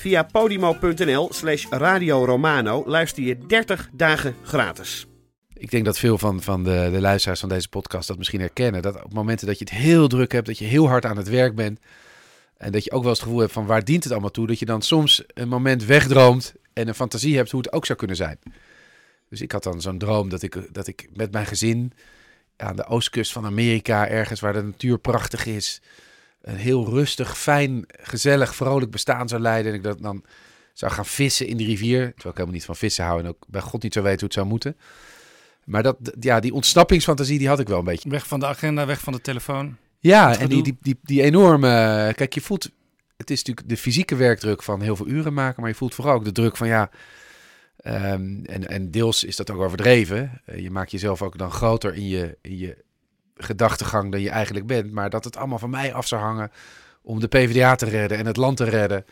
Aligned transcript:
Via 0.00 0.22
podimo.nl 0.22 1.28
slash 1.32 1.66
Radio 1.70 2.24
Romano 2.24 2.82
luister 2.86 3.22
je 3.22 3.46
30 3.46 3.88
dagen 3.92 4.34
gratis. 4.42 5.06
Ik 5.52 5.70
denk 5.70 5.84
dat 5.84 5.98
veel 5.98 6.18
van, 6.18 6.42
van 6.42 6.64
de, 6.64 6.88
de 6.92 7.00
luisteraars 7.00 7.40
van 7.40 7.48
deze 7.48 7.68
podcast 7.68 8.08
dat 8.08 8.18
misschien 8.18 8.40
herkennen. 8.40 8.82
Dat 8.82 9.04
op 9.04 9.12
momenten 9.12 9.46
dat 9.46 9.58
je 9.58 9.64
het 9.64 9.74
heel 9.74 10.08
druk 10.08 10.32
hebt, 10.32 10.46
dat 10.46 10.58
je 10.58 10.64
heel 10.64 10.88
hard 10.88 11.04
aan 11.04 11.16
het 11.16 11.28
werk 11.28 11.54
bent. 11.54 11.80
En 12.56 12.72
dat 12.72 12.84
je 12.84 12.90
ook 12.90 13.00
wel 13.00 13.08
eens 13.08 13.18
het 13.18 13.26
gevoel 13.28 13.42
hebt 13.42 13.52
van 13.52 13.66
waar 13.66 13.84
dient 13.84 14.02
het 14.02 14.12
allemaal 14.12 14.30
toe. 14.30 14.46
Dat 14.46 14.58
je 14.58 14.64
dan 14.64 14.82
soms 14.82 15.24
een 15.26 15.48
moment 15.48 15.84
wegdroomt 15.84 16.54
en 16.72 16.88
een 16.88 16.94
fantasie 16.94 17.36
hebt 17.36 17.50
hoe 17.50 17.60
het 17.60 17.72
ook 17.72 17.86
zou 17.86 17.98
kunnen 17.98 18.16
zijn. 18.16 18.38
Dus 19.28 19.40
ik 19.40 19.52
had 19.52 19.62
dan 19.62 19.80
zo'n 19.80 19.98
droom 19.98 20.28
dat 20.28 20.42
ik, 20.42 20.74
dat 20.74 20.86
ik 20.86 21.08
met 21.14 21.32
mijn 21.32 21.46
gezin 21.46 21.92
aan 22.56 22.76
de 22.76 22.86
oostkust 22.86 23.32
van 23.32 23.44
Amerika, 23.44 24.08
ergens 24.08 24.40
waar 24.40 24.52
de 24.52 24.62
natuur 24.62 24.98
prachtig 24.98 25.46
is, 25.46 25.80
een 26.42 26.56
heel 26.56 26.88
rustig, 26.88 27.38
fijn, 27.38 27.84
gezellig, 27.88 28.54
vrolijk 28.54 28.90
bestaan 28.90 29.28
zou 29.28 29.42
leiden. 29.42 29.72
En 29.72 29.78
ik 29.78 29.84
dat 29.84 30.02
dan 30.02 30.24
zou 30.72 30.92
gaan 30.92 31.06
vissen 31.06 31.46
in 31.46 31.56
de 31.56 31.64
rivier. 31.64 31.98
Terwijl 31.98 32.30
ik 32.30 32.34
helemaal 32.34 32.54
niet 32.54 32.64
van 32.64 32.76
vissen 32.76 33.04
hou 33.04 33.20
en 33.20 33.28
ook 33.28 33.44
bij 33.48 33.60
God 33.60 33.82
niet 33.82 33.92
zo 33.92 34.02
weet 34.02 34.14
hoe 34.14 34.24
het 34.24 34.32
zou 34.32 34.46
moeten. 34.46 34.76
Maar 35.64 35.82
dat, 35.82 35.96
ja, 36.20 36.40
die 36.40 36.54
ontsnappingsfantasie 36.54 37.38
die 37.38 37.48
had 37.48 37.60
ik 37.60 37.68
wel 37.68 37.78
een 37.78 37.84
beetje. 37.84 38.08
Weg 38.10 38.26
van 38.26 38.40
de 38.40 38.46
agenda, 38.46 38.86
weg 38.86 39.00
van 39.00 39.12
de 39.12 39.20
telefoon. 39.20 39.76
Ja, 39.98 40.38
en 40.38 40.48
die, 40.48 40.76
die, 40.80 40.98
die 41.02 41.22
enorme... 41.22 42.12
Kijk, 42.16 42.34
je 42.34 42.40
voelt... 42.40 42.70
Het 43.16 43.30
is 43.30 43.38
natuurlijk 43.38 43.68
de 43.68 43.76
fysieke 43.76 44.16
werkdruk 44.16 44.62
van 44.62 44.80
heel 44.80 44.96
veel 44.96 45.06
uren 45.06 45.34
maken, 45.34 45.60
maar 45.60 45.70
je 45.70 45.76
voelt 45.76 45.94
vooral 45.94 46.14
ook 46.14 46.24
de 46.24 46.32
druk 46.32 46.56
van 46.56 46.68
ja... 46.68 46.90
ehm, 47.76 48.44
en, 48.44 48.68
en 48.68 48.90
deels 48.90 49.24
is 49.24 49.36
dat 49.36 49.50
ook 49.50 49.60
overdreven. 49.60 50.40
Eh, 50.44 50.58
je 50.58 50.70
maakt 50.70 50.90
jezelf 50.90 51.22
ook 51.22 51.38
dan 51.38 51.50
groter 51.50 51.94
in 51.94 52.08
je, 52.08 52.36
in 52.42 52.58
je 52.58 52.84
gedachtegang 53.44 54.12
dan 54.12 54.20
je 54.20 54.30
eigenlijk 54.30 54.66
bent. 54.66 54.92
Maar 54.92 55.10
dat 55.10 55.24
het 55.24 55.36
allemaal 55.36 55.58
van 55.58 55.70
mij 55.70 55.92
af 55.94 56.06
zou 56.06 56.22
hangen 56.22 56.50
om 57.02 57.20
de 57.20 57.28
PvdA 57.28 57.74
te 57.74 57.86
redden 57.86 58.18
en 58.18 58.26
het 58.26 58.36
land 58.36 58.56
te 58.56 58.64
redden. 58.64 59.04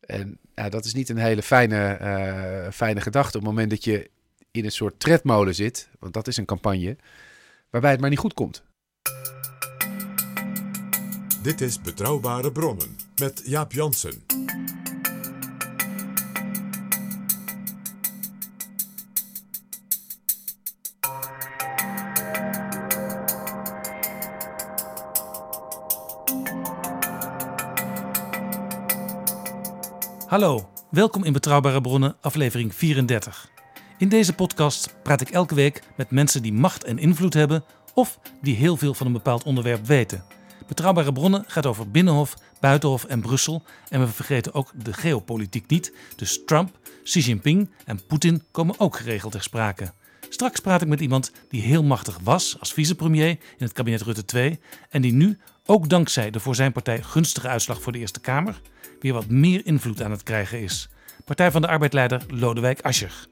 En 0.00 0.38
ja, 0.54 0.68
dat 0.68 0.84
is 0.84 0.94
niet 0.94 1.08
een 1.08 1.16
hele 1.16 1.42
fijne, 1.42 1.86
eh, 1.86 2.70
fijne 2.72 3.00
gedachte 3.00 3.36
op 3.36 3.42
het 3.42 3.52
moment 3.52 3.70
dat 3.70 3.84
je 3.84 4.10
in 4.50 4.64
een 4.64 4.72
soort 4.72 5.00
tredmolen 5.00 5.54
zit. 5.54 5.88
Want 5.98 6.14
dat 6.14 6.26
is 6.26 6.36
een 6.36 6.44
campagne 6.44 6.96
waarbij 7.70 7.90
het 7.90 8.00
maar 8.00 8.10
niet 8.10 8.18
goed 8.18 8.34
komt. 8.34 8.64
Dit 11.42 11.60
is 11.60 11.80
Betrouwbare 11.80 12.52
Bronnen 12.52 12.96
met 13.20 13.42
Jaap 13.44 13.72
Jansen. 13.72 14.24
Hallo, 30.36 30.68
welkom 30.90 31.24
in 31.24 31.32
Betrouwbare 31.32 31.80
Bronnen, 31.80 32.16
aflevering 32.20 32.74
34. 32.74 33.50
In 33.98 34.08
deze 34.08 34.32
podcast 34.32 34.94
praat 35.02 35.20
ik 35.20 35.30
elke 35.30 35.54
week 35.54 35.82
met 35.94 36.10
mensen 36.10 36.42
die 36.42 36.52
macht 36.52 36.84
en 36.84 36.98
invloed 36.98 37.34
hebben 37.34 37.64
of 37.94 38.18
die 38.42 38.56
heel 38.56 38.76
veel 38.76 38.94
van 38.94 39.06
een 39.06 39.12
bepaald 39.12 39.44
onderwerp 39.44 39.86
weten. 39.86 40.24
Betrouwbare 40.66 41.12
Bronnen 41.12 41.44
gaat 41.46 41.66
over 41.66 41.90
Binnenhof, 41.90 42.34
Buitenhof 42.60 43.04
en 43.04 43.20
Brussel 43.20 43.62
en 43.88 44.00
we 44.00 44.06
vergeten 44.06 44.54
ook 44.54 44.72
de 44.74 44.92
geopolitiek 44.92 45.70
niet. 45.70 45.92
Dus 46.16 46.44
Trump, 46.44 46.78
Xi 47.02 47.20
Jinping 47.20 47.70
en 47.84 48.06
Poetin 48.06 48.42
komen 48.50 48.74
ook 48.78 48.96
geregeld 48.96 49.32
ter 49.32 49.42
sprake. 49.42 49.92
Straks 50.28 50.60
praat 50.60 50.82
ik 50.82 50.88
met 50.88 51.00
iemand 51.00 51.32
die 51.48 51.62
heel 51.62 51.82
machtig 51.82 52.18
was 52.22 52.56
als 52.60 52.72
vicepremier 52.72 53.28
in 53.28 53.38
het 53.58 53.72
kabinet 53.72 54.02
Rutte 54.02 54.24
2 54.24 54.60
en 54.90 55.02
die 55.02 55.12
nu, 55.12 55.38
ook 55.66 55.88
dankzij 55.88 56.30
de 56.30 56.40
voor 56.40 56.54
zijn 56.54 56.72
partij 56.72 57.02
gunstige 57.02 57.48
uitslag 57.48 57.82
voor 57.82 57.92
de 57.92 57.98
Eerste 57.98 58.20
Kamer, 58.20 58.60
weer 59.00 59.12
wat 59.12 59.28
meer 59.28 59.66
invloed 59.66 60.02
aan 60.02 60.10
het 60.10 60.22
krijgen 60.22 60.60
is. 60.60 60.88
Partij 61.24 61.50
van 61.50 61.62
de 61.62 61.68
Arbeidleider 61.68 62.22
Lodewijk 62.28 62.80
Asscher. 62.80 63.26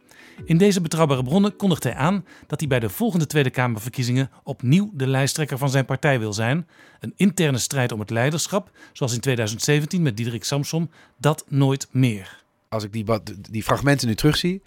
In 0.45 0.59
deze 0.59 0.81
betrouwbare 0.81 1.23
bronnen 1.23 1.57
kondigt 1.57 1.85
hij 1.85 1.95
aan 1.95 2.25
dat 2.47 2.61
hij 2.61 2.69
bij 2.69 2.81
de 2.81 2.89
volgende 2.89 3.27
Tweede 3.27 3.51
Kamerverkiezingen 3.51 4.31
opnieuw 4.43 4.91
de 4.95 5.07
lijsttrekker 5.07 5.59
van 5.59 5.71
zijn 5.71 5.85
partij 5.85 6.19
wil 6.19 6.33
zijn. 6.33 6.69
Een 7.01 7.13
interne 7.17 7.59
strijd 7.59 7.93
om 7.93 8.01
het 8.01 8.11
leiderschap, 8.11 8.71
zoals 8.93 9.15
in 9.15 9.21
2017 9.21 10.03
met 10.03 10.17
Diederik 10.17 10.45
Samsom, 10.45 10.91
dat 11.19 11.45
nooit 11.49 11.89
meer. 11.91 12.43
als 12.69 12.85
ik 12.85 12.93
die, 12.93 13.05
die 13.51 13.63
fragmenten 13.63 14.09
nu 14.09 14.15
terugzie, 14.15 14.63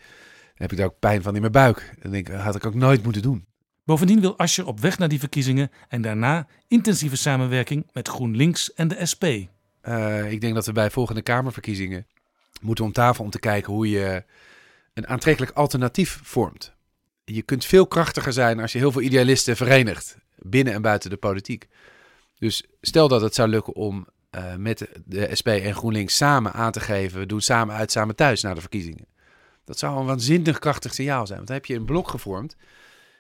heb 0.56 0.72
ik 0.72 0.78
daar 0.78 0.88
ook 0.88 1.00
pijn 1.00 1.22
van 1.22 1.36
in 1.36 1.42
mijn 1.42 1.54
buik. 1.54 1.96
Dan 2.02 2.12
denk 2.12 2.28
ik, 2.28 2.34
dat 2.34 2.44
had 2.44 2.56
ik 2.56 2.66
ook 2.66 2.74
nooit 2.74 3.04
moeten 3.04 3.22
doen. 3.22 3.46
Bovendien 3.86 4.20
wil 4.20 4.38
Asscher 4.38 4.68
op 4.68 4.80
weg 4.80 4.98
naar 4.98 5.08
die 5.08 5.20
verkiezingen 5.20 5.72
en 5.88 6.02
daarna 6.02 6.48
intensieve 6.68 7.16
samenwerking 7.16 7.88
met 7.94 8.08
GroenLinks 8.08 8.74
en 8.74 8.88
de 8.88 9.06
SP. 9.12 9.26
Eh, 9.88 10.32
ik 10.32 10.42
denk 10.42 10.54
dat 10.54 10.66
we 10.66 10.72
bij 10.72 10.90
volgende 10.90 11.22
Kamerverkiezingen 11.22 12.08
moeten 12.62 12.86
om 12.86 12.92
tafel 12.92 13.24
om 13.24 13.30
te 13.30 13.40
kijken 13.40 13.74
hoe 13.74 13.90
je 13.90 14.24
een 14.94 15.08
aantrekkelijk 15.08 15.52
alternatief 15.56 16.20
vormt. 16.24 16.74
Je 17.26 17.42
kunt 17.42 17.66
veel 17.66 17.88
krachtiger 17.88 18.34
zijn 18.34 18.60
als 18.60 18.72
je 18.72 18.78
heel 18.78 18.92
veel 18.92 19.02
idealisten 19.02 19.56
verenigt, 19.56 20.18
binnen 20.36 20.74
en 20.74 20.82
buiten 20.82 21.10
de 21.10 21.18
politiek. 21.18 21.68
Dus 22.40 22.64
stel 22.82 23.08
dat 23.08 23.22
het 23.22 23.36
zou 23.36 23.50
lukken 23.50 23.76
om 23.76 24.08
eh, 24.30 24.56
met 24.56 24.90
de 25.06 25.36
SP 25.40 25.48
en 25.48 25.76
GroenLinks 25.76 26.16
samen 26.16 26.54
aan 26.54 26.72
te 26.72 26.80
geven, 26.80 27.20
we 27.20 27.26
doen 27.26 27.42
samen 27.42 27.76
uit, 27.76 27.92
samen 27.92 28.16
thuis 28.16 28.42
na 28.42 28.54
de 28.54 28.62
verkiezingen. 28.62 29.08
Dat 29.66 29.80
zou 29.80 30.00
een 30.00 30.06
waanzinnig 30.06 30.60
krachtig 30.60 30.94
signaal 30.94 31.26
zijn, 31.26 31.38
want 31.38 31.48
dan 31.48 31.58
heb 31.58 31.66
je 31.66 31.76
een 31.76 31.86
blok 31.86 32.08
gevormd. 32.08 32.56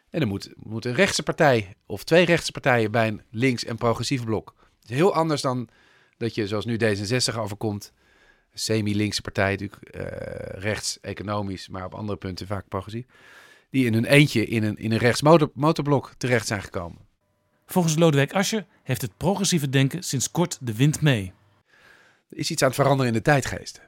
En 0.09 0.19
dan 0.19 0.29
moet, 0.29 0.49
moet 0.55 0.85
een 0.85 0.95
rechtse 0.95 1.23
partij 1.23 1.75
of 1.85 2.03
twee 2.03 2.25
rechtse 2.25 2.51
partijen 2.51 2.91
bij 2.91 3.07
een 3.07 3.21
links- 3.31 3.65
en 3.65 3.77
progressief 3.77 4.23
blok. 4.23 4.55
Het 4.79 4.89
is 4.89 4.95
heel 4.95 5.13
anders 5.13 5.41
dan 5.41 5.69
dat 6.17 6.35
je, 6.35 6.47
zoals 6.47 6.65
nu 6.65 6.77
D66 6.83 7.35
overkomt, 7.37 7.93
semi-linkse 8.53 9.21
partij, 9.21 9.51
natuurlijk 9.51 9.83
eh, 9.83 10.61
rechts 10.61 10.99
economisch, 11.01 11.67
maar 11.67 11.85
op 11.85 11.93
andere 11.93 12.17
punten 12.17 12.47
vaak 12.47 12.67
progressief, 12.67 13.05
die 13.69 13.85
in 13.85 13.93
hun 13.93 14.05
eentje 14.05 14.45
in 14.45 14.63
een, 14.63 14.77
in 14.77 14.91
een 14.91 14.97
rechts 14.97 15.21
motor, 15.21 15.51
motorblok 15.53 16.13
terecht 16.17 16.47
zijn 16.47 16.61
gekomen. 16.61 17.05
Volgens 17.65 17.95
Lodewijk 17.95 18.33
Asscher 18.33 18.65
heeft 18.83 19.01
het 19.01 19.17
progressieve 19.17 19.69
denken 19.69 20.03
sinds 20.03 20.31
kort 20.31 20.57
de 20.61 20.75
wind 20.75 21.01
mee. 21.01 21.33
Er 22.29 22.37
is 22.37 22.51
iets 22.51 22.61
aan 22.61 22.67
het 22.67 22.77
veranderen 22.77 23.07
in 23.07 23.17
de 23.17 23.23
tijdgeest. 23.23 23.81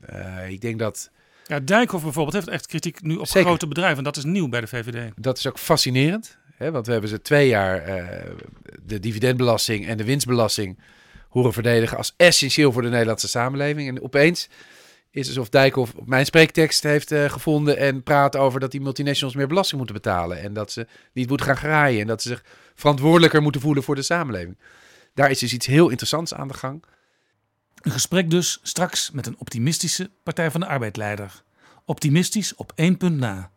Eh, 0.00 0.50
ik 0.50 0.60
denk 0.60 0.78
dat 0.78 1.10
Ja, 1.46 1.60
Dijkhoff 1.60 2.02
bijvoorbeeld 2.02 2.34
heeft 2.34 2.48
echt 2.48 2.66
kritiek 2.66 3.02
nu 3.02 3.16
op 3.16 3.26
Zeker. 3.26 3.48
grote 3.48 3.66
bedrijven. 3.66 3.98
En 3.98 4.04
dat 4.04 4.16
is 4.16 4.24
nieuw 4.24 4.48
bij 4.48 4.60
de 4.60 4.66
VVD. 4.66 5.12
dat 5.16 5.38
is 5.38 5.46
ook 5.46 5.58
fascinerend. 5.58 6.38
Hè, 6.56 6.70
want 6.70 6.86
we 6.86 6.92
hebben 6.92 7.10
ze 7.10 7.22
twee 7.22 7.48
jaar 7.48 7.82
eh, 7.82 8.30
de 8.82 9.00
dividendbelasting 9.00 9.86
en 9.86 9.96
de 9.96 10.04
winstbelasting 10.04 10.78
horen 11.34 11.52
verdedigen 11.52 11.96
als 11.96 12.14
essentieel 12.16 12.72
voor 12.72 12.82
de 12.82 12.88
Nederlandse 12.88 13.28
samenleving. 13.28 13.88
En 13.88 14.02
opeens 14.02 14.48
is 15.10 15.26
alsof 15.26 15.48
Dijkhoff 15.48 15.92
mijn 16.04 16.26
spreektekst 16.26 16.82
heeft 16.82 17.12
eh, 17.12 17.30
gevonden 17.30 17.76
en 17.76 18.02
praat 18.02 18.36
over 18.36 18.60
dat 18.60 18.70
die 18.70 18.80
multinationals 18.80 19.36
meer 19.36 19.46
belasting 19.46 19.76
moeten 19.76 19.96
betalen. 19.96 20.40
En 20.40 20.52
dat 20.52 20.72
ze 20.72 20.86
niet 21.12 21.28
moeten 21.28 21.46
gaan 21.46 21.56
graaien 21.56 22.00
en 22.00 22.06
dat 22.06 22.22
ze 22.22 22.28
zich 22.28 22.44
verantwoordelijker 22.74 23.42
moeten 23.42 23.60
voelen 23.60 23.82
voor 23.82 23.94
de 23.94 24.02
samenleving. 24.02 24.58
Daar 25.14 25.30
is 25.30 25.38
dus 25.38 25.52
iets 25.52 25.66
heel 25.66 25.88
interessants 25.88 26.34
aan 26.34 26.48
de 26.48 26.54
gang. 26.54 26.84
Een 27.80 27.92
gesprek 27.92 28.30
dus 28.30 28.58
straks 28.62 29.10
met 29.10 29.26
een 29.26 29.38
optimistische 29.38 30.10
Partij 30.22 30.50
van 30.50 30.60
de 30.60 30.66
Arbeidleider. 30.66 31.42
Optimistisch 31.84 32.54
op 32.54 32.72
één 32.74 32.96
punt 32.96 33.18
na. 33.18 33.50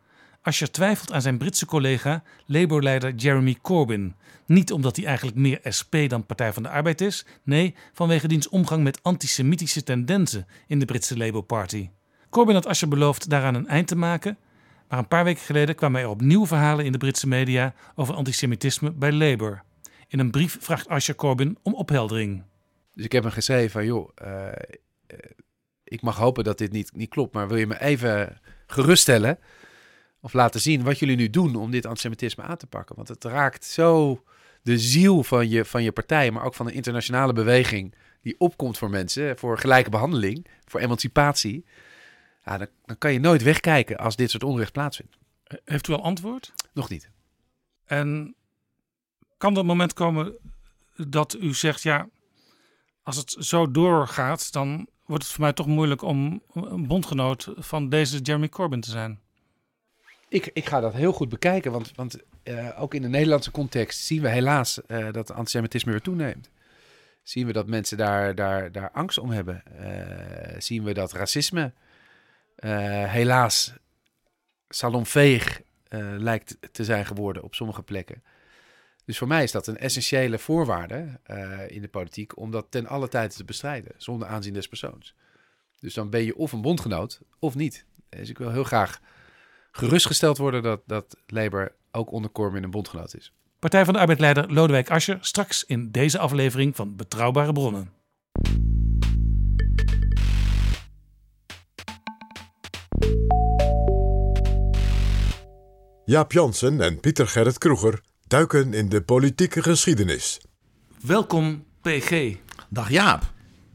Asscher 0.47 0.71
twijfelt 0.71 1.11
aan 1.11 1.21
zijn 1.21 1.37
Britse 1.37 1.65
collega, 1.65 2.23
Labour-leider 2.45 3.15
Jeremy 3.15 3.57
Corbyn. 3.61 4.15
Niet 4.45 4.71
omdat 4.71 4.95
hij 4.95 5.05
eigenlijk 5.05 5.37
meer 5.37 5.59
SP 5.77 5.95
dan 6.07 6.25
Partij 6.25 6.53
van 6.53 6.63
de 6.63 6.69
Arbeid 6.69 7.01
is, 7.01 7.25
nee, 7.43 7.75
vanwege 7.93 8.27
diens 8.27 8.49
omgang 8.49 8.83
met 8.83 9.03
antisemitische 9.03 9.83
tendensen 9.83 10.47
in 10.67 10.79
de 10.79 10.85
Britse 10.85 11.17
Labour 11.17 11.43
Party. 11.43 11.89
Corbyn 12.29 12.55
had 12.55 12.65
Asscher 12.65 12.87
beloofd 12.87 13.29
daaraan 13.29 13.55
een 13.55 13.67
eind 13.67 13.87
te 13.87 13.95
maken, 13.95 14.37
Maar 14.89 14.99
een 14.99 15.07
paar 15.07 15.23
weken 15.23 15.43
geleden 15.43 15.75
kwamen 15.75 16.01
er 16.01 16.09
opnieuw 16.09 16.45
verhalen 16.45 16.85
in 16.85 16.91
de 16.91 16.97
Britse 16.97 17.27
media 17.27 17.73
over 17.95 18.15
antisemitisme 18.15 18.91
bij 18.91 19.11
Labour. 19.11 19.63
In 20.07 20.19
een 20.19 20.31
brief 20.31 20.57
vraagt 20.59 20.87
Asher 20.87 21.15
Corbyn 21.15 21.57
om 21.63 21.73
opheldering. 21.73 22.43
Dus 22.93 23.05
ik 23.05 23.11
heb 23.11 23.23
hem 23.23 23.31
geschreven 23.31 23.71
van, 23.71 23.85
joh, 23.85 24.09
uh, 24.23 24.47
ik 25.83 26.01
mag 26.01 26.17
hopen 26.17 26.43
dat 26.43 26.57
dit 26.57 26.71
niet, 26.71 26.91
niet 26.93 27.09
klopt, 27.09 27.33
maar 27.33 27.47
wil 27.47 27.57
je 27.57 27.67
me 27.67 27.81
even 27.81 28.41
geruststellen 28.67 29.39
of 30.27 30.33
laten 30.33 30.61
zien 30.61 30.83
wat 30.83 30.99
jullie 30.99 31.15
nu 31.15 31.29
doen 31.29 31.55
om 31.55 31.71
dit 31.71 31.85
antisemitisme 31.85 32.43
aan 32.43 32.57
te 32.57 32.67
pakken? 32.67 32.95
Want 32.95 33.07
het 33.07 33.23
raakt 33.23 33.65
zo 33.65 34.23
de 34.61 34.79
ziel 34.79 35.23
van 35.23 35.49
je, 35.49 35.65
van 35.65 35.83
je 35.83 35.91
partij, 35.91 36.31
maar 36.31 36.43
ook 36.43 36.53
van 36.53 36.65
de 36.65 36.71
internationale 36.71 37.33
beweging 37.33 37.95
die 38.21 38.35
opkomt 38.37 38.77
voor 38.77 38.89
mensen, 38.89 39.37
voor 39.37 39.57
gelijke 39.57 39.89
behandeling, 39.89 40.47
voor 40.65 40.79
emancipatie. 40.79 41.65
Ja, 42.45 42.57
dan, 42.57 42.67
dan 42.85 42.97
kan 42.97 43.13
je 43.13 43.19
nooit 43.19 43.43
wegkijken 43.43 43.97
als 43.97 44.15
dit 44.15 44.29
soort 44.29 44.43
onrecht 44.43 44.71
plaatsvindt. 44.71 45.17
Heeft 45.63 45.87
u 45.87 45.93
al 45.93 46.03
antwoord? 46.03 46.53
Nog 46.73 46.89
niet. 46.89 47.09
En 47.85 48.35
kan 49.37 49.53
er 49.53 49.59
een 49.59 49.65
moment 49.65 49.93
komen 49.93 50.33
dat 50.95 51.37
u 51.39 51.53
zegt, 51.53 51.81
ja, 51.81 52.09
als 53.03 53.17
het 53.17 53.35
zo 53.39 53.71
doorgaat, 53.71 54.51
dan 54.51 54.87
wordt 55.05 55.23
het 55.23 55.31
voor 55.31 55.43
mij 55.43 55.53
toch 55.53 55.67
moeilijk 55.67 56.01
om 56.01 56.41
een 56.53 56.87
bondgenoot 56.87 57.53
van 57.55 57.89
deze 57.89 58.19
Jeremy 58.19 58.49
Corbyn 58.49 58.81
te 58.81 58.89
zijn. 58.89 59.25
Ik, 60.29 60.49
ik 60.53 60.65
ga 60.65 60.79
dat 60.79 60.93
heel 60.93 61.13
goed 61.13 61.29
bekijken, 61.29 61.71
want, 61.71 61.91
want 61.95 62.17
uh, 62.43 62.81
ook 62.81 62.93
in 62.93 63.01
de 63.01 63.07
Nederlandse 63.07 63.51
context 63.51 63.99
zien 63.99 64.21
we 64.21 64.29
helaas 64.29 64.79
uh, 64.87 65.11
dat 65.11 65.31
antisemitisme 65.31 65.91
weer 65.91 66.01
toeneemt. 66.01 66.49
Zien 67.23 67.45
we 67.45 67.53
dat 67.53 67.67
mensen 67.67 67.97
daar, 67.97 68.35
daar, 68.35 68.71
daar 68.71 68.91
angst 68.91 69.17
om 69.17 69.29
hebben. 69.29 69.63
Uh, 69.81 70.59
zien 70.59 70.83
we 70.83 70.93
dat 70.93 71.11
racisme 71.11 71.73
helaas 73.07 73.73
salonveeg 74.69 75.61
lijkt 76.17 76.57
te 76.71 76.83
zijn 76.83 77.05
geworden 77.05 77.43
op 77.43 77.55
sommige 77.55 77.83
plekken. 77.83 78.23
Dus 79.05 79.17
voor 79.17 79.27
mij 79.27 79.43
is 79.43 79.51
dat 79.51 79.67
een 79.67 79.77
essentiële 79.77 80.39
voorwaarde 80.39 81.19
in 81.67 81.81
de 81.81 81.87
politiek 81.87 82.37
om 82.37 82.51
dat 82.51 82.65
ten 82.69 82.87
alle 82.87 83.07
tijde 83.07 83.33
te 83.33 83.43
bestrijden, 83.43 83.91
zonder 83.97 84.27
aanzien 84.27 84.53
des 84.53 84.67
persoons. 84.67 85.15
Dus 85.79 85.93
dan 85.93 86.09
ben 86.09 86.23
je 86.23 86.35
of 86.35 86.51
een 86.51 86.61
bondgenoot 86.61 87.21
of 87.39 87.55
niet. 87.55 87.85
Dus 88.09 88.29
ik 88.29 88.37
wil 88.37 88.51
heel 88.51 88.63
graag 88.63 88.99
gerustgesteld 89.77 90.37
worden 90.37 90.63
dat, 90.63 90.81
dat 90.85 91.17
Labour 91.27 91.75
ook 91.91 92.11
onder 92.11 92.31
Corbyn 92.31 92.63
een 92.63 92.71
bondgenoot 92.71 93.15
is. 93.15 93.33
Partij 93.59 93.85
van 93.85 93.93
de 93.93 93.99
Arbeidleider 93.99 94.53
Lodewijk 94.53 94.89
Asscher 94.89 95.17
straks 95.21 95.63
in 95.63 95.91
deze 95.91 96.19
aflevering 96.19 96.75
van 96.75 96.95
Betrouwbare 96.95 97.53
Bronnen. 97.53 97.91
Jaap 106.05 106.31
Jansen 106.31 106.81
en 106.81 106.99
Pieter 106.99 107.27
Gerrit 107.27 107.57
Kroeger 107.57 108.01
duiken 108.27 108.73
in 108.73 108.89
de 108.89 109.01
politieke 109.01 109.61
geschiedenis. 109.61 110.41
Welkom, 111.01 111.65
PG. 111.81 112.35
Dag 112.69 112.89
Jaap. 112.89 113.23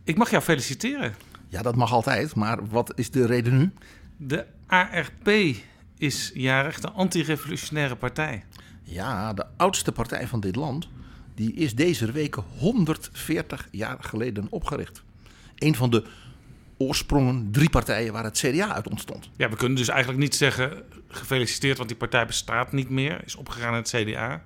Ik 0.04 0.16
mag 0.16 0.30
jou 0.30 0.42
feliciteren. 0.42 1.14
Ja, 1.48 1.62
dat 1.62 1.76
mag 1.76 1.92
altijd, 1.92 2.34
maar 2.34 2.68
wat 2.68 2.92
is 2.94 3.10
de 3.10 3.26
reden 3.26 3.58
nu? 3.58 3.72
De 4.16 4.46
ARP 4.66 5.30
is 6.02 6.30
jarig, 6.34 6.80
de 6.80 6.90
antirevolutionaire 6.90 7.96
partij. 7.96 8.44
Ja, 8.82 9.32
de 9.32 9.46
oudste 9.56 9.92
partij 9.92 10.26
van 10.26 10.40
dit 10.40 10.56
land. 10.56 10.88
Die 11.34 11.52
is 11.52 11.74
deze 11.74 12.12
week 12.12 12.36
140 12.58 13.68
jaar 13.70 13.96
geleden 14.00 14.46
opgericht. 14.50 15.02
Een 15.58 15.74
van 15.74 15.90
de 15.90 16.04
oorsprongen 16.78 17.48
drie 17.50 17.70
partijen 17.70 18.12
waar 18.12 18.24
het 18.24 18.38
CDA 18.38 18.74
uit 18.74 18.88
ontstond. 18.88 19.30
Ja, 19.36 19.48
we 19.48 19.56
kunnen 19.56 19.76
dus 19.76 19.88
eigenlijk 19.88 20.20
niet 20.20 20.34
zeggen 20.34 20.82
gefeliciteerd, 21.08 21.76
want 21.76 21.88
die 21.88 21.98
partij 21.98 22.26
bestaat 22.26 22.72
niet 22.72 22.88
meer, 22.88 23.24
is 23.24 23.34
opgegaan 23.34 23.74
in 23.74 23.78
het 23.78 23.94
CDA. 23.96 24.44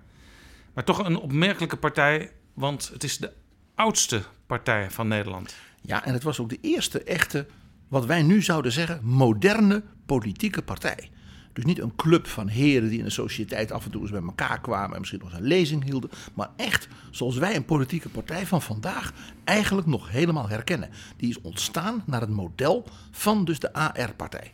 Maar 0.74 0.84
toch 0.84 0.98
een 0.98 1.16
opmerkelijke 1.16 1.76
partij, 1.76 2.32
want 2.54 2.90
het 2.92 3.04
is 3.04 3.18
de 3.18 3.32
oudste 3.74 4.22
partij 4.46 4.90
van 4.90 5.08
Nederland. 5.08 5.54
Ja, 5.80 6.04
en 6.04 6.12
het 6.12 6.22
was 6.22 6.40
ook 6.40 6.48
de 6.48 6.58
eerste 6.60 7.02
echte, 7.02 7.46
wat 7.88 8.06
wij 8.06 8.22
nu 8.22 8.42
zouden 8.42 8.72
zeggen, 8.72 9.00
moderne 9.02 9.82
politieke 10.06 10.62
partij. 10.62 11.10
Dus 11.56 11.64
niet 11.64 11.80
een 11.80 11.96
club 11.96 12.26
van 12.26 12.48
heren 12.48 12.88
die 12.88 12.98
in 12.98 13.04
de 13.04 13.10
sociëteit 13.10 13.72
af 13.72 13.84
en 13.84 13.90
toe 13.90 14.00
eens 14.00 14.10
bij 14.10 14.22
elkaar 14.22 14.60
kwamen 14.60 14.92
en 14.92 14.98
misschien 14.98 15.20
nog 15.20 15.30
eens 15.30 15.38
een 15.38 15.46
lezing 15.46 15.84
hielden. 15.84 16.10
Maar 16.34 16.50
echt 16.56 16.88
zoals 17.10 17.36
wij 17.36 17.56
een 17.56 17.64
politieke 17.64 18.08
partij 18.08 18.46
van 18.46 18.62
vandaag 18.62 19.12
eigenlijk 19.44 19.86
nog 19.86 20.10
helemaal 20.10 20.48
herkennen. 20.48 20.90
Die 21.16 21.28
is 21.28 21.40
ontstaan 21.40 22.02
naar 22.06 22.20
het 22.20 22.30
model 22.30 22.84
van 23.10 23.44
dus 23.44 23.58
de 23.58 23.72
AR-partij. 23.72 24.52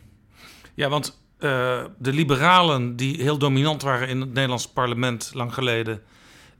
Ja, 0.73 0.89
want 0.89 1.21
uh, 1.39 1.83
de 1.97 2.13
liberalen 2.13 2.95
die 2.95 3.21
heel 3.21 3.37
dominant 3.37 3.81
waren 3.81 4.07
in 4.07 4.19
het 4.19 4.33
Nederlands 4.33 4.69
parlement 4.69 5.31
lang 5.33 5.53
geleden, 5.53 6.01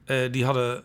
uh, 0.06 0.32
die 0.32 0.44
hadden 0.44 0.82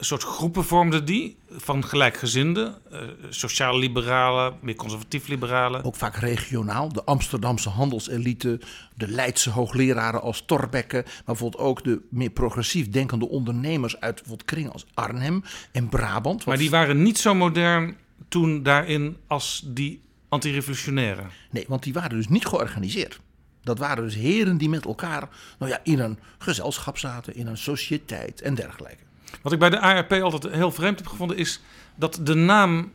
soort 0.00 0.22
groepen 0.22 0.64
vormden 0.64 1.04
die 1.04 1.36
van 1.50 1.84
gelijkgezinden, 1.84 2.74
uh, 2.92 3.00
sociaal-liberalen, 3.28 4.54
meer 4.60 4.74
conservatief-liberalen. 4.74 5.84
Ook 5.84 5.96
vaak 5.96 6.16
regionaal. 6.16 6.92
De 6.92 7.04
Amsterdamse 7.04 7.68
handelselite, 7.68 8.60
de 8.94 9.08
Leidse 9.08 9.50
hoogleraren 9.50 10.22
als 10.22 10.42
Torbekke, 10.46 11.02
maar 11.04 11.22
bijvoorbeeld 11.24 11.62
ook 11.62 11.84
de 11.84 12.00
meer 12.10 12.30
progressief 12.30 12.88
denkende 12.88 13.28
ondernemers 13.28 14.00
uit 14.00 14.14
bijvoorbeeld 14.14 14.48
kringen 14.48 14.72
als 14.72 14.86
Arnhem 14.94 15.42
en 15.72 15.88
Brabant. 15.88 16.44
Maar 16.44 16.58
die 16.58 16.70
waren 16.70 17.02
niet 17.02 17.18
zo 17.18 17.34
modern 17.34 17.96
toen 18.28 18.62
daarin 18.62 19.16
als 19.26 19.62
die 19.66 20.00
antirevolutionairen. 20.28 21.30
Nee, 21.50 21.64
want 21.68 21.82
die 21.82 21.92
waren 21.92 22.16
dus 22.16 22.28
niet 22.28 22.46
georganiseerd. 22.46 23.20
Dat 23.62 23.78
waren 23.78 24.04
dus 24.04 24.14
heren 24.14 24.56
die 24.56 24.68
met 24.68 24.84
elkaar 24.84 25.28
nou 25.58 25.70
ja, 25.70 25.80
in 25.82 25.98
een 25.98 26.18
gezelschap 26.38 26.98
zaten, 26.98 27.34
in 27.34 27.46
een 27.46 27.58
sociëteit 27.58 28.40
en 28.40 28.54
dergelijke. 28.54 29.09
Wat 29.42 29.52
ik 29.52 29.58
bij 29.58 29.70
de 29.70 29.80
ARP 29.80 30.12
altijd 30.12 30.54
heel 30.54 30.72
vreemd 30.72 30.98
heb 30.98 31.06
gevonden 31.06 31.36
is 31.36 31.60
dat 31.94 32.20
de 32.22 32.34
naam 32.34 32.92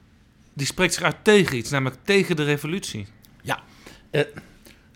die 0.53 0.65
spreekt 0.67 0.93
zich 0.93 1.03
uit 1.03 1.23
tegen 1.23 1.57
iets, 1.57 1.69
namelijk 1.69 2.03
tegen 2.03 2.35
de 2.35 2.43
revolutie. 2.43 3.07
Ja, 3.41 3.63
eh, 4.11 4.21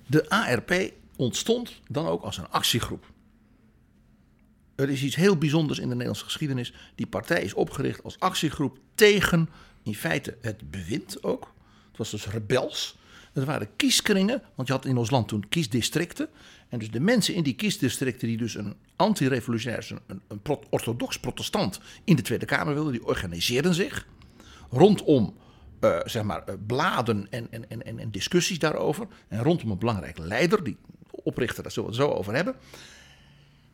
de 0.06 0.30
ARP 0.30 0.92
ontstond 1.16 1.80
dan 1.88 2.08
ook 2.08 2.24
als 2.24 2.38
een 2.38 2.50
actiegroep. 2.50 3.06
Er 4.76 4.90
is 4.90 5.04
iets 5.04 5.16
heel 5.16 5.38
bijzonders 5.38 5.80
in 5.80 5.84
de 5.84 5.90
Nederlandse 5.90 6.24
geschiedenis. 6.24 6.74
Die 6.96 7.08
partij 7.08 7.42
is 7.42 7.54
opgericht 7.54 8.04
als 8.04 8.20
actiegroep 8.20 8.78
tegen 8.96 9.50
in 9.84 9.96
feite 9.96 10.38
het 10.42 10.72
bewind 10.72 11.24
ook. 11.24 11.54
Het 11.88 11.98
was 11.98 12.10
dus 12.10 12.28
rebels. 12.28 12.98
Het 13.40 13.48
waren 13.48 13.76
kieskringen, 13.76 14.42
want 14.56 14.68
je 14.68 14.74
had 14.74 14.86
in 14.86 14.98
ons 14.98 15.10
land 15.10 15.28
toen 15.28 15.50
kiesdistricten. 15.50 16.30
En 16.70 16.80
dus 16.80 16.92
de 16.92 17.00
mensen 17.00 17.34
in 17.34 17.44
die 17.44 17.56
kiesdistricten 17.56 18.28
die 18.28 18.38
dus 18.38 18.56
een 18.56 18.76
anti-revolutionair, 18.96 19.92
een, 20.08 20.22
een 20.28 20.42
orthodox 20.70 21.20
protestant 21.20 21.80
in 22.04 22.16
de 22.16 22.22
Tweede 22.22 22.46
Kamer 22.46 22.74
wilden, 22.74 22.92
die 22.92 23.06
organiseerden 23.06 23.74
zich 23.74 24.08
rondom 24.70 25.36
uh, 25.82 26.00
zeg 26.06 26.24
maar, 26.24 26.44
uh, 26.50 26.56
bladen 26.68 27.28
en, 27.30 27.48
en, 27.52 27.70
en, 27.86 28.00
en 28.00 28.12
discussies 28.12 28.60
daarover. 28.60 29.08
En 29.28 29.44
rondom 29.44 29.72
een 29.72 29.78
belangrijke 29.78 30.22
leider, 30.22 30.64
die 30.64 30.78
oprichter, 31.12 31.64
daar 31.64 31.72
zullen 31.72 31.90
we 31.90 31.96
het 31.96 32.06
zo 32.06 32.12
over 32.12 32.36
hebben. 32.36 32.56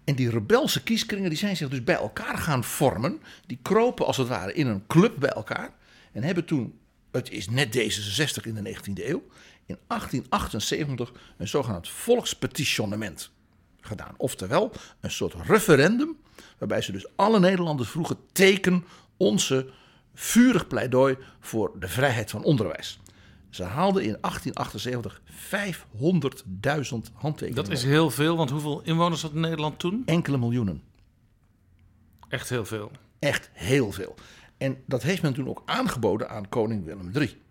En 0.03 0.15
die 0.15 0.29
rebelse 0.29 0.83
kieskringen 0.83 1.29
die 1.29 1.37
zijn 1.37 1.57
zich 1.57 1.69
dus 1.69 1.83
bij 1.83 1.95
elkaar 1.95 2.37
gaan 2.37 2.63
vormen. 2.63 3.21
Die 3.45 3.59
kropen 3.61 4.05
als 4.05 4.17
het 4.17 4.27
ware 4.27 4.53
in 4.53 4.67
een 4.67 4.87
club 4.87 5.15
bij 5.19 5.29
elkaar. 5.29 5.69
En 6.11 6.23
hebben 6.23 6.45
toen, 6.45 6.79
het 7.11 7.31
is 7.31 7.49
net 7.49 7.77
D66 7.77 8.43
in 8.43 8.53
de 8.53 8.75
19e 8.75 9.05
eeuw, 9.07 9.23
in 9.65 9.77
1878 9.87 11.11
een 11.37 11.47
zogenaamd 11.47 11.89
volkspetitionnement 11.89 13.31
gedaan. 13.81 14.13
Oftewel 14.17 14.71
een 14.99 15.11
soort 15.11 15.33
referendum 15.33 16.17
waarbij 16.57 16.81
ze 16.81 16.91
dus 16.91 17.07
alle 17.15 17.39
Nederlanders 17.39 17.89
vroegen 17.89 18.17
teken 18.31 18.85
onze 19.17 19.69
vurig 20.13 20.67
pleidooi 20.67 21.17
voor 21.39 21.71
de 21.79 21.87
vrijheid 21.87 22.31
van 22.31 22.43
onderwijs. 22.43 22.99
Ze 23.49 23.63
haalden 23.63 24.03
in 24.03 24.17
1878 24.21 25.21
500.000 27.09 27.13
handtekeningen. 27.13 27.63
Dat 27.63 27.69
is 27.69 27.83
heel 27.83 28.09
veel, 28.09 28.37
want 28.37 28.49
hoeveel 28.49 28.81
inwoners 28.83 29.21
had 29.21 29.33
Nederland 29.33 29.79
toen? 29.79 30.03
Enkele 30.05 30.37
miljoenen. 30.37 30.83
Echt 32.27 32.49
heel 32.49 32.65
veel. 32.65 32.91
Echt 33.19 33.49
heel 33.53 33.91
veel. 33.91 34.15
En 34.57 34.83
dat 34.85 35.03
heeft 35.03 35.21
men 35.21 35.33
toen 35.33 35.49
ook 35.49 35.61
aangeboden 35.65 36.29
aan 36.29 36.49
koning 36.49 36.85
Willem 36.85 37.11
III. 37.15 37.41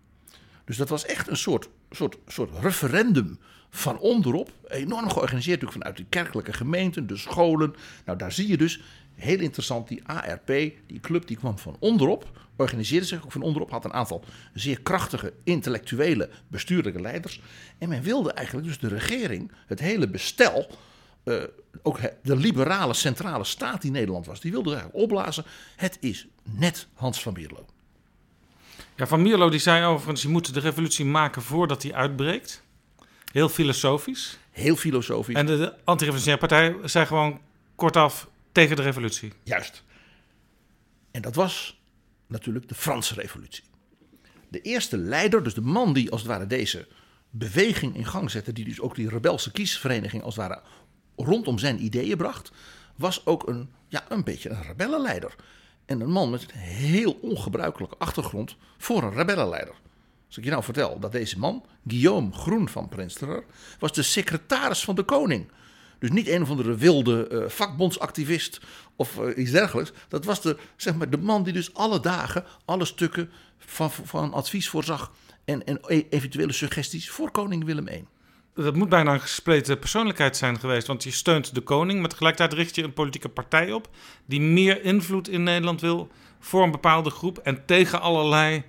Dus 0.65 0.77
dat 0.77 0.89
was 0.89 1.05
echt 1.05 1.27
een 1.27 1.37
soort, 1.37 1.69
soort, 1.91 2.17
soort 2.27 2.49
referendum 2.61 3.39
van 3.69 3.99
onderop. 3.99 4.51
Enorm 4.67 5.09
georganiseerd 5.09 5.61
natuurlijk 5.61 5.83
vanuit 5.83 5.97
de 5.97 6.05
kerkelijke 6.09 6.53
gemeenten, 6.53 7.07
de 7.07 7.17
scholen. 7.17 7.75
Nou, 8.05 8.17
daar 8.17 8.31
zie 8.31 8.47
je 8.47 8.57
dus, 8.57 8.81
heel 9.15 9.39
interessant, 9.39 9.87
die 9.87 10.07
ARP, 10.07 10.47
die 10.87 10.99
club 11.01 11.27
die 11.27 11.37
kwam 11.37 11.57
van 11.57 11.75
onderop. 11.79 12.39
Organiseerde 12.55 13.05
zich 13.05 13.23
ook 13.23 13.31
van 13.31 13.41
onderop, 13.41 13.69
had 13.69 13.85
een 13.85 13.93
aantal 13.93 14.23
zeer 14.53 14.81
krachtige 14.81 15.33
intellectuele 15.43 16.29
bestuurlijke 16.47 17.01
leiders. 17.01 17.41
En 17.77 17.89
men 17.89 18.01
wilde 18.01 18.31
eigenlijk 18.31 18.67
dus 18.67 18.79
de 18.79 18.87
regering, 18.87 19.51
het 19.67 19.79
hele 19.79 20.07
bestel, 20.07 20.67
uh, 21.23 21.43
ook 21.81 21.99
de 22.23 22.35
liberale 22.35 22.93
centrale 22.93 23.43
staat 23.43 23.81
die 23.81 23.91
Nederland 23.91 24.25
was, 24.25 24.39
die 24.39 24.51
wilde 24.51 24.69
eigenlijk 24.69 25.03
opblazen. 25.03 25.43
Het 25.75 25.97
is 25.99 26.27
net 26.43 26.87
Hans 26.93 27.21
van 27.21 27.33
Bierlo. 27.33 27.65
Ja, 28.95 29.07
Van 29.07 29.21
Mierlo 29.21 29.49
die 29.49 29.59
zei 29.59 29.85
overigens, 29.85 30.21
je 30.21 30.27
moet 30.27 30.53
de 30.53 30.59
revolutie 30.59 31.05
maken 31.05 31.41
voordat 31.41 31.81
die 31.81 31.95
uitbreekt. 31.95 32.63
Heel 33.31 33.49
filosofisch. 33.49 34.37
heel 34.51 34.75
filosofisch. 34.75 35.35
En 35.35 35.45
de, 35.45 35.57
de 35.57 35.73
anti-revolutionaire 35.83 36.47
partij 36.47 36.87
zei 36.87 37.05
gewoon 37.05 37.41
kortaf 37.75 38.29
tegen 38.51 38.75
de 38.75 38.81
revolutie. 38.81 39.33
Juist. 39.43 39.83
En 41.11 41.21
dat 41.21 41.35
was 41.35 41.81
natuurlijk 42.27 42.67
de 42.67 42.75
Franse 42.75 43.13
revolutie. 43.13 43.63
De 44.49 44.61
eerste 44.61 44.97
leider, 44.97 45.43
dus 45.43 45.53
de 45.53 45.61
man 45.61 45.93
die 45.93 46.11
als 46.11 46.21
het 46.21 46.29
ware 46.29 46.47
deze 46.47 46.87
beweging 47.29 47.95
in 47.95 48.05
gang 48.05 48.31
zette, 48.31 48.53
die 48.53 48.65
dus 48.65 48.79
ook 48.79 48.95
die 48.95 49.09
rebelse 49.09 49.51
kiesvereniging 49.51 50.23
als 50.23 50.35
het 50.35 50.47
ware 50.47 50.61
rondom 51.15 51.59
zijn 51.59 51.83
ideeën 51.83 52.17
bracht, 52.17 52.51
was 52.95 53.25
ook 53.25 53.47
een, 53.47 53.69
ja, 53.87 54.05
een 54.09 54.23
beetje 54.23 54.49
een 54.49 54.63
rebellenleider. 54.63 55.35
En 55.85 56.01
een 56.01 56.11
man 56.11 56.29
met 56.29 56.41
een 56.41 56.59
heel 56.59 57.17
ongebruikelijke 57.21 57.97
achtergrond 57.97 58.55
voor 58.77 59.03
een 59.03 59.13
rebellenleider. 59.13 59.75
Als 60.27 60.37
ik 60.37 60.43
je 60.43 60.49
nou 60.49 60.63
vertel 60.63 60.99
dat 60.99 61.11
deze 61.11 61.39
man, 61.39 61.65
Guillaume 61.87 62.31
Groen 62.31 62.69
van 62.69 62.89
Prinsterer, 62.89 63.43
was 63.79 63.93
de 63.93 64.03
secretaris 64.03 64.83
van 64.83 64.95
de 64.95 65.03
koning. 65.03 65.51
Dus 65.99 66.09
niet 66.09 66.27
een 66.27 66.41
of 66.41 66.49
andere 66.49 66.75
wilde 66.75 67.29
uh, 67.31 67.49
vakbondsactivist 67.49 68.59
of 68.95 69.17
uh, 69.19 69.37
iets 69.37 69.51
dergelijks. 69.51 69.91
Dat 70.07 70.25
was 70.25 70.41
de, 70.41 70.57
zeg 70.75 70.95
maar, 70.95 71.09
de 71.09 71.17
man 71.17 71.43
die 71.43 71.53
dus 71.53 71.73
alle 71.73 71.99
dagen 71.99 72.45
alle 72.65 72.85
stukken 72.85 73.29
van, 73.57 73.91
van 73.91 74.33
advies 74.33 74.69
voorzag. 74.69 75.11
En, 75.45 75.65
en 75.65 75.79
e-, 75.87 76.05
eventuele 76.09 76.53
suggesties 76.53 77.09
voor 77.09 77.31
koning 77.31 77.63
Willem 77.63 77.87
I. 77.87 78.05
Dat 78.55 78.75
moet 78.75 78.89
bijna 78.89 79.13
een 79.13 79.21
gespleten 79.21 79.79
persoonlijkheid 79.79 80.37
zijn 80.37 80.59
geweest. 80.59 80.87
Want 80.87 81.03
je 81.03 81.11
steunt 81.11 81.55
de 81.55 81.61
koning, 81.61 81.99
maar 81.99 82.09
tegelijkertijd 82.09 82.59
richt 82.59 82.75
je 82.75 82.83
een 82.83 82.93
politieke 82.93 83.29
partij 83.29 83.71
op. 83.71 83.89
die 84.25 84.41
meer 84.41 84.83
invloed 84.83 85.27
in 85.27 85.43
Nederland 85.43 85.81
wil 85.81 86.07
voor 86.39 86.63
een 86.63 86.71
bepaalde 86.71 87.09
groep. 87.09 87.37
en 87.37 87.65
tegen 87.65 88.01
allerlei 88.01 88.63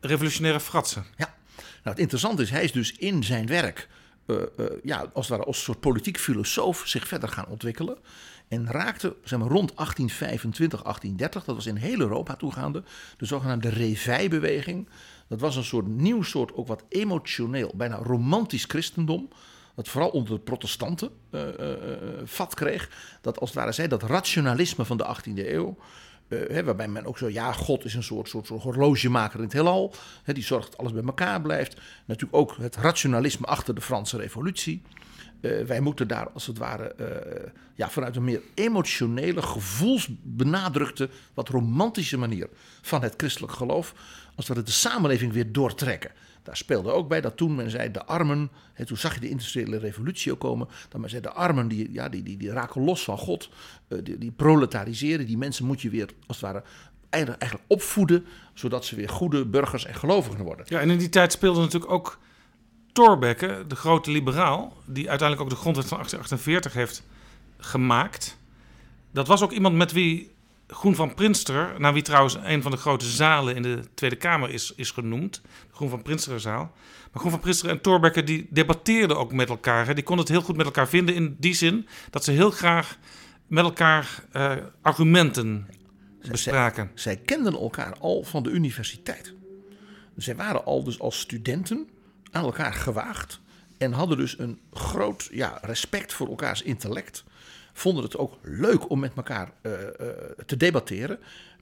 revolutionaire 0.00 0.60
fratsen. 0.60 1.04
Ja, 1.16 1.34
nou, 1.56 1.66
het 1.82 1.98
interessante 1.98 2.42
is, 2.42 2.50
hij 2.50 2.64
is 2.64 2.72
dus 2.72 2.92
in 2.92 3.24
zijn 3.24 3.46
werk. 3.46 3.88
Uh, 4.26 4.36
uh, 4.56 4.66
ja, 4.82 5.10
als 5.12 5.28
ware 5.28 5.44
als 5.44 5.56
een 5.56 5.62
soort 5.62 5.80
politiek 5.80 6.18
filosoof 6.18 6.82
zich 6.84 7.08
verder 7.08 7.28
gaan 7.28 7.46
ontwikkelen. 7.46 7.98
En 8.48 8.66
raakte 8.70 9.16
zeg 9.24 9.38
maar, 9.38 9.48
rond 9.48 9.76
1825, 9.76 10.82
1830, 10.82 11.44
dat 11.44 11.54
was 11.54 11.66
in 11.66 11.76
heel 11.76 12.00
Europa 12.00 12.36
toegaande, 12.36 12.82
de 13.16 13.26
zogenaamde 13.26 13.68
Réveil-beweging. 13.68 14.88
Dat 15.32 15.40
was 15.40 15.56
een 15.56 15.64
soort 15.64 15.86
nieuw 15.86 16.22
soort, 16.22 16.54
ook 16.54 16.66
wat 16.66 16.84
emotioneel, 16.88 17.72
bijna 17.74 17.96
romantisch 17.96 18.64
christendom. 18.64 19.28
Dat 19.74 19.88
vooral 19.88 20.10
onder 20.10 20.34
de 20.34 20.40
protestanten 20.40 21.10
uh, 21.30 21.40
vat 22.24 22.54
kreeg. 22.54 22.90
Dat 23.20 23.40
als 23.40 23.50
het 23.50 23.58
ware 23.58 23.72
zei, 23.72 23.88
dat 23.88 24.02
rationalisme 24.02 24.84
van 24.84 24.96
de 24.96 25.16
18e 25.16 25.46
eeuw. 25.46 25.76
Waarbij 26.64 26.88
men 26.88 27.04
ook 27.04 27.18
zo, 27.18 27.28
ja, 27.28 27.52
God 27.52 27.84
is 27.84 27.94
een 27.94 28.02
soort, 28.02 28.28
soort, 28.28 28.46
soort 28.46 28.62
horlogemaker 28.62 29.38
in 29.38 29.44
het 29.44 29.52
heelal. 29.52 29.94
Die 30.24 30.42
zorgt 30.42 30.70
dat 30.70 30.80
alles 30.80 30.92
bij 30.92 31.02
elkaar 31.02 31.40
blijft. 31.40 31.80
Natuurlijk 32.04 32.36
ook 32.36 32.56
het 32.56 32.76
rationalisme 32.76 33.46
achter 33.46 33.74
de 33.74 33.80
Franse 33.80 34.16
Revolutie. 34.16 34.82
Wij 35.40 35.80
moeten 35.80 36.08
daar 36.08 36.30
als 36.30 36.46
het 36.46 36.58
ware 36.58 36.94
ja, 37.74 37.90
vanuit 37.90 38.16
een 38.16 38.24
meer 38.24 38.42
emotionele, 38.54 39.42
gevoelsbenadrukte, 39.42 41.08
wat 41.34 41.48
romantische 41.48 42.18
manier 42.18 42.48
van 42.82 43.02
het 43.02 43.14
christelijk 43.16 43.52
geloof, 43.52 43.94
als 44.34 44.48
we 44.48 44.62
de 44.62 44.70
samenleving 44.70 45.32
weer 45.32 45.52
doortrekken. 45.52 46.10
Daar 46.42 46.56
speelde 46.56 46.90
ook 46.90 47.08
bij 47.08 47.20
dat 47.20 47.36
toen 47.36 47.54
men 47.54 47.70
zei 47.70 47.90
de 47.90 48.04
armen, 48.04 48.50
toen 48.84 48.96
zag 48.96 49.14
je 49.14 49.20
de 49.20 49.28
industriële 49.28 49.78
revolutie 49.78 50.32
ook 50.32 50.40
komen, 50.40 50.68
dat 50.88 51.00
men 51.00 51.10
zei 51.10 51.22
de 51.22 51.32
armen 51.32 51.68
die, 51.68 51.92
ja, 51.92 52.08
die, 52.08 52.22
die, 52.22 52.36
die 52.36 52.50
raken 52.50 52.84
los 52.84 53.04
van 53.04 53.18
God, 53.18 53.50
uh, 53.88 53.98
die, 54.02 54.18
die 54.18 54.30
proletariseren, 54.30 55.26
die 55.26 55.38
mensen 55.38 55.64
moet 55.64 55.80
je 55.80 55.90
weer 55.90 56.08
als 56.26 56.40
het 56.40 56.50
ware 56.50 56.62
eigenlijk 57.10 57.64
opvoeden, 57.66 58.24
zodat 58.54 58.84
ze 58.84 58.96
weer 58.96 59.08
goede 59.08 59.46
burgers 59.46 59.84
en 59.84 59.94
gelovigen 59.94 60.44
worden. 60.44 60.66
Ja, 60.68 60.80
en 60.80 60.90
in 60.90 60.98
die 60.98 61.08
tijd 61.08 61.32
speelde 61.32 61.60
natuurlijk 61.60 61.92
ook 61.92 62.18
Thorbecke, 62.92 63.64
de 63.68 63.76
grote 63.76 64.10
liberaal, 64.10 64.76
die 64.86 65.08
uiteindelijk 65.08 65.40
ook 65.40 65.56
de 65.56 65.62
grondwet 65.62 65.86
van 65.86 65.96
1848 65.96 66.72
heeft 66.72 67.02
gemaakt. 67.58 68.38
Dat 69.10 69.26
was 69.26 69.42
ook 69.42 69.52
iemand 69.52 69.74
met 69.74 69.92
wie 69.92 70.30
Groen 70.72 70.94
van 70.94 71.14
Prinster, 71.14 71.80
naar 71.80 71.92
wie 71.92 72.02
trouwens 72.02 72.36
een 72.42 72.62
van 72.62 72.70
de 72.70 72.76
grote 72.76 73.06
zalen 73.06 73.56
in 73.56 73.62
de 73.62 73.80
Tweede 73.94 74.16
Kamer 74.16 74.50
is, 74.50 74.72
is 74.76 74.90
genoemd, 74.90 75.40
de 75.42 75.74
Groen 75.74 75.88
van 75.88 76.02
Prinsterzaal. 76.02 76.72
Maar 77.12 77.20
Groen 77.20 77.30
van 77.30 77.40
Prinster 77.40 77.68
en 77.68 77.80
Thorbecke 77.80 78.24
die 78.24 78.46
debatteerden 78.50 79.16
ook 79.16 79.32
met 79.32 79.48
elkaar. 79.48 79.86
Hè. 79.86 79.94
Die 79.94 80.04
konden 80.04 80.24
het 80.24 80.34
heel 80.34 80.44
goed 80.44 80.56
met 80.56 80.66
elkaar 80.66 80.88
vinden 80.88 81.14
in 81.14 81.36
die 81.38 81.54
zin 81.54 81.88
dat 82.10 82.24
ze 82.24 82.30
heel 82.30 82.50
graag 82.50 82.98
met 83.46 83.64
elkaar 83.64 84.24
uh, 84.32 84.52
argumenten 84.82 85.66
bespraken. 86.30 86.90
Zij, 86.94 87.14
zij 87.14 87.24
kenden 87.24 87.52
elkaar 87.52 87.94
al 87.98 88.22
van 88.22 88.42
de 88.42 88.50
universiteit. 88.50 89.34
Zij 90.16 90.36
waren 90.36 90.64
al 90.64 90.84
dus 90.84 91.00
als 91.00 91.20
studenten 91.20 91.88
aan 92.30 92.44
elkaar 92.44 92.72
gewaagd. 92.72 93.40
En 93.78 93.92
hadden 93.92 94.16
dus 94.16 94.38
een 94.38 94.60
groot 94.72 95.28
ja, 95.30 95.58
respect 95.62 96.12
voor 96.12 96.28
elkaars 96.28 96.62
intellect. 96.62 97.24
Vonden 97.72 98.04
het 98.04 98.16
ook 98.16 98.38
leuk 98.42 98.90
om 98.90 99.00
met 99.00 99.12
elkaar 99.16 99.52
uh, 99.62 99.72
uh, 99.72 100.08
te 100.46 100.56
debatteren. 100.56 101.18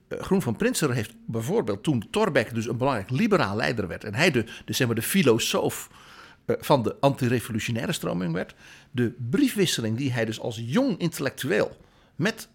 Uh, 0.07 0.19
Groen 0.19 0.41
van 0.41 0.55
Prinsen 0.55 0.91
heeft 0.91 1.13
bijvoorbeeld 1.25 1.83
toen 1.83 2.07
Torbeck 2.11 2.53
dus 2.53 2.67
een 2.67 2.77
belangrijk 2.77 3.09
liberaal 3.09 3.55
leider 3.55 3.87
werd. 3.87 4.03
En 4.03 4.13
hij 4.13 4.31
de, 4.31 4.45
de, 4.65 4.73
zeg 4.73 4.87
maar, 4.87 4.95
de 4.95 5.01
filosoof 5.01 5.89
van 6.47 6.83
de 6.83 6.95
antirevolutionaire 6.99 7.91
stroming 7.91 8.33
werd. 8.33 8.55
De 8.91 9.15
briefwisseling 9.29 9.97
die 9.97 10.11
hij 10.11 10.25
dus 10.25 10.39
als 10.39 10.61
jong 10.65 10.99
intellectueel 10.99 11.77
met 12.15 12.47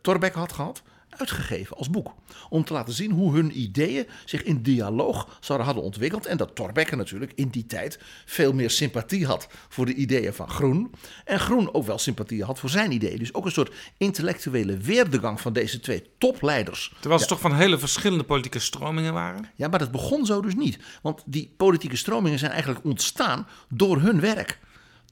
Torbeck 0.00 0.34
had 0.34 0.52
gehad 0.52 0.82
uitgegeven 1.18 1.76
als 1.76 1.90
boek. 1.90 2.14
Om 2.48 2.64
te 2.64 2.72
laten 2.72 2.94
zien 2.94 3.10
hoe 3.10 3.34
hun 3.34 3.60
ideeën 3.60 4.06
zich 4.24 4.42
in 4.42 4.62
dialoog 4.62 5.38
zouden 5.40 5.66
hadden 5.66 5.84
ontwikkeld. 5.84 6.26
En 6.26 6.36
dat 6.36 6.54
Thorbecke 6.54 6.96
natuurlijk 6.96 7.32
in 7.34 7.48
die 7.48 7.66
tijd 7.66 7.98
veel 8.24 8.52
meer 8.52 8.70
sympathie 8.70 9.26
had 9.26 9.48
voor 9.68 9.86
de 9.86 9.94
ideeën 9.94 10.34
van 10.34 10.48
Groen. 10.48 10.94
En 11.24 11.40
Groen 11.40 11.74
ook 11.74 11.86
wel 11.86 11.98
sympathie 11.98 12.44
had 12.44 12.58
voor 12.58 12.70
zijn 12.70 12.92
ideeën. 12.92 13.18
Dus 13.18 13.34
ook 13.34 13.44
een 13.44 13.52
soort 13.52 13.74
intellectuele 13.98 14.76
weerdegang 14.76 15.40
van 15.40 15.52
deze 15.52 15.80
twee 15.80 16.10
topleiders. 16.18 16.94
Terwijl 17.00 17.20
ze 17.20 17.26
toch 17.26 17.40
van 17.40 17.54
hele 17.54 17.78
verschillende 17.78 18.24
politieke 18.24 18.58
stromingen 18.58 19.12
waren? 19.12 19.50
Ja, 19.56 19.68
maar 19.68 19.78
dat 19.78 19.90
begon 19.90 20.26
zo 20.26 20.40
dus 20.40 20.54
niet. 20.54 20.78
Want 21.02 21.22
die 21.26 21.54
politieke 21.56 21.96
stromingen 21.96 22.38
zijn 22.38 22.50
eigenlijk 22.50 22.84
ontstaan 22.84 23.46
door 23.68 24.00
hun 24.00 24.20
werk. 24.20 24.58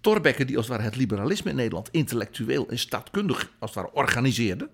Thorbecke, 0.01 0.45
die 0.45 0.57
als 0.57 0.67
het 0.67 0.77
ware 0.77 0.89
het 0.89 0.97
liberalisme 0.97 1.51
in 1.51 1.57
Nederland 1.57 1.89
intellectueel 1.91 2.69
en 2.69 2.79
staatkundig 2.79 3.51
als 3.59 3.75
het 3.75 3.85
ware 3.85 3.95
organiseerde. 3.95 4.71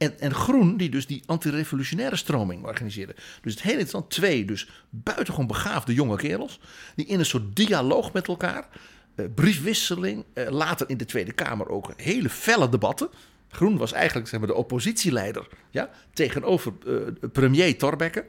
En, 0.00 0.20
en 0.20 0.34
Groen, 0.34 0.76
die 0.76 0.90
dus 0.90 1.06
die 1.06 1.22
antirevolutionaire 1.26 2.16
stroming 2.16 2.64
organiseerde. 2.64 3.14
Dus 3.42 3.52
het 3.52 3.62
hele 3.62 3.78
interessant. 3.78 4.10
Twee, 4.10 4.44
dus 4.44 4.68
buitengewoon 4.90 5.46
begaafde 5.46 5.94
jonge 5.94 6.16
kerels. 6.16 6.60
Die 6.96 7.06
in 7.06 7.18
een 7.18 7.26
soort 7.26 7.56
dialoog 7.56 8.12
met 8.12 8.28
elkaar. 8.28 8.68
Eh, 9.14 9.24
briefwisseling. 9.34 10.24
Eh, 10.32 10.48
later 10.48 10.88
in 10.88 10.96
de 10.96 11.04
Tweede 11.04 11.32
Kamer 11.32 11.68
ook 11.68 11.92
hele 11.96 12.28
felle 12.28 12.68
debatten. 12.68 13.08
Groen 13.48 13.76
was 13.76 13.92
eigenlijk 13.92 14.28
zeg 14.28 14.38
maar, 14.38 14.48
de 14.48 14.54
oppositieleider 14.54 15.46
ja, 15.70 15.90
tegenover 16.12 16.72
uh, 16.86 16.96
premier 17.32 17.78
Thorbecke. 17.78 18.24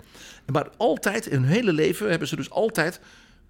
Maar 0.51 0.69
altijd, 0.77 1.25
in 1.25 1.41
hun 1.41 1.49
hele 1.49 1.73
leven, 1.73 2.09
hebben 2.09 2.27
ze 2.27 2.35
dus 2.35 2.49
altijd, 2.49 2.99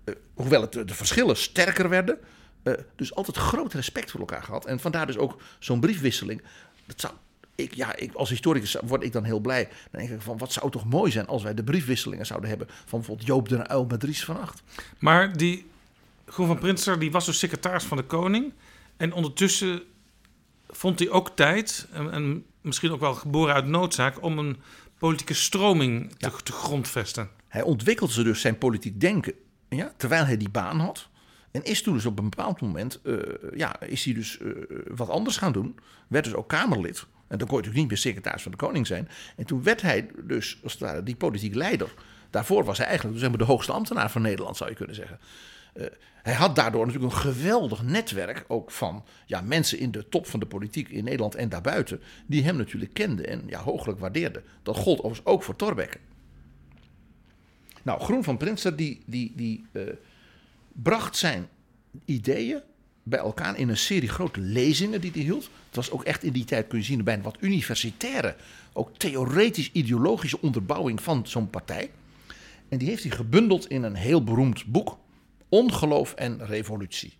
uh, 0.05 0.15
hoewel 0.33 0.61
het, 0.61 0.71
de 0.71 0.87
verschillen 0.87 1.37
sterker 1.37 1.89
werden, 1.89 2.17
uh, 2.63 2.73
dus 2.95 3.15
altijd 3.15 3.37
groot 3.37 3.73
respect 3.73 4.11
voor 4.11 4.19
elkaar 4.19 4.43
gehad. 4.43 4.65
En 4.65 4.79
vandaar 4.79 5.05
dus 5.05 5.17
ook 5.17 5.41
zo'n 5.59 5.79
briefwisseling. 5.79 6.41
Dat 6.85 6.99
zou 6.99 7.13
ik, 7.61 7.73
ja, 7.73 7.95
ik, 7.95 8.13
als 8.13 8.29
historicus 8.29 8.75
word 8.85 9.03
ik 9.03 9.11
dan 9.11 9.23
heel 9.23 9.39
blij. 9.39 9.63
Dan 9.91 10.01
denk 10.01 10.13
ik 10.13 10.21
van, 10.21 10.37
wat 10.37 10.51
zou 10.51 10.71
toch 10.71 10.85
mooi 10.85 11.11
zijn 11.11 11.27
als 11.27 11.43
wij 11.43 11.53
de 11.53 11.63
briefwisselingen 11.63 12.25
zouden 12.25 12.49
hebben 12.49 12.67
van 12.69 12.99
bijvoorbeeld 12.99 13.27
Joop 13.27 13.49
de 13.49 13.67
Uil 13.67 13.85
met 13.85 13.99
Dries 13.99 14.25
van 14.25 14.41
Acht. 14.41 14.63
Maar 14.99 15.37
die 15.37 15.69
Groen 16.25 16.47
van 16.47 16.59
Prinster, 16.59 16.99
die 16.99 17.11
was 17.11 17.25
dus 17.25 17.39
secretaris 17.39 17.83
van 17.83 17.97
de 17.97 18.03
koning. 18.03 18.53
En 18.97 19.13
ondertussen 19.13 19.81
vond 20.69 20.99
hij 20.99 21.09
ook 21.09 21.29
tijd, 21.29 21.87
en, 21.91 22.11
en 22.11 22.45
misschien 22.61 22.91
ook 22.91 22.99
wel 22.99 23.13
geboren 23.13 23.53
uit 23.53 23.65
noodzaak, 23.65 24.23
om 24.23 24.39
een 24.39 24.57
politieke 24.97 25.33
stroming 25.33 26.13
te, 26.17 26.31
te 26.43 26.51
grondvesten. 26.51 27.29
Hij 27.47 27.61
ontwikkelde 27.61 28.23
dus 28.23 28.41
zijn 28.41 28.57
politiek 28.57 28.99
denken, 28.99 29.33
ja, 29.69 29.93
terwijl 29.97 30.25
hij 30.25 30.37
die 30.37 30.49
baan 30.49 30.79
had. 30.79 31.09
En 31.51 31.63
is 31.63 31.81
toen 31.81 31.93
dus 31.93 32.05
op 32.05 32.19
een 32.19 32.29
bepaald 32.29 32.61
moment, 32.61 32.99
uh, 33.03 33.19
ja, 33.55 33.79
is 33.79 34.05
hij 34.05 34.13
dus 34.13 34.39
uh, 34.41 34.53
wat 34.87 35.09
anders 35.09 35.37
gaan 35.37 35.51
doen. 35.51 35.79
Werd 36.07 36.25
dus 36.25 36.33
ook 36.33 36.47
Kamerlid. 36.47 37.05
En 37.31 37.37
dan 37.37 37.47
kon 37.47 37.57
je 37.57 37.63
natuurlijk 37.63 37.75
niet 37.75 37.87
meer 37.87 38.13
secretaris 38.13 38.41
van 38.41 38.51
de 38.51 38.57
koning 38.57 38.87
zijn. 38.87 39.09
En 39.35 39.45
toen 39.45 39.63
werd 39.63 39.81
hij 39.81 40.09
dus, 40.23 40.59
als 40.63 40.71
het 40.71 40.81
ware, 40.81 41.03
die 41.03 41.15
politiek 41.15 41.55
leider. 41.55 41.93
Daarvoor 42.29 42.63
was 42.63 42.77
hij 42.77 42.87
eigenlijk 42.87 43.19
zeg 43.19 43.29
maar, 43.29 43.37
de 43.37 43.43
hoogste 43.43 43.71
ambtenaar 43.71 44.11
van 44.11 44.21
Nederland, 44.21 44.57
zou 44.57 44.69
je 44.69 44.75
kunnen 44.75 44.95
zeggen. 44.95 45.19
Uh, 45.73 45.85
hij 46.21 46.33
had 46.33 46.55
daardoor 46.55 46.85
natuurlijk 46.85 47.13
een 47.13 47.19
geweldig 47.19 47.83
netwerk 47.83 48.45
ook 48.47 48.71
van 48.71 49.05
ja, 49.25 49.41
mensen 49.41 49.79
in 49.79 49.91
de 49.91 50.09
top 50.09 50.27
van 50.27 50.39
de 50.39 50.45
politiek 50.45 50.89
in 50.89 51.03
Nederland 51.03 51.35
en 51.35 51.49
daarbuiten. 51.49 52.01
Die 52.25 52.43
hem 52.43 52.55
natuurlijk 52.55 52.93
kenden 52.93 53.27
en 53.27 53.43
ja, 53.47 53.59
hooglijk 53.59 53.99
waardeerden. 53.99 54.43
Dat 54.63 54.77
gold 54.77 54.97
overigens 54.97 55.25
ook 55.25 55.43
voor 55.43 55.55
Thorbecke. 55.55 55.97
Nou, 57.81 58.01
Groen 58.01 58.23
van 58.23 58.37
Prinsen 58.37 58.75
die, 58.75 59.01
die, 59.05 59.33
die 59.35 59.65
uh, 59.71 59.83
bracht 60.73 61.17
zijn 61.17 61.47
ideeën 62.05 62.61
bij 63.03 63.19
elkaar 63.19 63.57
in 63.57 63.69
een 63.69 63.77
serie 63.77 64.09
grote 64.09 64.39
lezingen 64.39 65.01
die 65.01 65.11
hij 65.11 65.21
hield. 65.21 65.43
Het 65.43 65.75
was 65.75 65.91
ook 65.91 66.03
echt 66.03 66.23
in 66.23 66.31
die 66.31 66.45
tijd, 66.45 66.67
kun 66.67 66.77
je 66.77 66.85
zien, 66.85 67.03
bij 67.03 67.13
een 67.13 67.21
wat 67.21 67.37
universitaire, 67.39 68.35
ook 68.73 68.97
theoretisch-ideologische 68.97 70.41
onderbouwing 70.41 71.01
van 71.01 71.27
zo'n 71.27 71.49
partij. 71.49 71.91
En 72.69 72.77
die 72.77 72.87
heeft 72.87 73.03
hij 73.03 73.11
gebundeld 73.11 73.67
in 73.67 73.83
een 73.83 73.95
heel 73.95 74.23
beroemd 74.23 74.65
boek, 74.65 74.97
Ongeloof 75.49 76.13
en 76.13 76.45
Revolutie. 76.45 77.17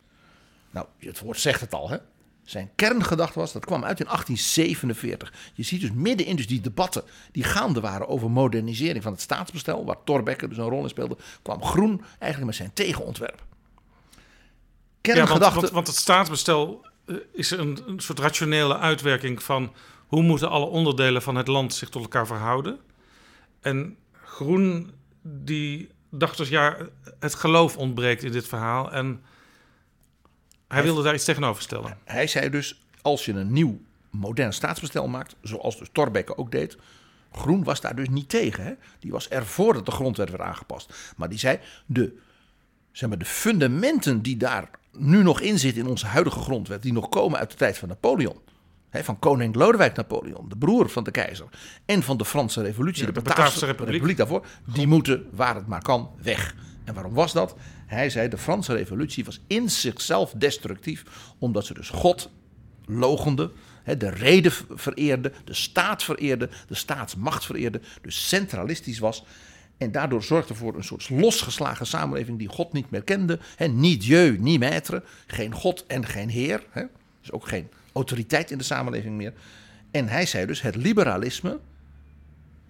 Nou, 0.72 0.86
het 1.00 1.20
woord 1.20 1.40
zegt 1.40 1.62
het 1.62 1.74
al, 1.74 1.90
hè? 1.90 1.98
Zijn 2.44 2.70
kerngedachte 2.76 3.40
was, 3.40 3.52
dat 3.52 3.66
kwam 3.66 3.84
uit 3.84 4.00
in 4.00 4.06
1847. 4.06 5.34
Je 5.54 5.64
ziet 5.64 5.82
dus 5.82 5.92
midden 5.92 6.26
in 6.26 6.36
dus 6.36 6.48
die 6.48 6.62
debatten 6.62 7.04
die 7.32 7.44
gaande 7.44 7.80
waren 7.80 8.08
over 8.08 8.32
modernisering 8.32 9.04
van 9.04 9.12
het 9.12 9.22
staatsbestel, 9.22 9.86
waar 9.86 10.04
Thorbecke 10.04 10.48
dus 10.48 10.58
een 10.58 10.70
rol 10.70 10.84
in 10.84 10.90
speelde, 10.90 11.18
kwam 11.42 11.64
Groen 11.64 12.02
eigenlijk 12.20 12.46
met 12.46 12.56
zijn 12.56 12.74
tegenontwerp. 12.74 13.44
Kerngedachte... 15.01 15.55
Ja, 15.55 15.62
want, 15.62 15.74
want, 15.74 15.88
het 15.88 15.96
staatsbestel 15.96 16.86
eh, 17.05 17.15
is 17.34 17.51
een, 17.51 17.79
een 17.88 18.00
soort 18.00 18.20
rationele 18.20 18.77
uitwerking 18.77 19.43
van 19.43 19.74
hoe 20.08 20.22
moeten 20.22 20.50
alle 20.50 20.65
onderdelen 20.65 21.22
van 21.22 21.36
het 21.36 21.48
land 21.48 21.74
zich 21.74 21.89
tot 21.89 22.01
elkaar 22.01 22.27
verhouden. 22.27 22.79
En 23.62 23.98
Groen 24.25 24.91
die 25.22 25.89
dacht 26.10 26.38
dus 26.38 26.50
ja, 26.50 26.77
het 27.20 27.36
geloof 27.36 27.77
ontbreekt 27.77 28.24
in 28.24 28.31
dit 28.31 28.48
verhaal 28.48 28.91
en 28.91 29.24
hij 30.67 30.84
wilde 30.84 31.03
daar 31.03 31.13
iets 31.13 31.25
tegenover 31.25 31.62
stellen. 31.62 31.98
Hij 32.03 32.27
zei 32.27 32.50
dus, 32.50 32.86
als 33.01 33.25
je 33.25 33.34
een 33.34 33.51
nieuw 33.51 33.81
modern 34.10 34.53
staatsbestel 34.53 35.08
maakt, 35.08 35.36
zoals 35.41 35.77
dus 35.77 35.89
Thorbecke 35.91 36.38
ook 36.38 36.51
deed, 36.51 36.77
Groen 37.31 37.63
was 37.63 37.81
daar 37.81 37.96
dus 37.96 38.10
niet 38.10 38.29
tegen. 38.29 38.63
Hè? 38.63 38.74
Die 39.00 39.12
was 39.12 39.29
ervoor 39.29 39.74
dat 39.74 39.86
de 39.86 39.91
grondwet 39.91 40.29
werd 40.29 40.41
aangepast. 40.41 41.13
Maar 41.17 41.29
die 41.29 41.39
zei, 41.39 41.60
de, 41.86 42.17
zeg 42.91 43.10
maar, 43.10 43.17
de 43.17 43.25
fundamenten 43.25 44.22
die 44.22 44.38
daar 44.38 44.70
nu 44.98 45.24
nog 45.24 45.42
in 45.42 45.60
zitten 45.60 45.84
in 45.84 45.90
onze 45.90 46.06
huidige 46.06 46.40
grondwet, 46.40 46.82
die 46.82 46.94
nog 46.94 47.10
komen 47.10 47.40
uit 47.40 47.52
de 47.52 47.58
tijd 47.58 47.78
van 47.78 47.88
Napoleon. 47.88 48.40
Van 48.92 49.20
koning 49.20 49.56
Lodewijk 49.56 49.96
Napoleon, 49.96 50.50
de 50.50 50.58
broer 50.58 50.90
van 50.90 51.04
de 51.04 51.12
keizer. 51.12 51.46
En 51.86 52.04
van 52.04 52.18
de 52.18 52.26
Franse 52.26 52.62
revolutie, 52.62 53.06
de, 53.06 53.12
de 53.12 53.22
Bataafse 53.22 53.66
republiek. 53.66 53.94
republiek 53.94 54.18
daarvoor. 54.18 54.46
Die 54.74 54.88
moeten, 54.88 55.28
waar 55.32 55.56
het 55.56 55.68
maar 55.68 55.82
kan, 55.82 56.10
weg. 56.22 56.56
En 56.84 56.94
waarom 56.94 57.14
was 57.14 57.34
dat? 57.34 57.56
Hij 57.86 58.10
zei 58.10 58.28
de 58.28 58.38
Franse 58.38 58.74
revolutie 58.74 59.26
was 59.26 59.42
in 59.48 59.70
zichzelf 59.70 60.34
destructief, 60.38 61.04
omdat 61.38 61.66
ze 61.66 61.74
dus 61.74 61.90
God 61.90 62.30
logende, 62.86 63.52
de 63.98 64.10
reden 64.10 64.52
vereerde, 64.70 65.32
de 65.46 65.54
staat 65.54 66.04
vereerde, 66.04 66.50
de 66.68 66.76
staatsmacht 66.76 67.46
vereerde, 67.46 67.82
dus 68.02 68.28
centralistisch 68.28 69.00
was. 69.00 69.24
En 69.82 69.92
daardoor 69.92 70.24
zorgde 70.24 70.54
voor 70.54 70.76
een 70.76 70.84
soort 70.84 71.10
losgeslagen 71.10 71.86
samenleving 71.88 72.38
die 72.38 72.48
God 72.48 72.74
niet 72.74 72.90
meer 72.90 73.04
kende. 73.04 73.40
niet 73.70 74.02
Dieu, 74.02 74.38
niet 74.40 74.64
maître, 74.64 75.04
geen 75.28 75.54
God 75.54 75.86
en 75.88 76.06
geen 76.06 76.30
Heer. 76.30 76.64
dus 77.22 77.32
ook 77.32 77.48
geen 77.48 77.70
autoriteit 77.94 78.52
in 78.52 78.58
de 78.58 78.64
samenleving 78.64 79.16
meer. 79.16 79.34
En 79.92 80.08
hij 80.08 80.26
zei 80.26 80.46
dus: 80.46 80.62
het 80.62 80.76
liberalisme 80.76 81.60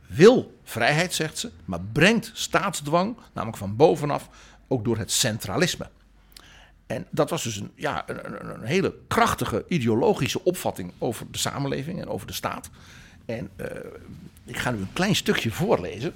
wil 0.08 0.60
vrijheid, 0.64 1.14
zegt 1.14 1.38
ze, 1.38 1.52
maar 1.66 1.82
brengt 1.82 2.32
staatsdwang, 2.34 3.18
namelijk 3.34 3.58
van 3.58 3.76
bovenaf, 3.76 4.30
ook 4.68 4.84
door 4.84 4.98
het 4.98 5.12
centralisme. 5.12 5.90
En 6.86 7.08
dat 7.10 7.30
was 7.30 7.44
dus 7.44 7.56
een, 7.56 7.72
ja, 7.76 8.04
een, 8.10 8.50
een, 8.50 8.64
hele 8.64 8.96
krachtige 9.08 9.66
ideologische 9.68 10.44
opvatting 10.44 10.92
over 10.98 11.26
de 11.32 11.38
samenleving 11.38 12.02
en 12.02 12.08
over 12.08 12.28
de 12.28 12.34
staat. 12.34 12.70
En 13.26 13.50
uh, 13.58 13.66
ik 14.44 14.58
ga 14.58 14.72
nu 14.72 14.78
een 14.78 14.94
klein 14.94 15.16
stukje 15.16 15.52
voorlezen 15.52 16.14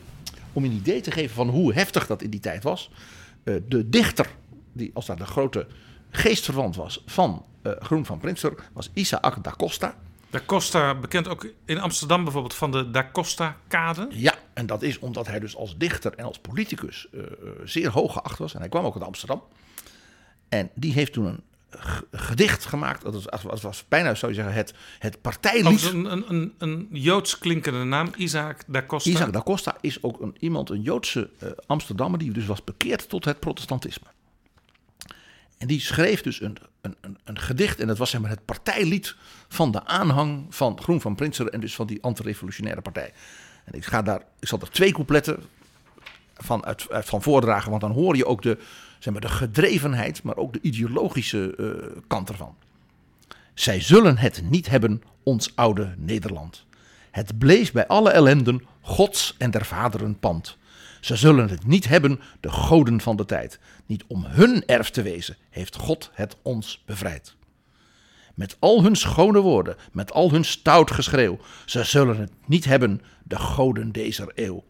om 0.56 0.64
een 0.64 0.72
idee 0.72 1.02
te 1.02 1.12
geven 1.12 1.36
van 1.36 1.50
hoe 1.50 1.74
heftig 1.74 2.08
dat 2.08 2.22
in 2.22 2.30
die 2.30 2.40
tijd 2.40 2.64
was. 2.64 2.90
Uh, 3.44 3.56
de 3.68 3.90
dichter, 3.90 4.30
die 4.74 4.92
als 4.94 5.06
daar 5.06 5.18
de 5.18 5.26
grote 5.26 5.68
geestverwant 6.10 6.76
was 6.76 7.04
van 7.06 7.46
uh, 7.64 7.74
Groen 7.80 8.06
van 8.06 8.20
Prinster, 8.20 8.54
was 8.74 8.90
Isaac 8.94 9.44
da 9.44 9.54
Costa. 9.58 9.96
Da 10.30 10.42
Costa, 10.46 10.96
bekend 10.96 11.28
ook 11.28 11.48
in 11.66 11.80
Amsterdam 11.80 12.24
bijvoorbeeld 12.24 12.54
van 12.54 12.72
de 12.72 12.92
Da 12.92 13.10
Costa-kade. 13.12 14.08
Ja, 14.12 14.34
en 14.54 14.66
dat 14.66 14.82
is 14.82 15.00
omdat 15.00 15.28
hij 15.28 15.40
dus 15.40 15.56
als 15.56 15.78
dichter 15.78 16.14
en 16.14 16.26
als 16.26 16.40
politicus 16.40 17.08
uh, 17.12 17.24
zeer 17.64 17.90
hoog 17.90 18.14
geacht 18.14 18.38
was. 18.38 18.54
En 18.54 18.60
hij 18.60 18.70
kwam 18.70 18.86
ook 18.86 18.94
uit 18.94 19.04
Amsterdam. 19.04 19.44
En 20.50 20.70
die 20.74 20.94
heeft 20.94 21.14
toen 21.14 21.26
een 21.26 21.44
gedicht 22.12 22.66
gemaakt. 22.66 23.02
Dat 23.02 23.44
was, 23.44 23.62
was 23.62 23.86
bijna, 23.88 24.16
zou 24.16 24.32
je 24.32 24.38
zeggen, 24.38 24.56
het, 24.56 24.74
het 25.00 25.22
partijlied. 25.22 25.84
Een, 25.84 26.12
een, 26.12 26.24
een, 26.28 26.54
een 26.58 26.88
Joods 26.92 27.38
klinkende 27.38 27.84
naam, 27.84 28.10
Isaac 28.16 28.64
da 28.68 28.84
Costa. 28.84 29.10
Isaac 29.10 29.34
da 29.34 29.42
Costa 29.42 29.78
is 29.82 30.04
ook 30.04 30.22
een, 30.22 30.36
iemand, 30.40 30.70
een 30.70 30.82
Joodse 30.82 31.30
uh, 31.44 31.50
Amsterdammer... 31.66 32.20
die 32.20 32.32
dus 32.32 32.46
was 32.46 32.64
bekeerd 32.64 33.10
tot 33.10 33.26
het 33.26 33.40
protestantisme. 33.40 34.08
En 35.58 35.68
die 35.68 35.80
schreef 35.80 36.22
dus 36.22 36.42
een, 36.42 36.58
een, 36.82 36.96
een, 37.02 37.18
een, 37.24 37.40
gedicht. 37.40 37.80
En 37.80 37.88
dat 37.88 37.98
was 37.98 38.10
zeg 38.10 38.22
maar 38.22 38.30
het 38.30 38.46
partijlied 38.46 39.16
van 39.48 39.72
de 39.72 39.86
aanhang 39.86 40.46
van 40.50 40.82
Groen 40.82 41.02
van 41.02 41.16
Prinsen. 41.16 41.52
En 41.52 41.60
dus 41.60 41.76
van 41.76 41.88
die 41.88 42.04
antirevolutionaire 42.04 42.82
partij. 42.82 43.14
En 43.66 43.74
ik, 43.74 43.86
ga 43.86 44.02
daar, 44.02 44.22
ik 44.40 44.48
zal 44.48 44.60
er 44.60 44.72
twee 44.72 44.92
coupletten 44.92 45.44
van, 46.34 46.66
uit, 46.66 46.90
uit, 46.90 47.06
van 47.06 47.22
voordragen. 47.22 47.70
Want 47.70 47.82
dan 47.82 47.92
hoor 47.92 48.16
je 48.16 48.26
ook 48.26 48.42
de, 48.42 48.58
zeg 49.06 49.14
maar, 49.14 49.32
de 49.32 49.36
gedrevenheid, 49.36 50.24
maar 50.24 50.38
ook 50.38 50.54
de 50.54 50.60
ideologische 50.62 51.56
uh, 51.58 52.02
kant 52.08 52.30
ervan. 52.30 52.56
Zij 53.54 53.82
zullen 53.82 54.18
het 54.18 54.42
niet 54.50 54.70
hebben, 54.70 55.02
ons 55.24 55.52
oude 55.56 55.94
Nederland. 55.98 56.66
Het 57.12 57.38
bleef 57.38 57.72
bij 57.72 57.88
alle 57.88 58.10
ellenden 58.10 58.66
Gods 58.82 59.36
en 59.38 59.52
der 59.52 59.66
vaderen 59.66 60.20
pand. 60.20 60.58
Ze 61.02 61.16
zullen 61.16 61.50
het 61.50 61.66
niet 61.66 61.88
hebben, 61.88 62.20
de 62.40 62.52
goden 62.52 63.02
van 63.02 63.16
de 63.16 63.26
tijd. 63.26 63.60
Niet 63.86 64.04
om 64.08 64.26
hun 64.26 64.66
erf 64.66 64.90
te 64.90 65.02
wezen, 65.02 65.38
heeft 65.50 65.76
God 65.76 66.12
het 66.14 66.38
ons 66.42 66.84
bevrijd. 66.86 67.36
Met 68.34 68.58
al 68.60 68.84
hun 68.84 68.96
schone 68.96 69.40
woorden, 69.40 69.76
met 69.92 70.12
al 70.12 70.32
hun 70.32 70.46
stout 70.46 70.92
geschreeuw, 70.92 71.40
ze 71.66 71.84
zullen 71.84 72.18
het 72.18 72.32
niet 72.46 72.66
hebben, 72.66 73.02
de 73.24 73.40
goden 73.40 73.92
deze 73.92 74.32
eeuw. 74.36 74.64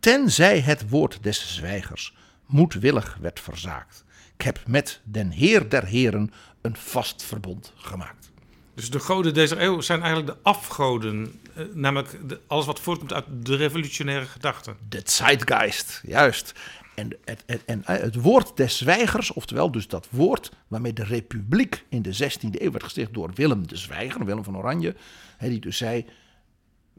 Tenzij 0.00 0.60
het 0.60 0.88
woord 0.88 1.22
des 1.22 1.54
zwijgers 1.54 2.14
moedwillig 2.52 3.18
werd 3.20 3.40
verzaakt. 3.40 4.04
Ik 4.36 4.44
heb 4.44 4.60
met 4.66 5.00
den 5.04 5.30
Heer 5.30 5.68
der 5.68 5.84
Heren 5.84 6.32
een 6.60 6.76
vast 6.76 7.22
verbond 7.22 7.72
gemaakt. 7.76 8.30
Dus 8.74 8.90
de 8.90 9.00
goden 9.00 9.34
deze 9.34 9.60
eeuw 9.60 9.80
zijn 9.80 10.02
eigenlijk 10.02 10.32
de 10.32 10.42
afgoden. 10.42 11.40
Eh, 11.54 11.64
namelijk 11.74 12.18
alles 12.46 12.66
wat 12.66 12.80
voortkomt 12.80 13.12
uit 13.12 13.24
de 13.40 13.56
revolutionaire 13.56 14.26
gedachte. 14.26 14.74
De 14.88 15.00
zeitgeist, 15.04 16.02
juist. 16.06 16.52
En 16.94 17.16
het, 17.24 17.42
het, 17.46 17.64
en 17.64 17.84
eh, 17.84 18.00
het 18.00 18.14
woord 18.14 18.56
des 18.56 18.76
zwijgers, 18.76 19.32
oftewel 19.32 19.70
dus 19.70 19.88
dat 19.88 20.08
woord 20.10 20.52
waarmee 20.68 20.92
de 20.92 21.04
republiek 21.04 21.84
in 21.88 22.02
de 22.02 22.14
16e 22.14 22.50
eeuw 22.50 22.70
werd 22.70 22.84
gesticht 22.84 23.14
door 23.14 23.30
Willem 23.34 23.68
de 23.68 23.76
Zwijger, 23.76 24.24
Willem 24.24 24.44
van 24.44 24.56
Oranje. 24.56 24.94
die 25.38 25.60
dus 25.60 25.76
zei, 25.76 26.06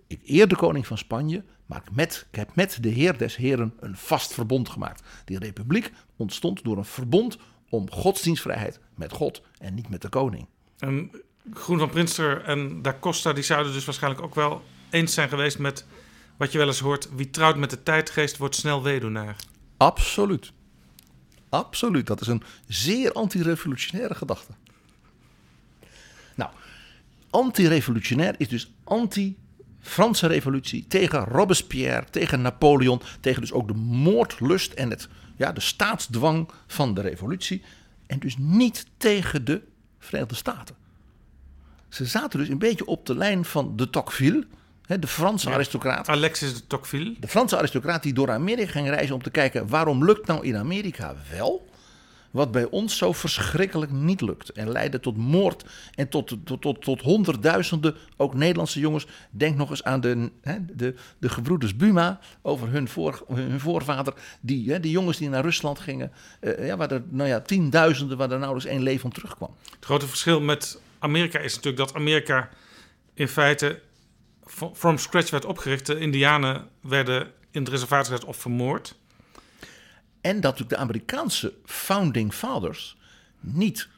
ik 0.07 0.19
eer 0.25 0.47
de 0.47 0.55
koning 0.55 0.87
van 0.87 0.97
Spanje, 0.97 1.43
maar 1.65 1.81
ik, 1.85 1.95
met, 1.95 2.25
ik 2.31 2.37
heb 2.37 2.55
met 2.55 2.77
de 2.81 2.89
heer 2.89 3.17
des 3.17 3.35
heren 3.35 3.73
een 3.79 3.97
vast 3.97 4.33
verbond 4.33 4.69
gemaakt. 4.69 5.03
Die 5.25 5.39
republiek 5.39 5.91
ontstond 6.15 6.63
door 6.63 6.77
een 6.77 6.85
verbond 6.85 7.37
om 7.69 7.91
godsdienstvrijheid 7.91 8.79
met 8.95 9.11
God 9.11 9.41
en 9.57 9.73
niet 9.73 9.89
met 9.89 10.01
de 10.01 10.09
koning. 10.09 10.47
En 10.77 11.11
Groen 11.53 11.79
van 11.79 11.89
Prinster 11.89 12.43
en 12.43 12.81
Da 12.81 12.97
Costa 12.99 13.33
die 13.33 13.43
zouden 13.43 13.73
dus 13.73 13.85
waarschijnlijk 13.85 14.23
ook 14.23 14.35
wel 14.35 14.63
eens 14.89 15.13
zijn 15.13 15.29
geweest 15.29 15.59
met 15.59 15.85
wat 16.37 16.51
je 16.51 16.57
wel 16.57 16.67
eens 16.67 16.79
hoort: 16.79 17.09
wie 17.15 17.29
trouwt 17.29 17.57
met 17.57 17.69
de 17.69 17.83
tijdgeest 17.83 18.37
wordt 18.37 18.55
snel 18.55 18.83
weduwnaar. 18.83 19.35
Absoluut. 19.77 20.51
Absoluut. 21.49 22.07
Dat 22.07 22.21
is 22.21 22.27
een 22.27 22.43
zeer 22.67 23.11
anti-revolutionaire 23.11 24.15
gedachte. 24.15 24.53
Nou, 26.35 26.51
anti-revolutionair 27.29 28.35
is 28.37 28.47
dus 28.47 28.73
anti-Franse 29.83 30.27
revolutie 30.27 30.85
tegen 30.87 31.23
Robespierre, 31.23 32.05
tegen 32.09 32.41
Napoleon, 32.41 33.01
tegen 33.19 33.41
dus 33.41 33.51
ook 33.51 33.67
de 33.67 33.73
moordlust 33.73 34.73
en 34.73 34.89
het, 34.89 35.07
ja, 35.35 35.51
de 35.51 35.61
staatsdwang 35.61 36.49
van 36.67 36.93
de 36.93 37.01
revolutie. 37.01 37.61
En 38.07 38.19
dus 38.19 38.35
niet 38.37 38.85
tegen 38.97 39.45
de 39.45 39.61
Verenigde 39.99 40.35
Staten. 40.35 40.75
Ze 41.89 42.05
zaten 42.05 42.39
dus 42.39 42.49
een 42.49 42.57
beetje 42.57 42.85
op 42.85 43.05
de 43.05 43.15
lijn 43.15 43.45
van 43.45 43.75
de 43.75 43.89
Tocqueville, 43.89 44.47
de 44.99 45.07
Franse 45.07 45.49
aristocraat. 45.49 46.09
Alexis 46.09 46.53
de 46.53 46.67
Tocqueville. 46.67 47.15
De 47.19 47.27
Franse 47.27 47.57
aristocraat 47.57 48.03
die 48.03 48.13
door 48.13 48.31
Amerika 48.31 48.71
ging 48.71 48.89
reizen 48.89 49.15
om 49.15 49.21
te 49.21 49.31
kijken 49.31 49.67
waarom 49.67 50.05
lukt 50.05 50.27
nou 50.27 50.45
in 50.45 50.57
Amerika 50.57 51.15
wel 51.31 51.67
wat 52.33 52.51
bij 52.51 52.65
ons 52.65 52.97
zo 52.97 53.11
verschrikkelijk 53.11 53.91
niet 53.91 54.21
lukt. 54.21 54.49
En 54.49 54.71
leidde 54.71 54.99
tot 54.99 55.17
moord 55.17 55.65
en 55.95 56.09
tot, 56.09 56.37
tot, 56.43 56.81
tot, 56.81 57.01
honderdduizenden, 57.01 57.95
ook 58.17 58.33
Nederlandse 58.33 58.79
jongens. 58.79 59.07
Denk 59.29 59.55
nog 59.55 59.69
eens 59.69 59.83
aan 59.83 60.01
de, 60.01 60.31
hè, 60.41 60.57
de, 60.73 60.95
de 61.17 61.29
gebroeders 61.29 61.75
Buma 61.75 62.19
over 62.41 62.69
hun, 62.69 62.87
voor, 62.87 63.25
hun 63.33 63.59
voorvader. 63.59 64.13
Die, 64.41 64.71
hè, 64.71 64.77
jongens 64.81 65.17
die 65.17 65.29
naar 65.29 65.43
Rusland 65.43 65.79
gingen, 65.79 66.11
uh, 66.41 66.67
ja, 66.67 66.77
waar 66.77 66.91
er 66.91 67.03
nou 67.09 67.29
ja, 67.29 67.41
tienduizenden, 67.41 68.17
waar 68.17 68.31
er 68.31 68.39
nauwelijks 68.39 68.71
één 68.71 68.83
leven 68.83 69.05
om 69.05 69.13
terugkwam. 69.13 69.55
Het 69.75 69.85
grote 69.85 70.07
verschil 70.07 70.41
met 70.41 70.79
Amerika 70.99 71.39
is 71.39 71.55
natuurlijk 71.55 71.85
dat 71.85 71.95
Amerika 71.95 72.49
in 73.13 73.27
feite 73.27 73.81
from 74.73 74.97
scratch 74.97 75.29
werd 75.29 75.45
opgericht. 75.45 75.85
De 75.85 75.99
Indianen 75.99 76.67
werden 76.81 77.31
in 77.51 77.61
het 77.61 77.69
reservaat 77.69 78.07
gezet 78.07 78.25
of 78.25 78.37
vermoord. 78.37 78.95
En 80.23 80.41
dat 80.41 80.57
de 80.67 80.77
Amerikaanse 80.77 81.53
founding 81.65 82.33
fathers 82.33 82.97
niet 83.39 83.89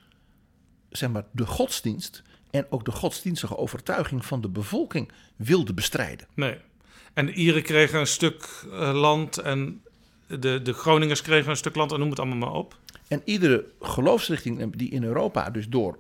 zeg 0.90 1.10
maar, 1.10 1.26
de 1.32 1.46
godsdienst 1.46 2.24
en 2.52 2.66
ook 2.70 2.86
de 2.86 2.92
godsdienstige 2.92 3.58
overtuiging 3.58 4.26
van 4.26 4.42
de 4.42 4.50
bevolking 4.50 5.12
wilden 5.36 5.76
bestrijden. 5.76 6.28
Nee. 6.34 6.58
En 7.14 7.26
de 7.26 7.34
Ieren 7.34 7.64
kregen 7.64 8.00
een 8.00 8.08
stuk 8.08 8.64
uh, 8.66 8.94
land 8.94 9.38
en 9.38 9.82
de, 10.28 10.62
de 10.62 10.74
Groningers 10.74 11.22
kregen 11.22 11.50
een 11.50 11.58
stuk 11.58 11.76
land 11.76 11.92
en 11.92 12.00
noem 12.00 12.10
het 12.10 12.20
allemaal 12.20 12.38
maar 12.38 12.60
op. 12.60 12.80
En 13.08 13.22
iedere 13.26 13.66
geloofsrichting 13.82 14.76
die 14.76 14.90
in 14.90 15.04
Europa 15.04 15.50
dus 15.50 15.68
door 15.68 16.00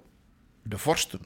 de 0.63 0.77
vorsten 0.77 1.19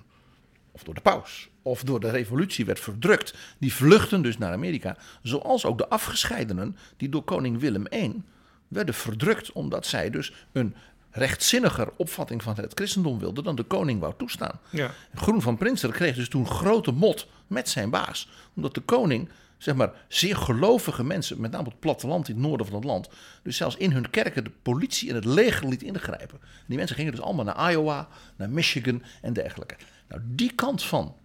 of 0.72 0.84
door 0.84 0.94
de 0.94 1.02
paus 1.02 1.50
of 1.62 1.84
door 1.84 2.00
de 2.00 2.10
revolutie 2.10 2.66
werd 2.66 2.80
verdrukt, 2.80 3.34
die 3.58 3.74
vluchten 3.74 4.22
dus 4.22 4.38
naar 4.38 4.52
Amerika. 4.52 4.98
Zoals 5.22 5.66
ook 5.66 5.78
de 5.78 5.90
afgescheidenen 5.90 6.78
die 6.98 7.10
door 7.10 7.24
koning 7.24 7.60
Willem 7.60 7.86
I 7.94 8.22
werden 8.70 8.94
verdrukt 8.94 9.52
omdat 9.52 9.86
zij 9.86 10.10
dus 10.10 10.34
een 10.52 10.76
rechtzinniger 11.12 11.90
opvatting 11.96 12.44
van 12.44 12.56
het 12.56 12.72
christendom 12.74 13.20
wilden 13.20 13.44
dan 13.44 13.56
de 13.56 13.64
koning 13.64 14.00
wou 14.00 14.14
toestaan. 14.18 14.60
Ja. 14.70 14.92
Groen 15.16 15.42
van 15.42 15.58
Prinsen 15.58 15.92
kreeg 15.92 16.16
dus 16.16 16.30
toen 16.30 16.48
grote 16.48 16.92
mot 16.92 17.28
met 17.48 17.70
zijn 17.70 17.90
baas, 17.90 18.30
omdat 18.56 18.74
de 18.74 18.82
koning 18.82 19.30
zeg 19.58 19.76
maar, 19.76 19.92
zeer 20.08 20.36
gelovige 20.36 21.04
mensen, 21.04 21.42
met 21.42 21.52
name 21.52 21.66
op 21.66 21.72
het 21.72 21.80
platteland 21.80 22.28
in 22.28 22.34
het 22.36 22.44
noorden 22.44 22.66
van 22.66 22.76
het 22.76 22.84
land, 22.84 23.10
dus 23.44 23.58
zelfs 23.58 23.76
in 23.76 23.92
hun 23.92 24.10
kerken 24.10 24.44
de 24.44 24.52
politie 24.62 25.10
en 25.10 25.16
het 25.16 25.26
leger 25.26 25.68
liet 25.68 25.84
ingrijpen. 25.84 26.40
Die 26.68 26.78
mensen 26.78 26.96
gingen 26.96 27.12
dus 27.12 27.22
allemaal 27.22 27.46
naar 27.46 27.72
Iowa, 27.72 28.08
naar 28.36 28.50
Michigan 28.50 29.04
en 29.22 29.34
dergelijke. 29.34 29.76
Nou, 30.08 30.22
die 30.26 30.54
kant 30.54 30.84
van 30.84 31.16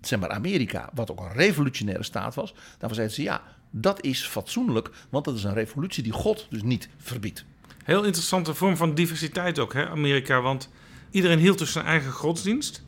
zeg 0.00 0.18
maar, 0.18 0.30
Amerika, 0.30 0.90
wat 0.94 1.10
ook 1.10 1.20
een 1.20 1.32
revolutionaire 1.32 2.04
staat 2.04 2.34
was, 2.34 2.54
daarvan 2.78 2.94
zeiden 2.94 3.16
ze 3.16 3.22
ja, 3.22 3.42
dat 3.76 4.02
is 4.04 4.26
fatsoenlijk, 4.26 4.90
want 5.10 5.24
dat 5.24 5.34
is 5.34 5.44
een 5.44 5.54
revolutie 5.54 6.02
die 6.02 6.12
God 6.12 6.46
dus 6.50 6.62
niet 6.62 6.88
verbiedt. 6.96 7.44
Heel 7.84 8.04
interessante 8.04 8.54
vorm 8.54 8.76
van 8.76 8.94
diversiteit 8.94 9.58
ook, 9.58 9.72
hè, 9.72 9.88
Amerika. 9.88 10.40
Want 10.40 10.70
iedereen 11.10 11.38
hield 11.38 11.58
dus 11.58 11.72
zijn 11.72 11.84
eigen 11.84 12.12
godsdienst. 12.12 12.84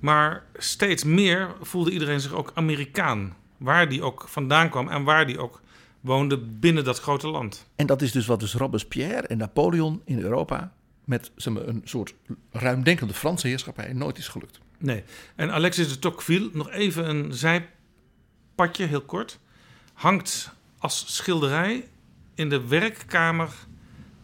Maar 0.00 0.44
steeds 0.56 1.04
meer 1.04 1.54
voelde 1.60 1.90
iedereen 1.90 2.20
zich 2.20 2.32
ook 2.32 2.50
Amerikaan. 2.54 3.36
Waar 3.56 3.88
die 3.88 4.02
ook 4.02 4.24
vandaan 4.28 4.70
kwam 4.70 4.88
en 4.88 5.04
waar 5.04 5.26
die 5.26 5.38
ook 5.38 5.62
woonde 6.00 6.38
binnen 6.38 6.84
dat 6.84 7.00
grote 7.00 7.28
land. 7.28 7.66
En 7.76 7.86
dat 7.86 8.02
is 8.02 8.12
dus 8.12 8.26
wat 8.26 8.40
dus 8.40 8.54
Robespierre 8.54 9.26
en 9.26 9.38
Napoleon 9.38 10.02
in 10.04 10.18
Europa 10.18 10.72
met 11.04 11.30
zeg 11.36 11.52
maar, 11.52 11.66
een 11.66 11.82
soort 11.84 12.14
ruimdenkende 12.50 13.14
Franse 13.14 13.46
heerschappij 13.46 13.92
nooit 13.92 14.18
is 14.18 14.28
gelukt. 14.28 14.58
Nee. 14.78 15.02
En 15.34 15.50
Alexis 15.50 15.88
de 15.88 15.98
Tocqueville, 15.98 16.50
nog 16.52 16.70
even 16.70 17.08
een 17.08 17.34
zijpadje, 17.34 18.86
heel 18.86 19.00
kort. 19.00 19.38
Hangt 19.94 20.52
als 20.78 21.14
schilderij 21.16 21.88
in 22.34 22.48
de 22.48 22.66
werkkamer 22.66 23.54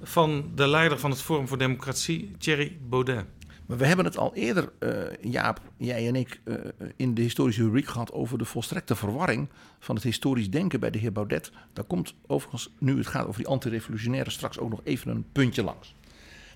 van 0.02 0.50
de 0.54 0.68
leider 0.68 0.98
van 0.98 1.10
het 1.10 1.22
Forum 1.22 1.48
voor 1.48 1.58
Democratie, 1.58 2.32
Thierry 2.38 2.78
Baudet. 2.88 3.24
Maar 3.66 3.78
we 3.78 3.86
hebben 3.86 4.04
het 4.04 4.16
al 4.16 4.34
eerder, 4.34 4.72
uh, 4.80 5.32
Jaap, 5.32 5.60
jij 5.76 6.08
en 6.08 6.16
ik, 6.16 6.40
uh, 6.44 6.54
in 6.96 7.14
de 7.14 7.22
historische 7.22 7.62
rubriek 7.62 7.86
gehad 7.86 8.12
over 8.12 8.38
de 8.38 8.44
volstrekte 8.44 8.96
verwarring 8.96 9.48
van 9.78 9.94
het 9.94 10.04
historisch 10.04 10.50
denken 10.50 10.80
bij 10.80 10.90
de 10.90 10.98
heer 10.98 11.12
Baudet. 11.12 11.52
Daar 11.72 11.84
komt 11.84 12.14
overigens, 12.26 12.70
nu 12.78 12.96
het 12.96 13.06
gaat 13.06 13.26
over 13.26 13.40
die 13.40 13.50
antirevolutionaire, 13.50 14.30
straks 14.30 14.58
ook 14.58 14.70
nog 14.70 14.80
even 14.84 15.10
een 15.10 15.26
puntje 15.32 15.62
langs. 15.62 15.94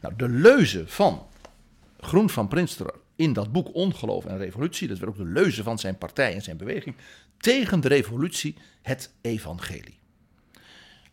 Nou, 0.01 0.15
de 0.17 0.29
leuze 0.29 0.85
van 0.87 1.27
Groen 2.01 2.31
van 2.31 2.49
Prinsterer 2.49 2.95
in 3.17 3.33
dat 3.33 3.53
boek 3.53 3.75
Ongeloof 3.75 4.25
en 4.25 4.39
Revolutie, 4.39 4.89
dat 4.89 4.99
werd 4.99 5.11
ook 5.11 5.17
de 5.19 5.25
leuze 5.25 5.63
van 5.63 5.79
zijn 5.79 5.99
partij 5.99 6.35
en 6.35 6.43
zijn 6.43 6.57
beweging, 6.57 6.97
tegen 7.45 7.81
de 7.81 7.89
revolutie, 7.89 8.57
het 8.83 9.15
evangelie. 9.21 9.99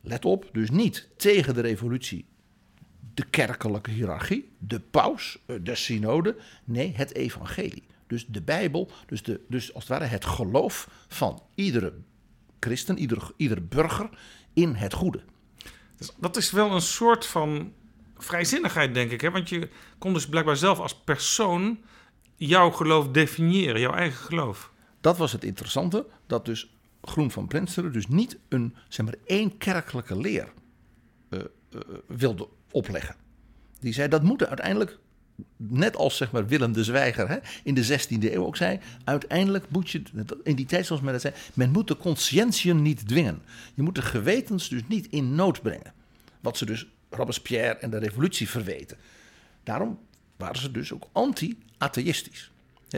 Let 0.01 0.25
op, 0.25 0.49
dus 0.51 0.69
niet 0.69 1.07
tegen 1.17 1.53
de 1.53 1.61
revolutie 1.61 2.25
de 3.13 3.25
kerkelijke 3.29 3.91
hiërarchie, 3.91 4.51
de 4.57 4.79
paus, 4.79 5.37
eh, 5.45 5.55
de 5.61 5.75
synode. 5.75 6.37
Nee, 6.63 6.93
het 6.95 7.15
evangelie. 7.15 7.83
Dus 8.07 8.25
de 8.25 8.41
Bijbel, 8.41 8.91
dus, 9.05 9.23
de, 9.23 9.41
dus 9.47 9.73
als 9.73 9.83
het 9.83 9.91
ware 9.91 10.05
het 10.05 10.25
geloof 10.25 10.89
van 11.07 11.43
iedere 11.55 11.93
christen, 12.59 12.97
ieder, 12.97 13.31
ieder 13.37 13.67
burger 13.67 14.09
in 14.53 14.75
het 14.75 14.93
goede. 14.93 15.23
Dat 16.19 16.37
is 16.37 16.51
wel 16.51 16.71
een 16.71 16.81
soort 16.81 17.25
van 17.25 17.73
vrijzinnigheid, 18.17 18.93
denk 18.93 19.11
ik. 19.11 19.21
Hè? 19.21 19.31
Want 19.31 19.49
je 19.49 19.69
kon 19.97 20.13
dus 20.13 20.27
blijkbaar 20.27 20.57
zelf 20.57 20.79
als 20.79 20.95
persoon 20.95 21.79
jouw 22.35 22.71
geloof 22.71 23.07
definiëren, 23.07 23.81
jouw 23.81 23.93
eigen 23.93 24.25
geloof. 24.25 24.71
Dat 25.01 25.17
was 25.17 25.31
het 25.31 25.43
interessante, 25.43 26.05
dat 26.27 26.45
dus 26.45 26.75
Groen 27.01 27.31
van 27.31 27.47
Prinsteren 27.47 27.91
dus 27.91 28.07
niet 28.07 28.37
een, 28.49 28.75
zeg 28.87 29.05
maar, 29.05 29.15
één 29.25 29.57
kerkelijke 29.57 30.17
leer 30.17 30.53
uh, 31.29 31.39
uh, 31.39 31.81
wilde 32.07 32.47
opleggen. 32.71 33.15
Die 33.79 33.93
zei 33.93 34.07
dat 34.07 34.23
moet 34.23 34.45
uiteindelijk, 34.45 34.99
net 35.57 35.95
als 35.95 36.17
zeg 36.17 36.31
maar 36.31 36.47
Willem 36.47 36.73
de 36.73 36.83
Zwijger 36.83 37.29
hè, 37.29 37.37
in 37.63 37.73
de 37.73 37.99
16e 37.99 38.33
eeuw 38.33 38.45
ook 38.45 38.55
zei, 38.55 38.79
uiteindelijk 39.03 39.69
moet 39.69 39.89
je, 39.89 40.01
in 40.43 40.55
die 40.55 40.65
tijd 40.65 40.85
zoals 40.85 41.01
men 41.01 41.11
dat 41.11 41.21
zei, 41.21 41.33
men 41.53 41.71
moet 41.71 41.87
de 41.87 41.97
conscientien 41.97 42.81
niet 42.81 43.07
dwingen. 43.07 43.41
Je 43.73 43.81
moet 43.81 43.95
de 43.95 44.01
gewetens 44.01 44.69
dus 44.69 44.81
niet 44.87 45.07
in 45.09 45.35
nood 45.35 45.61
brengen. 45.61 45.93
Wat 46.39 46.57
ze 46.57 46.65
dus 46.65 46.87
Robespierre 47.09 47.75
en 47.75 47.89
de 47.89 47.97
revolutie 47.97 48.49
verweten. 48.49 48.97
Daarom 49.63 49.99
waren 50.37 50.61
ze 50.61 50.71
dus 50.71 50.93
ook 50.93 51.07
anti-atheïstisch. 51.11 52.50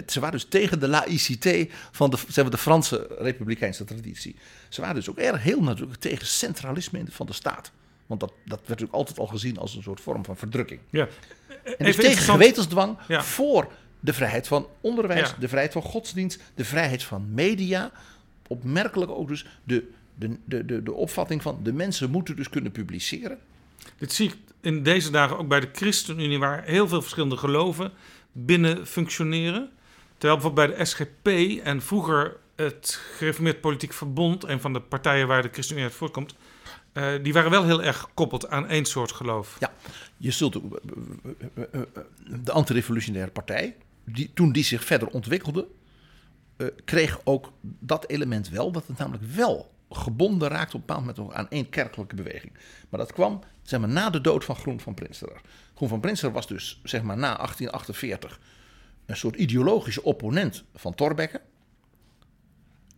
Ze 0.07 0.19
waren 0.19 0.31
dus 0.31 0.45
tegen 0.49 0.79
de 0.79 0.87
laïcité 0.87 1.67
van 1.91 2.09
de, 2.09 2.17
zeg 2.27 2.43
maar, 2.43 2.51
de 2.53 2.57
Franse 2.57 3.07
republikeinse 3.17 3.83
traditie. 3.83 4.35
Ze 4.69 4.81
waren 4.81 4.95
dus 4.95 5.09
ook 5.09 5.17
erg 5.17 5.43
heel 5.43 5.61
natuurlijk 5.61 5.99
tegen 5.99 6.27
centralisme 6.27 7.03
van 7.09 7.25
de 7.25 7.33
staat. 7.33 7.71
Want 8.05 8.19
dat, 8.19 8.29
dat 8.29 8.57
werd 8.57 8.67
natuurlijk 8.67 8.97
altijd 8.97 9.19
al 9.19 9.27
gezien 9.27 9.57
als 9.57 9.75
een 9.75 9.83
soort 9.83 10.01
vorm 10.01 10.25
van 10.25 10.37
verdrukking. 10.37 10.79
Ja. 10.89 11.07
En 11.77 11.85
dus 11.85 11.95
tegen 11.95 12.23
gewetensdwang 12.23 12.97
voor 13.07 13.71
de 13.99 14.13
vrijheid 14.13 14.47
van 14.47 14.67
onderwijs, 14.81 15.33
de 15.39 15.47
vrijheid 15.47 15.73
van 15.73 15.81
godsdienst, 15.81 16.39
de 16.55 16.65
vrijheid 16.65 17.03
van 17.03 17.33
media. 17.33 17.91
Opmerkelijk 18.47 19.11
ook 19.11 19.27
dus 19.27 19.45
de, 19.63 19.89
de, 20.15 20.37
de, 20.45 20.65
de, 20.65 20.83
de 20.83 20.93
opvatting 20.93 21.41
van 21.41 21.59
de 21.63 21.73
mensen 21.73 22.11
moeten 22.11 22.35
dus 22.35 22.49
kunnen 22.49 22.71
publiceren. 22.71 23.39
Dit 23.97 24.13
zie 24.13 24.27
ik 24.27 24.35
in 24.61 24.83
deze 24.83 25.11
dagen 25.11 25.37
ook 25.37 25.47
bij 25.47 25.59
de 25.59 25.69
ChristenUnie, 25.71 26.39
waar 26.39 26.63
heel 26.63 26.87
veel 26.87 27.01
verschillende 27.01 27.37
geloven 27.37 27.91
binnen 28.31 28.87
functioneren. 28.87 29.71
Terwijl 30.23 30.41
bijvoorbeeld 30.41 30.77
bij 30.77 30.77
de 30.77 30.89
SGP 30.89 31.27
en 31.65 31.81
vroeger 31.81 32.37
het 32.55 32.99
Gereformeerd 33.15 33.61
Politiek 33.61 33.93
Verbond, 33.93 34.43
een 34.43 34.61
van 34.61 34.73
de 34.73 34.81
partijen 34.81 35.27
waar 35.27 35.41
de 35.41 35.49
ChristenUnie 35.51 35.87
uit 35.87 35.97
voortkomt, 35.97 36.35
uh, 36.93 37.23
die 37.23 37.33
waren 37.33 37.51
wel 37.51 37.63
heel 37.63 37.83
erg 37.83 37.97
gekoppeld 37.97 38.49
aan 38.49 38.67
één 38.67 38.85
soort 38.85 39.11
geloof. 39.11 39.55
Ja, 39.59 39.73
je 40.17 40.31
zult 40.31 40.59
de 42.43 42.51
antirevolutionaire 42.51 43.31
partij, 43.31 43.75
die, 44.03 44.31
toen 44.33 44.51
die 44.51 44.63
zich 44.63 44.83
verder 44.83 45.07
ontwikkelde, 45.07 45.67
kreeg 46.85 47.19
ook 47.23 47.51
dat 47.61 48.07
element 48.09 48.49
wel, 48.49 48.71
dat 48.71 48.87
het 48.87 48.97
namelijk 48.97 49.23
wel 49.23 49.71
gebonden 49.89 50.49
raakt 50.49 50.73
op 50.73 50.79
een 50.79 50.85
bepaald 50.85 51.17
moment 51.17 51.35
aan 51.35 51.49
één 51.49 51.69
kerkelijke 51.69 52.15
beweging. 52.15 52.53
Maar 52.89 52.99
dat 52.99 53.13
kwam 53.13 53.39
zeg 53.61 53.79
maar, 53.79 53.89
na 53.89 54.09
de 54.09 54.21
dood 54.21 54.45
van 54.45 54.55
Groen 54.55 54.79
van 54.79 54.93
Prinsterer. 54.93 55.41
Groen 55.75 55.89
van 55.89 55.99
Prinsterer 55.99 56.33
was 56.33 56.47
dus 56.47 56.79
zeg 56.83 57.01
maar, 57.01 57.17
na 57.17 57.35
1848 57.35 58.39
een 59.05 59.17
soort 59.17 59.35
ideologische 59.35 60.03
opponent 60.03 60.63
van 60.75 60.95
Thorbecke. 60.95 61.41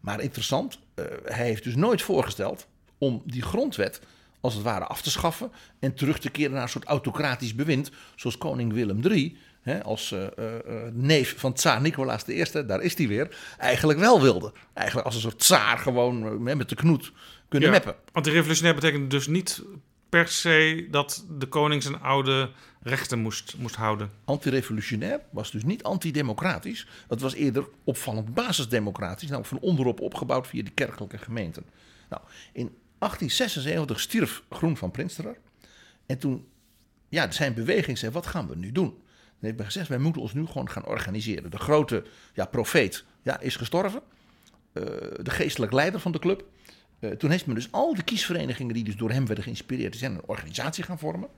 Maar 0.01 0.21
interessant, 0.21 0.79
uh, 0.95 1.05
hij 1.23 1.45
heeft 1.45 1.63
dus 1.63 1.75
nooit 1.75 2.01
voorgesteld 2.01 2.67
om 2.97 3.21
die 3.25 3.41
grondwet 3.41 4.01
als 4.41 4.53
het 4.53 4.63
ware 4.63 4.85
af 4.85 5.01
te 5.01 5.09
schaffen 5.09 5.51
en 5.79 5.93
terug 5.93 6.19
te 6.19 6.29
keren 6.29 6.53
naar 6.53 6.61
een 6.61 6.69
soort 6.69 6.85
autocratisch 6.85 7.55
bewind, 7.55 7.91
zoals 8.15 8.37
koning 8.37 8.73
Willem 8.73 9.05
III, 9.05 9.37
hè, 9.61 9.83
als 9.83 10.11
uh, 10.11 10.21
uh, 10.39 10.45
neef 10.91 11.39
van 11.39 11.53
tsaar 11.53 11.81
Nicolaas 11.81 12.27
I, 12.27 12.45
daar 12.65 12.81
is 12.81 12.97
hij 12.97 13.07
weer, 13.07 13.37
eigenlijk 13.57 13.99
wel 13.99 14.21
wilde. 14.21 14.53
Eigenlijk 14.73 15.07
als 15.07 15.15
een 15.15 15.21
soort 15.21 15.39
tsaar 15.39 15.77
gewoon 15.77 16.43
met 16.43 16.69
de 16.69 16.75
knoet 16.75 17.11
kunnen 17.49 17.69
ja, 17.69 17.75
meppen. 17.75 17.95
Want 18.11 18.25
de 18.25 18.31
revolutionair 18.31 18.75
betekent 18.75 19.11
dus 19.11 19.27
niet 19.27 19.63
per 20.09 20.27
se 20.27 20.87
dat 20.91 21.25
de 21.29 21.45
koning 21.45 21.83
zijn 21.83 22.01
oude 22.01 22.51
rechten 22.85 23.19
moest, 23.19 23.55
moest 23.57 23.75
houden. 23.75 24.11
Antirevolutionair 24.25 25.19
was 25.29 25.51
dus 25.51 25.63
niet 25.63 25.83
antidemocratisch. 25.83 26.87
Het 27.07 27.21
was 27.21 27.33
eerder 27.33 27.67
opvallend 27.83 28.33
basisdemocratisch, 28.33 29.29
nou 29.29 29.45
van 29.45 29.59
onderop 29.59 30.01
opgebouwd 30.01 30.47
via 30.47 30.63
de 30.63 30.71
kerkelijke 30.71 31.17
gemeenten. 31.17 31.65
Nou, 32.09 32.21
in 32.53 32.77
1876 32.97 33.99
stierf 33.99 34.43
Groen 34.49 34.77
van 34.77 34.91
Prinsterer. 34.91 35.37
En 36.05 36.17
toen, 36.17 36.47
ja, 37.09 37.31
zijn 37.31 37.53
beweging 37.53 37.97
zei, 37.97 38.11
wat 38.11 38.27
gaan 38.27 38.47
we 38.47 38.55
nu 38.55 38.71
doen? 38.71 39.03
En 39.39 39.51
heeft 39.51 39.63
gezegd, 39.63 39.87
wij 39.87 39.97
moeten 39.97 40.21
ons 40.21 40.33
nu 40.33 40.45
gewoon 40.45 40.69
gaan 40.69 40.85
organiseren. 40.85 41.51
De 41.51 41.59
grote 41.59 42.03
ja, 42.33 42.45
profeet 42.45 43.05
ja, 43.21 43.39
is 43.39 43.55
gestorven. 43.55 44.01
Uh, 44.73 44.83
de 45.21 45.31
geestelijk 45.31 45.71
leider 45.71 45.99
van 45.99 46.11
de 46.11 46.19
club. 46.19 46.45
Uh, 46.99 47.11
toen 47.11 47.29
heeft 47.29 47.45
men 47.45 47.55
dus 47.55 47.71
al 47.71 47.95
de 47.95 48.03
kiesverenigingen 48.03 48.73
die 48.73 48.83
dus 48.83 48.95
door 48.95 49.11
hem 49.11 49.25
werden 49.25 49.43
geïnspireerd, 49.43 49.95
zijn 49.95 50.11
een 50.11 50.25
organisatie 50.25 50.83
gaan 50.83 50.99
vormen. 50.99 51.29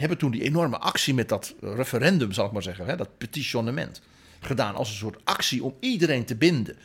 Hebben 0.00 0.18
toen 0.18 0.30
die 0.30 0.42
enorme 0.42 0.78
actie 0.78 1.14
met 1.14 1.28
dat 1.28 1.54
referendum, 1.60 2.32
zal 2.32 2.46
ik 2.46 2.52
maar 2.52 2.62
zeggen, 2.62 2.86
hè, 2.86 2.96
dat 2.96 3.18
petitionnement, 3.18 4.02
gedaan 4.40 4.74
als 4.74 4.88
een 4.88 4.96
soort 4.96 5.20
actie 5.24 5.64
om 5.64 5.74
iedereen 5.80 6.24
te 6.24 6.36
binden 6.36 6.76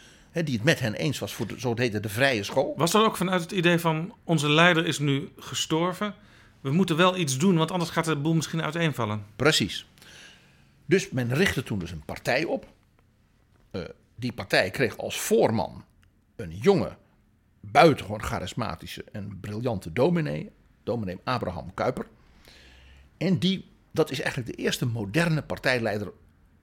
die 0.44 0.56
het 0.56 0.64
met 0.64 0.80
hen 0.80 0.94
eens 0.94 1.20
was 1.20 1.34
voor 1.34 1.48
de, 1.48 1.60
zo 1.60 1.74
heette 1.76 2.00
de 2.00 2.10
vrije 2.10 2.44
school. 2.44 2.74
Was 2.78 2.92
dat 2.92 3.06
ook 3.06 3.18
vanuit 3.18 3.42
het 3.42 3.52
idee 3.52 3.80
van 3.80 4.14
onze 4.24 4.50
leider 4.50 4.86
is 4.86 5.00
nu 5.00 5.30
gestorven? 5.38 6.14
We 6.62 6.72
moeten 6.72 6.98
wel 6.98 7.18
iets 7.18 7.38
doen, 7.38 7.58
want 7.58 7.72
anders 7.72 7.92
gaat 7.92 8.06
de 8.06 8.16
boel 8.16 8.34
misschien 8.34 8.62
uiteenvallen. 8.62 9.26
Precies. 9.36 9.88
Dus 10.86 11.10
men 11.10 11.34
richtte 11.34 11.64
toen 11.64 11.80
dus 11.80 11.92
een 11.92 12.06
partij 12.06 12.44
op. 12.44 12.68
Uh, 13.72 13.82
die 14.16 14.34
partij 14.34 14.70
kreeg 14.70 14.98
als 14.98 15.20
voorman 15.20 15.84
een 16.36 16.58
jonge, 16.58 16.98
buitengewoon 17.60 18.24
charismatische 18.24 19.06
en 19.12 19.38
briljante 19.42 19.94
dominee, 19.94 20.52
dominee 20.84 21.20
Abraham 21.24 21.74
Kuyper. 21.74 22.06
En 23.18 23.38
die 23.38 23.74
dat 23.96 24.12
is 24.12 24.22
eigenlijk 24.22 24.58
de 24.58 24.64
eerste 24.64 24.86
moderne 24.86 25.42
partijleider 25.42 26.12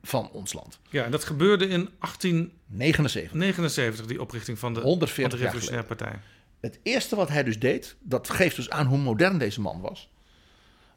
van 0.03 0.31
ons 0.31 0.53
land. 0.53 0.79
Ja, 0.91 1.05
en 1.05 1.11
dat 1.11 1.25
gebeurde 1.25 1.65
in 1.65 1.89
1879, 1.99 3.33
79. 3.33 4.07
die 4.07 4.21
oprichting 4.21 4.59
van 4.59 4.75
de 4.75 4.81
140 4.81 5.39
jaar 5.39 5.49
Revolutionaire 5.49 5.89
Partij. 5.89 6.19
Het 6.61 6.79
eerste 6.83 7.17
wat 7.17 7.29
hij 7.29 7.43
dus 7.43 7.59
deed, 7.59 7.97
dat 8.01 8.31
geeft 8.31 8.57
dus 8.57 8.71
aan 8.71 8.87
hoe 8.87 8.99
modern 8.99 9.39
deze 9.39 9.61
man 9.61 9.81
was. 9.81 10.11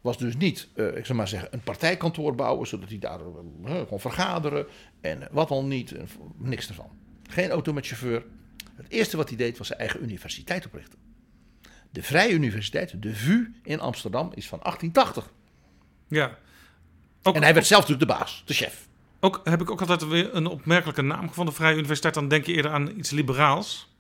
Was 0.02 0.18
dus 0.18 0.38
niet, 0.38 0.68
eh, 0.74 0.98
ik 0.98 1.06
zou 1.06 1.18
maar 1.18 1.28
zeggen, 1.28 1.50
een 1.52 1.62
partijkantoor 1.62 2.36
bouwen, 2.36 2.68
zodat 2.68 2.90
hij 2.90 3.00
daar 3.00 3.20
eh, 3.66 3.82
kon 3.88 4.00
vergaderen 4.00 4.66
en 5.02 5.28
wat 5.32 5.50
al 5.50 5.66
niet, 5.66 5.96
niks 6.38 6.68
ervan. 6.68 6.90
Geen 7.30 7.50
auto 7.50 7.74
met 7.74 7.88
chauffeur. 7.88 8.26
Het 8.76 8.90
eerste 8.90 9.18
wat 9.18 9.28
hij 9.28 9.38
deed 9.38 9.58
was 9.58 9.68
zijn 9.68 9.80
eigen 9.80 10.04
universiteit 10.04 10.66
oprichten. 10.66 11.00
De 11.92 12.04
Vrije 12.04 12.34
Universiteit, 12.34 13.02
de 13.02 13.16
VU 13.16 13.54
in 13.64 13.80
Amsterdam, 13.80 14.32
is 14.34 14.48
van 14.48 14.60
1880. 14.64 15.34
Ja. 16.08 16.38
Ook, 17.24 17.36
En 17.36 17.44
hij 17.44 17.54
werd 17.54 17.66
zelf 17.66 17.82
natuurlijk 17.82 18.10
de 18.10 18.16
baas, 18.18 18.44
de 18.46 18.54
chef. 18.54 18.88
ook, 19.20 19.42
heb 19.44 19.62
ik 19.62 19.72
ook 19.72 19.80
altijd 19.80 20.08
weer 20.08 20.36
een 20.36 20.48
opmerkelijke 20.48 21.02
naam 21.02 21.28
gevonden. 21.28 21.54
Vrije 21.54 21.76
Universiteit, 21.78 22.14
dan 22.14 22.28
denk 22.28 22.46
je 22.46 22.54
eerder 22.54 22.72
aan 22.72 22.98
iets 22.98 23.10
liberaals. 23.10 23.94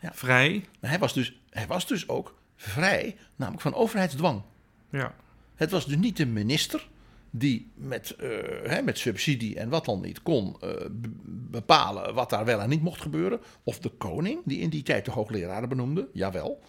Ja. 0.00 0.12
Vrij. 0.14 0.64
Maar 0.80 0.90
hij 0.90 0.98
was, 0.98 1.14
dus, 1.14 1.40
hij 1.50 1.66
was 1.66 1.86
dus 1.86 2.08
ook 2.08 2.34
vrij, 2.56 3.16
namelijk 3.36 3.62
van 3.62 3.74
overheidsdwang. 3.74 4.42
Ja. 4.90 5.14
Het 5.54 5.70
was 5.70 5.86
dus 5.86 5.96
niet 5.96 6.16
de 6.16 6.26
minister 6.26 6.86
die 7.30 7.70
met, 7.74 8.10
eh, 8.10 8.28
hè, 8.64 8.82
met 8.82 8.98
subsidie 8.98 9.56
en 9.56 9.68
wat 9.68 9.84
dan 9.84 10.00
niet 10.00 10.22
kon 10.22 10.56
eh, 10.60 10.70
bepalen 11.50 12.14
wat 12.14 12.30
daar 12.30 12.44
wel 12.44 12.60
en 12.60 12.68
niet 12.68 12.82
mocht 12.82 13.00
gebeuren. 13.00 13.40
Of 13.62 13.78
de 13.78 13.88
koning, 13.88 14.40
die 14.44 14.58
in 14.58 14.70
die 14.70 14.82
tijd 14.82 15.04
de 15.04 15.10
hoogleraren 15.10 15.68
benoemde, 15.68 16.08
jawel, 16.12 16.62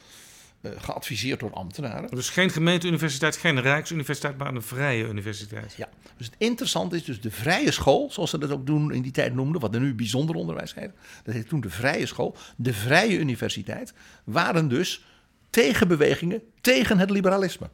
geadviseerd 0.63 1.39
door 1.39 1.53
ambtenaren. 1.53 2.09
Dus 2.09 2.29
geen 2.29 2.49
gemeenteuniversiteit, 2.49 3.37
geen 3.37 3.61
rijksuniversiteit, 3.61 4.37
maar 4.37 4.55
een 4.55 4.61
vrije 4.61 5.07
universiteit. 5.07 5.73
Ja, 5.77 5.89
dus 6.17 6.25
het 6.25 6.35
interessante 6.37 6.95
is 6.95 7.03
dus 7.03 7.21
de 7.21 7.31
vrije 7.31 7.71
school, 7.71 8.11
zoals 8.11 8.29
ze 8.29 8.37
dat 8.37 8.51
ook 8.51 8.65
doen 8.65 8.93
in 8.93 9.01
die 9.01 9.11
tijd 9.11 9.33
noemden, 9.33 9.61
wat 9.61 9.75
er 9.75 9.81
nu 9.81 9.93
bijzonder 9.93 10.35
onderwijs 10.35 10.73
heet. 10.73 10.91
Dat 11.23 11.33
heet 11.33 11.47
toen 11.47 11.61
de 11.61 11.69
vrije 11.69 12.05
school. 12.05 12.35
De 12.55 12.73
vrije 12.73 13.17
universiteit 13.17 13.93
waren 14.23 14.67
dus 14.67 15.05
tegenbewegingen 15.49 16.41
tegen 16.61 16.97
het 16.97 17.09
liberalisme. 17.09 17.69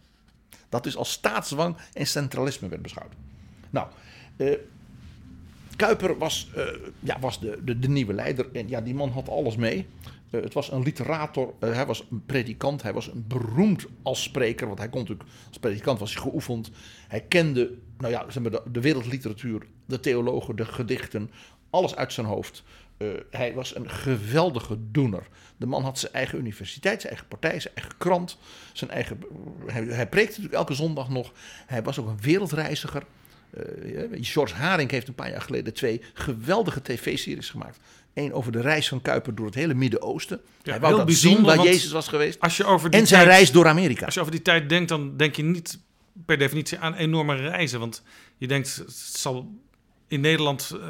Dat 0.70 0.84
dus 0.84 0.96
als 0.96 1.12
staatsdwang 1.12 1.78
en 1.94 2.08
centralisme 2.08 2.68
werd 2.68 2.82
beschouwd. 2.82 3.14
Nou, 3.70 3.88
eh, 4.38 4.54
Kuiper 5.76 6.18
was, 6.18 6.50
eh, 6.56 6.64
ja, 7.00 7.20
was 7.20 7.40
de, 7.40 7.60
de, 7.64 7.80
de 7.80 7.90
nieuwe 7.90 8.14
leider 8.14 8.50
en 8.54 8.70
ja, 8.70 8.82
die 8.82 8.94
man 8.94 9.10
had 9.10 9.30
alles 9.30 9.56
mee. 9.56 9.88
Eh, 10.30 10.42
het 10.42 10.54
was 10.54 10.72
een 10.72 10.84
literator, 10.84 11.54
eh, 11.60 11.74
hij 11.74 11.86
was 11.86 12.08
een 12.12 12.26
predikant, 12.26 12.82
hij 12.82 12.94
was 12.94 13.08
een 13.08 13.26
beroemd 13.28 13.86
als 14.04 14.24
spreker, 14.24 14.68
want 14.68 14.80
hij 14.80 14.90
kon 14.90 15.00
natuurlijk 15.00 15.30
als 15.48 15.60
predikant 15.60 16.00
was 16.00 16.14
hij 16.14 16.22
geoefend. 16.22 16.72
Hij 17.08 17.22
kende, 17.22 17.78
nou 17.98 18.12
ja, 18.12 18.26
zeg 18.30 18.44
maar, 18.44 18.62
de, 18.72 18.82
wereldliteratuur, 18.82 19.66
de 19.86 20.00
theologen, 20.00 20.56
de 20.56 20.66
gedichten, 20.66 21.32
alles 21.70 21.96
uit 21.96 22.14
zijn 22.14 22.28
hoofd. 22.28 22.64
Eh, 22.98 23.08
hij 23.32 23.54
was 23.54 23.76
een 23.76 23.90
geweldige 23.90 24.78
doener. 24.92 25.28
De 25.58 25.66
man 25.66 25.84
had 25.84 26.00
zijn 26.00 26.14
eigen 26.14 26.40
universiteit, 26.40 27.02
zijn 27.02 27.14
eigen 27.14 27.30
partij, 27.30 27.60
zijn 27.60 27.76
eigen 27.76 27.98
krant, 27.98 28.38
zijn 28.74 28.92
eigen. 28.92 29.20
Hij, 29.66 29.84
hij 29.84 30.10
preekte 30.10 30.30
natuurlijk 30.30 30.54
elke 30.54 30.74
zondag 30.74 31.10
nog. 31.10 31.32
Hij 31.66 31.84
was 31.84 32.00
ook 32.00 32.08
een 32.08 32.22
wereldreiziger. 32.22 33.04
George 34.12 34.56
Haring 34.56 34.92
heeft 34.92 35.08
een 35.08 35.16
paar 35.16 35.30
jaar 35.30 35.42
geleden 35.42 35.74
twee 35.74 36.02
geweldige 36.14 36.82
tv-series 36.82 37.50
gemaakt. 37.50 37.80
Eén 38.14 38.34
over 38.34 38.52
de 38.52 38.62
reis 38.62 38.88
van 38.88 39.02
Kuiper 39.02 39.36
door 39.36 39.46
het 39.46 39.56
hele 39.56 39.74
Midden-Oosten. 39.74 40.42
Ja, 40.64 40.72
hij 40.72 40.80
wou 40.80 40.96
dat 40.98 41.12
zien 41.14 41.44
waar 41.44 41.64
Jezus 41.64 41.92
was 41.92 42.08
geweest. 42.08 42.40
Als 42.40 42.58
je 42.58 42.66
over 42.66 42.90
die 42.90 43.00
En 43.00 43.08
zijn 43.08 43.24
tijd- 43.24 43.34
reis 43.36 43.52
door 43.52 43.68
Amerika. 43.68 44.06
Als 44.06 44.14
je 44.14 44.20
over 44.20 44.32
die 44.32 44.42
tijd 44.42 44.70
denkt, 44.70 44.90
dan 44.90 45.18
denk 45.18 45.36
je 45.36 45.44
niet 45.44 45.80
per 46.26 46.38
definitie 46.38 46.78
aan 46.80 46.94
enorme 46.94 47.36
reizen. 47.36 47.80
Want 47.80 48.04
je 48.38 48.48
denkt, 48.48 48.76
het 48.76 48.92
zal 48.96 49.52
in 50.08 50.22
Nederland, 50.22 50.72
eh, 50.82 50.88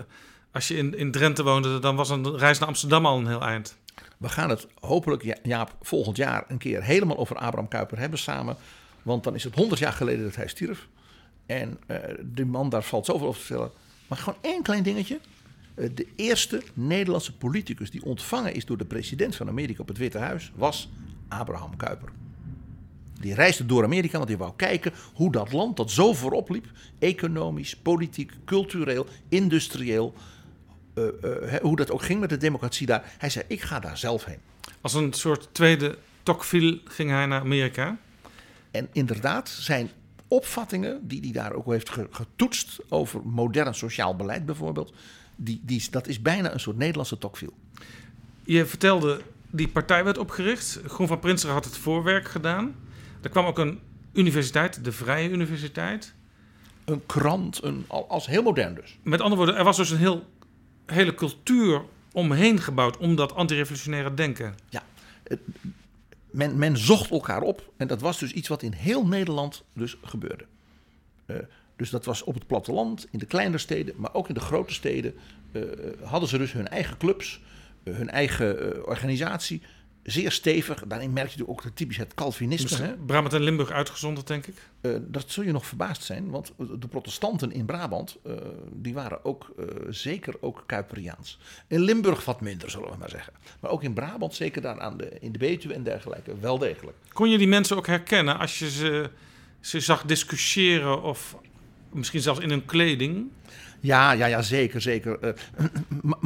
als 0.51 0.67
je 0.67 0.77
in, 0.77 0.97
in 0.97 1.11
Drenthe 1.11 1.43
woonde, 1.43 1.79
dan 1.79 1.95
was 1.95 2.09
een 2.09 2.37
reis 2.37 2.59
naar 2.59 2.67
Amsterdam 2.67 3.05
al 3.05 3.17
een 3.17 3.27
heel 3.27 3.41
eind. 3.41 3.77
We 4.17 4.29
gaan 4.29 4.49
het 4.49 4.67
hopelijk, 4.79 5.23
Ja- 5.23 5.37
Jaap, 5.43 5.75
volgend 5.81 6.17
jaar 6.17 6.45
een 6.47 6.57
keer 6.57 6.83
helemaal 6.83 7.17
over 7.17 7.35
Abraham 7.35 7.67
Kuyper 7.67 7.99
hebben 7.99 8.19
samen. 8.19 8.57
Want 9.03 9.23
dan 9.23 9.35
is 9.35 9.43
het 9.43 9.55
100 9.55 9.79
jaar 9.81 9.93
geleden 9.93 10.23
dat 10.23 10.35
hij 10.35 10.47
stierf. 10.47 10.87
En 11.45 11.77
eh 11.87 11.97
die 12.21 12.45
man, 12.45 12.69
daar 12.69 12.83
valt 12.83 13.05
zoveel 13.05 13.27
over 13.27 13.39
te 13.39 13.45
vertellen. 13.45 13.71
Maar 14.07 14.17
gewoon 14.17 14.39
één 14.41 14.61
klein 14.63 14.83
dingetje. 14.83 15.19
Eh, 15.79 15.89
de 15.95 16.07
eerste 16.15 16.61
Nederlandse 16.73 17.37
politicus 17.37 17.91
die 17.91 18.03
ontvangen 18.05 18.53
is 18.53 18.65
door 18.65 18.77
de 18.77 18.85
president 18.85 19.35
van 19.35 19.47
Amerika 19.47 19.81
op 19.81 19.87
het 19.87 19.97
Witte 19.97 20.17
Huis 20.17 20.51
was 20.55 20.89
Abraham 21.27 21.77
Kuyper. 21.77 22.09
Die 23.19 23.33
reisde 23.33 23.65
door 23.65 23.83
Amerika, 23.83 24.17
want 24.17 24.29
hij 24.29 24.37
wou 24.37 24.53
kijken 24.55 24.93
hoe 25.13 25.31
dat 25.31 25.51
land 25.51 25.77
dat 25.77 25.91
zo 25.91 26.13
voorop 26.13 26.49
liep, 26.49 26.65
economisch, 26.99 27.75
politiek, 27.75 28.31
cultureel, 28.45 29.05
industrieel, 29.29 30.13
eh, 30.93 31.07
eh, 31.53 31.61
hoe 31.61 31.75
dat 31.75 31.91
ook 31.91 32.01
ging 32.01 32.19
met 32.19 32.29
de 32.29 32.37
democratie 32.37 32.85
daar. 32.87 33.13
Hij 33.17 33.29
zei: 33.29 33.45
Ik 33.47 33.61
ga 33.61 33.79
daar 33.79 33.97
zelf 33.97 34.25
heen. 34.25 34.39
Als 34.81 34.93
een 34.93 35.13
soort 35.13 35.49
tweede 35.51 35.97
Tocqueville 36.23 36.81
ging 36.83 37.09
hij 37.09 37.25
naar 37.25 37.41
Amerika. 37.41 37.97
En 38.71 38.87
inderdaad, 38.91 39.49
zijn 39.49 39.89
opvattingen, 40.27 41.07
die 41.07 41.19
hij 41.21 41.31
daar 41.31 41.53
ook 41.53 41.65
heeft 41.71 41.89
ge- 41.89 42.07
getoetst 42.11 42.79
over 42.89 43.21
modern 43.25 43.75
sociaal 43.75 44.15
beleid 44.15 44.45
bijvoorbeeld, 44.45 44.93
die, 45.39 45.61
die, 45.63 45.87
dat 45.91 46.07
is 46.07 46.21
bijna 46.21 46.53
een 46.53 46.59
soort 46.59 46.77
Nederlandse 46.77 47.17
Tocqueville. 47.17 47.53
Je 48.43 48.65
vertelde, 48.65 49.21
die 49.49 49.67
partij 49.67 50.03
werd 50.03 50.17
opgericht. 50.17 50.79
Groen 50.85 51.07
van 51.07 51.19
Prinsen 51.19 51.49
had 51.49 51.65
het 51.65 51.77
voorwerk 51.77 52.27
gedaan. 52.27 52.75
Er 53.21 53.29
kwam 53.29 53.45
ook 53.45 53.57
een 53.57 53.79
universiteit, 54.13 54.83
de 54.83 54.91
Vrije 54.91 55.29
Universiteit. 55.29 56.13
Een 56.85 57.05
krant, 57.05 57.63
een, 57.63 57.85
al- 57.87 58.09
als 58.09 58.25
heel 58.25 58.43
modern 58.43 58.75
dus. 58.75 58.97
Met 59.03 59.21
andere 59.21 59.35
woorden, 59.35 59.55
er 59.57 59.63
was 59.63 59.77
dus 59.77 59.89
een 59.89 59.97
heel, 59.97 60.25
hele 60.85 61.13
cultuur 61.13 61.81
omheen 62.11 62.59
gebouwd 62.59 62.97
om 62.97 63.15
dat 63.15 63.35
antirevolutionaire 63.35 64.13
denken. 64.13 64.55
Ja, 64.69 64.83
men, 66.31 66.57
men 66.57 66.77
zocht 66.77 67.11
elkaar 67.11 67.41
op 67.41 67.71
en 67.77 67.87
dat 67.87 68.01
was 68.01 68.19
dus 68.19 68.31
iets 68.31 68.47
wat 68.47 68.63
in 68.63 68.71
heel 68.73 69.07
Nederland 69.07 69.63
dus 69.73 69.97
gebeurde. 70.03 70.45
Eh, 71.25 71.37
dus 71.79 71.89
dat 71.89 72.05
was 72.05 72.23
op 72.23 72.33
het 72.33 72.47
platteland, 72.47 73.07
in 73.11 73.19
de 73.19 73.25
kleinere 73.25 73.57
steden, 73.57 73.93
maar 73.97 74.13
ook 74.13 74.27
in 74.27 74.33
de 74.33 74.39
grote 74.39 74.73
steden 74.73 75.13
eh, 75.51 75.61
hadden 76.03 76.29
ze 76.29 76.37
dus 76.37 76.51
hun 76.51 76.67
eigen 76.67 76.97
clubs, 76.97 77.41
eh, 77.83 77.95
hun 77.95 78.09
eigen 78.09 78.75
eh, 78.75 78.87
organisatie. 78.87 79.61
Zeer 80.03 80.31
stevig. 80.31 80.83
Daarin 80.87 81.13
merk 81.13 81.29
je 81.29 81.37
natuurlijk 81.37 81.67
ook 81.67 81.75
typisch 81.75 81.97
het 81.97 82.13
Calvinisme. 82.13 82.67
Dus 82.67 82.77
hè? 82.77 82.95
Brabant 82.95 83.33
en 83.33 83.41
Limburg 83.41 83.71
uitgezonderd, 83.71 84.27
denk 84.27 84.47
ik. 84.47 84.55
Eh, 84.81 84.91
dat 85.01 85.23
zul 85.27 85.43
je 85.43 85.51
nog 85.51 85.65
verbaasd 85.65 86.03
zijn, 86.03 86.29
want 86.29 86.53
de 86.57 86.87
protestanten 86.87 87.51
in 87.51 87.65
Brabant, 87.65 88.17
eh, 88.23 88.33
die 88.71 88.93
waren 88.93 89.25
ook 89.25 89.53
eh, 89.57 89.65
zeker 89.89 90.35
ook 90.39 90.63
Kuiperiaans. 90.65 91.39
In 91.67 91.79
Limburg 91.79 92.25
wat 92.25 92.41
minder, 92.41 92.69
zullen 92.69 92.91
we 92.91 92.97
maar 92.97 93.09
zeggen. 93.09 93.33
Maar 93.59 93.71
ook 93.71 93.83
in 93.83 93.93
Brabant, 93.93 94.35
zeker 94.35 94.61
daar 94.61 94.79
aan 94.79 94.97
de, 94.97 95.19
in 95.19 95.31
de 95.31 95.39
Betuwe 95.39 95.73
en 95.73 95.83
dergelijke, 95.83 96.39
wel 96.39 96.57
degelijk. 96.57 96.97
Kon 97.13 97.29
je 97.29 97.37
die 97.37 97.47
mensen 97.47 97.77
ook 97.77 97.87
herkennen 97.87 98.39
als 98.39 98.59
je 98.59 98.69
ze, 98.69 99.09
ze 99.59 99.79
zag 99.79 100.03
discussiëren 100.05 101.03
of 101.03 101.35
misschien 101.91 102.21
zelfs 102.21 102.39
in 102.39 102.49
hun 102.49 102.65
kleding? 102.65 103.27
Ja, 103.79 104.11
ja, 104.11 104.25
ja, 104.25 104.41
zeker, 104.41 104.81
zeker. 104.81 105.19
Eh, 105.19 105.33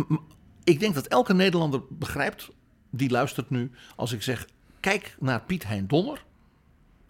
ik 0.64 0.80
denk 0.80 0.94
dat 0.94 1.08
elke 1.08 1.34
Nederlander 1.34 1.82
begrijpt, 1.90 2.50
die 2.90 3.10
luistert 3.10 3.50
nu, 3.50 3.72
als 3.96 4.12
ik 4.12 4.22
zeg, 4.22 4.48
kijk 4.80 5.16
naar 5.20 5.42
Piet 5.42 5.64
Hein 5.64 5.88
Donner. 5.88 6.24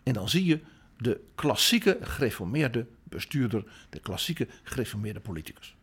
En 0.03 0.13
dan 0.13 0.29
zie 0.29 0.45
je 0.45 0.59
de 0.97 1.19
klassieke 1.35 1.97
gereformeerde 2.01 2.85
bestuurder, 3.03 3.63
de 3.89 3.99
klassieke 3.99 4.47
gereformeerde 4.63 5.19
politicus. 5.19 5.75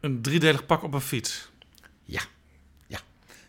Een 0.00 0.22
driedelig 0.22 0.66
pak 0.66 0.82
op 0.82 0.94
een 0.94 1.00
fiets. 1.00 1.50
Ja, 2.04 2.22
ja. 2.86 2.98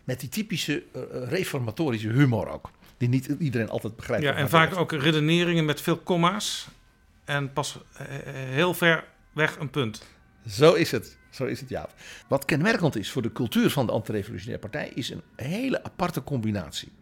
Met 0.04 0.20
die 0.20 0.28
typische 0.28 0.82
eh, 0.92 1.02
eh, 1.02 1.28
reformatorische 1.28 2.08
humor 2.08 2.48
ook. 2.48 2.70
Die 2.96 3.08
niet 3.08 3.26
iedereen 3.38 3.68
altijd 3.68 3.96
begrijpt. 3.96 4.24
Ja, 4.24 4.32
en 4.32 4.48
vaak 4.48 4.76
ook 4.76 4.92
redeneringen 4.92 5.64
met 5.64 5.80
veel 5.80 5.96
komma's. 5.96 6.68
En 7.24 7.52
pas 7.52 7.78
eh, 7.96 8.06
heel 8.32 8.74
ver 8.74 9.04
weg 9.32 9.58
een 9.58 9.70
punt. 9.70 10.02
Zo 10.46 10.72
is 10.72 10.90
het. 10.90 11.18
Zo 11.30 11.44
is 11.44 11.60
het, 11.60 11.68
Jaap. 11.68 11.94
Wat 12.28 12.44
kenmerkend 12.44 12.96
is 12.96 13.10
voor 13.10 13.22
de 13.22 13.32
cultuur 13.32 13.70
van 13.70 13.86
de 13.86 13.92
antirevolutionaire 13.92 14.68
partij... 14.68 14.88
is 14.94 15.10
een 15.10 15.22
hele 15.36 15.84
aparte 15.84 16.24
combinatie. 16.24 16.92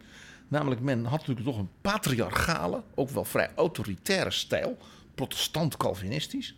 Namelijk, 0.47 0.81
men 0.81 1.05
had 1.05 1.19
natuurlijk 1.19 1.47
toch 1.47 1.57
een 1.57 1.69
patriarchale, 1.81 2.83
ook 2.95 3.09
wel 3.09 3.25
vrij 3.25 3.49
autoritaire 3.55 4.31
stijl... 4.31 4.77
protestant-calvinistisch... 5.15 6.55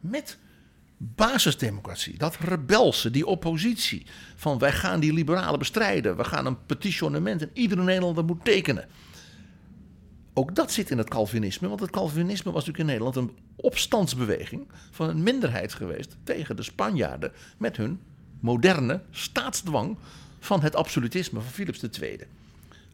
met 0.00 0.38
basisdemocratie, 0.96 2.18
dat 2.18 2.36
rebelse, 2.36 3.10
die 3.10 3.26
oppositie... 3.26 4.06
van 4.36 4.58
wij 4.58 4.72
gaan 4.72 5.00
die 5.00 5.12
liberalen 5.12 5.58
bestrijden... 5.58 6.16
we 6.16 6.24
gaan 6.24 6.46
een 6.46 6.66
petitionement 6.66 7.42
en 7.42 7.50
iedere 7.52 7.82
Nederlander 7.82 8.24
moet 8.24 8.44
tekenen... 8.44 8.88
Ook 10.38 10.54
dat 10.54 10.72
zit 10.72 10.90
in 10.90 10.98
het 10.98 11.08
Calvinisme, 11.08 11.68
want 11.68 11.80
het 11.80 11.90
Calvinisme 11.90 12.52
was 12.52 12.66
natuurlijk 12.66 12.78
in 12.78 12.86
Nederland 12.86 13.16
een 13.16 13.36
opstandsbeweging 13.56 14.68
van 14.90 15.08
een 15.08 15.22
minderheid 15.22 15.74
geweest 15.74 16.16
tegen 16.24 16.56
de 16.56 16.62
Spanjaarden 16.62 17.32
met 17.56 17.76
hun 17.76 18.00
moderne 18.40 19.02
staatsdwang 19.10 19.96
van 20.38 20.60
het 20.60 20.76
absolutisme 20.76 21.40
van 21.40 21.50
Philips 21.50 21.82
II. 22.00 22.18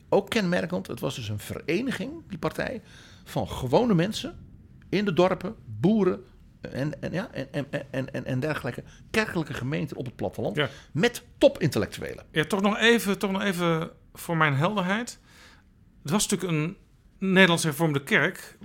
Ook 0.08 0.30
kenmerkend, 0.30 0.86
het 0.86 1.00
was 1.00 1.14
dus 1.14 1.28
een 1.28 1.38
vereniging, 1.38 2.12
die 2.28 2.38
partij, 2.38 2.82
van 3.24 3.48
gewone 3.48 3.94
mensen 3.94 4.38
in 4.88 5.04
de 5.04 5.12
dorpen, 5.12 5.54
boeren 5.80 6.24
en, 6.60 7.02
en, 7.02 7.12
ja, 7.12 7.28
en, 7.32 7.48
en, 7.52 7.66
en, 7.90 8.12
en, 8.12 8.24
en 8.24 8.40
dergelijke 8.40 8.82
kerkelijke 9.10 9.54
gemeenten 9.54 9.96
op 9.96 10.04
het 10.04 10.16
platteland. 10.16 10.56
Ja. 10.56 10.68
Met 10.92 11.22
topintellectuelen. 11.38 12.24
Ja, 12.30 12.44
toch 12.44 12.60
nog 12.60 12.78
even, 12.78 13.18
toch 13.18 13.30
nog 13.30 13.42
even 13.42 13.90
voor 14.14 14.36
mijn 14.36 14.54
helderheid. 14.54 15.18
Het 16.02 16.10
was 16.10 16.28
natuurlijk 16.28 16.52
een 16.52 16.76
Nederlands 17.32 17.62
hervormde 17.62 18.02
kerk, 18.02 18.56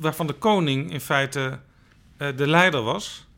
waarvan 0.00 0.26
de 0.26 0.32
koning 0.32 0.92
in 0.92 1.00
feite 1.00 1.58
eh, 2.16 2.36
de 2.36 2.46
leider 2.46 2.82
was. 2.82 3.28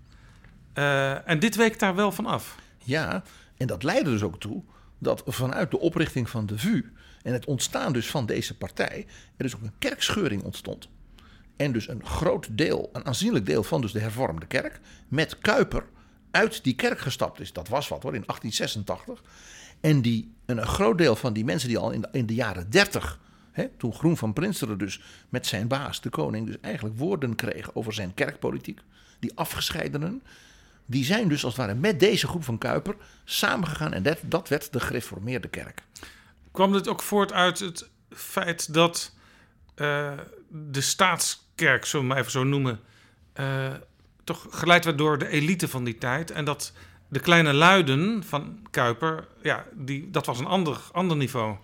Eh, 0.73 1.29
en 1.29 1.39
dit 1.39 1.57
week 1.57 1.79
daar 1.79 1.95
wel 1.95 2.13
van 2.13 2.27
af. 2.27 2.57
Ja, 2.85 3.23
en 3.57 3.67
dat 3.67 3.83
leidde 3.83 4.11
dus 4.11 4.23
ook 4.23 4.41
toe 4.41 4.63
dat 4.99 5.23
vanuit 5.27 5.71
de 5.71 5.79
oprichting 5.79 6.31
van 6.31 6.47
de 6.47 6.59
VU 6.59 6.93
en 7.23 7.33
het 7.33 7.45
ontstaan 7.45 7.93
dus 7.93 8.07
van 8.07 8.27
deze 8.27 8.57
partij, 8.57 9.07
er 9.37 9.45
dus 9.45 9.55
ook 9.55 9.63
een 9.63 9.79
kerkscheuring 9.79 10.43
ontstond. 10.43 10.89
En 11.57 11.73
dus 11.73 11.89
een 11.89 12.07
groot 12.07 12.49
deel, 12.51 12.91
een 12.93 13.07
aanzienlijk 13.07 13.47
deel 13.47 13.63
van 13.63 13.81
dus 13.81 13.93
de 13.93 14.01
hervormde 14.01 14.47
kerk, 14.47 14.81
met 15.09 15.39
Kuiper 15.39 15.85
uit 16.31 16.65
die 16.65 16.75
kerk 16.75 16.99
gestapt 16.99 17.41
is. 17.41 17.53
Dat 17.53 17.69
was 17.69 17.89
wat 17.89 18.03
hoor, 18.03 18.15
in 18.15 18.25
1886. 18.27 19.23
En 19.81 20.03
die, 20.03 20.35
een 20.47 20.67
groot 20.67 20.99
deel 20.99 21.17
van 21.17 21.33
die 21.33 21.45
mensen 21.45 21.69
die 21.69 21.79
al 21.79 21.91
in 22.13 22.27
de 22.27 22.35
jaren 22.35 22.71
30, 22.71 23.21
toen 23.77 23.95
Groen 23.95 24.17
van 24.17 24.33
Prinsteren 24.33 24.79
dus 24.79 25.01
met 25.29 25.47
zijn 25.47 25.69
baas, 25.69 26.01
de 26.01 26.11
koning, 26.11 26.47
dus 26.47 26.61
eigenlijk 26.61 26.99
woorden 26.99 27.35
kreeg 27.35 27.75
over 27.75 27.93
zijn 27.93 28.15
kerkpolitiek, 28.15 28.81
die 29.19 29.33
afgescheidenen, 29.35 30.23
die 30.87 31.05
zijn 31.05 31.29
dus 31.29 31.45
als 31.45 31.57
het 31.57 31.67
ware 31.67 31.79
met 31.79 32.01
deze 32.01 32.27
groep 32.27 32.45
van 32.45 32.59
Kuiper 32.59 32.97
samengegaan 33.25 33.93
en 33.93 34.03
dat, 34.03 34.19
dat 34.23 34.49
werd 34.49 34.73
de 34.73 34.81
gereformeerde 34.81 35.49
kerk. 35.49 35.83
Kwam 36.51 36.73
dit 36.73 36.89
ook 36.89 37.03
voort 37.03 37.33
uit 37.33 37.59
het 37.59 37.89
feit 38.11 38.75
dat 38.75 39.15
uh, 39.77 40.13
de 40.49 40.81
staatskerk, 40.81 41.85
zullen 41.85 42.07
we 42.07 42.13
maar 42.13 42.21
even 42.21 42.33
zo 42.33 42.45
noemen, 42.45 42.81
uh, 43.41 43.73
toch 44.25 44.47
geleid 44.51 44.85
werd 44.85 44.99
door 44.99 45.19
de 45.19 45.29
elite 45.29 45.69
van 45.69 45.85
die 45.85 45.99
tijd. 45.99 46.31
En 46.31 46.45
dat 46.45 46.73
de 47.09 47.21
kleine 47.21 47.53
luiden 47.53 48.25
van 48.25 48.67
Kuiper, 48.71 49.29
ja, 49.43 49.67
die, 49.73 50.11
dat 50.11 50.27
was 50.27 50.39
een 50.39 50.47
ander, 50.47 50.81
ander 50.93 51.17
niveau. 51.17 51.57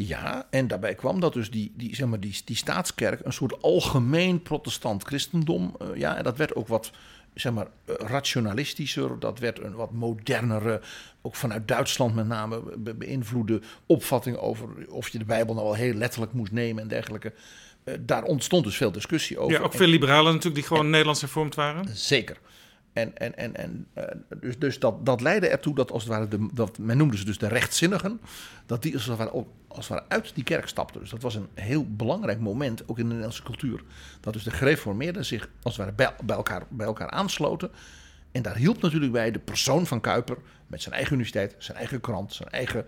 Ja, 0.00 0.46
en 0.50 0.68
daarbij 0.68 0.94
kwam 0.94 1.20
dat 1.20 1.32
dus 1.32 1.50
die, 1.50 1.72
die, 1.76 1.94
zeg 1.94 2.08
maar, 2.08 2.20
die, 2.20 2.40
die 2.44 2.56
staatskerk 2.56 3.20
een 3.24 3.32
soort 3.32 3.62
algemeen 3.62 4.42
protestant 4.42 5.04
christendom. 5.04 5.76
Uh, 5.82 5.96
ja, 5.96 6.16
en 6.16 6.24
dat 6.24 6.36
werd 6.36 6.54
ook 6.54 6.68
wat 6.68 6.90
zeg 7.34 7.52
maar, 7.52 7.66
rationalistischer. 7.86 9.18
Dat 9.18 9.38
werd 9.38 9.62
een 9.62 9.74
wat 9.74 9.92
modernere, 9.92 10.80
ook 11.22 11.34
vanuit 11.34 11.68
Duitsland 11.68 12.14
met 12.14 12.26
name 12.26 12.62
be 12.76 12.94
beïnvloede 12.94 13.60
opvatting 13.86 14.36
over 14.36 14.68
of 14.88 15.08
je 15.08 15.18
de 15.18 15.24
Bijbel 15.24 15.54
nou 15.54 15.66
wel 15.66 15.76
heel 15.76 15.94
letterlijk 15.94 16.32
moest 16.32 16.52
nemen 16.52 16.82
en 16.82 16.88
dergelijke. 16.88 17.32
Uh, 17.84 17.94
daar 18.00 18.22
ontstond 18.22 18.64
dus 18.64 18.76
veel 18.76 18.92
discussie 18.92 19.38
over. 19.38 19.58
Ja, 19.58 19.64
ook 19.64 19.74
veel 19.74 19.86
liberalen 19.86 20.32
natuurlijk 20.32 20.54
die 20.54 20.64
gewoon 20.64 20.84
en, 20.84 20.90
Nederlands 20.90 21.20
hervormd 21.20 21.54
waren. 21.54 21.96
Zeker. 21.96 22.36
En, 22.98 23.16
en, 23.16 23.36
en, 23.36 23.56
en 23.56 23.86
uh, 23.98 24.04
dus, 24.40 24.58
dus 24.58 24.78
dat, 24.78 25.06
dat 25.06 25.20
leidde 25.20 25.48
ertoe 25.48 25.74
dat 25.74 25.90
als 25.90 26.02
het 26.02 26.12
ware, 26.12 26.28
de, 26.28 26.48
dat, 26.52 26.78
men 26.78 26.96
noemde 26.96 27.16
ze 27.16 27.24
dus 27.24 27.38
de 27.38 27.48
rechtzinnigen, 27.48 28.20
dat 28.66 28.82
die 28.82 28.94
als 28.94 29.06
het, 29.06 29.16
ware, 29.16 29.30
als 29.68 29.78
het 29.78 29.88
ware 29.88 30.04
uit 30.08 30.34
die 30.34 30.44
kerk 30.44 30.68
stapten. 30.68 31.00
Dus 31.00 31.10
dat 31.10 31.22
was 31.22 31.34
een 31.34 31.48
heel 31.54 31.86
belangrijk 31.88 32.40
moment, 32.40 32.82
ook 32.82 32.96
in 32.96 33.02
de 33.02 33.08
Nederlandse 33.08 33.42
cultuur. 33.42 33.82
Dat 34.20 34.32
dus 34.32 34.42
de 34.42 34.50
gereformeerden 34.50 35.24
zich 35.24 35.48
als 35.62 35.76
het 35.76 35.84
ware 35.84 35.96
bij, 35.96 36.14
bij, 36.24 36.36
elkaar, 36.36 36.62
bij 36.68 36.86
elkaar 36.86 37.10
aansloten. 37.10 37.70
En 38.32 38.42
daar 38.42 38.56
hielp 38.56 38.82
natuurlijk 38.82 39.12
bij 39.12 39.30
de 39.30 39.38
persoon 39.38 39.86
van 39.86 40.00
Kuiper 40.00 40.36
met 40.66 40.82
zijn 40.82 40.94
eigen 40.94 41.12
universiteit, 41.12 41.54
zijn 41.58 41.78
eigen 41.78 42.00
krant, 42.00 42.32
zijn 42.34 42.48
eigen 42.48 42.86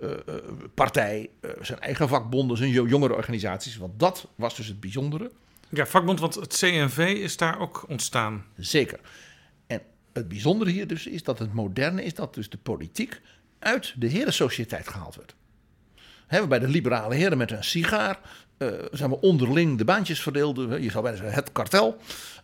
uh, 0.00 0.10
uh, 0.10 0.34
partij, 0.74 1.30
zijn 1.60 1.80
eigen 1.80 2.08
vakbonden, 2.08 2.56
zijn 2.56 2.70
jongere 2.70 3.14
organisaties. 3.14 3.76
Want 3.76 3.98
dat 3.98 4.28
was 4.34 4.56
dus 4.56 4.66
het 4.66 4.80
bijzondere. 4.80 5.30
Ja, 5.68 5.86
vakbond, 5.86 6.20
want 6.20 6.34
het 6.34 6.56
CNV 6.56 6.98
is 6.98 7.36
daar 7.36 7.60
ook 7.60 7.84
ontstaan. 7.88 8.44
Zeker. 8.56 9.00
Het 10.16 10.28
bijzondere 10.28 10.70
hier 10.70 10.86
dus 10.86 11.06
is 11.06 11.22
dat 11.22 11.38
het 11.38 11.52
moderne 11.52 12.04
is 12.04 12.14
dat 12.14 12.34
dus 12.34 12.50
de 12.50 12.58
politiek 12.58 13.20
uit 13.58 13.94
de 13.96 14.06
herensociëteit 14.06 14.88
gehaald 14.88 15.16
werd. 15.16 15.34
Hebben 16.26 16.48
bij 16.48 16.58
de 16.58 16.68
liberale 16.68 17.14
heren 17.14 17.38
met 17.38 17.50
een 17.50 17.64
sigaar, 17.64 18.20
uh, 18.58 18.68
zeg 18.92 19.08
maar 19.08 19.18
onderling 19.18 19.78
de 19.78 19.84
baantjes 19.84 20.20
verdeelden. 20.20 20.82
Je 20.82 20.90
zou 20.90 21.02
bijna 21.02 21.18
zeggen 21.18 21.36
het 21.36 21.52
kartel. 21.52 22.00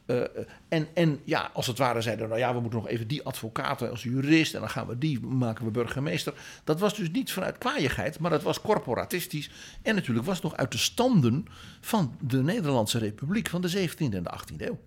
Uh, 0.06 0.20
en, 0.68 0.88
en 0.94 1.20
ja, 1.24 1.50
als 1.52 1.66
het 1.66 1.78
ware 1.78 2.00
zeiden, 2.00 2.28
nou 2.28 2.40
ja, 2.40 2.54
we 2.54 2.60
moeten 2.60 2.78
nog 2.78 2.88
even 2.88 3.08
die 3.08 3.22
advocaten 3.22 3.90
als 3.90 4.02
jurist 4.02 4.54
en 4.54 4.60
dan 4.60 4.70
gaan 4.70 4.86
we 4.86 4.98
die 4.98 5.20
maken 5.20 5.64
we 5.64 5.70
burgemeester. 5.70 6.34
Dat 6.64 6.80
was 6.80 6.94
dus 6.94 7.10
niet 7.10 7.32
vanuit 7.32 7.58
kwaaiigheid, 7.58 8.18
maar 8.18 8.30
dat 8.30 8.42
was 8.42 8.60
corporatistisch. 8.60 9.50
En 9.82 9.94
natuurlijk 9.94 10.26
was 10.26 10.34
het 10.34 10.44
nog 10.44 10.56
uit 10.56 10.72
de 10.72 10.78
standen 10.78 11.46
van 11.80 12.16
de 12.20 12.42
Nederlandse 12.42 12.98
Republiek 12.98 13.48
van 13.48 13.60
de 13.60 13.88
17e 13.88 13.96
en 13.98 14.22
de 14.22 14.38
18e 14.40 14.56
eeuw. 14.56 14.80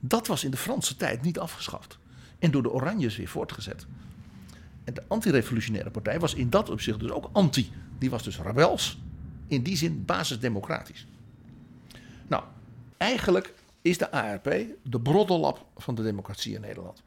Dat 0.00 0.26
was 0.26 0.44
in 0.44 0.50
de 0.50 0.56
Franse 0.56 0.96
tijd 0.96 1.22
niet 1.22 1.38
afgeschaft 1.38 1.99
en 2.40 2.50
door 2.50 2.62
de 2.62 2.72
Oranjes 2.72 3.16
weer 3.16 3.28
voortgezet. 3.28 3.86
En 4.84 4.94
de 4.94 5.02
antirevolutionaire 5.08 5.90
partij 5.90 6.20
was 6.20 6.34
in 6.34 6.50
dat 6.50 6.70
opzicht 6.70 7.00
dus 7.00 7.10
ook 7.10 7.28
anti. 7.32 7.72
Die 7.98 8.10
was 8.10 8.22
dus 8.22 8.38
rebels, 8.38 8.98
in 9.46 9.62
die 9.62 9.76
zin 9.76 10.04
basisdemocratisch. 10.04 11.06
Nou, 12.26 12.42
eigenlijk 12.96 13.54
is 13.82 13.98
de 13.98 14.10
ARP 14.10 14.44
de 14.82 15.00
broddellap 15.00 15.66
van 15.76 15.94
de 15.94 16.02
democratie 16.02 16.54
in 16.54 16.60
Nederland. 16.60 17.02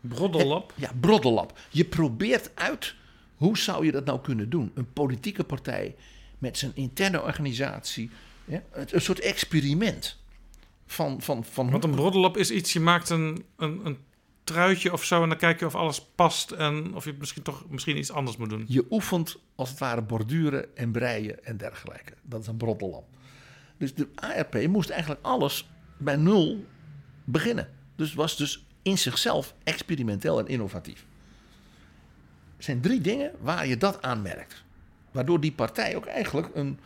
Broddellap? 0.00 0.72
Ja, 0.76 0.90
broddellap. 1.00 1.58
Je 1.70 1.84
probeert 1.84 2.50
uit, 2.54 2.94
hoe 3.36 3.58
zou 3.58 3.84
je 3.84 3.92
dat 3.92 4.04
nou 4.04 4.20
kunnen 4.20 4.50
doen? 4.50 4.70
Een 4.74 4.92
politieke 4.92 5.44
partij 5.44 5.96
met 6.38 6.58
zijn 6.58 6.72
interne 6.74 7.22
organisatie, 7.22 8.10
ja, 8.44 8.62
een 8.72 9.00
soort 9.00 9.20
experiment. 9.20 10.22
Van, 10.86 11.22
van, 11.22 11.44
van 11.44 11.70
Want 11.70 11.84
een 11.84 11.90
broddellap 11.90 12.36
is 12.36 12.50
iets, 12.50 12.72
je 12.72 12.80
maakt 12.80 13.10
een, 13.10 13.44
een, 13.56 13.86
een 13.86 13.98
truitje 14.44 14.92
of 14.92 15.04
zo. 15.04 15.22
En 15.22 15.28
dan 15.28 15.38
kijk 15.38 15.60
je 15.60 15.66
of 15.66 15.74
alles 15.74 16.04
past 16.14 16.50
en 16.50 16.94
of 16.94 17.04
je 17.04 17.14
misschien 17.18 17.42
toch 17.42 17.64
misschien 17.68 17.96
iets 17.96 18.12
anders 18.12 18.36
moet 18.36 18.50
doen. 18.50 18.64
Je 18.68 18.86
oefent 18.90 19.36
als 19.54 19.70
het 19.70 19.78
ware 19.78 20.02
borduren 20.02 20.76
en 20.76 20.92
breien 20.92 21.44
en 21.44 21.56
dergelijke. 21.56 22.12
Dat 22.22 22.40
is 22.40 22.46
een 22.46 22.56
broddellamp. 22.56 23.06
Dus 23.76 23.94
de 23.94 24.08
ARP 24.14 24.66
moest 24.66 24.90
eigenlijk 24.90 25.20
alles 25.22 25.68
bij 25.96 26.16
nul 26.16 26.64
beginnen. 27.24 27.68
Dus 27.96 28.14
was 28.14 28.36
dus 28.36 28.66
in 28.82 28.98
zichzelf 28.98 29.54
experimenteel 29.64 30.38
en 30.38 30.46
innovatief. 30.46 31.06
Er 32.56 32.64
zijn 32.64 32.80
drie 32.80 33.00
dingen 33.00 33.32
waar 33.40 33.66
je 33.66 33.76
dat 33.76 34.02
aanmerkt. 34.02 34.64
Waardoor 35.10 35.40
die 35.40 35.52
partij 35.52 35.96
ook 35.96 36.06
eigenlijk, 36.06 36.50
een, 36.54 36.78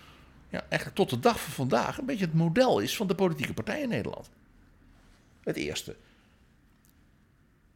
ja, 0.49 0.61
eigenlijk 0.69 0.95
tot 0.95 1.11
de 1.11 1.19
dag 1.19 1.41
van 1.41 1.53
vandaag 1.53 1.99
een 1.99 2.07
beetje 2.07 2.25
het 2.25 2.35
model 2.35 2.79
is 2.79 2.97
van 2.97 3.07
de 3.07 3.15
politieke 3.15 3.55
partij 3.55 3.83
in 3.83 3.89
Nederland. 3.89 4.31
Het 5.43 5.57
eerste, 5.57 5.97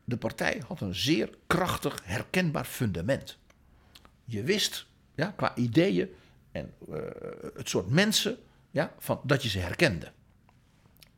de 0.04 0.16
partij 0.16 0.62
had 0.66 0.80
een 0.80 0.94
zeer 0.94 1.30
krachtig, 1.46 2.00
herkenbaar 2.04 2.64
fundament. 2.64 3.38
Je 4.24 4.42
wist, 4.42 4.86
ja, 5.14 5.32
qua 5.36 5.56
ideeën 5.56 6.08
en 6.52 6.74
uh, 6.88 6.96
het 7.54 7.68
soort 7.68 7.90
mensen, 7.90 8.36
ja, 8.70 8.92
van, 8.98 9.20
dat 9.24 9.42
je 9.42 9.48
ze 9.48 9.58
herkende. 9.58 10.12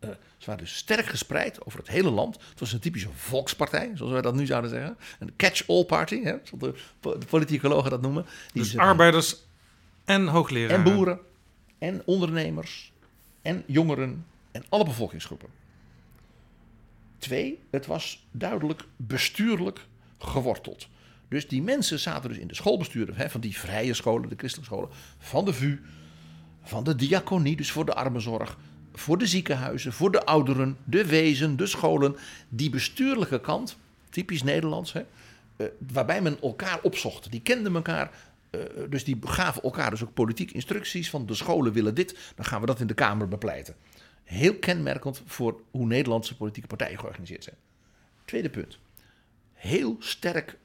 Uh, 0.00 0.10
ze 0.36 0.46
waren 0.46 0.64
dus 0.64 0.76
sterk 0.76 1.06
gespreid 1.06 1.66
over 1.66 1.78
het 1.78 1.88
hele 1.88 2.10
land. 2.10 2.34
Het 2.48 2.60
was 2.60 2.72
een 2.72 2.80
typische 2.80 3.08
volkspartij, 3.14 3.90
zoals 3.94 4.12
wij 4.12 4.22
dat 4.22 4.34
nu 4.34 4.46
zouden 4.46 4.70
zeggen. 4.70 4.96
Een 5.18 5.36
catch-all 5.36 5.84
party, 5.84 6.22
hè, 6.22 6.36
zoals 6.42 6.64
de, 7.00 7.18
de 7.18 7.26
politicologen 7.26 7.90
dat 7.90 8.02
noemen. 8.02 8.26
Die 8.52 8.62
dus 8.62 8.76
arbeiders 8.76 9.36
en 10.04 10.26
hoogleraren. 10.26 10.76
En 10.76 10.94
boeren, 10.94 11.20
en 11.78 12.02
ondernemers, 12.04 12.92
en 13.42 13.64
jongeren, 13.66 14.26
en 14.50 14.64
alle 14.68 14.84
bevolkingsgroepen. 14.84 15.48
Twee, 17.24 17.58
het 17.70 17.86
was 17.86 18.26
duidelijk 18.30 18.84
bestuurlijk 18.96 19.86
geworteld. 20.18 20.88
Dus 21.28 21.48
die 21.48 21.62
mensen 21.62 21.98
zaten 21.98 22.28
dus 22.28 22.38
in 22.38 22.46
de 22.46 22.54
schoolbesturen 22.54 23.14
hè, 23.16 23.30
van 23.30 23.40
die 23.40 23.58
vrije 23.58 23.94
scholen, 23.94 24.28
de 24.28 24.34
christelijke 24.36 24.74
scholen, 24.74 24.90
van 25.18 25.44
de 25.44 25.52
VU, 25.52 25.80
van 26.62 26.84
de 26.84 26.94
diaconie, 26.94 27.56
dus 27.56 27.70
voor 27.70 27.84
de 27.84 27.94
armenzorg, 27.94 28.58
voor 28.92 29.18
de 29.18 29.26
ziekenhuizen, 29.26 29.92
voor 29.92 30.12
de 30.12 30.24
ouderen, 30.24 30.76
de 30.84 31.06
wezen, 31.06 31.56
de 31.56 31.66
scholen. 31.66 32.16
Die 32.48 32.70
bestuurlijke 32.70 33.40
kant, 33.40 33.76
typisch 34.10 34.42
Nederlands, 34.42 34.92
hè, 34.92 35.02
uh, 35.56 35.66
waarbij 35.92 36.22
men 36.22 36.40
elkaar 36.42 36.78
opzocht. 36.82 37.30
Die 37.30 37.40
kenden 37.40 37.74
elkaar, 37.74 38.10
uh, 38.50 38.60
dus 38.88 39.04
die 39.04 39.18
gaven 39.20 39.62
elkaar 39.62 39.90
dus 39.90 40.02
ook 40.02 40.14
politiek 40.14 40.50
instructies 40.50 41.10
van 41.10 41.26
de 41.26 41.34
scholen 41.34 41.72
willen 41.72 41.94
dit, 41.94 42.32
dan 42.34 42.44
gaan 42.44 42.60
we 42.60 42.66
dat 42.66 42.80
in 42.80 42.86
de 42.86 42.94
Kamer 42.94 43.28
bepleiten. 43.28 43.74
Heel 44.24 44.58
kenmerkend 44.58 45.22
voor 45.26 45.60
hoe 45.70 45.86
Nederlandse 45.86 46.36
politieke 46.36 46.68
partijen 46.68 46.98
georganiseerd 46.98 47.44
zijn. 47.44 47.56
Tweede 48.24 48.50
punt. 48.50 48.78
Heel 49.52 49.96
sterk 49.98 50.58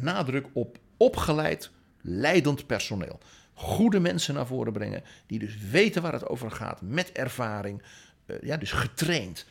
nadruk 0.00 0.46
op 0.52 0.78
opgeleid, 0.96 1.70
leidend 2.00 2.66
personeel. 2.66 3.18
Goede 3.54 4.00
mensen 4.00 4.34
naar 4.34 4.46
voren 4.46 4.72
brengen, 4.72 5.02
die 5.26 5.38
dus 5.38 5.58
weten 5.70 6.02
waar 6.02 6.12
het 6.12 6.28
over 6.28 6.50
gaat, 6.50 6.80
met 6.82 7.12
ervaring, 7.12 7.82
uh, 8.26 8.36
ja, 8.42 8.56
dus 8.56 8.72
getraind. 8.72 9.46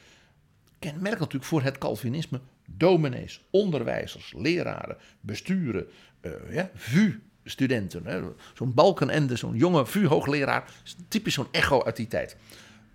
Kenmerkend 0.79 1.19
natuurlijk 1.19 1.45
voor 1.45 1.61
het 1.61 1.77
Calvinisme 1.77 2.39
dominees, 2.65 3.43
onderwijzers, 3.49 4.33
leraren, 4.37 4.97
besturen, 5.21 5.87
uh, 6.21 6.31
ja, 6.49 6.69
VU-studenten. 6.75 8.33
Zo'n 8.53 8.73
Balkenende, 8.73 9.35
zo'n 9.35 9.55
jonge 9.55 9.85
VU-hoogleraar, 9.85 10.71
typisch 11.07 11.33
zo'n 11.33 11.47
echo 11.51 11.83
uit 11.83 11.95
die 11.95 12.07
tijd 12.07 12.37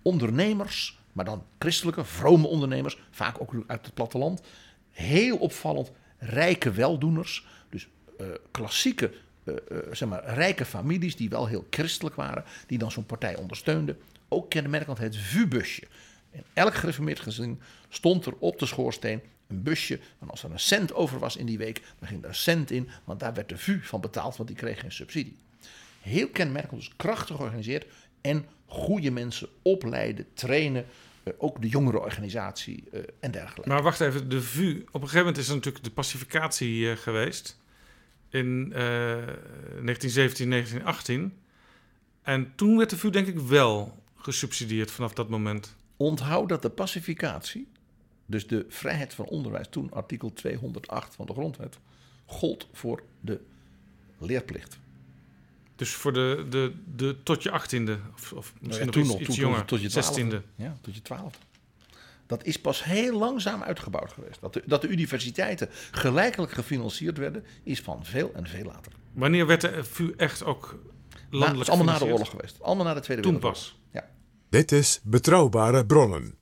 ondernemers, 0.07 0.99
maar 1.11 1.25
dan 1.25 1.43
christelijke, 1.59 2.03
vrome 2.03 2.47
ondernemers, 2.47 2.97
vaak 3.11 3.41
ook 3.41 3.53
uit 3.67 3.85
het 3.85 3.93
platteland. 3.93 4.41
Heel 4.91 5.37
opvallend 5.37 5.91
rijke 6.17 6.71
weldoeners, 6.71 7.45
dus 7.69 7.87
eh, 8.17 8.27
klassieke, 8.51 9.11
eh, 9.43 9.53
eh, 9.53 9.77
zeg 9.91 10.09
maar, 10.09 10.33
rijke 10.33 10.65
families 10.65 11.15
die 11.15 11.29
wel 11.29 11.47
heel 11.47 11.67
christelijk 11.69 12.15
waren, 12.15 12.43
die 12.67 12.77
dan 12.77 12.91
zo'n 12.91 13.05
partij 13.05 13.35
ondersteunden. 13.35 13.97
Ook 14.27 14.49
kenmerkend 14.49 14.97
het 14.97 15.17
VU-busje. 15.17 15.87
In 16.31 16.43
elk 16.53 16.75
gereformeerd 16.75 17.19
gezin 17.19 17.61
stond 17.89 18.25
er 18.25 18.33
op 18.39 18.59
de 18.59 18.65
schoorsteen 18.65 19.21
een 19.47 19.63
busje. 19.63 19.99
En 20.19 20.29
als 20.29 20.43
er 20.43 20.51
een 20.51 20.59
cent 20.59 20.93
over 20.93 21.19
was 21.19 21.35
in 21.35 21.45
die 21.45 21.57
week, 21.57 21.81
dan 21.99 22.07
ging 22.07 22.23
er 22.23 22.29
een 22.29 22.35
cent 22.35 22.71
in, 22.71 22.89
want 23.03 23.19
daar 23.19 23.33
werd 23.33 23.49
de 23.49 23.57
VU 23.57 23.79
van 23.81 24.01
betaald, 24.01 24.37
want 24.37 24.49
die 24.49 24.57
kreeg 24.57 24.79
geen 24.79 24.91
subsidie. 24.91 25.37
Heel 26.01 26.27
kenmerkend, 26.27 26.79
dus 26.79 26.91
krachtig 26.95 27.35
georganiseerd 27.35 27.85
en 28.27 28.45
goede 28.65 29.11
mensen 29.11 29.49
opleiden, 29.61 30.25
trainen. 30.33 30.85
eh, 31.23 31.33
ook 31.37 31.61
de 31.61 31.67
jongerenorganisatie 31.67 32.83
eh, 32.91 33.01
en 33.19 33.31
dergelijke. 33.31 33.69
Maar 33.69 33.83
wacht 33.83 33.99
even, 34.01 34.29
de 34.29 34.41
VU. 34.41 34.79
Op 34.79 34.93
een 34.93 34.99
gegeven 34.99 35.17
moment 35.17 35.37
is 35.37 35.47
er 35.47 35.55
natuurlijk 35.55 35.83
de 35.83 35.91
pacificatie 35.91 36.89
eh, 36.89 36.97
geweest. 36.97 37.59
In 38.29 38.73
eh 38.73 38.81
1917, 38.81 40.49
1918. 40.49 41.33
En 42.21 42.51
toen 42.55 42.77
werd 42.77 42.89
de 42.89 42.97
VU 42.97 43.09
denk 43.09 43.27
ik 43.27 43.39
wel 43.39 44.03
gesubsidieerd 44.15 44.91
vanaf 44.91 45.13
dat 45.13 45.29
moment. 45.29 45.75
Onthoud 45.97 46.49
dat 46.49 46.61
de 46.61 46.69
pacificatie, 46.69 47.67
dus 48.25 48.47
de 48.47 48.65
vrijheid 48.69 49.13
van 49.13 49.25
onderwijs, 49.25 49.67
toen 49.69 49.91
artikel 49.91 50.33
208 50.33 51.15
van 51.15 51.25
de 51.25 51.33
grondwet, 51.33 51.79
gold 52.25 52.67
voor 52.73 53.03
de 53.19 53.39
leerplicht. 54.17 54.79
Dus 55.77 55.93
voor 55.93 56.13
de, 56.13 56.45
de, 56.49 56.73
de 56.95 57.15
tot 57.23 57.43
je 57.43 57.51
achttiende. 57.51 57.99
Of, 58.15 58.33
of 58.33 58.53
misschien 58.59 58.87
Nou 58.89 58.99
ja, 58.99 59.07
nog 59.07 59.19
iets, 59.19 59.29
iets 59.29 59.37
jonger. 59.37 59.65
tot 59.65 59.81
je 59.81 59.89
zestiende. 59.89 60.41
Ja, 60.55 60.77
tot 60.81 60.95
je 60.95 61.01
twaalfde. 61.01 61.37
Dat 62.25 62.43
is 62.43 62.59
pas 62.61 62.83
heel 62.83 63.17
langzaam 63.17 63.63
uitgebouwd 63.63 64.11
geweest. 64.13 64.41
Dat 64.41 64.53
de, 64.53 64.63
dat 64.65 64.81
de 64.81 64.87
universiteiten 64.87 65.69
gelijkelijk 65.91 66.51
gefinancierd 66.51 67.17
werden, 67.17 67.45
is 67.63 67.81
van 67.81 68.05
veel 68.05 68.31
en 68.33 68.47
veel 68.47 68.63
later. 68.63 68.91
Wanneer 69.13 69.45
werd 69.47 69.61
de 69.61 69.83
VU 69.83 70.13
echt 70.17 70.43
ook 70.43 70.61
Na, 70.71 70.77
het 71.11 71.25
landelijk 71.29 71.61
is 71.69 71.75
allemaal 71.75 71.93
na 71.93 71.99
de 71.99 72.11
oorlog 72.11 72.29
geweest. 72.29 72.61
Allemaal 72.61 72.85
na 72.85 72.93
de 72.93 72.99
Tweede 72.99 73.23
Toen 73.23 73.31
Wereldoorlog. 73.33 73.71
pas. 73.71 73.79
Ja. 73.91 74.09
Dit 74.49 74.71
is 74.71 74.99
Betrouwbare 75.03 75.85
Bronnen. 75.85 76.36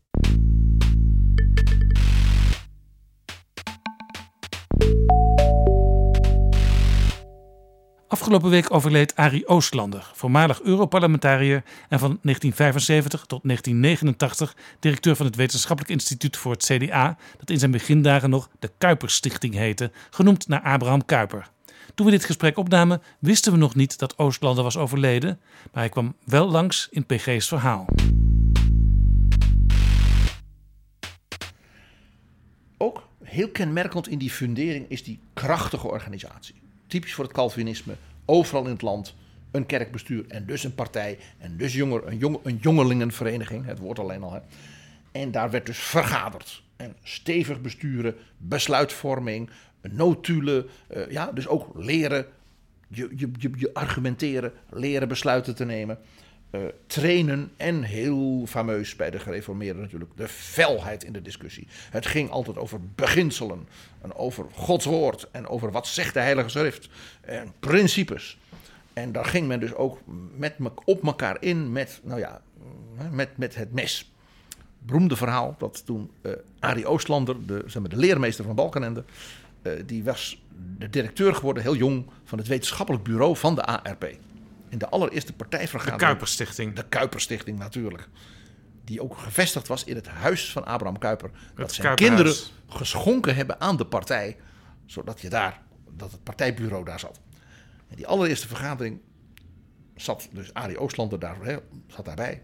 Afgelopen 8.08 8.50
week 8.50 8.74
overleed 8.74 9.16
Arie 9.16 9.48
Oostlander, 9.48 10.12
voormalig 10.14 10.62
Europarlementariër 10.62 11.64
en 11.90 12.00
van 12.00 12.20
1975 12.22 13.26
tot 13.26 13.40
1989 13.44 14.56
directeur 14.80 15.16
van 15.16 15.26
het 15.26 15.36
Wetenschappelijk 15.36 15.94
Instituut 15.94 16.38
voor 16.38 16.52
het 16.52 16.64
CDA, 16.64 17.18
dat 17.38 17.50
in 17.50 17.60
zijn 17.60 17.72
begindagen 17.72 18.30
nog 18.30 18.50
de 18.60 18.72
Kuiperstichting 18.78 19.54
heette, 19.54 19.92
genoemd 20.10 20.48
naar 20.48 20.62
Abraham 20.62 21.06
Kuyper. 21.06 21.50
Toen 21.96 22.06
we 22.06 22.12
dit 22.12 22.26
gesprek 22.26 22.58
opnamen, 22.58 23.02
wisten 23.20 23.52
we 23.52 23.58
nog 23.58 23.76
niet 23.76 24.00
dat 24.00 24.18
Oostlander 24.18 24.64
was 24.64 24.78
overleden, 24.78 25.40
maar 25.72 25.84
hij 25.84 25.90
kwam 25.90 26.16
wel 26.26 26.50
langs 26.50 26.88
in 26.92 27.06
PG's 27.06 27.48
verhaal. 27.48 27.86
Ook 32.78 33.08
heel 33.24 33.50
kenmerkend 33.50 34.08
in 34.08 34.18
die 34.18 34.32
fundering 34.32 34.90
is 34.90 35.04
die 35.04 35.20
krachtige 35.34 35.88
organisatie. 35.88 36.65
Typisch 36.88 37.14
voor 37.14 37.24
het 37.24 37.34
Calvinisme. 37.34 37.96
Overal 38.26 38.64
in 38.64 38.72
het 38.72 38.82
land 38.82 39.16
een 39.52 39.66
kerkbestuur 39.66 40.26
en 40.28 40.46
dus 40.46 40.64
een 40.64 40.76
partij. 40.76 41.18
En 41.38 41.58
dus 41.58 41.74
jonger, 41.74 42.08
een, 42.08 42.18
jong, 42.18 42.40
een 42.44 42.58
jongelingenvereniging, 42.62 43.66
het 43.66 43.80
woord 43.80 44.00
alleen 44.00 44.24
al. 44.24 44.34
Hè. 44.34 44.40
En 45.12 45.32
daar 45.32 45.50
werd 45.50 45.66
dus 45.66 45.78
vergaderd. 45.78 46.64
En 46.76 46.96
stevig 47.04 47.62
besturen, 47.62 48.16
besluitvorming, 48.38 49.50
notulen. 49.82 50.66
eh, 50.88 51.12
ja, 51.12 51.32
dus 51.32 51.48
ook 51.48 51.72
leren, 51.76 52.26
je, 52.88 53.10
je, 53.16 53.30
je, 53.38 53.52
je 53.56 53.74
argumenteren, 53.74 54.52
leren 54.70 55.08
besluiten 55.08 55.56
te 55.56 55.66
nemen. 55.66 55.98
Eh, 56.56 56.62
trainen 56.88 57.52
en 57.58 57.84
heel 57.84 58.44
fameus 58.48 58.96
bij 58.96 59.10
de 59.10 59.20
gereformeerden 59.20 59.82
natuurlijk, 59.82 60.12
de 60.16 60.28
felheid 60.28 61.04
in 61.04 61.14
de 61.14 61.22
discussie. 61.22 61.68
Het 61.90 62.06
ging 62.06 62.30
altijd 62.30 62.58
over 62.58 62.80
beginselen 62.96 63.68
en 64.02 64.16
over 64.16 64.46
Gods 64.54 64.86
woord 64.86 65.28
en 65.32 65.48
over 65.48 65.72
wat 65.72 65.88
zegt 65.88 66.14
de 66.14 66.20
Heilige 66.20 66.50
Schrift 66.50 66.90
en 67.22 67.54
principes. 67.60 68.38
En 68.94 69.12
daar 69.12 69.26
ging 69.26 69.48
men 69.48 69.60
dus 69.60 69.74
ook 69.74 70.00
met, 70.38 70.60
me- 70.60 70.72
op 70.86 71.04
elkaar 71.06 71.38
in 71.40 71.72
met, 71.72 72.00
nou 72.04 72.20
ja, 72.20 72.42
met, 73.12 73.38
met 73.38 73.56
het 73.56 73.74
mes. 73.74 74.12
Beroemde 74.80 75.16
verhaal 75.16 75.56
dat 75.58 75.86
toen 75.86 76.12
eh 76.22 76.32
Arie 76.60 76.88
Oostlander, 76.88 77.46
de, 77.46 77.64
zeg 77.66 77.82
maar, 77.82 77.90
de 77.90 77.98
leermeester 77.98 78.46
van 78.46 78.56
Balkenende, 78.56 79.04
eh, 79.62 79.72
die 79.86 80.04
was 80.04 80.42
de 80.78 80.90
directeur 80.90 81.36
geworden, 81.36 81.64
heel 81.64 81.76
jong, 81.76 82.06
van 82.24 82.38
het 82.38 82.48
wetenschappelijk 82.48 83.04
bureau 83.04 83.36
van 83.36 83.56
de 83.56 83.66
ARP. 83.66 84.18
In 84.76 84.82
de 84.82 84.90
allereerste 84.90 85.32
De 85.32 85.38
partijvergadering. 85.38 86.02
Kuiperstichting. 86.02 86.76
De 86.76 86.88
Kuiperstichting 86.88 87.60
natuurlijk. 87.60 88.08
Die 88.84 89.02
ook 89.02 89.18
gevestigd 89.18 89.68
was 89.68 89.84
in 89.84 89.96
het 89.96 90.08
huis 90.08 90.52
van 90.52 90.66
Abraham 90.66 90.98
Kuyper. 90.98 91.32
Dat 91.56 91.74
zijn 91.74 91.88
Kuiperhuis. 91.88 91.98
kinderen 91.98 92.36
geschonken 92.80 93.36
hebben 93.36 93.62
aan 93.62 93.78
de 93.78 93.86
partij. 93.86 94.38
Zodat 94.86 95.22
je 95.22 95.30
daar, 95.30 95.62
dat 95.90 96.12
het 96.12 96.24
partijbureau 96.24 96.86
daar 96.86 97.00
zat. 97.00 97.20
En 97.88 97.96
die 97.96 98.08
allereerste 98.08 98.48
vergadering 98.48 99.00
zat 99.96 100.28
dus 100.32 100.54
Arie 100.54 100.80
Oostlander 100.80 101.20
daar, 101.20 101.38
zat 101.88 102.06
daarbij. 102.06 102.42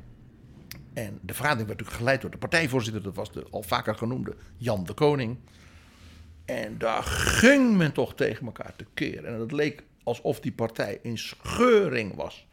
En 0.93 1.19
de 1.21 1.33
vergadering 1.33 1.67
werd 1.67 1.79
natuurlijk 1.79 1.97
geleid 1.97 2.21
door 2.21 2.31
de 2.31 2.37
partijvoorzitter. 2.37 3.03
Dat 3.03 3.15
was 3.15 3.31
de 3.31 3.47
al 3.49 3.63
vaker 3.63 3.95
genoemde 3.95 4.35
Jan 4.57 4.83
de 4.83 4.93
Koning. 4.93 5.37
En 6.45 6.77
daar 6.77 7.03
ging 7.03 7.77
men 7.77 7.91
toch 7.91 8.15
tegen 8.15 8.45
elkaar 8.45 8.73
te 8.75 8.85
keren. 8.93 9.33
En 9.33 9.39
het 9.39 9.51
leek 9.51 9.83
alsof 10.03 10.39
die 10.39 10.51
partij 10.51 10.99
in 11.01 11.17
scheuring 11.17 12.15
was. 12.15 12.47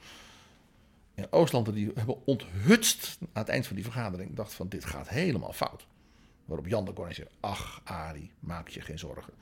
En 1.15 1.33
Oostlander 1.33 1.75
die 1.75 1.91
hebben 1.95 2.27
onthutst 2.27 3.19
aan 3.21 3.43
het 3.43 3.49
eind 3.49 3.67
van 3.67 3.77
die 3.77 3.85
vergadering. 3.85 4.35
Dacht 4.35 4.55
van 4.55 4.69
dit 4.69 4.85
gaat 4.85 5.09
helemaal 5.09 5.53
fout. 5.53 5.87
Waarop 6.45 6.67
Jan 6.67 6.85
de 6.85 6.93
Koning 6.93 7.15
zei, 7.15 7.29
ach 7.41 7.81
Arie, 7.85 8.31
maak 8.41 8.69
je 8.69 8.81
geen 8.81 8.99
zorgen. 8.99 9.33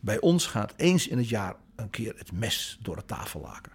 Bij 0.00 0.20
ons 0.20 0.46
gaat 0.46 0.74
eens 0.76 1.08
in 1.08 1.18
het 1.18 1.28
jaar 1.28 1.54
een 1.76 1.90
keer 1.90 2.14
het 2.16 2.32
mes 2.32 2.78
door 2.82 2.96
de 2.96 3.04
tafellaken. 3.04 3.72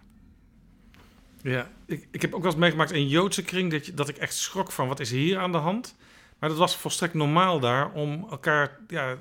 Ja, 1.42 1.70
ik, 1.84 2.08
ik 2.10 2.22
heb 2.22 2.34
ook 2.34 2.42
wel 2.42 2.50
eens 2.50 2.60
meegemaakt 2.60 2.90
in 2.90 3.08
Joodse 3.08 3.42
kring 3.42 3.70
dat, 3.70 3.86
je, 3.86 3.94
dat 3.94 4.08
ik 4.08 4.16
echt 4.16 4.34
schrok 4.34 4.72
van 4.72 4.88
wat 4.88 5.00
is 5.00 5.10
hier 5.10 5.38
aan 5.38 5.52
de 5.52 5.58
hand. 5.58 5.94
Maar 6.38 6.48
dat 6.48 6.58
was 6.58 6.76
volstrekt 6.76 7.14
normaal 7.14 7.60
daar 7.60 7.92
om 7.92 8.26
elkaar 8.30 8.78
ja, 8.88 9.16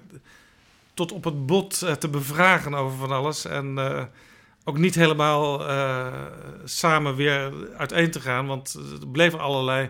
tot 0.93 1.11
op 1.11 1.23
het 1.23 1.45
bot 1.45 1.81
eh, 1.81 1.93
te 1.93 2.09
bevragen 2.09 2.73
over 2.73 2.97
van 2.97 3.11
alles. 3.11 3.45
En 3.45 3.77
eh, 3.77 4.03
ook 4.67 4.77
niet 4.77 4.95
helemaal 4.95 5.67
eh, 5.67 6.13
samen 6.63 7.15
weer 7.15 7.51
uiteen 7.77 8.11
te 8.11 8.19
gaan, 8.21 8.45
want 8.47 8.73
er 9.01 9.07
bleven 9.07 9.39
allerlei 9.39 9.89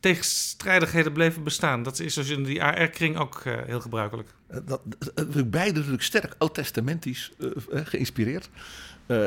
tegenstrijdigheden 0.00 1.12
bleven 1.12 1.42
bestaan. 1.42 1.82
Dat 1.82 1.98
is 1.98 2.14
dus 2.14 2.28
in 2.28 2.42
die 2.44 2.62
AR-kring 2.62 3.18
ook 3.18 3.40
eh, 3.44 3.54
heel 3.66 3.80
gebruikelijk. 3.80 4.28
Eh, 4.48 4.58
Dat, 4.64 4.80
dat- 5.14 5.50
beide 5.50 5.72
natuurlijk 5.74 6.02
sterk 6.02 6.34
oud-testamentisch 6.38 7.32
geïnspireerd. 7.70 8.48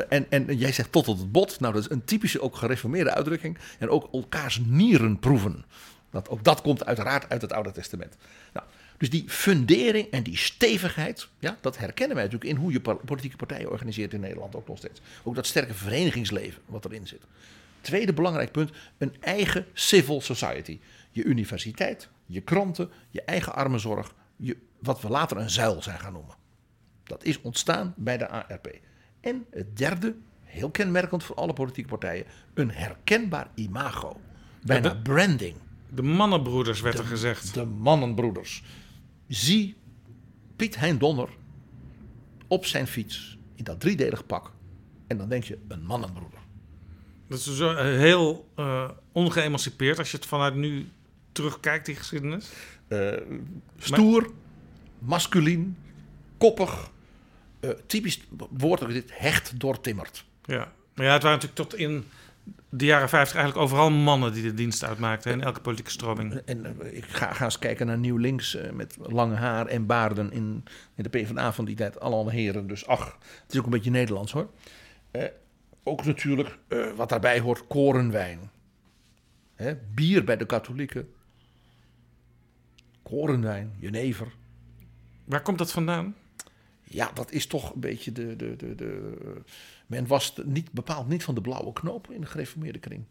En, 0.08 0.26
en 0.30 0.56
jij 0.56 0.72
zegt 0.72 0.92
tot 0.92 1.08
op 1.08 1.18
het 1.18 1.32
bot. 1.32 1.60
Nou, 1.60 1.74
dat 1.74 1.82
is 1.82 1.90
een 1.90 2.04
typische 2.04 2.40
ook 2.40 2.56
gereformeerde 2.56 3.14
uitdrukking. 3.14 3.58
En 3.78 3.88
ook 3.88 4.08
elkaars 4.12 4.60
nieren 4.66 5.18
proeven. 5.18 5.64
Dat, 6.10 6.28
ook 6.28 6.44
dat 6.44 6.60
komt 6.62 6.84
uiteraard 6.86 7.28
uit 7.28 7.42
het 7.42 7.52
Oude 7.52 7.72
Testament. 7.72 8.16
Nou, 8.52 8.66
dus 9.00 9.10
die 9.10 9.24
fundering 9.28 10.10
en 10.10 10.22
die 10.22 10.36
stevigheid, 10.36 11.28
ja, 11.38 11.58
dat 11.60 11.78
herkennen 11.78 12.16
wij 12.16 12.24
natuurlijk 12.24 12.50
in 12.50 12.56
hoe 12.60 12.72
je 12.72 12.80
politieke 12.80 13.36
partijen 13.36 13.70
organiseert 13.70 14.12
in 14.12 14.20
Nederland 14.20 14.56
ook 14.56 14.68
nog 14.68 14.76
steeds. 14.78 15.00
Ook 15.22 15.34
dat 15.34 15.46
sterke 15.46 15.74
verenigingsleven 15.74 16.62
wat 16.66 16.84
erin 16.84 17.06
zit. 17.06 17.22
Tweede 17.80 18.12
belangrijk 18.12 18.52
punt, 18.52 18.70
een 18.98 19.14
eigen 19.20 19.66
civil 19.72 20.20
society. 20.20 20.78
Je 21.10 21.24
universiteit, 21.24 22.08
je 22.26 22.40
kranten, 22.40 22.90
je 23.10 23.22
eigen 23.22 23.54
armenzorg, 23.54 24.14
je, 24.36 24.56
wat 24.78 25.00
we 25.00 25.08
later 25.08 25.36
een 25.36 25.50
zuil 25.50 25.82
zijn 25.82 25.98
gaan 25.98 26.12
noemen. 26.12 26.34
Dat 27.04 27.24
is 27.24 27.40
ontstaan 27.40 27.94
bij 27.96 28.18
de 28.18 28.28
ARP. 28.28 28.78
En 29.20 29.46
het 29.50 29.76
derde, 29.76 30.14
heel 30.44 30.70
kenmerkend 30.70 31.24
voor 31.24 31.36
alle 31.36 31.52
politieke 31.52 31.88
partijen, 31.88 32.24
een 32.54 32.70
herkenbaar 32.70 33.50
imago. 33.54 34.20
Bijna 34.62 34.88
Ja, 34.88 34.94
de- 34.94 35.00
branding. 35.00 35.56
De 35.94 36.02
mannenbroeders 36.02 36.80
werd 36.80 36.98
er 36.98 37.04
gezegd. 37.04 37.54
De 37.54 37.64
mannenbroeders. 37.64 38.62
Zie 39.30 39.76
Piet 40.56 40.78
Hein 40.78 40.98
Donner 40.98 41.28
op 42.48 42.66
zijn 42.66 42.86
fiets 42.86 43.38
in 43.54 43.64
dat 43.64 43.80
driedelig 43.80 44.26
pak. 44.26 44.52
En 45.06 45.16
dan 45.16 45.28
denk 45.28 45.44
je, 45.44 45.58
een 45.68 45.82
mannenbroeder. 45.82 46.38
Dat 47.26 47.38
is 47.38 47.56
zo 47.56 47.74
eh, 47.74 47.84
heel 47.84 48.48
eh, 48.54 48.90
ongeëmancipeerd 49.12 49.98
als 49.98 50.10
je 50.10 50.16
het 50.16 50.26
vanuit 50.26 50.54
nu 50.54 50.88
terugkijkt, 51.32 51.86
die 51.86 51.94
geschiedenis. 51.94 52.50
Eh, 52.88 53.12
stoer, 53.78 54.30
masculien, 54.98 55.76
koppig. 56.38 56.90
typisch 57.86 58.20
woord 58.50 58.88
dit, 58.88 59.10
hecht 59.12 59.60
doortimmerd. 59.60 60.24
Ja, 60.44 60.72
maar 60.94 61.06
ja, 61.06 61.12
het 61.12 61.22
waren 61.22 61.38
natuurlijk 61.38 61.70
tot 61.70 61.74
in 61.74 62.04
de 62.70 62.84
jaren 62.84 63.08
50 63.08 63.36
eigenlijk 63.36 63.64
overal 63.64 63.90
mannen 63.90 64.32
die 64.32 64.42
de 64.42 64.54
dienst 64.54 64.84
uitmaakten 64.84 65.32
in 65.32 65.42
elke 65.42 65.60
politieke 65.60 65.90
stroming. 65.90 66.34
En 66.34 66.80
eh, 66.80 66.96
ik 66.96 67.04
ga, 67.04 67.32
ga 67.32 67.44
eens 67.44 67.58
kijken 67.58 67.86
naar 67.86 67.98
Nieuw 67.98 68.16
Links 68.16 68.54
eh, 68.54 68.70
met 68.72 68.96
lange 69.00 69.34
haar 69.34 69.66
en 69.66 69.86
baarden 69.86 70.32
in, 70.32 70.64
in 70.94 71.02
de 71.02 71.08
PvdA 71.08 71.52
van 71.52 71.64
die 71.64 71.76
tijd. 71.76 72.00
Allemaal 72.00 72.30
heren, 72.30 72.66
dus 72.66 72.86
ach, 72.86 73.18
het 73.42 73.52
is 73.52 73.58
ook 73.58 73.64
een 73.64 73.70
beetje 73.70 73.90
Nederlands 73.90 74.32
hoor. 74.32 74.50
Eh, 75.10 75.24
ook 75.82 76.04
natuurlijk, 76.04 76.58
wat 76.96 77.08
daarbij 77.08 77.40
hoort, 77.40 77.66
korenwijn. 77.66 78.50
Hè, 79.54 79.76
bier 79.94 80.24
bij 80.24 80.36
de 80.36 80.46
katholieken. 80.46 81.08
Korenwijn, 83.02 83.72
jenever. 83.78 84.32
Waar 85.24 85.42
komt 85.42 85.58
dat 85.58 85.72
vandaan? 85.72 86.14
Ja, 86.92 87.10
dat 87.14 87.30
is 87.32 87.46
toch 87.46 87.74
een 87.74 87.80
beetje 87.80 88.12
de. 88.12 88.36
de, 88.36 88.56
de, 88.56 88.74
de 88.74 89.12
men 89.86 90.06
was 90.06 90.34
niet, 90.44 90.72
bepaald 90.72 91.08
niet 91.08 91.24
van 91.24 91.34
de 91.34 91.40
blauwe 91.40 91.72
knoop 91.72 92.10
in 92.10 92.20
de 92.20 92.26
gereformeerde 92.26 92.78
kring. 92.78 93.04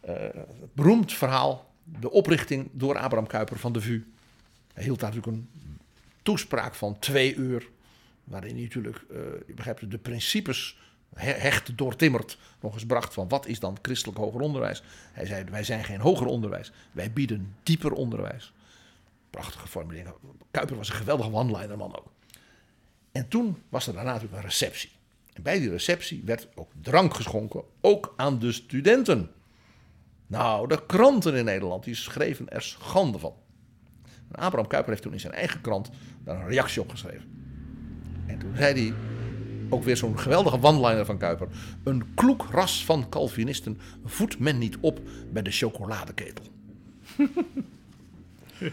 Eh, 0.00 0.14
het 0.32 0.74
beroemd 0.74 1.12
verhaal, 1.12 1.72
de 1.84 2.10
oprichting 2.10 2.68
door 2.72 2.98
Abraham 2.98 3.26
Kuyper 3.28 3.58
van 3.58 3.72
de 3.72 3.80
VU. 3.80 4.04
Hij 4.72 4.84
hield 4.84 5.00
daar 5.00 5.14
natuurlijk 5.14 5.36
een 5.36 5.48
toespraak 6.22 6.74
van 6.74 6.98
twee 6.98 7.34
uur. 7.34 7.68
Waarin 8.24 8.54
hij 8.54 8.62
natuurlijk, 8.62 9.04
het, 9.56 9.90
de 9.90 9.98
principes 9.98 10.78
he- 11.14 11.30
hecht 11.32 11.78
doortimmerd 11.78 12.38
nog 12.60 12.74
eens 12.74 12.86
bracht 12.86 13.14
van 13.14 13.28
wat 13.28 13.46
is 13.46 13.60
dan 13.60 13.78
christelijk 13.82 14.18
hoger 14.18 14.40
onderwijs. 14.40 14.82
Hij 15.12 15.26
zei, 15.26 15.44
wij 15.44 15.64
zijn 15.64 15.84
geen 15.84 16.00
hoger 16.00 16.26
onderwijs, 16.26 16.72
wij 16.92 17.12
bieden 17.12 17.54
dieper 17.62 17.92
onderwijs. 17.92 18.52
Prachtige 19.36 19.68
formulering. 19.68 20.14
Kuiper 20.50 20.76
was 20.76 20.88
een 20.88 20.94
geweldige 20.94 21.32
one-liner 21.32 21.76
man 21.76 21.96
ook. 21.96 22.12
En 23.12 23.28
toen 23.28 23.62
was 23.68 23.86
er 23.86 23.92
daarna 23.92 24.12
natuurlijk 24.12 24.36
een 24.36 24.48
receptie. 24.48 24.90
En 25.32 25.42
bij 25.42 25.58
die 25.58 25.70
receptie 25.70 26.22
werd 26.24 26.48
ook 26.54 26.70
drank 26.82 27.14
geschonken, 27.14 27.62
ook 27.80 28.14
aan 28.16 28.38
de 28.38 28.52
studenten. 28.52 29.30
Nou, 30.26 30.68
de 30.68 30.86
kranten 30.86 31.34
in 31.34 31.44
Nederland, 31.44 31.84
die 31.84 31.94
schreven 31.94 32.48
er 32.48 32.62
schande 32.62 33.18
van. 33.18 33.34
Abraham 34.30 34.68
Kuyper 34.68 34.90
heeft 34.90 35.02
toen 35.02 35.12
in 35.12 35.20
zijn 35.20 35.32
eigen 35.32 35.60
krant 35.60 35.90
daar 36.24 36.40
een 36.40 36.48
reactie 36.48 36.82
op 36.82 36.90
geschreven. 36.90 37.30
En 38.26 38.38
toen 38.38 38.56
zei 38.56 38.74
hij, 38.74 38.94
ook 39.68 39.84
weer 39.84 39.96
zo'n 39.96 40.18
geweldige 40.18 40.62
one-liner 40.62 41.04
van 41.04 41.18
Kuyper... 41.18 41.48
een 41.84 42.14
kloek 42.14 42.46
ras 42.50 42.84
van 42.84 43.08
Calvinisten 43.08 43.80
voedt 44.04 44.38
men 44.38 44.58
niet 44.58 44.76
op 44.80 45.00
bij 45.32 45.42
de 45.42 45.50
chocoladeketel. 45.50 46.44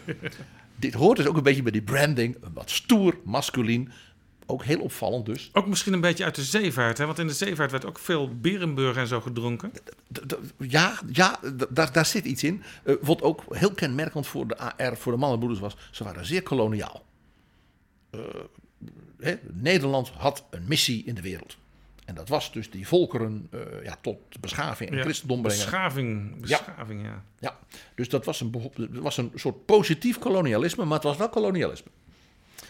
Dit 0.75 0.93
hoort 0.93 1.17
dus 1.17 1.25
ook 1.25 1.37
een 1.37 1.43
beetje 1.43 1.63
bij 1.63 1.71
die 1.71 1.81
branding. 1.81 2.37
Wat 2.53 2.69
stoer, 2.69 3.17
masculien. 3.23 3.91
Ook 4.45 4.63
heel 4.63 4.79
opvallend 4.79 5.25
dus. 5.25 5.49
Ook 5.53 5.67
misschien 5.67 5.93
een 5.93 6.01
beetje 6.01 6.23
uit 6.23 6.35
de 6.35 6.43
zeevaart, 6.43 6.97
hè? 6.97 7.05
want 7.05 7.19
in 7.19 7.27
de 7.27 7.33
zeevaart 7.33 7.71
werd 7.71 7.85
ook 7.85 7.99
veel 7.99 8.39
Berenburg 8.39 8.95
en 8.95 9.07
zo 9.07 9.21
gedronken. 9.21 9.71
Ja, 10.57 10.99
ja 11.11 11.39
daar, 11.69 11.93
daar 11.93 12.05
zit 12.05 12.25
iets 12.25 12.43
in. 12.43 12.63
Eh, 12.83 12.95
wat 13.01 13.21
ook 13.21 13.43
heel 13.49 13.71
kenmerkend 13.71 14.27
voor 14.27 14.47
de 14.47 14.57
AR, 14.57 14.97
voor 14.97 15.11
de 15.11 15.17
mannenbroeders 15.17 15.61
was. 15.61 15.77
Ze 15.91 16.03
waren 16.03 16.25
zeer 16.25 16.43
koloniaal. 16.43 17.05
Eh, 18.09 18.19
hè, 19.19 19.35
Nederland 19.53 20.09
had 20.09 20.45
een 20.49 20.65
missie 20.67 21.03
in 21.05 21.15
de 21.15 21.21
wereld. 21.21 21.57
En 22.05 22.15
dat 22.15 22.29
was 22.29 22.51
dus 22.51 22.69
die 22.69 22.87
volkeren 22.87 23.47
eh, 23.51 23.83
ja, 23.83 23.97
tot 24.01 24.41
beschaving 24.41 24.89
en 24.89 24.97
Ja, 24.97 25.03
christendom 25.03 25.41
brengen. 25.41 25.63
Beschaving, 25.63 26.41
beschaving, 26.41 27.03
ja. 27.03 27.23
Ja, 27.39 27.59
dus 27.95 28.09
dat 28.09 28.25
was 28.25 28.41
een, 28.41 28.71
het 28.75 28.99
was 28.99 29.17
een 29.17 29.31
soort 29.35 29.65
positief 29.65 30.19
kolonialisme, 30.19 30.85
maar 30.85 30.93
het 30.93 31.03
was 31.03 31.17
wel 31.17 31.29
kolonialisme. 31.29 31.91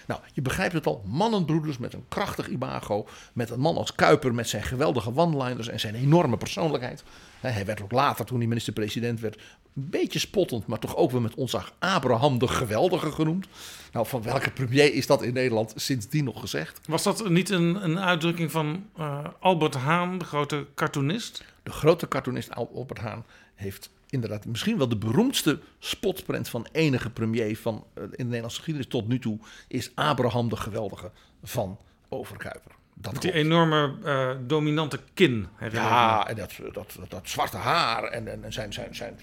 Nou, 0.08 0.22
je 0.34 0.42
begrijpt 0.42 0.74
het 0.74 0.86
al, 0.86 1.04
mannenbroeders 1.06 1.78
met 1.78 1.94
een 1.94 2.06
krachtig 2.08 2.48
imago, 2.48 3.08
met 3.34 3.50
een 3.50 3.60
man 3.60 3.78
als 3.78 3.96
Kuiper 3.96 4.34
met 4.34 4.50
zijn 4.50 4.64
geweldige 4.64 5.12
one-liners 5.16 5.68
en 5.68 5.80
zijn 5.80 5.96
enorme 5.96 6.38
persoonlijkheid. 6.38 7.04
Hij 7.40 7.66
werd 7.66 7.82
ook 7.82 7.92
later, 7.92 8.26
toen 8.26 8.38
hij 8.38 8.48
minister-president 8.48 9.20
werd, 9.20 9.36
een 9.76 9.90
beetje 9.90 10.20
spottend, 10.20 10.68
maar 10.68 10.80
toch 10.80 10.96
ook 10.96 11.12
weer 11.12 11.22
met 11.22 11.36
onze 11.36 11.62
Abraham 11.80 12.40
de 12.40 12.48
Geweldige 12.48 13.12
genoemd. 13.12 13.48
Nou, 13.92 14.08
van 14.08 14.22
welke 14.22 14.52
premier 14.52 14.94
is 14.94 15.08
dat 15.08 15.24
in 15.24 15.34
Nederland 15.34 15.74
sindsdien 15.76 16.24
nog 16.24 16.40
gezegd? 16.40 16.80
Was 16.88 17.04
dat 17.04 17.30
niet 17.30 17.50
een, 17.50 17.84
een 17.84 18.00
uitdrukking 18.00 18.52
van 18.52 18.86
eh, 18.98 19.26
Albert 19.40 19.76
Haan, 19.76 20.18
de 20.18 20.26
grote 20.26 20.68
cartoonist? 20.76 21.44
De 21.64 21.72
grote 21.72 22.08
cartoonist 22.08 22.56
Albert 22.56 23.00
Haan 23.00 23.26
heeft 23.56 23.90
inderdaad 24.14 24.46
misschien 24.46 24.78
wel 24.78 24.90
de 24.90 24.98
beroemdste 24.98 25.60
spotprent 25.80 26.50
van 26.50 26.68
enige 26.72 27.10
premier 27.10 27.58
van 27.58 27.86
eh, 27.94 28.04
in 28.04 28.10
de 28.10 28.24
Nederlandse 28.24 28.58
geschiedenis 28.58 28.90
tot 28.90 29.08
nu 29.08 29.20
toe 29.20 29.40
is 29.68 29.92
Abraham 29.96 30.50
de 30.50 30.56
Geweldige 30.56 31.12
van 31.44 31.80
Overkuiper. 32.10 32.72
Dat 32.94 33.22
die 33.22 33.34
enorme 33.34 33.96
eh, 34.04 34.32
dominante 34.48 35.00
kin. 35.14 35.48
Ja, 35.72 36.28
en 36.28 36.36
dat, 36.36 36.52
dat, 36.74 36.74
dat, 36.74 37.10
dat 37.10 37.30
zwarte 37.30 37.58
haar 37.58 38.04
en, 38.04 38.28
en, 38.28 38.44
en 38.44 38.54
zijn, 38.54 38.74
zijn, 38.74 38.96
zijn 38.96 39.20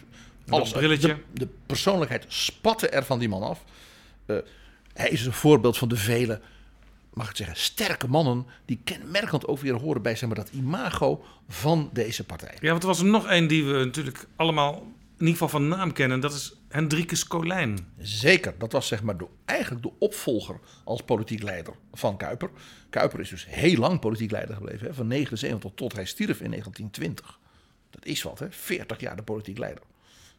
alles. 0.48 0.70
brilletje. 0.70 1.08
De, 1.08 1.16
de 1.32 1.48
persoonlijkheid 1.66 2.24
spatte 2.28 2.88
er 2.88 3.04
van 3.04 3.18
die 3.18 3.28
man 3.28 3.42
af. 3.42 3.64
Eh, 4.26 4.36
hij 4.92 5.08
is 5.08 5.26
een 5.26 5.32
voorbeeld 5.32 5.78
van 5.78 5.88
de 5.88 5.96
vele, 5.96 6.40
mag 7.12 7.24
ik 7.24 7.36
het 7.36 7.46
zeggen, 7.46 7.56
sterke 7.56 8.08
mannen 8.08 8.46
die 8.64 8.80
kenmerkend 8.84 9.46
ook 9.46 9.58
weer 9.58 9.74
horen 9.74 10.02
bij 10.02 10.16
zeg 10.16 10.28
maar, 10.28 10.38
dat 10.38 10.50
imago 10.52 11.24
van 11.48 11.90
deze 11.92 12.24
partij. 12.24 12.56
Ja, 12.60 12.70
want 12.70 12.82
er 12.82 12.88
was 12.88 12.98
er 12.98 13.06
nog 13.06 13.26
één 13.26 13.48
die 13.48 13.64
we 13.64 13.84
natuurlijk 13.84 14.26
allemaal 14.36 14.74
in 15.20 15.26
ieder 15.26 15.32
geval 15.32 15.48
van 15.60 15.68
naam 15.68 15.92
kennen. 15.92 16.20
Dat 16.20 16.32
is 16.32 16.54
Hendrikus 16.68 17.26
Colijn. 17.26 17.78
Zeker, 17.98 18.54
dat 18.58 18.72
was 18.72 18.86
zeg 18.86 19.02
maar 19.02 19.16
de, 19.16 19.26
eigenlijk 19.44 19.82
de 19.82 19.92
opvolger 19.98 20.60
als 20.84 21.02
politiek 21.02 21.42
leider 21.42 21.74
van 21.92 22.16
Kuiper. 22.16 22.50
Kuiper 22.90 23.20
is 23.20 23.28
dus 23.28 23.46
heel 23.48 23.76
lang 23.76 24.00
politiek 24.00 24.30
leider 24.30 24.54
gebleven, 24.54 24.86
hè, 24.86 24.94
van 24.94 25.06
79 25.06 25.70
tot 25.74 25.92
hij 25.92 26.04
stierf 26.04 26.40
in 26.40 26.50
1920. 26.50 27.38
Dat 27.90 28.04
is 28.04 28.22
wat, 28.22 28.38
hè? 28.38 28.46
40 28.50 29.00
jaar 29.00 29.16
de 29.16 29.22
politiek 29.22 29.58
leider. 29.58 29.82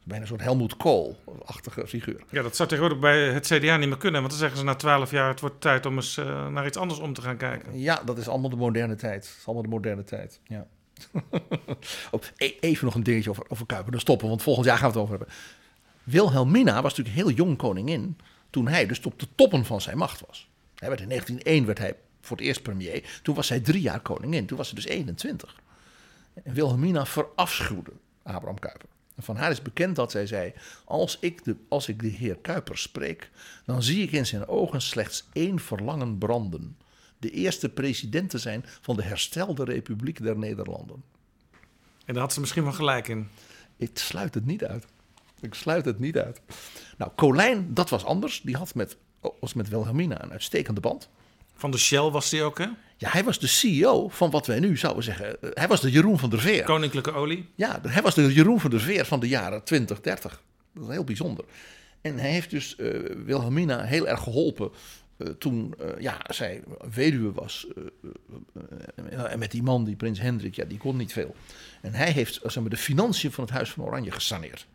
Bijna 0.03 0.21
een 0.21 0.29
soort 0.29 0.41
Helmoet 0.41 0.77
Kool-achtige 0.77 1.87
figuur. 1.87 2.23
Ja, 2.29 2.41
dat 2.41 2.55
zou 2.55 2.69
tegenwoordig 2.69 3.01
bij 3.01 3.33
het 3.33 3.45
CDA 3.45 3.77
niet 3.77 3.87
meer 3.87 3.97
kunnen. 3.97 4.19
Want 4.19 4.31
dan 4.31 4.39
zeggen 4.39 4.57
ze 4.59 4.63
na 4.63 4.75
twaalf 4.75 5.11
jaar, 5.11 5.27
het 5.27 5.39
wordt 5.39 5.61
tijd 5.61 5.85
om 5.85 5.95
eens 5.95 6.17
eh, 6.17 6.47
naar 6.47 6.65
iets 6.65 6.77
anders 6.77 6.99
om 6.99 7.13
te 7.13 7.21
gaan 7.21 7.37
kijken. 7.37 7.79
Ja, 7.79 8.01
dat 8.05 8.17
is 8.17 8.27
allemaal 8.27 8.49
de 8.49 8.55
moderne 8.55 8.95
tijd. 8.95 9.23
Dat 9.23 9.35
is 9.37 9.45
allemaal 9.45 9.63
de 9.63 9.69
moderne 9.69 10.03
tijd, 10.03 10.39
ja. 10.43 10.67
oh, 12.11 12.21
e- 12.37 12.57
even 12.59 12.85
nog 12.85 12.95
een 12.95 13.03
dingetje 13.03 13.29
over, 13.29 13.43
over 13.47 13.65
Kuiper, 13.65 13.91
dan 13.91 13.99
stoppen, 13.99 14.27
want 14.27 14.41
volgend 14.41 14.65
jaar 14.65 14.77
gaan 14.77 14.91
we 14.91 14.99
het 14.99 15.03
over 15.03 15.17
hebben. 15.17 15.35
Wilhelmina 16.03 16.81
was 16.81 16.97
natuurlijk 16.97 17.15
heel 17.15 17.35
jong 17.35 17.57
koningin 17.57 18.17
toen 18.49 18.67
hij 18.67 18.85
dus 18.85 19.05
op 19.05 19.19
de 19.19 19.27
toppen 19.35 19.65
van 19.65 19.81
zijn 19.81 19.97
macht 19.97 20.23
was. 20.27 20.49
Hij 20.75 20.89
werd 20.89 21.01
in 21.01 21.07
1901 21.07 21.65
werd 21.65 21.77
hij 21.77 21.95
voor 22.21 22.37
het 22.37 22.45
eerst 22.45 22.61
premier. 22.61 23.19
Toen 23.23 23.35
was 23.35 23.47
zij 23.47 23.59
drie 23.59 23.81
jaar 23.81 23.99
koningin. 23.99 24.45
Toen 24.45 24.57
was 24.57 24.67
ze 24.67 24.75
dus 24.75 24.85
21. 24.85 25.55
En 26.43 26.53
Wilhelmina 26.53 27.05
verafschuwde 27.05 27.91
Abraham 28.23 28.59
Kuyper. 28.59 28.89
Van 29.23 29.35
haar 29.35 29.51
is 29.51 29.61
bekend 29.61 29.95
dat 29.95 30.11
zij 30.11 30.27
zei: 30.27 30.53
als 30.85 31.17
ik, 31.19 31.43
de, 31.43 31.55
als 31.67 31.87
ik 31.87 32.01
de 32.01 32.07
heer 32.07 32.37
Kuyper 32.37 32.77
spreek, 32.77 33.29
dan 33.65 33.83
zie 33.83 34.03
ik 34.03 34.11
in 34.11 34.25
zijn 34.25 34.47
ogen 34.47 34.81
slechts 34.81 35.27
één 35.33 35.59
verlangen 35.59 36.17
branden. 36.17 36.77
De 37.17 37.29
eerste 37.29 37.69
president 37.69 38.29
te 38.29 38.37
zijn 38.37 38.65
van 38.81 38.95
de 38.95 39.03
herstelde 39.03 39.63
Republiek 39.63 40.23
der 40.23 40.37
Nederlanden. 40.37 41.03
En 42.05 42.13
daar 42.13 42.23
had 42.23 42.33
ze 42.33 42.39
misschien 42.39 42.63
wel 42.63 42.73
gelijk 42.73 43.07
in. 43.07 43.29
Ik 43.77 43.97
sluit 43.97 44.33
het 44.33 44.45
niet 44.45 44.63
uit. 44.63 44.85
Ik 45.39 45.53
sluit 45.53 45.85
het 45.85 45.99
niet 45.99 46.17
uit. 46.17 46.41
Nou, 46.97 47.11
Colijn, 47.15 47.73
dat 47.73 47.89
was 47.89 48.05
anders. 48.05 48.41
Die 48.41 48.57
had 48.57 48.75
met, 48.75 48.97
was 49.39 49.53
met 49.53 49.69
Wilhelmina 49.69 50.23
een 50.23 50.31
uitstekende 50.31 50.81
band. 50.81 51.09
Van 51.61 51.71
de 51.71 51.77
Shell 51.77 52.09
was 52.09 52.29
die 52.29 52.43
ook, 52.43 52.57
hè? 52.57 52.65
Ja, 52.97 53.09
hij 53.09 53.23
was 53.23 53.39
de 53.39 53.47
CEO 53.47 54.07
van 54.09 54.29
wat 54.29 54.47
wij 54.47 54.59
nu 54.59 54.77
zouden 54.77 55.03
zeggen. 55.03 55.41
eh, 55.41 55.49
Hij 55.53 55.67
was 55.67 55.81
de 55.81 55.91
Jeroen 55.91 56.19
van 56.19 56.29
der 56.29 56.39
Veer. 56.39 56.63
Koninklijke 56.63 57.11
olie. 57.11 57.49
Ja, 57.55 57.79
hij 57.87 58.01
was 58.01 58.15
de 58.15 58.33
Jeroen 58.33 58.59
van 58.59 58.69
der 58.69 58.79
Veer 58.79 59.05
van 59.05 59.19
de 59.19 59.27
jaren 59.27 59.63
20, 59.63 60.01
30. 60.01 60.41
Dat 60.73 60.83
is 60.83 60.89
heel 60.89 61.03
bijzonder. 61.03 61.45
En 62.01 62.17
hij 62.17 62.29
heeft 62.31 62.49
dus 62.49 62.75
eh, 62.75 62.89
Wilhelmina 63.25 63.83
heel 63.83 64.07
erg 64.07 64.19
geholpen 64.23 64.71
eh, 65.17 65.27
toen 65.27 65.73
eh, 65.79 65.87
ja, 65.99 66.17
zij 66.27 66.63
weduwe 66.93 67.31
was. 67.31 67.67
en 69.29 69.39
met 69.39 69.51
die 69.51 69.63
man, 69.63 69.83
die 69.83 69.95
prins 69.95 70.19
Hendrik, 70.19 70.55
ja, 70.55 70.65
die 70.65 70.77
kon 70.77 70.97
niet 70.97 71.13
veel. 71.13 71.35
En 71.81 71.93
hij 71.93 72.11
heeft 72.11 72.39
zeg 72.43 72.59
maar, 72.61 72.69
de 72.69 72.77
financiën 72.77 73.31
van 73.31 73.43
het 73.43 73.53
Huis 73.53 73.69
van 73.71 73.83
Oranje 73.83 74.11
gesaneerd. 74.11 74.67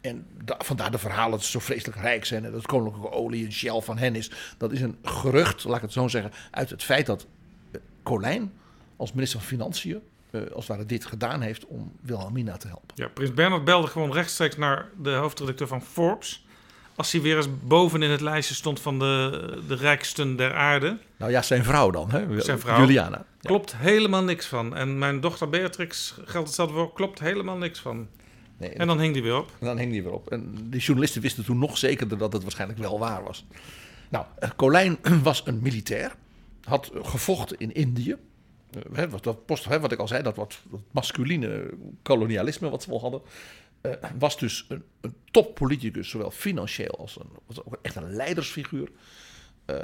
En 0.00 0.26
da- 0.44 0.56
vandaar 0.58 0.90
de 0.90 0.98
verhalen 0.98 1.30
dat 1.30 1.44
ze 1.44 1.50
zo 1.50 1.58
vreselijk 1.58 1.98
rijk 1.98 2.24
zijn. 2.24 2.44
En 2.44 2.52
dat 2.52 2.66
koninklijke 2.66 3.10
olie 3.12 3.44
en 3.44 3.52
Shell 3.52 3.80
van 3.80 3.98
hen 3.98 4.14
is. 4.14 4.30
Dat 4.58 4.72
is 4.72 4.80
een 4.80 4.96
gerucht, 5.02 5.64
laat 5.64 5.76
ik 5.76 5.82
het 5.82 5.92
zo 5.92 6.08
zeggen, 6.08 6.32
uit 6.50 6.70
het 6.70 6.82
feit 6.82 7.06
dat 7.06 7.26
eh, 7.72 7.80
Colijn 8.02 8.52
als 8.96 9.12
minister 9.12 9.38
van 9.40 9.48
Financiën, 9.48 10.00
eh, 10.30 10.40
als 10.40 10.50
het 10.54 10.66
ware 10.66 10.86
dit 10.86 11.04
gedaan 11.06 11.40
heeft 11.40 11.66
om 11.66 11.92
Wilhelmina 12.00 12.56
te 12.56 12.66
helpen. 12.66 12.88
Ja, 12.94 13.08
Prins 13.08 13.34
Bernhard 13.34 13.64
belde 13.64 13.86
gewoon 13.86 14.12
rechtstreeks 14.12 14.56
naar 14.56 14.88
de 15.02 15.10
hoofdredacteur 15.10 15.66
van 15.66 15.82
Forbes. 15.82 16.44
Als 16.94 17.12
hij 17.12 17.20
weer 17.20 17.36
eens 17.36 17.48
boven 17.62 18.02
in 18.02 18.10
het 18.10 18.20
lijstje 18.20 18.54
stond 18.54 18.80
van 18.80 18.98
de, 18.98 19.62
de 19.68 19.74
rijksten 19.74 20.36
der 20.36 20.54
aarde. 20.54 20.98
Nou 21.16 21.30
ja, 21.30 21.42
zijn 21.42 21.64
vrouw 21.64 21.90
dan, 21.90 22.10
hè? 22.10 22.40
Zijn 22.40 22.58
vrouw. 22.60 22.78
Juliana. 22.80 23.16
Ja. 23.16 23.24
Klopt 23.48 23.76
helemaal 23.76 24.22
niks 24.22 24.46
van. 24.46 24.76
En 24.76 24.98
mijn 24.98 25.20
dochter 25.20 25.48
Beatrix 25.48 26.14
geldt 26.24 26.46
hetzelfde 26.46 26.74
voor. 26.74 26.92
Klopt 26.92 27.18
helemaal 27.18 27.56
niks 27.56 27.78
van. 27.78 28.08
Nee, 28.60 28.70
En 28.70 28.86
dan 28.86 29.00
hing 29.00 29.12
die 29.12 29.22
weer 29.22 29.36
op. 29.36 29.50
En 29.60 29.66
dan 29.66 29.78
hing 29.78 29.92
die 29.92 30.02
weer 30.02 30.12
op. 30.12 30.30
En 30.30 30.56
die 30.70 30.80
journalisten 30.80 31.22
wisten 31.22 31.44
toen 31.44 31.58
nog 31.58 31.78
zekerder 31.78 32.18
dat 32.18 32.32
het 32.32 32.42
waarschijnlijk 32.42 32.80
wel 32.80 32.98
waar 32.98 33.22
was. 33.22 33.46
Nou, 34.08 34.24
eh, 34.38 34.50
Colijn 34.56 34.98
was 35.22 35.42
een 35.46 35.62
militair. 35.62 36.14
Had 36.64 36.90
gevochten 36.94 37.58
in 37.58 37.74
Indië. 37.74 38.16
wat, 39.10 39.24
dat 39.24 39.46
post, 39.46 39.64
hè, 39.64 39.80
wat 39.80 39.92
ik 39.92 39.98
al 39.98 40.08
zei, 40.08 40.22
dat 40.22 40.36
wat, 40.36 40.58
dat 40.70 40.80
masculine 40.90 41.70
kolonialisme 42.02 42.70
wat 42.70 42.82
ze 42.82 42.90
wel 42.90 43.00
hadden, 43.00 43.22
eh, 43.80 43.92
was 44.18 44.38
dus 44.38 44.64
een, 44.68 44.82
een 45.00 45.14
toppoliticus, 45.30 46.08
zowel 46.08 46.30
financieel 46.30 46.98
als 46.98 47.16
een, 47.20 47.28
was 47.46 47.64
ook 47.64 47.78
echt 47.82 47.96
een 47.96 48.14
leidersfiguur. 48.14 48.88
Eh, 49.64 49.76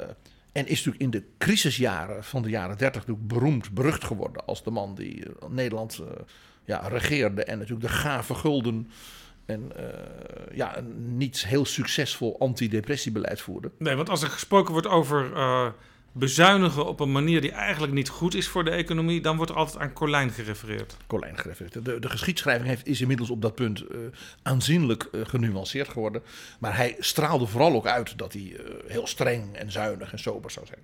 en 0.57 0.67
is 0.67 0.85
natuurlijk 0.85 1.03
in 1.03 1.09
de 1.09 1.23
crisisjaren 1.37 2.23
van 2.23 2.41
de 2.41 2.49
jaren 2.49 2.77
30 2.77 3.01
natuurlijk 3.01 3.27
beroemd, 3.27 3.71
berucht 3.71 4.03
geworden 4.03 4.45
als 4.45 4.63
de 4.63 4.71
man 4.71 4.95
die 4.95 5.25
eh, 5.25 5.49
Nederland 5.49 5.99
eh, 5.99 6.07
ja, 6.67 6.87
regeerde 6.87 7.43
en 7.43 7.57
natuurlijk 7.57 7.87
de 7.87 7.93
gave 7.93 8.33
gulden 8.33 8.91
en 9.45 9.71
eh, 9.75 10.57
ja, 10.57 10.77
een 10.77 11.17
niet 11.17 11.45
heel 11.45 11.65
succesvol 11.65 12.39
antidepressiebeleid 12.39 13.41
voerde. 13.41 13.71
Nee, 13.77 13.95
want 13.95 14.09
als 14.09 14.21
er 14.21 14.29
gesproken 14.29 14.71
wordt 14.71 14.87
over 14.87 15.33
eh, 15.33 15.67
bezuinigen 16.11 16.85
op 16.85 16.99
een 16.99 17.11
manier 17.11 17.41
die 17.41 17.51
eigenlijk 17.51 17.93
niet 17.93 18.09
goed 18.09 18.35
is 18.35 18.47
voor 18.47 18.63
de 18.63 18.69
economie, 18.69 19.21
dan 19.21 19.35
wordt 19.35 19.51
er 19.51 19.57
altijd 19.57 19.77
aan 19.77 19.93
Colijn 19.93 20.29
gerefereerd. 20.29 20.97
Colijn 21.07 21.37
gerefereerd. 21.37 21.85
De, 21.85 21.99
de 21.99 22.09
geschiedschrijving 22.09 22.67
heeft, 22.67 22.87
is 22.87 23.01
inmiddels 23.01 23.29
op 23.29 23.41
dat 23.41 23.55
punt 23.55 23.81
eh, 23.81 23.97
aanzienlijk 24.41 25.09
genuanceerd 25.11 25.89
geworden. 25.89 26.21
Maar 26.59 26.75
hij 26.75 26.95
straalde 26.99 27.45
vooral 27.45 27.73
ook 27.73 27.87
uit 27.87 28.17
dat 28.17 28.33
hij 28.33 28.59
heel 28.87 29.07
streng 29.07 29.55
en 29.55 29.71
zuinig 29.71 30.11
en 30.11 30.19
sober 30.19 30.51
zou 30.51 30.65
zijn. 30.65 30.81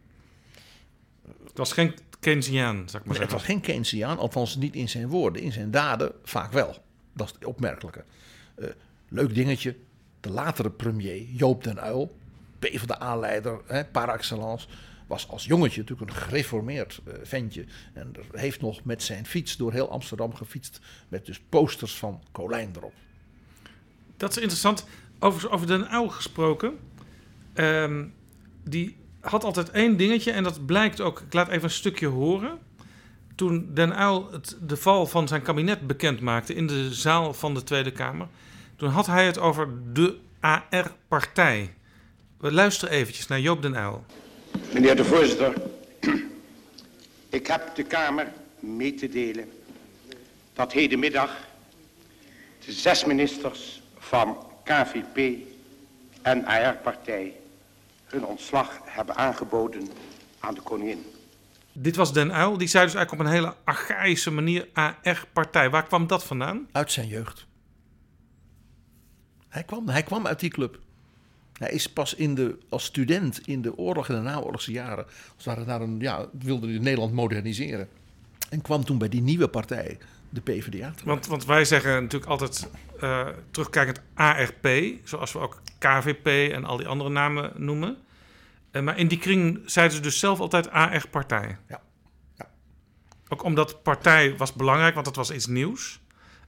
Het 1.43 1.57
was 1.57 1.73
geen 1.73 1.93
Keynesiaan, 2.23 2.75
zou 2.75 2.85
ik 2.85 2.91
maar 2.93 3.01
Maar 3.01 3.07
het 3.07 3.17
zeggen. 3.17 3.37
was 3.37 3.43
geen 3.47 3.61
Keynesiaan, 3.61 4.17
althans 4.17 4.55
niet 4.55 4.75
in 4.75 4.89
zijn 4.89 5.07
woorden. 5.07 5.41
In 5.41 5.51
zijn 5.51 5.71
daden 5.71 6.11
vaak 6.23 6.51
wel. 6.51 6.75
Dat 7.13 7.27
is 7.27 7.33
het 7.33 7.45
opmerkelijke. 7.45 8.03
Eh, 8.55 8.67
leuk 9.09 9.35
dingetje. 9.35 9.75
De 10.19 10.29
latere 10.29 10.69
premier 10.69 11.21
Joop 11.21 11.63
den 11.63 11.77
Uyl, 11.77 12.17
PvdA-leider 12.59 13.61
hè, 13.65 13.85
par 13.85 14.09
excellence, 14.09 14.67
was 15.07 15.29
als 15.29 15.45
jongetje 15.45 15.81
natuurlijk 15.81 16.09
een 16.11 16.17
gereformeerd 16.17 17.01
eh, 17.05 17.13
ventje. 17.23 17.65
En 17.93 18.11
heeft 18.31 18.61
nog 18.61 18.83
met 18.83 19.03
zijn 19.03 19.25
fiets 19.25 19.57
door 19.57 19.71
heel 19.71 19.89
Amsterdam 19.89 20.33
gefietst. 20.33 20.79
Met 21.07 21.25
dus 21.25 21.39
posters 21.49 21.95
van 21.97 22.23
Colijn 22.31 22.71
erop. 22.75 22.93
Dat 24.17 24.29
is 24.31 24.37
interessant. 24.37 24.85
Over, 25.19 25.51
over 25.51 25.67
Den 25.67 25.93
Uyl 25.93 26.09
gesproken. 26.09 26.77
Ehm, 27.53 28.05
die 28.63 28.97
had 29.25 29.43
altijd 29.43 29.71
één 29.71 29.97
dingetje 29.97 30.31
en 30.31 30.43
dat 30.43 30.65
blijkt 30.65 31.01
ook. 31.01 31.19
Ik 31.19 31.33
laat 31.33 31.47
even 31.47 31.63
een 31.63 31.69
stukje 31.69 32.07
horen. 32.07 32.59
Toen 33.35 33.69
Den 33.73 33.99
Uyl 34.01 34.31
het, 34.31 34.57
de 34.61 34.77
val 34.77 35.05
van 35.07 35.27
zijn 35.27 35.41
kabinet 35.41 35.87
bekend 35.87 36.19
maakte 36.19 36.53
in 36.53 36.67
de 36.67 36.93
zaal 36.93 37.33
van 37.33 37.53
de 37.53 37.63
Tweede 37.63 37.91
Kamer. 37.91 38.27
Toen 38.75 38.89
had 38.89 39.05
hij 39.05 39.25
het 39.25 39.37
over 39.39 39.69
de 39.93 40.17
AR-partij. 40.39 41.73
We 42.37 42.51
luisteren 42.51 42.93
eventjes 42.93 43.27
naar 43.27 43.39
Joop 43.39 43.61
Den 43.61 43.75
Uyl. 43.75 44.05
Meneer 44.73 44.95
de 44.95 45.05
voorzitter, 45.05 45.53
ik 47.29 47.47
heb 47.47 47.75
de 47.75 47.83
Kamer 47.83 48.27
mee 48.59 48.93
te 48.93 49.09
delen 49.09 49.51
dat 50.53 50.73
hedenmiddag 50.73 51.37
de 52.65 52.71
zes 52.71 53.05
ministers 53.05 53.81
van 53.97 54.37
KVP 54.63 55.37
en 56.21 56.45
AR-partij 56.45 57.33
hun 58.13 58.25
ontslag 58.25 58.79
hebben 58.83 59.15
aangeboden 59.15 59.89
aan 60.39 60.53
de 60.53 60.61
koningin. 60.61 61.05
Dit 61.71 61.95
was 61.95 62.13
Den 62.13 62.29
Uyl. 62.29 62.57
Die 62.57 62.67
zei 62.67 62.85
dus 62.85 62.93
eigenlijk 62.93 63.11
op 63.11 63.19
een 63.19 63.39
hele 63.39 63.55
archaïsche 63.63 64.31
manier 64.31 64.67
AR-partij. 64.73 65.69
Waar 65.69 65.85
kwam 65.85 66.07
dat 66.07 66.23
vandaan? 66.23 66.67
Uit 66.71 66.91
zijn 66.91 67.07
jeugd. 67.07 67.45
Hij 69.49 69.63
kwam, 69.63 69.89
hij 69.89 70.03
kwam 70.03 70.27
uit 70.27 70.39
die 70.39 70.49
club. 70.49 70.79
Hij 71.53 71.71
is 71.71 71.89
pas 71.89 72.13
in 72.13 72.35
de, 72.35 72.57
als 72.69 72.83
student 72.83 73.47
in 73.47 73.61
de 73.61 73.77
oorlog 73.77 74.09
en 74.09 74.15
de 74.15 74.21
naoorlogse 74.21 74.71
jaren... 74.71 75.05
als 75.35 75.45
het 75.45 75.65
naar 75.65 75.81
een, 75.81 75.99
ja, 75.99 76.25
wilde 76.39 76.67
hij 76.67 76.77
Nederland 76.77 77.13
moderniseren. 77.13 77.89
En 78.49 78.61
kwam 78.61 78.85
toen 78.85 78.97
bij 78.97 79.09
die 79.09 79.21
nieuwe 79.21 79.47
partij, 79.47 79.97
de 80.29 80.41
PvdA. 80.41 80.69
terecht. 80.69 81.03
Want, 81.03 81.27
want 81.27 81.45
wij 81.45 81.65
zeggen 81.65 82.01
natuurlijk 82.01 82.31
altijd 82.31 82.69
eh, 82.99 83.27
terugkijkend 83.51 84.01
ARP, 84.13 84.67
zoals 85.03 85.31
we 85.31 85.39
ook 85.39 85.61
KVP 85.77 86.51
en 86.53 86.65
al 86.65 86.77
die 86.77 86.87
andere 86.87 87.09
namen 87.09 87.51
noemen. 87.55 87.97
Eh, 88.73 88.81
maar 88.81 88.97
in 88.97 89.07
die 89.07 89.17
kring 89.17 89.61
zeiden 89.65 89.95
ze 89.95 90.01
dus 90.01 90.19
zelf 90.19 90.39
altijd 90.39 90.69
AR-partij. 90.69 91.57
Ja. 91.67 91.81
Ja. 92.37 92.49
Ook 93.27 93.43
omdat 93.43 93.83
partij 93.83 94.37
was 94.37 94.53
belangrijk, 94.53 94.93
want 94.93 95.05
het 95.05 95.15
was 95.15 95.31
iets 95.31 95.47
nieuws. 95.47 96.01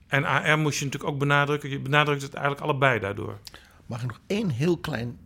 En 0.07 0.25
AR 0.25 0.59
moest 0.59 0.79
je 0.79 0.85
natuurlijk 0.85 1.13
ook 1.13 1.19
benadrukken. 1.19 1.69
Je 1.69 1.79
benadrukt 1.79 2.21
het 2.21 2.33
eigenlijk 2.33 2.63
allebei 2.63 2.99
daardoor. 2.99 3.39
Mag 3.85 4.01
ik 4.01 4.07
nog 4.07 4.19
één 4.27 4.49
heel 4.49 4.77
klein 4.77 5.19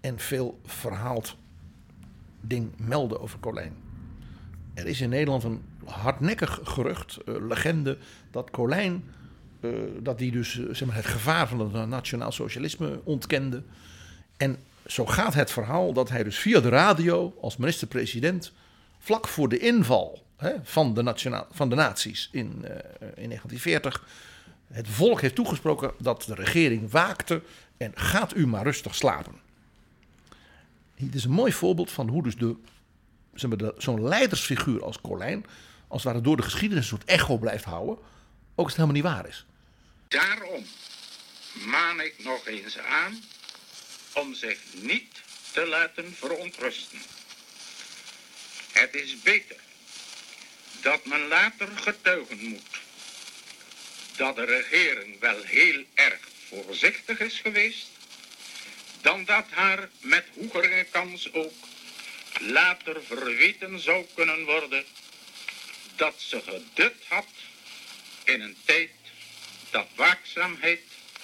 en 0.00 0.18
veel 0.18 0.60
verhaald 0.64 1.36
ding 2.40 2.72
melden 2.76 3.20
over 3.20 3.40
Colijn? 3.40 3.76
Er 4.74 4.86
is 4.86 5.00
in 5.00 5.08
Nederland 5.08 5.44
een 5.44 5.62
hardnekkig 5.84 6.60
gerucht, 6.62 7.16
eh, 7.16 7.34
legende, 7.48 7.98
dat 8.30 8.50
Colijn, 8.50 9.04
eh, 9.60 9.70
dat 10.00 10.18
die 10.18 10.30
dus 10.30 10.68
zeg 10.70 10.88
maar, 10.88 10.96
het 10.96 11.06
gevaar 11.06 11.48
van 11.48 11.74
het 11.74 11.88
nationaal 11.88 12.32
socialisme 12.32 13.00
ontkende. 13.04 13.62
En 14.36 14.58
zo 14.92 15.06
gaat 15.06 15.34
het 15.34 15.50
verhaal 15.50 15.92
dat 15.92 16.08
hij 16.08 16.24
dus 16.24 16.38
via 16.38 16.60
de 16.60 16.68
radio 16.68 17.36
als 17.40 17.56
minister-president 17.56 18.52
vlak 18.98 19.28
voor 19.28 19.48
de 19.48 19.58
inval 19.58 20.24
hè, 20.36 20.54
van, 20.62 20.94
de 20.94 21.02
nationaal, 21.02 21.46
van 21.50 21.68
de 21.68 21.74
nazi's 21.74 22.28
in, 22.32 22.64
eh, 22.64 22.74
in 23.00 23.28
1940 23.28 24.06
het 24.66 24.88
volk 24.88 25.20
heeft 25.20 25.34
toegesproken 25.34 25.92
dat 25.98 26.22
de 26.22 26.34
regering 26.34 26.90
waakte 26.90 27.42
en 27.76 27.92
gaat 27.94 28.36
u 28.36 28.46
maar 28.46 28.62
rustig 28.62 28.94
slapen. 28.94 29.34
Dit 30.96 31.14
is 31.14 31.24
een 31.24 31.30
mooi 31.30 31.52
voorbeeld 31.52 31.90
van 31.90 32.08
hoe 32.08 32.22
dus 32.22 32.36
de, 32.36 32.56
zeg 33.34 33.50
maar, 33.50 33.72
zo'n 33.76 34.08
leidersfiguur 34.08 34.84
als 34.84 35.00
Colijn, 35.00 35.46
als 35.88 36.02
het 36.02 36.12
ware 36.12 36.24
door 36.24 36.36
de 36.36 36.42
geschiedenis 36.42 36.82
een 36.82 36.98
soort 36.98 37.04
echo 37.04 37.38
blijft 37.38 37.64
houden, 37.64 37.96
ook 38.54 38.66
als 38.66 38.76
het 38.76 38.76
helemaal 38.76 38.94
niet 38.94 39.12
waar 39.12 39.28
is. 39.28 39.46
Daarom 40.08 40.64
maan 41.66 42.00
ik 42.00 42.14
nog 42.24 42.46
eens 42.46 42.78
aan 42.78 43.20
om 44.18 44.34
zich 44.34 44.58
niet 44.72 45.20
te 45.52 45.66
laten 45.66 46.14
verontrusten. 46.18 47.02
Het 48.72 48.94
is 48.94 49.20
beter 49.22 49.56
dat 50.80 51.04
men 51.04 51.28
later 51.28 51.68
getuigen 51.76 52.44
moet 52.44 52.78
dat 54.16 54.36
de 54.36 54.44
regering 54.44 55.18
wel 55.20 55.42
heel 55.42 55.84
erg 55.94 56.20
voorzichtig 56.48 57.20
is 57.20 57.40
geweest, 57.40 57.88
dan 59.00 59.24
dat 59.24 59.46
haar 59.50 59.88
met 60.00 60.24
hogere 60.34 60.84
kans 60.90 61.32
ook 61.32 61.54
later 62.40 63.04
verweten 63.04 63.80
zou 63.80 64.06
kunnen 64.14 64.44
worden 64.44 64.84
dat 65.96 66.14
ze 66.16 66.42
gedut 66.42 67.04
had 67.08 67.28
in 68.24 68.40
een 68.40 68.56
tijd 68.64 68.90
dat 69.70 69.86
waakzaamheid 69.94 70.80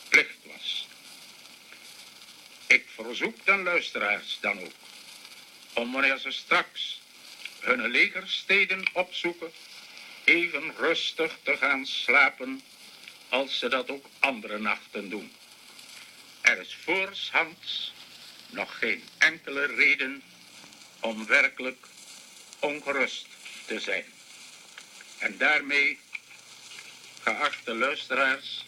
plicht 0.09 0.39
was. 0.45 0.87
Ik 2.75 2.87
verzoek 2.95 3.45
de 3.45 3.57
luisteraars 3.57 4.39
dan 4.41 4.61
ook 4.61 4.73
om 5.73 5.93
wanneer 5.93 6.19
ze 6.19 6.31
straks 6.31 7.01
hun 7.61 7.91
legersteden 7.91 8.85
opzoeken, 8.93 9.53
even 10.25 10.77
rustig 10.77 11.39
te 11.43 11.57
gaan 11.57 11.87
slapen 11.87 12.63
als 13.29 13.59
ze 13.59 13.69
dat 13.69 13.91
ook 13.91 14.07
andere 14.19 14.59
nachten 14.59 15.11
doen. 15.11 15.33
Er 16.41 16.61
is 16.61 16.77
voorshands 16.85 17.93
nog 18.51 18.79
geen 18.79 19.03
enkele 19.19 19.67
reden 19.67 20.23
om 21.01 21.27
werkelijk 21.27 21.87
ongerust 22.59 23.27
te 23.67 23.81
zijn. 23.81 24.05
En 25.19 25.39
daarmee, 25.39 25.99
geachte 27.23 27.75
luisteraars, 27.75 28.65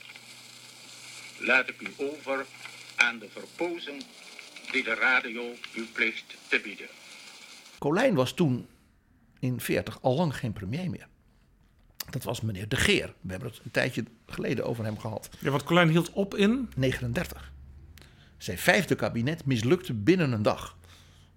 laat 1.36 1.68
ik 1.68 1.80
u 1.80 1.94
over 1.96 2.46
aan 2.96 3.18
de 3.18 3.28
verpozen 3.28 4.00
die 4.72 4.84
de 4.84 4.94
radio 4.94 5.54
u 5.74 5.86
plicht 5.92 6.36
te 6.48 6.60
bieden. 6.62 6.86
Colijn 7.78 8.14
was 8.14 8.32
toen 8.32 8.66
in 9.38 9.60
40 9.60 10.02
al 10.02 10.16
lang 10.16 10.36
geen 10.36 10.52
premier 10.52 10.90
meer. 10.90 11.06
Dat 12.10 12.22
was 12.22 12.40
meneer 12.40 12.68
De 12.68 12.76
Geer. 12.76 13.14
We 13.20 13.30
hebben 13.30 13.48
het 13.48 13.60
een 13.64 13.70
tijdje 13.70 14.04
geleden 14.26 14.64
over 14.64 14.84
hem 14.84 14.98
gehad. 14.98 15.28
Ja, 15.38 15.50
want 15.50 15.64
Colijn 15.64 15.88
hield 15.88 16.12
op 16.12 16.34
in 16.34 16.70
39. 16.76 17.52
Zijn 18.36 18.58
vijfde 18.58 18.94
kabinet 18.94 19.44
mislukte 19.44 19.94
binnen 19.94 20.32
een 20.32 20.42
dag. 20.42 20.76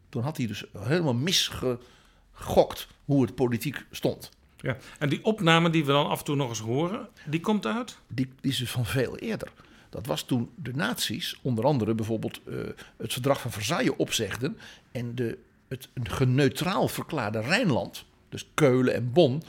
Toen 0.09 0.23
had 0.23 0.37
hij 0.37 0.47
dus 0.47 0.63
helemaal 0.77 1.13
misgegokt 1.13 2.87
hoe 3.05 3.21
het 3.21 3.35
politiek 3.35 3.85
stond. 3.91 4.29
Ja, 4.57 4.77
en 4.99 5.09
die 5.09 5.23
opname 5.23 5.69
die 5.69 5.85
we 5.85 5.91
dan 5.91 6.07
af 6.07 6.19
en 6.19 6.25
toe 6.25 6.35
nog 6.35 6.49
eens 6.49 6.59
horen, 6.59 7.09
die 7.25 7.39
komt 7.39 7.65
uit? 7.65 7.97
Die, 8.07 8.29
die 8.41 8.51
is 8.51 8.57
dus 8.57 8.71
van 8.71 8.85
veel 8.85 9.17
eerder. 9.17 9.51
Dat 9.89 10.05
was 10.05 10.23
toen 10.23 10.49
de 10.55 10.73
nazi's, 10.73 11.39
onder 11.41 11.65
andere 11.65 11.93
bijvoorbeeld 11.93 12.41
eh, 12.43 12.55
het 12.97 13.13
verdrag 13.13 13.41
van 13.41 13.51
Versailles 13.51 13.95
opzegden 13.95 14.57
en 14.91 15.15
de, 15.15 15.37
het 15.67 15.89
een 15.93 16.09
geneutraal 16.09 16.87
verklaarde 16.87 17.39
Rijnland, 17.39 18.05
dus 18.29 18.49
Keulen 18.53 18.93
en 18.93 19.11
Bonn, 19.11 19.43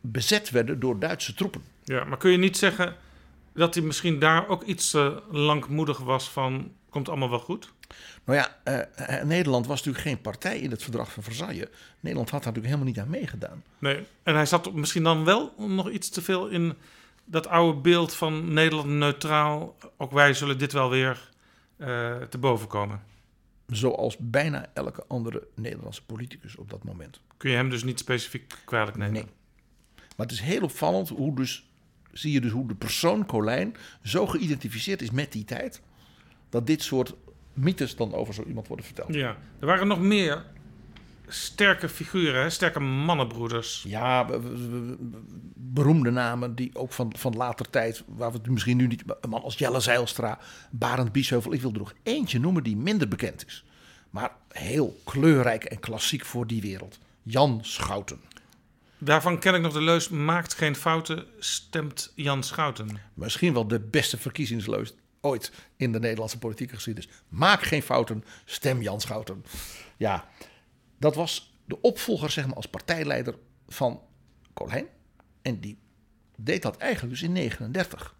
bezet 0.00 0.50
werden 0.50 0.80
door 0.80 0.98
Duitse 0.98 1.34
troepen. 1.34 1.62
Ja, 1.84 2.04
maar 2.04 2.18
kun 2.18 2.30
je 2.30 2.38
niet 2.38 2.56
zeggen 2.56 2.96
dat 3.54 3.74
hij 3.74 3.84
misschien 3.84 4.18
daar 4.18 4.48
ook 4.48 4.62
iets 4.62 4.94
uh, 4.94 5.16
langmoedig 5.30 5.98
was 5.98 6.30
van, 6.30 6.72
komt 6.88 7.08
allemaal 7.08 7.30
wel 7.30 7.38
goed? 7.38 7.72
Nou 8.24 8.38
ja, 8.38 8.56
uh, 8.64 9.22
Nederland 9.22 9.66
was 9.66 9.76
natuurlijk 9.76 10.04
geen 10.04 10.20
partij 10.20 10.58
in 10.58 10.70
het 10.70 10.82
verdrag 10.82 11.12
van 11.12 11.22
Versailles. 11.22 11.66
Nederland 12.00 12.30
had 12.30 12.42
daar 12.42 12.52
natuurlijk 12.52 12.74
helemaal 12.74 12.86
niet 12.86 12.98
aan 12.98 13.20
meegedaan. 13.20 13.62
Nee, 13.78 14.06
en 14.22 14.34
hij 14.34 14.46
zat 14.46 14.72
misschien 14.72 15.02
dan 15.02 15.24
wel 15.24 15.54
nog 15.56 15.90
iets 15.90 16.08
te 16.08 16.22
veel 16.22 16.48
in 16.48 16.74
dat 17.24 17.46
oude 17.46 17.80
beeld 17.80 18.14
van 18.14 18.52
Nederland 18.52 18.88
neutraal. 18.88 19.76
Ook 19.96 20.12
wij 20.12 20.34
zullen 20.34 20.58
dit 20.58 20.72
wel 20.72 20.90
weer 20.90 21.30
uh, 21.78 22.16
te 22.16 22.38
boven 22.38 22.68
komen. 22.68 23.02
Zoals 23.66 24.16
bijna 24.18 24.70
elke 24.74 25.04
andere 25.08 25.46
Nederlandse 25.54 26.04
politicus 26.04 26.56
op 26.56 26.70
dat 26.70 26.84
moment. 26.84 27.20
Kun 27.36 27.50
je 27.50 27.56
hem 27.56 27.70
dus 27.70 27.84
niet 27.84 27.98
specifiek 27.98 28.54
kwalijk 28.64 28.96
nemen? 28.96 29.12
Nee. 29.12 29.26
Maar 30.16 30.26
het 30.26 30.34
is 30.34 30.40
heel 30.40 30.62
opvallend 30.62 31.08
hoe 31.08 31.34
dus, 31.34 31.70
zie 32.12 32.32
je 32.32 32.40
dus 32.40 32.50
hoe 32.50 32.68
de 32.68 32.74
persoon 32.74 33.26
Colijn 33.26 33.76
zo 34.02 34.26
geïdentificeerd 34.26 35.02
is 35.02 35.10
met 35.10 35.32
die 35.32 35.44
tijd. 35.44 35.82
Dat 36.48 36.66
dit 36.66 36.82
soort 36.82 37.14
mythes 37.52 37.96
dan 37.96 38.14
over 38.14 38.34
zo 38.34 38.42
iemand 38.42 38.68
worden 38.68 38.86
verteld. 38.86 39.14
Ja, 39.14 39.36
er 39.58 39.66
waren 39.66 39.86
nog 39.86 40.00
meer 40.00 40.44
sterke 41.34 41.88
figuren, 41.88 42.52
sterke 42.52 42.80
mannenbroeders. 42.80 43.84
Ja, 43.86 44.26
beroemde 45.54 46.10
namen 46.10 46.54
die 46.54 46.70
ook 46.74 46.92
van, 46.92 47.12
van 47.16 47.36
later 47.36 47.70
tijd, 47.70 48.02
waar 48.06 48.30
we 48.32 48.38
het 48.38 48.50
misschien 48.50 48.76
nu 48.76 48.86
niet. 48.86 49.02
Een 49.20 49.30
man 49.30 49.42
als 49.42 49.58
Jelle 49.58 49.80
Zeilstra, 49.80 50.38
Barend 50.70 51.12
Biesheuvel. 51.12 51.52
Ik 51.52 51.60
wil 51.60 51.72
er 51.72 51.78
nog 51.78 51.94
eentje 52.02 52.40
noemen 52.40 52.62
die 52.62 52.76
minder 52.76 53.08
bekend 53.08 53.46
is. 53.46 53.64
Maar 54.10 54.30
heel 54.48 55.00
kleurrijk 55.04 55.64
en 55.64 55.80
klassiek 55.80 56.24
voor 56.24 56.46
die 56.46 56.60
wereld. 56.60 56.98
Jan 57.22 57.58
Schouten. 57.62 58.20
Daarvan 58.98 59.38
ken 59.38 59.54
ik 59.54 59.60
nog 59.60 59.72
de 59.72 59.82
leus: 59.82 60.08
maakt 60.08 60.54
geen 60.54 60.76
fouten, 60.76 61.26
stemt 61.38 62.12
Jan 62.14 62.42
Schouten. 62.42 62.98
Misschien 63.14 63.52
wel 63.52 63.66
de 63.66 63.80
beste 63.80 64.18
verkiezingsleus 64.18 64.94
ooit 65.20 65.52
in 65.76 65.92
de 65.92 65.98
Nederlandse 65.98 66.38
politieke 66.38 66.74
geschiedenis. 66.74 67.10
Maak 67.28 67.62
geen 67.62 67.82
fouten, 67.82 68.24
stem 68.44 68.82
Jan 68.82 69.00
Schouten. 69.00 69.44
Ja, 69.96 70.28
dat 71.02 71.14
was 71.14 71.54
de 71.64 71.80
opvolger 71.80 72.30
zeg 72.30 72.46
maar, 72.46 72.56
als 72.56 72.66
partijleider 72.66 73.34
van 73.68 74.00
Colijn. 74.52 74.86
En 75.42 75.60
die 75.60 75.78
deed 76.36 76.62
dat 76.62 76.76
eigenlijk 76.76 77.12
dus 77.12 77.22
in 77.22 77.32
39. 77.32 78.14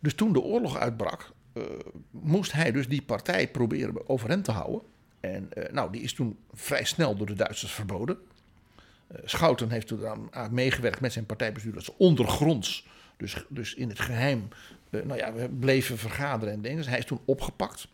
Dus 0.00 0.14
toen 0.14 0.32
de 0.32 0.40
oorlog 0.40 0.76
uitbrak, 0.76 1.32
uh, 1.54 1.64
moest 2.10 2.52
hij 2.52 2.72
dus 2.72 2.88
die 2.88 3.02
partij 3.02 3.48
proberen 3.48 4.08
overeind 4.08 4.44
te 4.44 4.50
houden. 4.50 4.82
En 5.20 5.50
uh, 5.54 5.64
nou, 5.72 5.92
die 5.92 6.02
is 6.02 6.14
toen 6.14 6.38
vrij 6.52 6.84
snel 6.84 7.16
door 7.16 7.26
de 7.26 7.34
Duitsers 7.34 7.72
verboden. 7.72 8.16
Uh, 8.16 9.18
Schouten 9.24 9.70
heeft 9.70 9.86
toen 9.86 10.32
aan 10.32 10.54
meegewerkt 10.54 11.00
met 11.00 11.12
zijn 11.12 11.26
partijbestuur 11.26 11.72
dat 11.72 11.84
ze 11.84 11.98
ondergronds, 11.98 12.86
dus, 13.16 13.44
dus 13.48 13.74
in 13.74 13.88
het 13.88 14.00
geheim, 14.00 14.48
nou 14.90 15.16
ja, 15.16 15.32
we 15.32 15.48
bleven 15.48 15.98
vergaderen 15.98 16.54
en 16.54 16.62
dingen. 16.62 16.88
Hij 16.88 16.98
is 16.98 17.04
toen 17.04 17.20
opgepakt. 17.24 17.88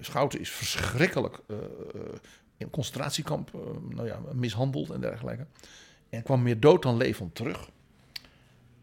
Schouten 0.00 0.40
is 0.40 0.50
verschrikkelijk 0.50 1.40
in 2.56 2.66
een 2.66 2.70
concentratiekamp 2.70 3.50
nou 3.88 4.06
ja, 4.06 4.20
mishandeld 4.32 4.90
en 4.90 5.00
dergelijke. 5.00 5.46
En 6.10 6.22
kwam 6.22 6.42
meer 6.42 6.60
dood 6.60 6.82
dan 6.82 6.96
levend 6.96 7.34
terug. 7.34 7.70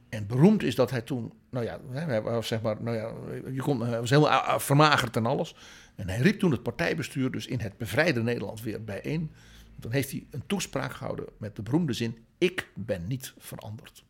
En 0.10 0.28
beroemd 0.28 0.64
is 0.64 0.76
dat 0.76 0.92
hij 0.92 1.02
toen, 1.02 1.34
nou 1.50 1.66
ja, 1.66 1.80
zeg 2.42 2.62
maar, 2.62 2.82
nou 2.82 2.98
ja, 2.98 3.12
je 3.52 3.62
kon, 3.62 3.82
hij 3.82 4.00
was 4.00 4.10
heel 4.10 4.30
vermagerd 4.60 5.16
en 5.16 5.26
alles. 5.26 5.56
En 5.96 6.10
hij 6.10 6.20
riep 6.20 6.40
toen 6.40 6.52
het 6.52 6.64
partijbestuur 6.64 7.32
dus 7.32 7.46
in 7.46 7.60
het 7.60 7.78
bevrijde 7.78 8.24
Nederland 8.24 8.62
weer 8.62 8.84
bijeen. 8.84 9.32
Dan 9.76 9.92
heeft 9.92 10.12
hij 10.12 10.26
een 10.30 10.44
toespraak 10.48 10.94
gehouden 10.94 11.26
met 11.38 11.56
de 11.56 11.62
beroemde 11.62 11.94
zin: 11.94 12.18
Ik 12.38 12.70
ben 12.76 13.08
niet 13.08 13.34
veranderd. 13.38 14.04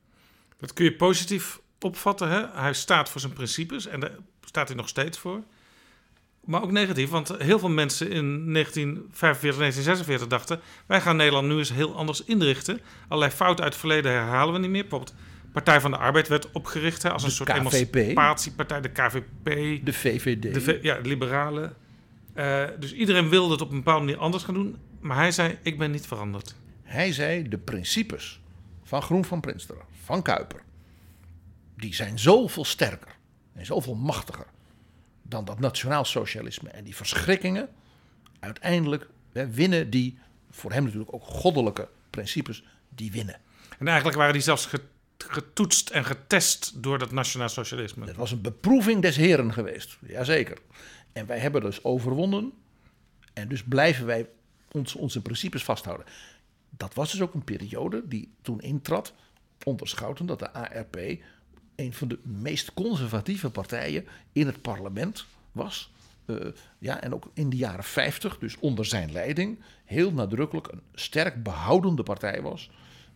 Dat 0.58 0.74
kun 0.74 0.86
je 0.86 0.96
positief 0.96 1.62
opvatten. 1.80 2.30
Hè? 2.30 2.48
Hij 2.48 2.74
staat 2.74 3.10
voor 3.10 3.22
zijn 3.22 3.34
principes 3.34 3.86
en 3.86 4.00
daar 4.00 4.16
staat 4.42 4.68
hij 4.68 4.78
nog 4.78 4.88
steeds 4.88 5.18
voor. 5.18 5.44
Maar 6.46 6.62
ook 6.62 6.72
negatief, 6.72 7.10
want 7.10 7.38
heel 7.38 7.60
veel 7.60 7.70
mensen 7.70 8.12
in 8.12 8.54
1945, 8.54 9.60
1946 9.60 10.28
dachten... 10.28 10.60
wij 10.86 11.02
gaan 11.02 11.16
Nederland 11.16 11.48
nu 11.48 11.58
eens 11.58 11.74
heel 11.74 11.96
anders 11.96 12.24
inrichten. 12.24 12.80
Allerlei 13.08 13.32
fouten 13.32 13.64
uit 13.64 13.74
het 13.74 13.82
verleden 13.82 14.12
herhalen 14.12 14.54
we 14.54 14.60
niet 14.60 14.70
meer. 14.70 14.82
Bijvoorbeeld 14.82 15.14
Partij 15.54 15.82
van 15.82 15.92
de 15.92 15.98
Arbeid 15.98 16.28
werd 16.28 16.52
opgericht 16.52 17.04
hè, 17.04 17.12
als 17.12 17.24
een 17.24 17.32
soort 17.32 17.50
KVP. 17.50 17.96
emancipatiepartij. 17.96 18.82
De 18.82 18.90
KVP. 18.90 19.86
De 19.86 19.94
VVD. 19.94 20.42
De 20.42 20.80
ja, 20.82 21.00
de 21.00 21.08
liberalen. 21.10 21.76
Uh, 22.36 22.64
dus 22.80 22.94
iedereen 22.94 23.30
wilde 23.30 23.52
het 23.52 23.62
op 23.62 23.70
een 23.70 23.78
bepaalde 23.78 24.06
manier 24.06 24.20
anders 24.20 24.44
gaan 24.44 24.54
doen. 24.54 24.78
Maar 25.00 25.18
hij 25.18 25.32
zei, 25.32 25.58
ik 25.62 25.78
ben 25.78 25.92
niet 25.92 26.08
veranderd. 26.08 26.56
Hij 26.84 27.14
zei, 27.14 27.50
de 27.50 27.58
principes 27.58 28.42
van 28.84 29.02
Groen 29.02 29.26
van 29.26 29.40
Prinsteren, 29.40 29.84
van 30.04 30.22
Kuiper... 30.22 30.62
die 31.78 31.94
zijn 31.94 32.20
zoveel 32.20 32.66
sterker 32.66 33.18
en 33.54 33.66
zoveel 33.66 33.96
machtiger 33.96 34.46
dan 35.34 35.46
dat 35.46 35.60
nationaal 35.60 36.06
socialisme 36.06 36.70
en 36.70 36.84
die 36.84 36.96
verschrikkingen. 36.96 37.70
Uiteindelijk 38.40 39.08
hè, 39.34 39.50
winnen 39.50 39.90
die, 39.90 40.18
voor 40.52 40.72
hem 40.72 40.84
natuurlijk 40.84 41.14
ook 41.14 41.24
goddelijke 41.24 41.90
principes, 42.10 42.64
die 42.90 43.12
winnen. 43.12 43.40
En 43.80 43.88
eigenlijk 43.88 44.18
waren 44.18 44.34
die 44.34 44.42
zelfs 44.42 44.70
getoetst 45.18 45.90
en 45.90 46.06
getest 46.06 46.84
door 46.84 47.00
dat 47.00 47.12
nationaal 47.12 47.50
socialisme. 47.50 48.06
Het 48.06 48.16
was 48.16 48.32
een 48.32 48.42
beproeving 48.42 49.02
des 49.02 49.16
heren 49.16 49.54
geweest, 49.54 49.98
jazeker. 50.08 50.58
En 51.14 51.26
wij 51.26 51.40
hebben 51.40 51.62
dus 51.62 51.84
overwonnen. 51.84 52.52
En 53.34 53.48
dus 53.48 53.64
blijven 53.64 54.06
wij 54.06 54.30
ons, 54.72 54.96
onze 54.96 55.22
principes 55.22 55.64
vasthouden. 55.64 56.06
Dat 56.70 56.94
was 56.94 57.12
dus 57.12 57.22
ook 57.22 57.34
een 57.34 57.44
periode 57.44 58.08
die 58.08 58.34
toen 58.42 58.62
intrad 58.62 59.14
onder 59.64 59.88
Schouten 59.88 60.26
dat 60.26 60.40
de 60.40 60.52
ARP 60.52 60.98
een 61.76 61.94
van 61.94 62.08
de 62.08 62.20
meest 62.24 62.74
conservatieve 62.74 63.50
partijen 63.50 64.06
in 64.32 64.46
het 64.46 64.62
parlement 64.62 65.26
was. 65.52 65.92
Uh, 66.26 66.38
ja, 66.80 67.02
en 67.02 67.14
ook 67.14 67.32
in 67.34 67.50
de 67.50 67.58
jaren 67.58 67.84
50, 67.84 68.38
dus 68.38 68.58
onder 68.60 68.86
zijn 68.86 69.12
leiding, 69.12 69.60
heel 69.86 70.12
nadrukkelijk 70.12 70.68
een 70.68 70.82
sterk 70.94 71.44
behoudende 71.44 72.04
partij 72.04 72.42
was. 72.42 72.70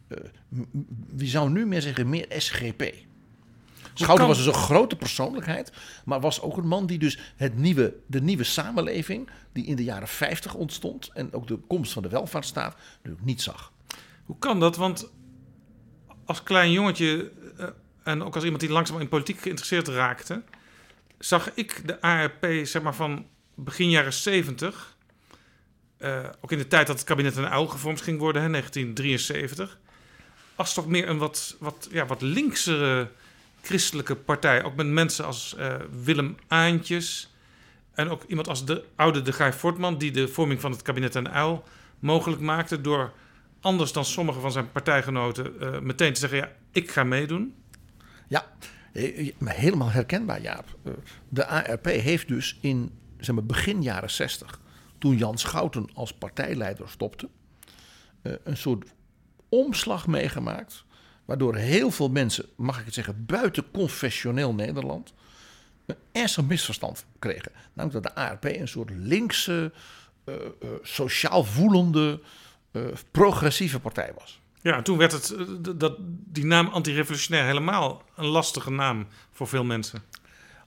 Uh, 0.08 0.18
wie 1.08 1.30
zou 1.30 1.49
nu 1.49 1.66
meer 1.66 1.82
zeggen, 1.82 2.10
meer 2.10 2.26
SGP. 2.30 2.93
Schouten 3.93 4.28
was 4.28 4.38
dus 4.38 4.45
een 4.45 4.53
grote 4.53 4.95
persoonlijkheid, 4.95 5.72
maar 6.05 6.20
was 6.20 6.41
ook 6.41 6.58
een 6.58 6.68
man 6.68 6.86
die 6.86 6.97
dus 6.97 7.20
het 7.36 7.58
nieuwe, 7.58 7.95
de 8.08 8.22
nieuwe 8.22 8.43
samenleving, 8.43 9.30
die 9.51 9.66
in 9.66 9.76
de 9.76 9.84
jaren 9.84 10.08
50 10.08 10.53
ontstond 10.53 11.10
en 11.14 11.34
ook 11.34 11.47
de 11.47 11.60
komst 11.68 11.93
van 11.93 12.03
de 12.03 12.10
welvaartsstaat, 12.10 12.76
natuurlijk 12.95 13.26
niet 13.26 13.41
zag. 13.41 13.72
Hoe 14.26 14.38
kan 14.39 14.60
dat? 14.60 14.76
Want 14.76 15.10
als 16.26 16.43
klein 16.43 16.72
jongetje 16.72 17.32
uh, 17.60 17.68
en 18.08 18.24
ook 18.24 18.36
als 18.36 18.43
iemand 18.43 18.62
die 18.62 18.72
langzaam 18.72 18.99
in 18.99 19.08
politiek 19.08 19.39
geïnteresseerd 19.39 19.88
raakte, 19.88 20.43
zag 21.20 21.51
ik 21.53 21.88
de 21.88 22.01
ARP 22.01 22.47
zeg 22.64 22.82
maar, 22.82 22.95
van 22.95 23.28
begin 23.55 23.89
jaren 23.89 24.14
70, 24.14 24.95
uh, 25.99 26.18
eh, 26.18 26.26
ook 26.41 26.51
in 26.51 26.58
de 26.58 26.68
tijd 26.68 26.88
dat 26.88 26.95
het 26.95 27.05
kabinet 27.05 27.36
een 27.36 27.47
uil 27.47 27.68
gevormd 27.68 28.01
ging 28.01 28.20
worden, 28.20 28.41
hè, 28.41 28.49
1973, 28.49 29.80
als 30.55 30.74
toch 30.74 30.88
meer 30.88 31.10
een 31.10 31.18
wat, 31.18 31.55
wat, 31.60 31.88
ja, 31.91 32.05
wat 32.05 32.22
linksere 32.22 33.12
christelijke 33.62 34.16
partij. 34.16 34.64
Ook 34.64 34.76
met 34.76 34.88
mensen 34.88 35.26
als 35.26 35.55
uh, 35.60 35.76
Willem 36.03 36.38
Aantjes 36.47 37.34
en 37.93 38.10
ook 38.10 38.24
iemand 38.28 38.47
als 38.47 38.66
de 38.66 38.84
oude 38.95 39.22
de 39.22 39.34
Guy 39.34 39.53
Fortman, 39.53 39.97
die 39.97 40.12
de 40.12 40.28
vorming 40.28 40.62
van 40.62 40.72
het 40.72 40.82
kabinet 40.82 41.16
een 41.16 41.30
uil 41.30 41.64
mogelijk 41.99 42.41
maakte 42.41 42.82
door 42.82 43.14
anders 43.62 43.91
dan 43.91 44.05
sommige 44.05 44.39
van 44.39 44.51
zijn 44.51 44.72
partijgenoten 44.72 45.53
uh, 45.62 45.80
meteen 45.80 46.14
te 46.14 46.20
zeggen: 46.20 46.38
ja, 46.38 46.51
ik 46.72 46.91
ga 46.91 47.03
meedoen. 47.03 47.55
Ja, 48.28 48.45
eh, 48.93 49.32
maar 49.38 49.55
helemaal 49.55 49.91
herkenbaar, 49.91 50.41
Jaap. 50.41 50.78
Eh, 50.84 50.91
de 51.30 51.45
ARP 51.45 51.86
heeft 51.86 52.28
dus 52.28 52.57
in 52.61 52.91
zeg 53.19 53.36
maar, 53.36 53.45
begin 53.45 53.82
jaren 53.82 54.09
60, 54.09 54.59
toen 54.97 55.17
Jan 55.17 55.38
Schouten 55.38 55.89
als 55.93 56.13
partijleider 56.13 56.89
stopte, 56.89 57.30
eh, 58.21 58.34
een 58.43 58.57
soort 58.57 58.89
omslag 59.49 60.07
meegemaakt. 60.07 60.86
Waardoor 61.25 61.55
heel 61.55 61.91
veel 61.91 62.09
mensen, 62.09 62.45
mag 62.55 62.80
ik 62.80 62.86
het 62.86 62.93
zeggen, 62.93 63.25
buiten 63.25 63.71
confessioneel 63.71 64.53
Nederland. 64.53 65.13
een 65.86 65.95
ernstig 66.11 66.45
misverstand 66.45 67.05
kregen. 67.19 67.51
Namelijk 67.73 68.03
dat 68.03 68.15
de 68.15 68.21
ARP 68.21 68.43
een 68.43 68.67
soort 68.67 68.89
linkse, 68.89 69.71
sociaal 70.82 71.43
voelende, 71.43 72.21
progressieve 73.11 73.80
partij 73.80 74.11
was. 74.17 74.41
Ja, 74.68 74.82
toen 74.82 74.97
werd 74.97 75.11
het, 75.11 75.32
eh, 75.32 75.45
dat, 75.78 75.95
die 76.07 76.45
naam 76.45 76.68
antirevolutionair 76.68 77.45
helemaal 77.45 78.03
een 78.15 78.26
lastige 78.26 78.72
naam 78.72 79.07
voor 79.32 79.47
veel 79.47 79.63
mensen. 79.63 80.01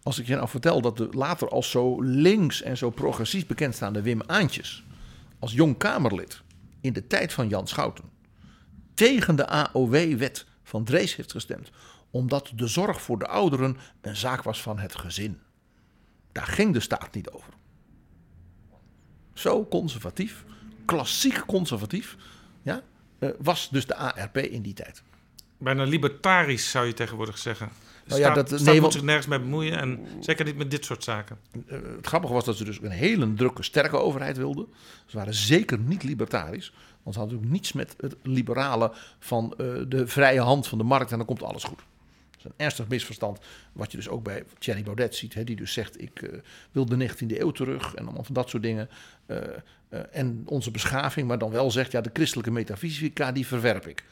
Als 0.02 0.18
ik 0.18 0.26
je 0.26 0.34
nou 0.34 0.48
vertel 0.48 0.80
dat 0.80 0.96
de 0.96 1.08
later 1.12 1.48
als 1.48 1.70
zo 1.70 2.02
links 2.02 2.62
en 2.62 2.76
zo 2.76 2.90
progressief 2.90 3.46
bekendstaande 3.46 4.02
Wim 4.02 4.22
Aantjes, 4.26 4.84
als 5.38 5.52
jong 5.52 5.78
Kamerlid 5.78 6.42
in 6.80 6.92
de 6.92 7.06
tijd 7.06 7.32
van 7.32 7.48
Jan 7.48 7.68
Schouten, 7.68 8.04
tegen 8.94 9.36
de 9.36 9.46
AOW-wet 9.46 10.46
van 10.62 10.84
Drees 10.84 11.16
heeft 11.16 11.32
gestemd, 11.32 11.70
omdat 12.10 12.52
de 12.54 12.66
zorg 12.66 13.02
voor 13.02 13.18
de 13.18 13.26
ouderen 13.26 13.76
een 14.00 14.16
zaak 14.16 14.42
was 14.42 14.62
van 14.62 14.78
het 14.78 14.96
gezin. 14.96 15.40
Daar 16.32 16.46
ging 16.46 16.72
de 16.72 16.80
staat 16.80 17.14
niet 17.14 17.30
over. 17.30 17.52
Zo 19.34 19.66
conservatief, 19.66 20.44
klassiek 20.84 21.46
conservatief, 21.46 22.16
ja, 22.62 22.82
was 23.38 23.68
dus 23.70 23.86
de 23.86 23.96
ARP 23.96 24.36
in 24.36 24.62
die 24.62 24.74
tijd. 24.74 25.02
Bijna 25.58 25.84
libertarisch 25.84 26.70
zou 26.70 26.86
je 26.86 26.94
tegenwoordig 26.94 27.38
zeggen. 27.38 27.68
Nou 28.06 28.20
ja, 28.20 28.34
dat, 28.34 28.48
staat 28.48 28.60
nee, 28.60 28.80
moet 28.80 28.92
zich 28.92 29.02
nergens 29.02 29.26
mee 29.26 29.40
bemoeien 29.40 29.78
en 29.78 30.06
zeker 30.20 30.44
niet 30.44 30.56
met 30.56 30.70
dit 30.70 30.84
soort 30.84 31.04
zaken. 31.04 31.38
Uh, 31.66 31.78
het 31.96 32.06
grappige 32.06 32.32
was 32.32 32.44
dat 32.44 32.56
ze 32.56 32.64
dus 32.64 32.80
een 32.82 32.90
hele 32.90 33.34
drukke, 33.34 33.62
sterke 33.62 33.96
overheid 33.96 34.36
wilden. 34.36 34.66
Ze 35.06 35.16
waren 35.16 35.34
zeker 35.34 35.78
niet 35.78 36.02
libertarisch. 36.02 36.72
Want 37.02 37.14
ze 37.14 37.20
hadden 37.20 37.38
natuurlijk 37.38 37.52
niets 37.52 37.72
met 37.72 37.94
het 37.98 38.16
liberale 38.22 38.92
van 39.18 39.54
uh, 39.56 39.66
de 39.88 40.06
vrije 40.06 40.40
hand 40.40 40.66
van 40.66 40.78
de 40.78 40.84
markt 40.84 41.10
en 41.10 41.16
dan 41.16 41.26
komt 41.26 41.42
alles 41.42 41.64
goed. 41.64 41.80
Is 42.40 42.46
een 42.46 42.64
ernstig 42.64 42.88
misverstand, 42.88 43.38
wat 43.72 43.90
je 43.90 43.96
dus 43.96 44.08
ook 44.08 44.22
bij 44.22 44.44
Thierry 44.58 44.82
Baudet 44.82 45.14
ziet, 45.14 45.34
hè, 45.34 45.44
die 45.44 45.56
dus 45.56 45.72
zegt: 45.72 46.00
Ik 46.00 46.22
uh, 46.22 46.38
wil 46.72 46.86
de 46.86 47.08
19e 47.08 47.26
eeuw 47.26 47.50
terug 47.50 47.94
en 47.94 48.04
allemaal 48.04 48.24
van 48.24 48.34
dat 48.34 48.48
soort 48.48 48.62
dingen. 48.62 48.88
Uh, 49.26 49.38
en 50.10 50.42
onze 50.46 50.70
beschaving, 50.70 51.28
maar 51.28 51.38
dan 51.38 51.50
wel 51.50 51.70
zegt: 51.70 51.92
Ja, 51.92 52.00
de 52.00 52.10
christelijke 52.12 52.50
metafysica, 52.50 53.32
die 53.32 53.46
verwerp 53.46 53.86
ik 53.86 54.04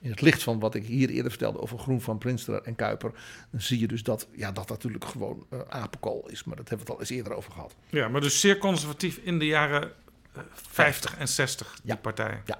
in 0.00 0.10
het 0.10 0.20
licht 0.20 0.42
van 0.42 0.58
wat 0.58 0.74
ik 0.74 0.86
hier 0.86 1.08
eerder 1.08 1.30
vertelde 1.30 1.60
over 1.60 1.78
Groen 1.78 2.00
van 2.00 2.18
Prinster 2.18 2.62
en 2.62 2.74
Kuiper, 2.74 3.12
dan 3.50 3.60
zie 3.60 3.80
je 3.80 3.86
dus 3.86 4.02
dat 4.02 4.28
ja, 4.32 4.52
dat 4.52 4.68
natuurlijk 4.68 5.04
gewoon 5.04 5.46
apenkool 5.68 6.28
is. 6.28 6.44
Maar 6.44 6.56
dat 6.56 6.68
hebben 6.68 6.86
we 6.86 6.92
het 6.92 7.00
al 7.00 7.06
eens 7.08 7.18
eerder 7.18 7.34
over 7.34 7.52
gehad. 7.52 7.74
Ja, 7.88 8.08
maar 8.08 8.20
dus 8.20 8.40
zeer 8.40 8.58
conservatief 8.58 9.16
in 9.16 9.38
de 9.38 9.46
jaren 9.46 9.92
uh, 10.36 10.42
50 10.52 11.16
en 11.16 11.28
60, 11.28 11.78
die 11.82 11.92
ja, 11.92 11.96
partij. 11.96 12.42
Ja, 12.46 12.58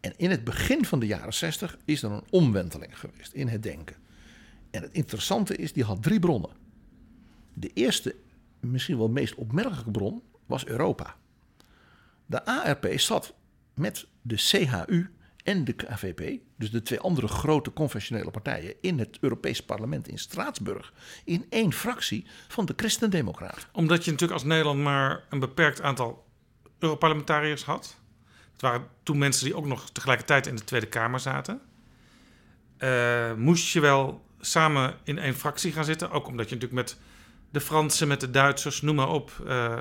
en 0.00 0.12
in 0.16 0.30
het 0.30 0.44
begin 0.44 0.84
van 0.84 0.98
de 0.98 1.06
jaren 1.06 1.34
60 1.34 1.76
is 1.84 2.02
er 2.02 2.10
een 2.10 2.24
omwenteling 2.30 2.98
geweest 2.98 3.32
in 3.32 3.48
het 3.48 3.62
denken. 3.62 3.96
En 4.72 4.82
het 4.82 4.92
interessante 4.92 5.56
is, 5.56 5.72
die 5.72 5.84
had 5.84 6.02
drie 6.02 6.18
bronnen. 6.18 6.50
De 7.54 7.70
eerste, 7.74 8.16
misschien 8.60 8.98
wel 8.98 9.08
meest 9.08 9.34
opmerkelijke 9.34 9.90
bron, 9.90 10.22
was 10.46 10.66
Europa. 10.66 11.16
De 12.26 12.44
ARP 12.44 12.86
zat 12.96 13.34
met 13.74 14.06
de 14.22 14.36
CHU 14.36 15.10
en 15.42 15.64
de 15.64 15.72
KVP, 15.72 16.40
dus 16.56 16.70
de 16.70 16.82
twee 16.82 17.00
andere 17.00 17.28
grote 17.28 17.72
confessionele 17.72 18.30
partijen 18.30 18.74
in 18.80 18.98
het 18.98 19.18
Europees 19.20 19.62
Parlement 19.62 20.08
in 20.08 20.18
Straatsburg, 20.18 20.92
in 21.24 21.46
één 21.48 21.72
fractie 21.72 22.26
van 22.48 22.66
de 22.66 22.72
Christendemocraten. 22.76 23.68
Omdat 23.72 24.04
je 24.04 24.10
natuurlijk 24.10 24.40
als 24.40 24.48
Nederland 24.48 24.80
maar 24.80 25.24
een 25.30 25.38
beperkt 25.38 25.82
aantal 25.82 26.24
Europarlementariërs 26.78 27.64
had. 27.64 27.96
Het 28.52 28.60
waren 28.60 28.86
toen 29.02 29.18
mensen 29.18 29.44
die 29.44 29.56
ook 29.56 29.66
nog 29.66 29.90
tegelijkertijd 29.90 30.46
in 30.46 30.56
de 30.56 30.64
Tweede 30.64 30.86
Kamer 30.86 31.20
zaten. 31.20 31.60
Uh, 32.78 33.34
moest 33.34 33.72
je 33.72 33.80
wel 33.80 34.24
samen 34.44 34.94
in 35.02 35.18
één 35.18 35.34
fractie 35.34 35.72
gaan 35.72 35.84
zitten, 35.84 36.10
ook 36.10 36.26
omdat 36.26 36.48
je 36.48 36.54
natuurlijk 36.54 36.88
met 36.88 36.96
de 37.50 37.60
Fransen, 37.60 38.08
met 38.08 38.20
de 38.20 38.30
Duitsers, 38.30 38.80
noem 38.80 38.94
maar 38.94 39.10
op, 39.10 39.42
uh, 39.46 39.80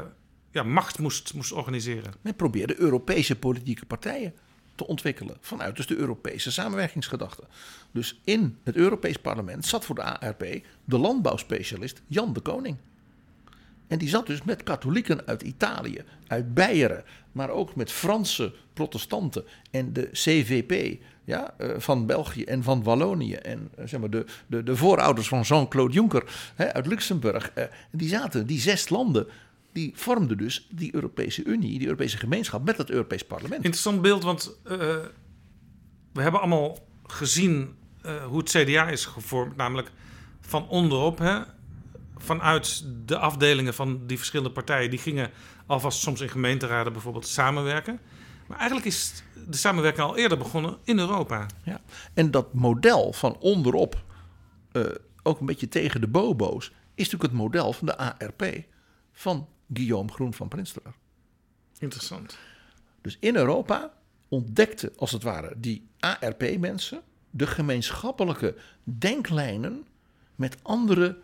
ja, 0.51 0.63
macht 0.63 0.99
moest, 0.99 1.33
moest 1.33 1.51
organiseren. 1.51 2.13
Men 2.21 2.35
probeerde 2.35 2.79
Europese 2.79 3.35
politieke 3.35 3.85
partijen 3.85 4.33
te 4.75 4.87
ontwikkelen 4.87 5.37
vanuit 5.41 5.75
dus 5.75 5.87
de 5.87 5.95
Europese 5.95 6.51
samenwerkingsgedachte. 6.51 7.43
Dus 7.91 8.21
in 8.23 8.57
het 8.63 8.75
Europees 8.75 9.17
Parlement 9.17 9.65
zat 9.65 9.85
voor 9.85 9.95
de 9.95 10.19
ARP 10.19 10.45
de 10.83 10.97
landbouwspecialist 10.97 12.01
Jan 12.07 12.33
de 12.33 12.39
Koning. 12.39 12.77
En 13.87 13.97
die 13.97 14.09
zat 14.09 14.27
dus 14.27 14.43
met 14.43 14.63
katholieken 14.63 15.27
uit 15.27 15.41
Italië, 15.41 16.03
uit 16.27 16.53
Beieren, 16.53 17.03
maar 17.31 17.49
ook 17.49 17.75
met 17.75 17.91
Franse 17.91 18.53
protestanten 18.73 19.43
en 19.71 19.93
de 19.93 20.09
CVP 20.11 21.01
ja, 21.23 21.53
eh, 21.57 21.69
van 21.77 22.05
België 22.05 22.43
en 22.43 22.63
van 22.63 22.83
Wallonië. 22.83 23.33
En 23.33 23.69
eh, 23.75 23.87
zeg 23.87 23.99
maar 23.99 24.09
de, 24.09 24.25
de, 24.47 24.63
de 24.63 24.75
voorouders 24.75 25.27
van 25.27 25.41
Jean-Claude 25.41 25.93
Juncker 25.93 26.51
hè, 26.55 26.73
uit 26.73 26.85
Luxemburg. 26.85 27.51
Eh, 27.51 27.63
die 27.91 28.09
zaten, 28.09 28.47
die 28.47 28.59
zes 28.59 28.89
landen, 28.89 29.27
die 29.71 29.91
vormden 29.95 30.37
dus 30.37 30.67
die 30.71 30.95
Europese 30.95 31.43
Unie, 31.43 31.77
die 31.77 31.87
Europese 31.87 32.17
gemeenschap 32.17 32.65
met 32.65 32.77
het 32.77 32.89
Europees 32.89 33.23
Parlement. 33.23 33.63
Interessant 33.63 34.01
beeld, 34.01 34.23
want 34.23 34.57
uh, 34.63 34.77
we 36.13 36.21
hebben 36.21 36.39
allemaal 36.39 36.77
gezien 37.05 37.79
hoe 38.27 38.37
het 38.37 38.49
CDA 38.49 38.89
is 38.89 39.05
gevormd, 39.05 39.55
namelijk 39.55 39.91
van 40.41 40.67
onderop. 40.67 41.17
Hè, 41.17 41.41
vanuit 42.17 42.85
de 43.05 43.17
afdelingen 43.17 43.73
van 43.73 44.01
die 44.07 44.17
verschillende 44.17 44.51
partijen, 44.51 44.89
die 44.89 44.99
gingen 44.99 45.31
alvast 45.65 45.99
soms 45.99 46.21
in 46.21 46.29
gemeenteraden 46.29 46.93
bijvoorbeeld 46.93 47.27
samenwerken. 47.27 47.99
Maar 48.47 48.57
eigenlijk 48.57 48.87
is 48.87 49.23
de 49.47 49.57
samenwerking 49.57 50.07
al 50.07 50.17
eerder 50.17 50.37
begonnen 50.37 50.77
in 50.83 50.99
Europa. 50.99 51.45
Ja. 51.63 51.81
En 52.13 52.31
dat 52.31 52.53
model 52.53 53.13
van 53.13 53.37
onderop, 53.37 54.03
uh, 54.71 54.85
ook 55.23 55.39
een 55.39 55.45
beetje 55.45 55.67
tegen 55.67 56.01
de 56.01 56.07
bobo's, 56.07 56.65
is 56.65 57.09
natuurlijk 57.09 57.23
het 57.23 57.41
model 57.41 57.73
van 57.73 57.87
de 57.87 57.97
ARP 57.97 58.63
van 59.11 59.47
Guillaume 59.73 60.11
Groen 60.11 60.33
van 60.33 60.47
Prinsterer. 60.47 60.93
Interessant. 61.79 62.37
Dus 63.01 63.17
in 63.19 63.35
Europa 63.35 63.93
ontdekten 64.27 64.91
als 64.97 65.11
het 65.11 65.23
ware 65.23 65.53
die 65.57 65.87
ARP-mensen 65.99 67.01
de 67.29 67.47
gemeenschappelijke 67.47 68.55
denklijnen 68.83 69.87
met 70.35 70.57
andere, 70.61 71.17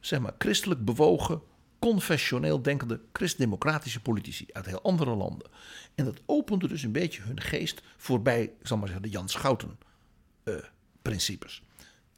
zeg 0.00 0.20
maar, 0.20 0.34
christelijk 0.38 0.84
bewogen, 0.84 1.42
confessioneel 1.78 2.62
denkende, 2.62 3.00
christdemocratische 3.12 4.00
politici 4.00 4.46
uit 4.52 4.66
heel 4.66 4.82
andere 4.82 5.14
landen. 5.14 5.50
En 5.94 6.04
dat 6.04 6.20
opende 6.26 6.68
dus 6.68 6.82
een 6.82 6.92
beetje 6.92 7.22
hun 7.22 7.40
geest 7.40 7.82
voorbij, 7.96 8.42
ik 8.42 8.70
maar 8.70 8.78
zeggen, 8.80 9.02
de 9.02 9.10
Jan 9.10 9.28
Schouten-principes. 9.28 11.62
Uh, 11.62 11.68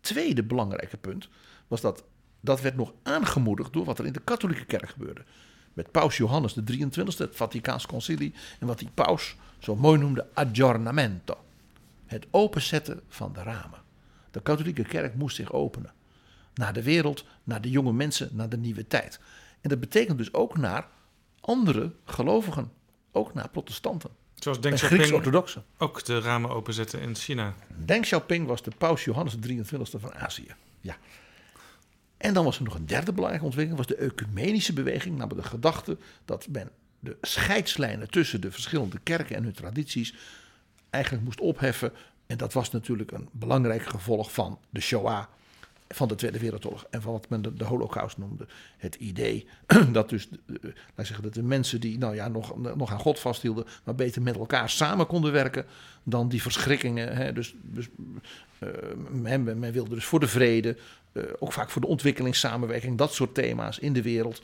Tweede 0.01 0.43
belangrijke 0.43 0.97
punt 0.97 1.29
was 1.69 1.81
dat 1.81 2.05
dat 2.41 2.61
werd 2.61 2.77
nog 2.77 2.93
aangemoedigd 3.03 3.73
door 3.73 3.85
wat 3.85 3.99
er 3.99 4.07
in 4.07 4.13
de 4.13 4.23
katholieke 4.25 4.65
kerk 4.65 4.89
gebeurde 4.89 5.25
met 5.73 5.91
paus 5.91 6.17
Johannes 6.17 6.53
de 6.53 6.79
23e, 6.79 7.17
het 7.17 7.37
Vaticaans 7.37 7.87
concilie, 7.87 8.35
en 8.59 8.67
wat 8.67 8.79
die 8.79 8.91
paus 8.95 9.37
zo 9.59 9.77
mooi 9.77 9.99
noemde 9.99 10.27
aggiornamento. 10.35 11.39
Het 12.07 12.27
openzetten 12.31 13.01
van 13.09 13.33
de 13.33 13.43
ramen. 13.43 13.79
De 14.31 14.43
katholieke 14.43 14.83
kerk 14.83 15.15
moest 15.15 15.37
zich 15.37 15.53
openen. 15.53 15.93
Naar 16.55 16.73
de 16.73 16.83
wereld, 16.83 17.25
naar 17.45 17.61
de 17.61 17.71
jonge 17.71 17.93
mensen, 17.93 18.29
naar 18.33 18.49
de 18.49 18.57
nieuwe 18.57 18.87
tijd. 18.87 19.21
En 19.61 19.69
dat 19.69 19.81
betekent 19.81 20.19
dus 20.19 20.33
ook 20.33 20.59
naar 20.59 20.87
andere 21.41 21.93
gelovigen, 22.05 22.73
ook 23.13 23.35
naar 23.35 23.49
protestanten. 23.49 24.11
Zoals 24.35 24.61
Deng 24.61 24.75
Xiaoping 24.75 25.55
ook 25.79 26.05
de 26.05 26.21
ramen 26.21 26.51
openzetten 26.51 27.01
in 27.01 27.15
China. 27.15 27.55
Deng 27.85 28.03
Xiaoping 28.03 28.47
was 28.47 28.63
de 28.63 28.73
paus 28.79 29.05
Johannes 29.05 29.41
de 29.41 29.57
23e 29.57 30.01
van 30.01 30.15
Azië. 30.15 30.55
Ja. 30.81 30.97
En 32.17 32.35
dan 32.35 32.45
was 32.45 32.57
er 32.57 32.65
nog 32.65 32.75
een 32.75 32.87
derde 32.87 33.13
belangrijke 33.13 33.47
ontwikkeling, 33.47 33.87
was 33.87 33.97
de 33.97 34.05
ecumenische 34.05 34.73
beweging, 34.73 35.17
namelijk 35.17 35.43
de 35.43 35.49
gedachte 35.49 35.99
dat 36.25 36.49
men 36.49 36.71
de 37.01 37.17
scheidslijnen 37.21 38.11
tussen 38.11 38.41
de 38.41 38.53
verschillende 38.53 38.99
kerken 39.03 39.37
en 39.37 39.43
hun 39.43 39.53
tradities 39.53 40.15
eigenlijk 40.91 41.25
moest 41.25 41.41
opheffen. 41.41 41.93
En 42.27 42.37
dat 42.37 42.53
was 42.53 42.71
natuurlijk 42.71 43.11
een 43.11 43.29
belangrijk 43.33 43.83
gevolg 43.83 44.33
van 44.33 44.59
de 44.71 44.81
Shoah, 44.81 45.25
van 45.95 46.09
de 46.09 46.15
Tweede 46.15 46.39
Wereldoorlog 46.39 46.87
en 46.91 47.03
van 47.03 47.13
wat 47.13 47.29
men 47.29 47.43
de, 47.43 47.55
de 47.55 47.65
Holocaust 47.65 48.19
noemde. 48.19 48.47
Het 48.77 48.95
idee 48.95 49.47
dat 49.93 50.09
dus, 50.09 50.29
laat 50.95 51.07
zeggen, 51.07 51.23
dat 51.23 51.35
de 51.35 51.43
mensen 51.43 51.81
die 51.81 51.99
nou 51.99 52.15
ja, 52.15 52.29
nog, 52.29 52.77
nog 52.77 52.93
aan 52.93 52.99
God 52.99 53.19
vasthielden, 53.19 53.65
maar 53.85 53.95
beter 53.95 54.23
met 54.23 54.37
elkaar 54.37 54.71
samen 54.71 55.07
konden 55.07 55.33
werken 55.33 55.67
dan 56.03 56.29
die 56.29 56.43
verschrikkingen. 56.43 57.17
Hè, 57.17 57.33
dus, 57.33 57.55
dus 57.63 57.89
uh, 58.59 58.69
men, 59.11 59.59
men 59.59 59.73
wilde 59.73 59.95
dus 59.95 60.05
voor 60.05 60.21
de 60.21 60.29
vrede, 60.29 60.77
ook 61.39 61.53
vaak 61.53 61.71
voor 61.71 61.81
de 61.81 61.87
ontwikkelingssamenwerking, 61.87 62.99
dat 62.99 63.13
soort 63.13 63.35
thema's 63.35 63.79
in 63.79 63.93
de 63.93 64.03
wereld. 64.03 64.43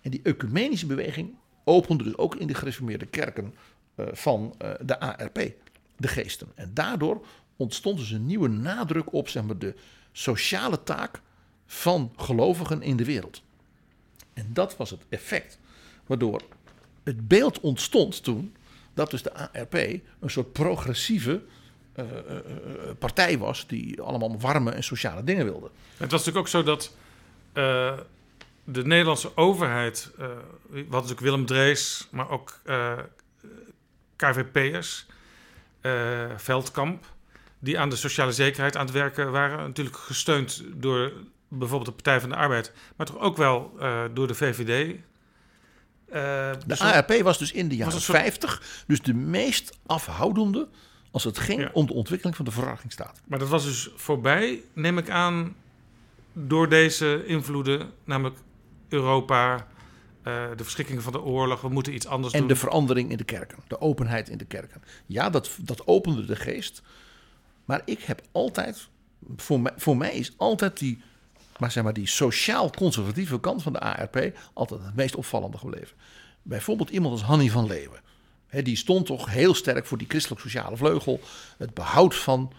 En 0.00 0.10
die 0.10 0.20
ecumenische 0.22 0.86
beweging 0.86 1.34
opende 1.64 2.04
dus 2.04 2.16
ook 2.16 2.34
in 2.34 2.46
de 2.46 2.54
gereformeerde 2.54 3.06
kerken 3.06 3.54
van 3.96 4.54
de 4.80 5.00
ARP, 5.00 5.52
de 5.96 6.08
geesten. 6.08 6.48
En 6.54 6.70
daardoor 6.74 7.26
ontstond 7.56 7.98
dus 7.98 8.10
een 8.10 8.26
nieuwe 8.26 8.48
nadruk 8.48 9.12
op 9.12 9.28
zeg 9.28 9.42
maar, 9.42 9.58
de 9.58 9.74
sociale 10.16 10.82
taak 10.82 11.20
van 11.66 12.12
gelovigen 12.16 12.82
in 12.82 12.96
de 12.96 13.04
wereld. 13.04 13.42
En 14.32 14.46
dat 14.52 14.76
was 14.76 14.90
het 14.90 15.06
effect 15.08 15.58
waardoor 16.06 16.42
het 17.02 17.28
beeld 17.28 17.60
ontstond 17.60 18.22
toen 18.22 18.54
dat 18.94 19.10
dus 19.10 19.22
de 19.22 19.34
ARP 19.34 19.74
een 19.74 20.02
soort 20.26 20.52
progressieve 20.52 21.42
uh, 21.96 22.04
uh, 22.04 22.10
partij 22.98 23.38
was 23.38 23.66
die 23.66 24.02
allemaal 24.02 24.40
warme 24.40 24.70
en 24.70 24.84
sociale 24.84 25.24
dingen 25.24 25.44
wilde. 25.44 25.70
Het 25.96 26.10
was 26.10 26.24
natuurlijk 26.24 26.36
ook 26.36 26.48
zo 26.48 26.62
dat 26.62 26.92
de 28.64 28.86
Nederlandse 28.86 29.36
overheid, 29.36 30.10
wat 30.68 30.90
natuurlijk 30.90 31.20
Willem 31.20 31.46
Drees, 31.46 32.08
maar 32.10 32.30
ook 32.30 32.60
KVP'ers, 34.16 35.06
Veldkamp, 36.36 37.04
die 37.66 37.78
aan 37.78 37.88
de 37.90 37.96
sociale 37.96 38.32
zekerheid 38.32 38.76
aan 38.76 38.84
het 38.84 38.94
werken 38.94 39.30
waren. 39.30 39.58
Natuurlijk 39.58 39.96
gesteund 39.96 40.62
door 40.74 41.12
bijvoorbeeld 41.48 41.88
de 41.88 42.02
Partij 42.02 42.20
van 42.20 42.28
de 42.28 42.36
Arbeid, 42.36 42.72
maar 42.96 43.06
toch 43.06 43.18
ook 43.18 43.36
wel 43.36 43.72
uh, 43.80 44.02
door 44.14 44.26
de 44.26 44.34
VVD. 44.34 44.88
Uh, 44.90 46.14
de 46.14 46.58
dus 46.66 46.80
ARP 46.80 47.22
was 47.22 47.38
dus 47.38 47.52
in 47.52 47.68
de 47.68 47.76
jaren 47.76 48.00
50 48.00 48.84
dus 48.86 49.02
de 49.02 49.14
meest 49.14 49.78
afhoudende 49.86 50.68
als 51.10 51.24
het 51.24 51.38
ging 51.38 51.60
ja. 51.60 51.70
om 51.72 51.86
de 51.86 51.92
ontwikkeling 51.92 52.36
van 52.36 52.44
de 52.44 52.50
verdragingsstaat. 52.50 53.20
Maar 53.24 53.38
dat 53.38 53.48
was 53.48 53.64
dus 53.64 53.90
voorbij, 53.96 54.62
neem 54.72 54.98
ik 54.98 55.10
aan, 55.10 55.56
door 56.32 56.68
deze 56.68 57.26
invloeden, 57.26 57.90
namelijk 58.04 58.36
Europa, 58.88 59.54
uh, 59.54 60.44
de 60.56 60.62
verschrikkingen 60.62 61.02
van 61.02 61.12
de 61.12 61.22
oorlog, 61.22 61.60
we 61.60 61.68
moeten 61.68 61.94
iets 61.94 62.06
anders 62.06 62.32
en 62.32 62.40
doen. 62.40 62.48
En 62.48 62.54
de 62.54 62.60
verandering 62.60 63.10
in 63.10 63.16
de 63.16 63.24
kerken, 63.24 63.58
de 63.66 63.80
openheid 63.80 64.28
in 64.28 64.38
de 64.38 64.44
kerken. 64.44 64.82
Ja, 65.06 65.30
dat, 65.30 65.50
dat 65.60 65.86
opende 65.86 66.24
de 66.24 66.36
geest. 66.36 66.82
Maar 67.66 67.82
ik 67.84 68.02
heb 68.02 68.22
altijd, 68.32 68.88
voor 69.36 69.60
mij, 69.60 69.72
voor 69.76 69.96
mij 69.96 70.12
is 70.12 70.32
altijd 70.36 70.78
die 70.78 71.02
maar 71.58 71.70
zeg 71.70 71.84
maar 71.84 71.92
die 71.92 72.06
sociaal-conservatieve 72.06 73.40
kant 73.40 73.62
van 73.62 73.72
de 73.72 73.80
ARP 73.80 74.32
altijd 74.52 74.82
het 74.84 74.94
meest 74.94 75.16
opvallende 75.16 75.58
gebleven. 75.58 75.96
Bijvoorbeeld 76.42 76.90
iemand 76.90 77.12
als 77.12 77.22
Hanny 77.22 77.48
van 77.48 77.66
Leeuwen. 77.66 78.00
Die 78.50 78.76
stond 78.76 79.06
toch 79.06 79.30
heel 79.30 79.54
sterk 79.54 79.86
voor 79.86 79.98
die 79.98 80.06
christelijk-sociale 80.08 80.76
vleugel. 80.76 81.20
Het 81.58 81.74
behoud 81.74 82.14
van 82.14 82.52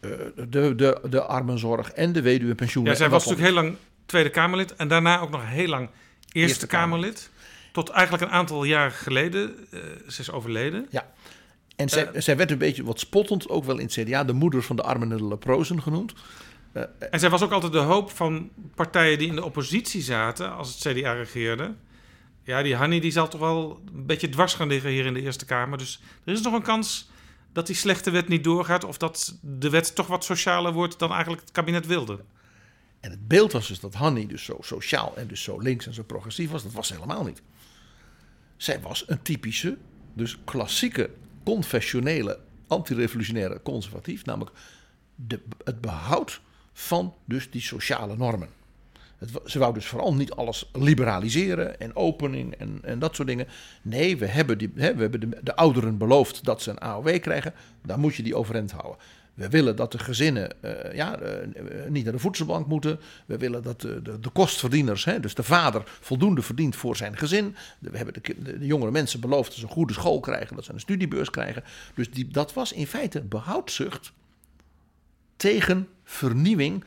eh, 0.00 0.10
de, 0.48 0.74
de, 0.74 1.00
de 1.10 1.22
armenzorg 1.22 1.90
en 1.90 2.12
de 2.12 2.22
weduwepensioenen. 2.22 2.92
Ja, 2.92 2.98
zij 2.98 3.08
was 3.08 3.24
natuurlijk 3.24 3.54
heel 3.54 3.62
lang 3.62 3.76
Tweede 4.06 4.30
Kamerlid 4.30 4.76
en 4.76 4.88
daarna 4.88 5.20
ook 5.20 5.30
nog 5.30 5.42
heel 5.44 5.68
lang 5.68 5.88
Eerste, 5.88 6.38
Eerste 6.38 6.66
Kamerlid. 6.66 7.30
Tot 7.72 7.88
eigenlijk 7.88 8.24
een 8.24 8.38
aantal 8.38 8.64
jaren 8.64 8.92
geleden. 8.92 9.54
eh, 9.70 9.80
ze 10.08 10.20
is 10.20 10.30
overleden. 10.30 10.86
Ja. 10.90 11.10
En 11.78 11.88
zij, 11.88 12.20
zij 12.20 12.36
werd 12.36 12.50
een 12.50 12.58
beetje 12.58 12.84
wat 12.84 13.00
spottend, 13.00 13.48
ook 13.48 13.64
wel 13.64 13.78
in 13.78 13.84
het 13.84 13.92
CDA, 13.92 14.24
de 14.24 14.32
moeder 14.32 14.62
van 14.62 14.76
de 14.76 14.82
armen 14.82 15.12
en 15.12 15.16
de 15.16 15.24
leprozen 15.24 15.82
genoemd. 15.82 16.12
Eh, 16.72 16.82
En 17.10 17.20
zij 17.20 17.30
was 17.30 17.42
ook 17.42 17.52
altijd 17.52 17.72
de 17.72 17.78
hoop 17.78 18.10
van 18.10 18.50
partijen 18.74 19.18
die 19.18 19.28
in 19.28 19.34
de 19.34 19.44
oppositie 19.44 20.02
zaten 20.02 20.56
als 20.56 20.68
het 20.74 20.96
CDA 20.96 21.12
regeerde. 21.12 21.74
Ja, 22.42 22.62
die 22.62 22.76
Hanni 22.76 23.00
die 23.00 23.10
zal 23.10 23.28
toch 23.28 23.40
wel 23.40 23.80
een 23.94 24.06
beetje 24.06 24.28
dwars 24.28 24.54
gaan 24.54 24.68
liggen 24.68 24.90
hier 24.90 25.06
in 25.06 25.14
de 25.14 25.20
Eerste 25.22 25.44
Kamer. 25.44 25.78
Dus 25.78 26.00
er 26.24 26.32
is 26.32 26.40
nog 26.40 26.54
een 26.54 26.62
kans 26.62 27.10
dat 27.52 27.66
die 27.66 27.76
slechte 27.76 28.10
wet 28.10 28.28
niet 28.28 28.44
doorgaat... 28.44 28.84
of 28.84 28.98
dat 28.98 29.38
de 29.40 29.70
wet 29.70 29.94
toch 29.94 30.06
wat 30.06 30.24
socialer 30.24 30.72
wordt 30.72 30.98
dan 30.98 31.10
eigenlijk 31.12 31.42
het 31.42 31.50
kabinet 31.50 31.86
wilde. 31.86 32.18
En 33.00 33.10
het 33.10 33.28
beeld 33.28 33.52
was 33.52 33.68
dus 33.68 33.80
dat 33.80 33.94
Hanni 33.94 34.26
dus 34.26 34.44
zo 34.44 34.56
sociaal 34.60 35.12
en 35.16 35.26
dus 35.26 35.42
zo 35.42 35.58
links 35.58 35.86
en 35.86 35.94
zo 35.94 36.02
progressief 36.02 36.50
was. 36.50 36.62
Dat 36.62 36.72
was 36.72 36.88
helemaal 36.88 37.24
niet. 37.24 37.42
Zij 38.56 38.80
was 38.80 39.04
een 39.06 39.22
typische, 39.22 39.76
dus 40.14 40.38
klassieke, 40.44 41.10
confessionele, 41.54 42.38
antirevolutionaire 42.66 43.62
conservatief. 43.62 44.24
Namelijk 44.24 44.56
de, 45.14 45.40
het 45.64 45.80
behoud 45.80 46.40
van 46.72 47.14
dus 47.24 47.50
die 47.50 47.60
sociale 47.60 48.16
normen. 48.16 48.48
Het, 49.18 49.30
ze 49.44 49.58
wou 49.58 49.74
dus 49.74 49.86
vooral 49.86 50.14
niet 50.14 50.30
alles 50.30 50.70
liberaliseren 50.72 51.80
en 51.80 51.96
opening 51.96 52.54
en, 52.54 52.78
en 52.82 52.98
dat 52.98 53.14
soort 53.14 53.28
dingen. 53.28 53.46
Nee, 53.82 54.16
we 54.16 54.26
hebben, 54.26 54.58
die, 54.58 54.72
hè, 54.74 54.94
we 54.94 55.00
hebben 55.00 55.20
de, 55.20 55.38
de 55.42 55.56
ouderen 55.56 55.98
beloofd 55.98 56.44
dat 56.44 56.62
ze 56.62 56.70
een 56.70 56.78
AOW 56.78 57.20
krijgen. 57.20 57.54
Dan 57.82 58.00
moet 58.00 58.14
je 58.14 58.22
die 58.22 58.36
overeind 58.36 58.70
houden. 58.70 58.96
We 59.38 59.48
willen 59.48 59.76
dat 59.76 59.92
de 59.92 59.98
gezinnen 59.98 60.62
eh, 60.62 60.94
ja, 60.94 61.18
eh, 61.18 61.42
eh, 61.42 61.90
niet 61.90 62.04
naar 62.04 62.12
de 62.12 62.18
voedselbank 62.18 62.66
moeten. 62.66 63.00
We 63.26 63.36
willen 63.36 63.62
dat 63.62 63.80
de, 63.80 64.02
de, 64.02 64.20
de 64.20 64.30
kostverdieners, 64.30 65.04
hè, 65.04 65.20
dus 65.20 65.34
de 65.34 65.42
vader, 65.42 65.82
voldoende 66.00 66.42
verdient 66.42 66.76
voor 66.76 66.96
zijn 66.96 67.16
gezin. 67.16 67.56
We 67.78 67.96
hebben 67.96 68.14
de, 68.14 68.42
de, 68.58 68.66
jongere 68.66 68.90
mensen 68.90 69.20
beloofd 69.20 69.48
dat 69.48 69.58
ze 69.58 69.62
een 69.62 69.72
goede 69.72 69.92
school 69.92 70.20
krijgen, 70.20 70.56
dat 70.56 70.64
ze 70.64 70.72
een 70.72 70.80
studiebeurs 70.80 71.30
krijgen. 71.30 71.64
Dus 71.94 72.10
die, 72.10 72.28
dat 72.28 72.52
was 72.52 72.72
in 72.72 72.86
feite 72.86 73.20
behoudzucht 73.20 74.12
tegen 75.36 75.88
vernieuwing, 76.04 76.84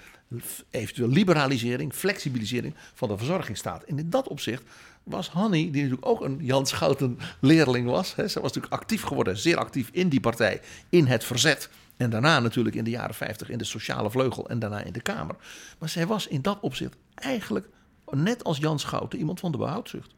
eventueel 0.69 1.09
liberalisering, 1.09 1.93
flexibilisering 1.93 2.73
van 2.93 3.07
de 3.07 3.17
verzorgingsstaat. 3.17 3.83
En 3.83 3.99
in 3.99 4.09
dat 4.09 4.27
opzicht 4.27 4.63
was 5.03 5.29
Hanny, 5.29 5.71
die 5.71 5.81
natuurlijk 5.81 6.07
ook 6.07 6.21
een 6.21 6.39
Jan 6.41 6.65
Schouten 6.65 7.19
leerling 7.39 7.87
was. 7.87 8.15
Hè, 8.15 8.27
ze 8.27 8.41
was 8.41 8.53
natuurlijk 8.53 8.81
actief 8.81 9.01
geworden, 9.01 9.37
zeer 9.37 9.57
actief 9.57 9.89
in 9.91 10.09
die 10.09 10.19
partij, 10.19 10.61
in 10.89 11.05
het 11.05 11.23
verzet. 11.23 11.69
En 12.01 12.09
daarna 12.09 12.39
natuurlijk 12.39 12.75
in 12.75 12.83
de 12.83 12.89
jaren 12.89 13.15
50 13.15 13.49
in 13.49 13.57
de 13.57 13.63
sociale 13.63 14.11
vleugel 14.11 14.49
en 14.49 14.59
daarna 14.59 14.81
in 14.81 14.93
de 14.93 15.01
Kamer. 15.01 15.35
Maar 15.79 15.89
zij 15.89 16.07
was 16.07 16.27
in 16.27 16.41
dat 16.41 16.59
opzicht 16.61 16.95
eigenlijk, 17.15 17.67
net 18.09 18.43
als 18.43 18.57
Jan 18.57 18.79
Schouten, 18.79 19.19
iemand 19.19 19.39
van 19.39 19.51
de 19.51 19.57
behoudzucht. 19.57 20.13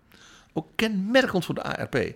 Ook 0.54 0.68
kenmerkend 0.76 1.46
voor 1.46 1.56
de 1.56 1.64
ARP 1.64 2.14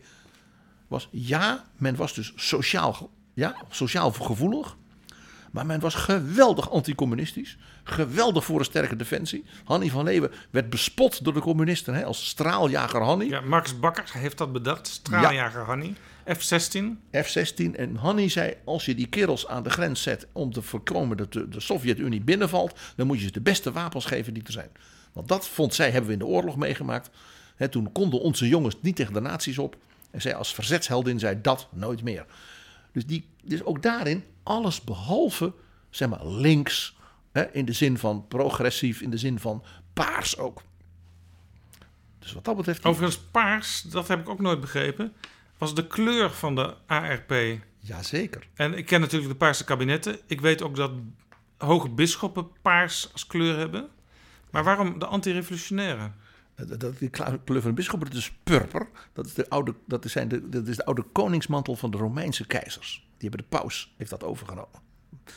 was 0.88 1.08
ja, 1.12 1.64
men 1.76 1.96
was 1.96 2.14
dus 2.14 2.34
sociaal, 2.36 3.10
ja, 3.34 3.56
sociaal 3.70 4.12
gevoelig. 4.12 4.76
Maar 5.52 5.66
men 5.66 5.80
was 5.80 5.96
geweldig 5.96 6.72
anticommunistisch. 6.72 7.58
Geweldig 7.84 8.46
voor 8.46 8.60
een 8.60 8.66
sterke 8.66 8.96
defensie. 8.96 9.46
Hanni 9.64 9.90
van 9.90 10.04
Leeuwen 10.04 10.32
werd 10.50 10.70
bespot 10.70 11.24
door 11.24 11.34
de 11.34 11.40
communisten 11.40 11.94
hè, 11.94 12.06
als 12.06 12.28
straaljager 12.28 13.02
Hanni. 13.02 13.30
Ja, 13.30 13.42
Marcus 13.42 13.80
Bakker 13.80 14.10
heeft 14.14 14.38
dat 14.38 14.52
bedacht. 14.52 14.88
Straaljager 14.88 15.62
Hanni. 15.62 15.96
F-16. 16.34 16.84
F-16. 17.12 17.76
En 17.76 17.96
Hanni 17.96 18.30
zei, 18.30 18.54
als 18.66 18.86
je 18.86 18.96
die 18.96 19.08
kerels 19.08 19.48
aan 19.48 19.64
de 19.64 19.70
grens 19.70 20.02
zet 20.02 20.28
om 20.32 20.52
te 20.52 20.62
voorkomen 20.62 21.18
dat 21.18 21.34
de, 21.34 21.50
de 21.50 21.60
Sovjet-Unie 21.60 22.22
binnenvalt, 22.22 22.80
dan 22.96 23.08
moet 23.08 23.20
je 23.20 23.26
ze 23.26 23.32
de 23.32 23.42
beste 23.42 23.72
wapens 23.72 24.06
geven 24.06 24.34
die 24.34 24.44
er 24.44 24.52
zijn. 24.52 24.70
Want 25.14 25.28
dat 25.28 25.48
vond 25.48 25.74
zij, 25.74 25.92
hebben 25.92 26.08
we 26.08 26.14
in 26.14 26.20
de 26.20 26.26
oorlog 26.26 26.56
meegemaakt. 26.56 27.10
Toen 27.70 27.92
konden 27.92 28.22
onze 28.22 28.48
jongens 28.48 28.76
niet 28.82 28.96
tegen 28.96 29.14
de 29.14 29.22
nazi's 29.22 29.58
op. 29.58 29.78
En 30.12 30.22
zij 30.22 30.36
als 30.36 30.54
verzetsheldin 30.54 31.20
zei 31.20 31.42
dat 31.42 31.68
nooit 31.72 32.04
meer. 32.04 32.26
Dus, 32.92 33.06
die, 33.06 33.26
dus 33.44 33.64
ook 33.64 33.84
daarin 33.84 34.24
alles 34.44 34.82
behalve 34.82 35.54
zeg 35.90 36.10
maar, 36.10 36.28
links. 36.28 36.96
In 37.52 37.66
de 37.66 37.74
zin 37.74 37.98
van 37.98 38.26
progressief, 38.28 39.02
in 39.02 39.10
de 39.10 39.18
zin 39.18 39.40
van 39.40 39.64
paars 39.94 40.38
ook. 40.38 40.62
Dus 42.20 42.34
wat 42.34 42.46
dat 42.46 42.56
betreft... 42.56 42.86
Overigens, 42.86 43.20
paars, 43.32 43.82
dat 43.82 44.08
heb 44.08 44.20
ik 44.20 44.30
ook 44.30 44.40
nooit 44.40 44.60
begrepen, 44.60 45.14
was 45.58 45.76
de 45.76 45.88
kleur 45.88 46.32
van 46.32 46.56
de 46.56 46.74
ARP. 46.86 47.34
Jazeker. 47.80 48.48
En 48.54 48.74
ik 48.74 48.86
ken 48.86 49.00
natuurlijk 49.00 49.32
de 49.32 49.38
paarse 49.38 49.64
kabinetten. 49.64 50.20
Ik 50.26 50.42
weet 50.42 50.62
ook 50.62 50.76
dat 50.76 50.92
hoge 51.58 51.90
bisschoppen 51.90 52.48
paars 52.62 53.10
als 53.14 53.28
kleur 53.28 53.58
hebben. 53.58 53.90
Maar 54.50 54.64
waarom 54.64 55.00
de 55.00 55.06
antirevolutionaire? 55.06 56.12
Dat, 56.56 56.80
dat, 56.80 56.98
die 56.98 57.10
kleur 57.10 57.42
van 57.46 57.62
de 57.62 57.74
bisschop, 57.74 58.04
dat 58.04 58.14
is 58.14 58.32
purper. 58.44 58.90
Dat 59.14 59.26
is, 59.26 59.34
de 59.34 59.50
oude, 59.50 59.76
dat, 59.88 60.06
is 60.06 60.12
zijn 60.12 60.28
de, 60.28 60.50
dat 60.50 60.68
is 60.68 60.76
de 60.76 60.86
oude 60.86 61.04
koningsmantel 61.12 61.76
van 61.76 61.92
de 61.92 61.98
Romeinse 61.98 62.48
keizers. 62.48 63.08
Die 63.18 63.30
hebben 63.30 63.50
de 63.50 63.58
paus, 63.58 63.94
heeft 63.98 64.10
dat 64.10 64.24
overgenomen. 64.24 64.86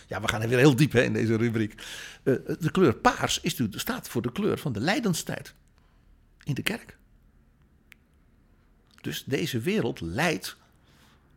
Ja, 0.07 0.21
we 0.21 0.29
gaan 0.29 0.49
weer 0.49 0.59
heel 0.59 0.77
diep 0.77 0.93
hè, 0.93 1.03
in 1.03 1.13
deze 1.13 1.37
rubriek. 1.37 1.75
Eh, 2.23 2.35
de 2.59 2.71
kleur 2.71 2.95
paars 2.95 3.41
is, 3.41 3.63
staat 3.71 4.09
voor 4.09 4.23
de 4.23 4.33
kleur 4.33 4.59
van 4.59 4.73
de 4.73 4.81
lijdenstijd 4.81 5.55
in 6.45 6.55
de 6.55 6.63
kerk. 6.63 6.99
Dus 9.01 9.25
deze 9.25 9.59
wereld 9.61 10.01
leidt 10.01 10.57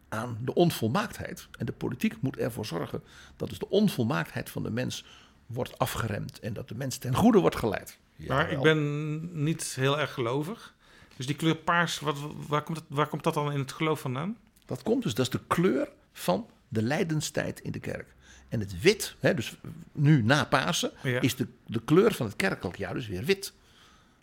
aan 0.10 0.38
de 0.42 0.54
onvolmaaktheid. 0.54 1.48
En 1.58 1.66
de 1.66 1.72
politiek 1.72 2.22
moet 2.22 2.38
ervoor 2.38 2.66
zorgen 2.66 3.04
dat 3.38 3.50
dus 3.50 3.60
de 3.60 3.70
onvolmaaktheid 3.70 4.50
van 4.50 4.64
de 4.64 4.70
mens 4.72 5.06
wordt 5.46 5.78
afgeremd. 5.78 6.40
En 6.40 6.54
dat 6.54 6.68
de 6.68 6.76
mens 6.76 6.98
ten 6.98 7.16
goede 7.16 7.40
wordt 7.40 7.56
geleid. 7.56 7.98
maar 8.28 8.52
ik 8.52 8.60
ben 8.62 9.44
niet 9.44 9.64
heel 9.76 10.00
erg 10.00 10.14
gelovig. 10.14 10.74
Dus 11.16 11.26
die 11.26 11.36
kleur 11.36 11.56
paars, 11.56 12.00
wat, 12.00 12.18
waar, 12.48 12.62
komt 12.64 12.78
het, 12.78 12.86
waar 12.90 13.08
komt 13.08 13.24
dat 13.24 13.34
dan 13.34 13.52
in 13.52 13.60
het 13.60 13.72
geloof 13.72 14.00
vandaan? 14.00 14.38
Dat 14.66 14.84
komt 14.84 15.04
dus, 15.04 15.14
dat 15.14 15.26
is 15.26 15.32
de 15.32 15.42
kleur 15.48 15.90
van 16.14 16.50
de 16.68 16.82
lijdenstijd 16.82 17.60
in 17.60 17.72
de 17.72 17.80
kerk. 17.80 18.16
En 18.50 18.60
het 18.60 18.82
wit, 18.82 19.16
hè, 19.20 19.34
dus 19.34 19.56
nu 19.92 20.24
na 20.24 20.44
Pasen, 20.46 20.92
Ja. 21.04 21.22
is 21.22 21.36
de, 21.36 21.48
de 21.68 21.82
kleur 21.86 22.14
van 22.14 22.26
het 22.26 22.36
kerkelijk 22.36 22.78
jaar 22.78 22.94
dus 22.94 23.08
weer 23.08 23.24
wit. 23.24 23.54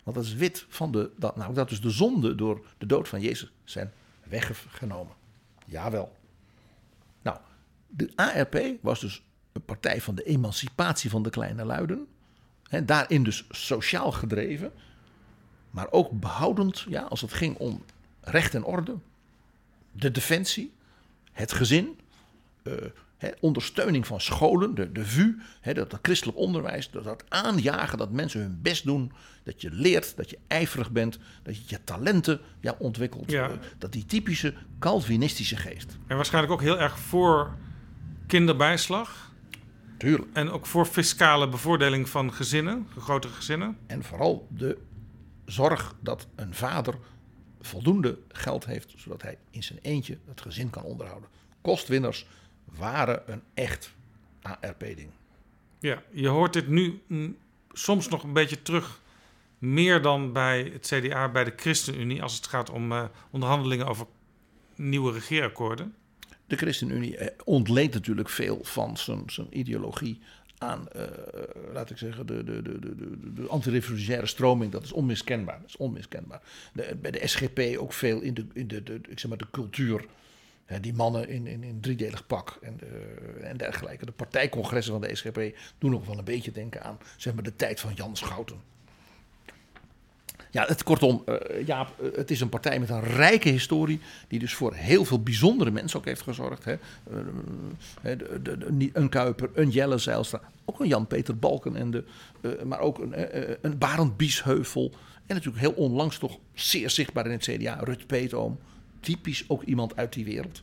Want 0.03 0.15
dat 0.17 0.25
is 0.25 0.33
wit 0.33 0.65
van 0.69 0.91
de, 0.91 1.11
dat, 1.17 1.35
nou, 1.35 1.53
dat 1.53 1.69
dus 1.69 1.81
de 1.81 1.89
zonde 1.89 2.35
door 2.35 2.65
de 2.77 2.85
dood 2.85 3.07
van 3.07 3.21
Jezus 3.21 3.51
zijn 3.63 3.91
weggenomen. 4.23 5.15
Jawel. 5.65 6.17
Nou, 7.21 7.37
de 7.87 8.11
ARP 8.15 8.61
was 8.81 8.99
dus 8.99 9.23
een 9.51 9.65
partij 9.65 10.01
van 10.01 10.15
de 10.15 10.23
emancipatie 10.23 11.09
van 11.09 11.23
de 11.23 11.29
kleine 11.29 11.65
luiden. 11.65 12.07
Hè, 12.67 12.85
daarin 12.85 13.23
dus 13.23 13.45
sociaal 13.49 14.11
gedreven, 14.11 14.71
maar 15.69 15.91
ook 15.91 16.19
behoudend 16.19 16.79
ja, 16.79 17.01
als 17.01 17.21
het 17.21 17.33
ging 17.33 17.57
om 17.57 17.83
recht 18.21 18.55
en 18.55 18.63
orde, 18.63 18.97
de 19.91 20.11
defensie, 20.11 20.73
het 21.31 21.51
gezin, 21.51 21.99
eh, 22.63 22.73
ondersteuning 23.39 24.07
van 24.07 24.21
scholen, 24.21 24.75
de, 24.75 24.91
de 24.91 25.05
VU, 25.05 25.37
dat, 25.61 25.75
dat 25.89 25.99
christelijk 26.01 26.37
onderwijs, 26.37 26.89
dat, 26.91 27.03
dat 27.03 27.23
aanjagen 27.29 27.97
dat 27.97 28.11
mensen 28.11 28.41
hun 28.41 28.59
best 28.61 28.85
doen, 28.85 29.11
dat 29.43 29.61
je 29.61 29.71
leert, 29.71 30.17
dat 30.17 30.29
je 30.29 30.37
ijverig 30.47 30.91
bent, 30.91 31.19
dat 31.43 31.57
je 31.57 31.63
je 31.65 31.83
talenten 31.83 32.39
ja, 32.59 32.75
ontwikkelt. 32.77 33.31
Ja. 33.31 33.49
Eh, 33.49 33.55
dat 33.77 33.91
die 33.91 34.05
typische 34.05 34.53
Calvinistische 34.79 35.55
geest. 35.55 35.97
En 36.07 36.15
waarschijnlijk 36.15 36.53
ook 36.53 36.61
heel 36.61 36.79
erg 36.79 36.99
voor 36.99 37.55
kinderbijslag. 38.27 39.31
Tuurlijk. 39.97 40.29
En 40.33 40.49
ook 40.51 40.65
voor 40.65 40.85
fiscale 40.85 41.49
bevoordeling 41.49 42.09
van 42.09 42.33
gezinnen, 42.33 42.87
grotere 42.97 43.33
gezinnen. 43.33 43.77
En 43.87 44.03
vooral 44.03 44.47
de 44.49 44.77
zorg 45.45 45.95
dat 45.99 46.27
een 46.35 46.53
vader 46.53 46.95
voldoende 47.61 48.17
geld 48.27 48.65
heeft, 48.65 48.93
zodat 48.97 49.21
hij 49.21 49.37
in 49.49 49.63
zijn 49.63 49.79
eentje 49.81 50.17
het 50.27 50.41
gezin 50.41 50.69
kan 50.69 50.83
onderhouden. 50.83 51.29
Kostwinners 51.61 52.25
waren 52.77 53.31
een 53.31 53.41
echt 53.53 53.93
ARP-ding. 54.41 55.09
Ja, 55.79 56.03
je 56.11 56.27
hoort 56.27 56.53
dit 56.53 56.67
nu 56.67 57.01
soms 57.71 58.07
nog 58.07 58.23
een 58.23 58.33
beetje 58.33 58.61
terug. 58.61 58.99
Meer 59.57 60.01
dan 60.01 60.33
bij 60.33 60.69
het 60.73 60.93
CDA, 60.93 61.29
bij 61.29 61.43
de 61.43 61.53
ChristenUnie, 61.55 62.21
als 62.21 62.35
het 62.35 62.47
gaat 62.47 62.69
om 62.69 62.91
eh, 62.91 63.03
onderhandelingen 63.29 63.87
over 63.87 64.05
nieuwe 64.75 65.11
regeerakkoorden. 65.11 65.95
De 66.47 66.55
ChristenUnie 66.55 67.17
eh, 67.17 67.27
ontleent 67.43 67.93
natuurlijk 67.93 68.29
veel 68.29 68.59
van 68.63 68.97
zijn, 68.97 69.23
zijn 69.25 69.57
ideologie 69.57 70.19
aan, 70.57 70.87
eh, 70.89 71.03
laat 71.73 71.89
ik 71.89 71.97
zeggen, 71.97 72.27
de, 72.27 72.43
de, 72.43 72.61
de, 72.61 72.79
de, 72.79 72.95
de, 72.95 73.33
de 73.33 73.47
antirevolutionaire 73.47 74.27
stroming. 74.27 74.71
Dat 74.71 74.83
is 74.83 74.91
onmiskenbaar. 74.91 75.59
Dat 75.59 75.69
is 75.69 75.77
onmiskenbaar. 75.77 76.41
De, 76.73 76.97
bij 77.01 77.11
de 77.11 77.27
SGP 77.27 77.59
ook 77.77 77.93
veel 77.93 78.21
in 78.21 78.33
de, 78.33 78.45
in 78.53 78.67
de, 78.67 78.83
de, 78.83 78.99
ik 79.09 79.19
zeg 79.19 79.29
maar 79.29 79.37
de 79.37 79.49
cultuur. 79.51 80.05
Die 80.81 80.93
mannen 80.93 81.29
in, 81.29 81.47
in, 81.47 81.63
in 81.63 81.79
driedelig 81.81 82.27
pak 82.27 82.57
en, 82.61 82.79
en 83.41 83.57
dergelijke. 83.57 84.05
De 84.05 84.11
partijcongressen 84.11 84.93
van 84.93 85.01
de 85.01 85.15
SGP 85.15 85.57
doen 85.77 85.91
nog 85.91 86.05
wel 86.05 86.17
een 86.17 86.23
beetje 86.23 86.51
denken 86.51 86.83
aan 86.83 86.97
zeg 87.17 87.33
maar, 87.33 87.43
de 87.43 87.55
tijd 87.55 87.79
van 87.79 87.93
Jan 87.93 88.15
Schouten. 88.15 88.69
Ja, 90.51 90.65
het, 90.67 90.83
kortom, 90.83 91.23
uh, 91.25 91.65
Jaap, 91.65 91.87
uh, 92.01 92.15
het 92.15 92.31
is 92.31 92.41
een 92.41 92.49
partij 92.49 92.79
met 92.79 92.89
een 92.89 93.03
rijke 93.03 93.49
historie. 93.49 93.99
Die 94.27 94.39
dus 94.39 94.53
voor 94.53 94.73
heel 94.73 95.05
veel 95.05 95.23
bijzondere 95.23 95.71
mensen 95.71 95.99
ook 95.99 96.05
heeft 96.05 96.21
gezorgd. 96.21 96.65
Hè. 96.65 96.75
Een 98.93 99.09
Kuiper, 99.09 99.49
een 99.53 99.69
Jelle 99.69 99.97
Zijlstra. 99.97 100.41
Ook 100.65 100.79
een 100.79 100.87
Jan-Peter 100.87 101.37
Balken. 101.37 101.75
En 101.75 101.91
de, 101.91 102.03
maar 102.65 102.79
ook 102.79 102.99
een, 102.99 103.13
een 103.65 103.77
Barend 103.77 104.17
Biesheuvel. 104.17 104.91
En 105.25 105.35
natuurlijk 105.35 105.63
heel 105.63 105.85
onlangs 105.85 106.17
toch 106.17 106.37
zeer 106.53 106.89
zichtbaar 106.89 107.25
in 107.25 107.31
het 107.31 107.43
CDA. 107.43 107.79
Rut 107.83 108.07
Peetoom. 108.07 108.59
Typisch 109.01 109.49
ook 109.49 109.63
iemand 109.63 109.95
uit 109.95 110.13
die 110.13 110.25
wereld. 110.25 110.61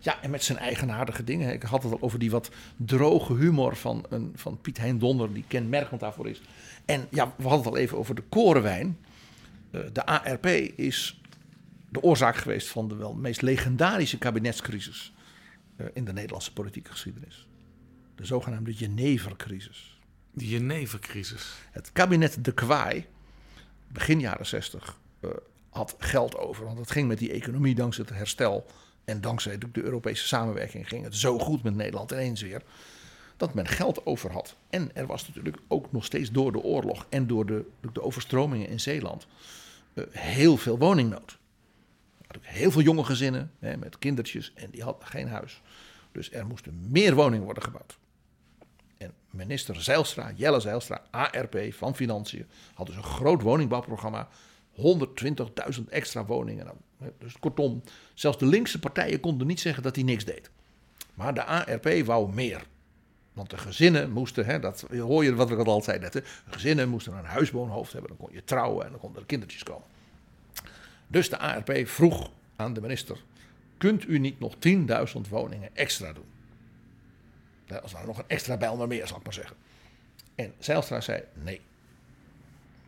ja, 0.00 0.22
en 0.22 0.30
met 0.30 0.44
zijn 0.44 0.58
eigenaardige 0.58 1.24
dingen. 1.24 1.52
Ik 1.52 1.62
had 1.62 1.82
het 1.82 1.92
al 1.92 2.00
over 2.00 2.18
die 2.18 2.30
wat 2.30 2.50
droge 2.76 3.34
humor 3.34 3.76
van, 3.76 4.06
een, 4.08 4.32
van 4.34 4.60
Piet 4.60 4.78
Hein 4.78 4.98
Donder. 4.98 5.32
Die 5.32 5.44
kenmerkend 5.48 6.00
daarvoor 6.00 6.28
is. 6.28 6.40
En 6.84 7.06
ja, 7.10 7.34
we 7.36 7.42
hadden 7.42 7.58
het 7.58 7.74
al 7.74 7.76
even 7.76 7.98
over 7.98 8.14
de 8.14 8.22
korenwijn. 8.22 8.98
Uh, 9.70 9.80
de 9.92 10.06
ARP 10.06 10.46
is 10.76 11.20
de 11.88 12.02
oorzaak 12.02 12.36
geweest 12.36 12.68
van 12.68 12.88
de 12.88 12.94
wel 12.94 13.14
meest 13.14 13.42
legendarische 13.42 14.18
kabinetscrisis 14.18 15.12
uh, 15.76 15.86
in 15.92 16.04
de 16.04 16.12
Nederlandse 16.12 16.52
politieke 16.52 16.90
geschiedenis. 16.90 17.46
De 18.14 18.24
zogenaamde 18.24 18.74
Genevercrisis. 18.74 20.00
De 20.32 20.44
Genevercrisis. 20.44 21.54
Het 21.70 21.92
kabinet 21.92 22.44
De 22.44 22.52
Kwaai, 22.52 23.06
begin 23.88 24.20
jaren 24.20 24.46
60, 24.46 24.98
uh, 25.20 25.30
had 25.72 25.94
geld 25.98 26.38
over. 26.38 26.64
Want 26.64 26.78
het 26.78 26.90
ging 26.90 27.08
met 27.08 27.18
die 27.18 27.32
economie 27.32 27.74
dankzij 27.74 28.04
het 28.08 28.16
herstel 28.16 28.66
en 29.04 29.20
dankzij 29.20 29.58
de 29.58 29.68
Europese 29.72 30.26
samenwerking 30.26 30.88
ging 30.88 31.04
het 31.04 31.16
zo 31.16 31.38
goed 31.38 31.62
met 31.62 31.74
Nederland 31.74 32.10
ineens 32.10 32.42
weer 32.42 32.62
dat 33.36 33.54
men 33.54 33.66
geld 33.66 34.06
over 34.06 34.32
had. 34.32 34.56
En 34.70 34.90
er 34.94 35.06
was 35.06 35.26
natuurlijk 35.26 35.56
ook 35.68 35.92
nog 35.92 36.04
steeds 36.04 36.30
door 36.30 36.52
de 36.52 36.62
oorlog 36.62 37.06
en 37.08 37.26
door 37.26 37.46
de, 37.46 37.64
de 37.92 38.02
overstromingen 38.02 38.68
in 38.68 38.80
Zeeland 38.80 39.26
uh, 39.94 40.04
heel 40.10 40.56
veel 40.56 40.78
woningnood. 40.78 41.38
Heel 42.40 42.70
veel 42.70 42.82
jonge 42.82 43.04
gezinnen 43.04 43.50
hè, 43.58 43.76
met 43.76 43.98
kindertjes 43.98 44.52
en 44.54 44.70
die 44.70 44.82
hadden 44.82 45.06
geen 45.06 45.28
huis. 45.28 45.62
Dus 46.12 46.32
er 46.32 46.46
moesten 46.46 46.86
meer 46.90 47.14
woningen 47.14 47.44
worden 47.44 47.62
gebouwd. 47.62 47.98
En 48.96 49.12
minister 49.30 49.82
Zijlstra, 49.82 50.32
Jelle 50.34 50.60
Zijlstra, 50.60 51.02
ARP 51.10 51.58
van 51.70 51.96
Financiën, 51.96 52.46
had 52.74 52.86
dus 52.86 52.96
een 52.96 53.02
groot 53.02 53.42
woningbouwprogramma. 53.42 54.28
120.000 54.76 55.88
extra 55.88 56.24
woningen. 56.24 56.66
Dus 57.18 57.38
kortom, 57.38 57.82
zelfs 58.14 58.38
de 58.38 58.46
linkse 58.46 58.78
partijen 58.78 59.20
konden 59.20 59.46
niet 59.46 59.60
zeggen 59.60 59.82
dat 59.82 59.94
hij 59.94 60.04
niks 60.04 60.24
deed. 60.24 60.50
Maar 61.14 61.34
de 61.34 61.44
ARP 61.44 62.04
wou 62.04 62.32
meer. 62.32 62.62
Want 63.32 63.50
de 63.50 63.58
gezinnen 63.58 64.10
moesten, 64.10 64.46
hè, 64.46 64.58
dat 64.58 64.84
hoor 64.90 65.24
je 65.24 65.34
wat 65.34 65.50
ik 65.50 65.58
al 65.58 65.82
zei 65.82 65.98
net, 65.98 66.14
hè, 66.14 66.20
gezinnen 66.46 66.88
moesten 66.88 67.12
een 67.12 67.24
huiswoonhoofd 67.24 67.92
hebben, 67.92 68.10
dan 68.10 68.26
kon 68.26 68.34
je 68.34 68.44
trouwen 68.44 68.84
en 68.84 68.90
dan 68.90 69.00
konden 69.00 69.20
er 69.20 69.26
kindertjes 69.26 69.62
komen. 69.62 69.86
Dus 71.06 71.30
de 71.30 71.38
ARP 71.38 71.72
vroeg 71.84 72.30
aan 72.56 72.74
de 72.74 72.80
minister, 72.80 73.22
kunt 73.78 74.08
u 74.08 74.18
niet 74.18 74.40
nog 74.40 74.54
10.000 75.14 75.28
woningen 75.28 75.76
extra 75.76 76.12
doen? 76.12 76.24
Als 77.82 77.94
er 77.94 78.06
nog 78.06 78.18
een 78.18 78.24
extra 78.26 78.56
bijl 78.56 78.76
maar 78.76 78.86
meer, 78.86 79.06
zal 79.06 79.16
ik 79.16 79.24
maar 79.24 79.32
zeggen. 79.32 79.56
En 80.34 80.52
Zijlstra 80.58 81.00
zei 81.00 81.22
nee. 81.34 81.60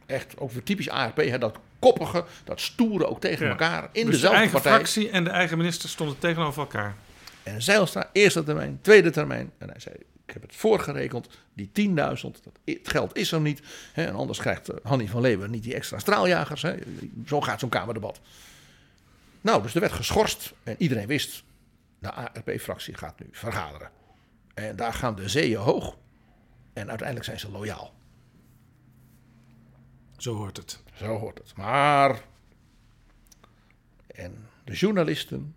Echt, 0.07 0.39
ook 0.39 0.51
voor 0.51 0.63
typisch 0.63 0.89
ARP, 0.89 1.17
hè, 1.17 1.39
dat 1.39 1.59
koppige, 1.79 2.25
dat 2.45 2.61
stoere 2.61 3.07
ook 3.07 3.21
tegen 3.21 3.49
elkaar 3.49 3.89
in 3.93 4.07
dus 4.07 4.15
dezelfde 4.15 4.29
de 4.29 4.35
eigen 4.35 4.53
partij. 4.53 4.73
fractie 4.73 5.11
en 5.11 5.25
de 5.25 5.31
eigen 5.31 5.59
minister 5.59 5.89
stonden 5.89 6.19
tegenover 6.19 6.61
elkaar. 6.61 6.95
En 7.43 7.63
Zijlstra, 7.63 8.11
eerste 8.13 8.43
termijn, 8.43 8.79
tweede 8.81 9.11
termijn. 9.11 9.53
En 9.59 9.69
hij 9.69 9.81
zei, 9.81 9.95
ik 10.27 10.33
heb 10.33 10.43
het 10.43 10.57
voorgerekend, 10.57 11.29
die 11.55 11.71
10.000, 11.89 12.53
het 12.65 12.89
geld 12.89 13.17
is 13.17 13.33
er 13.33 13.41
niet. 13.41 13.63
Hè, 13.93 14.05
en 14.05 14.15
anders 14.15 14.39
krijgt 14.39 14.71
uh, 14.71 14.77
Hanny 14.83 15.09
van 15.09 15.21
Leeuwen 15.21 15.51
niet 15.51 15.63
die 15.63 15.75
extra 15.75 15.99
straaljagers. 15.99 16.63
Hè. 16.63 16.75
Zo 17.27 17.41
gaat 17.41 17.61
zo'n 17.61 17.69
Kamerdebat. 17.69 18.21
Nou, 19.41 19.63
dus 19.63 19.75
er 19.75 19.81
werd 19.81 19.93
geschorst 19.93 20.53
en 20.63 20.75
iedereen 20.79 21.07
wist, 21.07 21.43
de 21.99 22.13
ARP-fractie 22.13 22.95
gaat 22.95 23.19
nu 23.19 23.29
vergaderen. 23.31 23.91
En 24.55 24.77
daar 24.77 24.93
gaan 24.93 25.15
de 25.15 25.29
zeeën 25.29 25.59
hoog. 25.59 25.97
En 26.73 26.89
uiteindelijk 26.89 27.27
zijn 27.27 27.41
ze 27.41 27.51
loyaal. 27.51 27.95
Zo 30.17 30.35
hoort 30.35 30.57
het. 30.57 30.83
Zo 30.95 31.19
hoort 31.19 31.39
het. 31.39 31.57
Maar. 31.57 32.25
En 34.07 34.49
de 34.65 34.73
journalisten, 34.73 35.55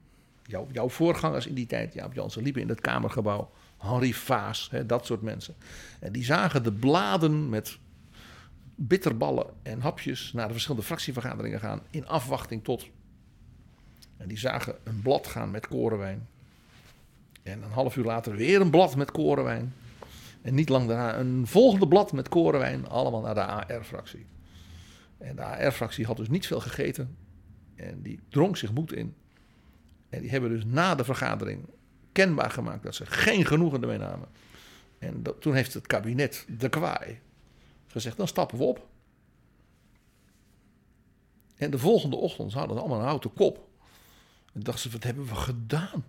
jouw, 0.72 0.90
voorgangers 0.90 1.48
in 1.48 1.54
die 1.54 1.66
tijd, 1.66 1.94
Jaap 1.94 2.14
Jansen, 2.14 2.44
liepen 2.44 2.62
in 2.62 2.70
het 2.70 2.82
Kamergebouw. 2.82 3.52
Henri 3.78 4.14
Vaas, 4.14 4.68
hè, 4.72 4.86
dat 4.86 5.06
soort 5.06 5.22
mensen. 5.22 5.56
En 6.00 6.12
die 6.12 6.24
zagen 6.24 6.64
de 6.64 6.72
bladen 6.72 7.50
met 7.50 7.78
bitterballen 8.76 9.46
en 9.64 9.82
hapjes 9.82 10.34
naar 10.34 10.46
de 10.46 10.52
verschillende 10.52 10.86
fractievergaderingen 10.86 11.60
gaan 11.60 11.82
in 11.90 12.08
afwachting 12.08 12.64
tot. 12.64 12.88
En 14.18 14.28
die 14.28 14.38
zagen 14.38 14.76
een 14.84 15.02
blad 15.02 15.28
gaan 15.28 15.52
met 15.52 15.68
korenwijn. 15.68 16.28
En 17.44 17.64
een 17.64 17.72
half 17.72 17.96
uur 17.96 18.06
later 18.06 18.36
weer 18.36 18.62
een 18.62 18.70
blad 18.70 18.96
met 18.96 19.12
korenwijn. 19.12 19.74
En 20.42 20.54
niet 20.54 20.70
lang 20.70 20.88
daarna 20.88 21.18
een 21.18 21.48
volgende 21.48 21.88
blad 21.88 22.12
met 22.12 22.30
korenwijn, 22.30 22.88
allemaal 22.88 23.22
naar 23.22 23.34
de 23.34 23.46
AR-fractie. 23.46 24.26
En 25.18 25.36
de 25.36 25.44
AR-fractie 25.44 26.06
had 26.06 26.18
dus 26.18 26.30
niet 26.30 26.48
veel 26.48 26.60
gegeten. 26.60 27.18
En 27.76 28.02
die 28.02 28.20
dronk 28.30 28.58
zich 28.58 28.74
moed 28.74 28.94
in. 28.94 29.16
En 30.10 30.22
die 30.22 30.30
hebben 30.30 30.50
dus 30.50 30.66
na 30.66 30.96
de 30.96 31.04
vergadering 31.04 31.66
kenbaar 32.12 32.52
gemaakt 32.52 32.84
dat 32.84 32.96
ze 32.96 33.06
geen 33.06 33.46
genoegen 33.46 33.82
ermee 33.82 33.98
namen. 33.98 34.28
En 35.00 35.24
toen 35.40 35.54
heeft 35.54 35.74
het 35.74 35.88
kabinet 35.88 36.46
de 36.58 36.70
kwaai 36.70 37.20
gezegd: 37.88 38.18
dan 38.18 38.28
stappen 38.28 38.58
we 38.58 38.64
op. 38.64 38.88
En 41.56 41.72
de 41.72 41.80
volgende 41.80 42.16
ochtend 42.16 42.54
hadden 42.54 42.76
ze 42.76 42.82
allemaal 42.82 43.00
een 43.00 43.06
houten 43.06 43.34
kop. 43.34 43.68
En 44.54 44.62
dachten 44.62 44.84
ze: 44.84 44.90
wat 44.90 45.04
hebben 45.04 45.26
we 45.26 45.36
gedaan? 45.36 46.06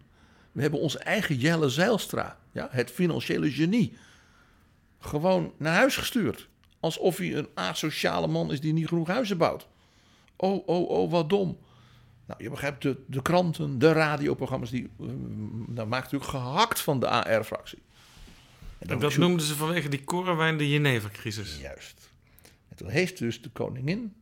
We 0.53 0.61
hebben 0.61 0.81
onze 0.81 0.99
eigen 0.99 1.37
Jelle 1.37 1.69
Zeilstra, 1.69 2.39
ja, 2.53 2.69
het 2.71 2.91
financiële 2.91 3.51
genie, 3.51 3.97
gewoon 4.99 5.53
naar 5.57 5.75
huis 5.75 5.97
gestuurd. 5.97 6.49
Alsof 6.81 7.17
hij 7.17 7.35
een 7.35 7.49
asociale 7.55 8.27
man 8.27 8.53
is 8.53 8.61
die 8.61 8.73
niet 8.73 8.89
genoeg 8.89 9.09
huizen 9.09 9.39
bouwt. 9.39 9.69
Oh, 10.37 10.69
oh, 10.69 10.89
oh, 10.89 11.11
wat 11.11 11.31
dom. 11.31 11.59
Nou, 12.27 12.43
je 12.43 12.51
begrijpt, 12.51 12.83
de, 12.83 13.03
de 13.07 13.23
kranten, 13.23 13.79
de 13.79 13.93
radioprogramma's, 13.93 14.71
die 14.71 14.91
uh, 15.01 15.07
nou, 15.67 15.89
maakt 15.89 16.03
natuurlijk 16.03 16.31
gehakt 16.31 16.81
van 16.81 17.01
de 17.01 17.09
AR-fractie. 17.09 17.83
En, 18.79 18.89
en 18.89 18.99
dat 18.99 19.17
noemden 19.17 19.47
ze 19.47 19.55
vanwege 19.55 19.89
die 19.89 20.05
korenwijn 20.05 20.59
de 20.59 20.69
Genevercrisis. 20.69 21.59
Juist. 21.61 22.11
En 22.69 22.77
toen 22.77 22.89
heeft 22.89 23.19
dus 23.19 23.43
de 23.43 23.51
koningin, 23.51 24.15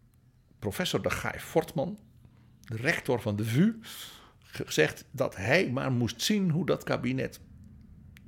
professor 0.59 1.03
de 1.03 1.11
Gaai 1.11 1.39
Fortman, 1.39 1.99
de 2.61 2.77
rector 2.77 3.21
van 3.21 3.37
de 3.37 3.45
VU, 3.45 3.79
gezegd 4.39 5.05
dat 5.11 5.37
hij 5.37 5.71
maar 5.71 5.93
moest 5.93 6.23
zien 6.23 6.51
hoe 6.51 6.67
dat 6.67 6.85
kabinet. 6.85 7.41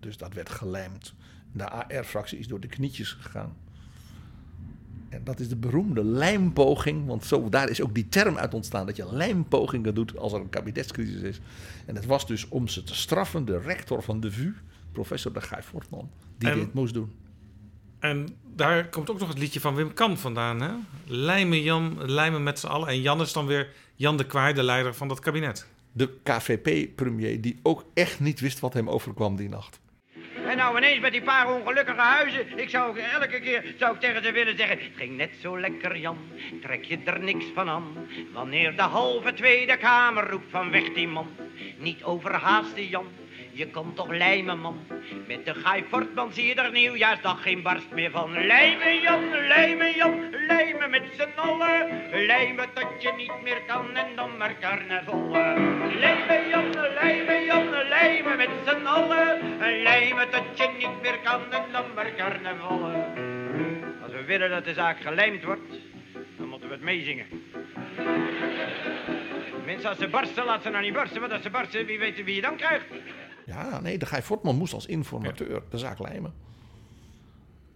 Dus 0.00 0.16
dat 0.16 0.34
werd 0.34 0.50
gelijmd. 0.50 1.14
De 1.52 1.68
AR-fractie 1.68 2.38
is 2.38 2.48
door 2.48 2.60
de 2.60 2.68
knietjes 2.68 3.12
gegaan. 3.12 3.56
En 5.08 5.24
dat 5.24 5.40
is 5.40 5.48
de 5.48 5.56
beroemde 5.56 6.04
lijmpoging, 6.04 7.06
want 7.06 7.24
zo, 7.24 7.48
daar 7.48 7.68
is 7.68 7.82
ook 7.82 7.94
die 7.94 8.08
term 8.08 8.36
uit 8.36 8.54
ontstaan, 8.54 8.86
dat 8.86 8.96
je 8.96 9.14
lijmpogingen 9.14 9.94
doet 9.94 10.18
als 10.18 10.32
er 10.32 10.40
een 10.40 10.48
kabinetscrisis 10.48 11.20
is. 11.22 11.40
En 11.86 11.94
het 11.94 12.06
was 12.06 12.26
dus 12.26 12.48
om 12.48 12.68
ze 12.68 12.82
te 12.82 12.94
straffen, 12.94 13.44
de 13.44 13.58
rector 13.58 14.02
van 14.02 14.20
de 14.20 14.30
VU, 14.30 14.52
professor 14.92 15.32
de 15.32 15.40
Guy 15.40 15.62
Fortman, 15.62 16.10
die 16.38 16.50
en, 16.50 16.58
dit 16.58 16.74
moest 16.74 16.94
doen. 16.94 17.12
En 17.98 18.28
daar 18.54 18.88
komt 18.88 19.10
ook 19.10 19.18
nog 19.18 19.28
het 19.28 19.38
liedje 19.38 19.60
van 19.60 19.74
Wim 19.74 19.94
Kan 19.94 20.18
vandaan, 20.18 20.60
hè? 20.60 20.70
Lijmen 21.04 21.62
Jan, 21.62 22.10
lijmen 22.10 22.42
met 22.42 22.58
z'n 22.58 22.66
allen. 22.66 22.88
En 22.88 23.00
Jan 23.00 23.20
is 23.20 23.32
dan 23.32 23.46
weer 23.46 23.72
Jan 23.94 24.16
de 24.16 24.26
Kwaai, 24.26 24.54
de 24.54 24.62
leider 24.62 24.94
van 24.94 25.08
dat 25.08 25.20
kabinet. 25.20 25.66
De 25.92 26.10
KVP-premier, 26.22 27.40
die 27.40 27.58
ook 27.62 27.84
echt 27.94 28.20
niet 28.20 28.40
wist 28.40 28.60
wat 28.60 28.74
hem 28.74 28.88
overkwam 28.90 29.36
die 29.36 29.48
nacht. 29.48 29.80
En 30.48 30.56
nou 30.56 30.76
ineens 30.76 31.00
met 31.00 31.12
die 31.12 31.22
paar 31.22 31.54
ongelukkige 31.54 32.00
huizen. 32.00 32.58
Ik 32.58 32.68
zou 32.68 32.98
elke 32.98 33.40
keer 33.40 33.74
zou 33.78 33.94
ik 33.94 34.00
tegen 34.00 34.22
ze 34.24 34.32
willen 34.32 34.56
zeggen. 34.56 34.78
Het 34.78 34.96
ging 34.96 35.16
net 35.16 35.30
zo 35.40 35.60
lekker 35.60 35.96
Jan, 35.96 36.18
trek 36.62 36.84
je 36.84 36.98
er 37.04 37.20
niks 37.20 37.44
van 37.54 37.68
aan. 37.68 38.08
Wanneer 38.32 38.76
de 38.76 38.82
halve 38.82 39.32
Tweede 39.32 39.76
Kamer 39.76 40.30
roept 40.30 40.50
van 40.50 40.70
weg 40.70 40.92
die 40.92 41.08
man. 41.08 41.28
Niet 41.78 42.04
overhaasten 42.04 42.86
Jan, 42.86 43.06
je 43.58 43.66
kan 43.66 43.92
toch 43.94 44.10
lijmen, 44.10 44.60
man. 44.60 44.78
Met 45.26 45.44
de 45.44 45.54
Guy 45.54 45.84
Fortman 45.88 46.32
zie 46.32 46.46
je 46.46 46.54
er 46.54 46.72
nieuwjaarsdag 46.72 47.42
geen 47.42 47.62
barst 47.62 47.90
meer 47.90 48.10
van. 48.10 48.46
Lijmen, 48.46 49.00
Jan, 49.00 49.46
lijmen, 49.46 49.94
Jan, 49.94 50.30
lijmen 50.46 50.90
met 50.90 51.02
z'n 51.16 51.40
allen. 51.40 51.86
Lijmen 52.26 52.66
tot 52.74 53.02
je 53.02 53.12
niet 53.16 53.42
meer 53.42 53.62
kan 53.66 53.96
en 53.96 54.06
dan 54.16 54.36
maar 54.36 54.58
carnaval. 54.60 55.30
Lijmen, 55.98 56.48
Jan, 56.48 56.70
lijmen, 56.70 57.44
Jan, 57.44 57.68
lijmen 57.88 58.36
met 58.36 58.50
z'n 58.66 58.86
allen. 58.86 59.58
Lijmen 59.82 60.30
tot 60.30 60.58
je 60.58 60.68
niet 60.78 61.02
meer 61.02 61.18
kan 61.22 61.52
en 61.52 61.64
dan 61.72 61.84
maar 61.94 62.14
carnaval. 62.16 62.80
Als 64.02 64.12
we 64.12 64.24
willen 64.26 64.50
dat 64.50 64.64
de 64.64 64.72
zaak 64.72 65.00
gelijmd 65.00 65.44
wordt, 65.44 65.70
dan 66.36 66.48
moeten 66.48 66.68
we 66.68 66.74
het 66.74 66.84
meezingen. 66.84 67.26
Tenminste, 69.50 69.88
als 69.88 69.98
ze 69.98 70.08
barsten, 70.08 70.44
laat 70.44 70.62
ze 70.62 70.70
nou 70.70 70.84
niet 70.84 70.92
barsten. 70.92 71.20
Want 71.20 71.32
als 71.32 71.42
ze 71.42 71.50
barsten, 71.50 71.86
wie 71.86 71.98
weet 71.98 72.24
wie 72.24 72.34
je 72.34 72.40
dan 72.40 72.56
krijgt. 72.56 72.86
Ja, 73.48 73.80
nee, 73.80 73.98
de 73.98 74.06
Guy 74.06 74.22
Fortman 74.22 74.56
moest 74.56 74.72
als 74.74 74.86
informateur 74.86 75.62
de 75.70 75.78
zaak 75.78 75.98
lijmen. 75.98 76.32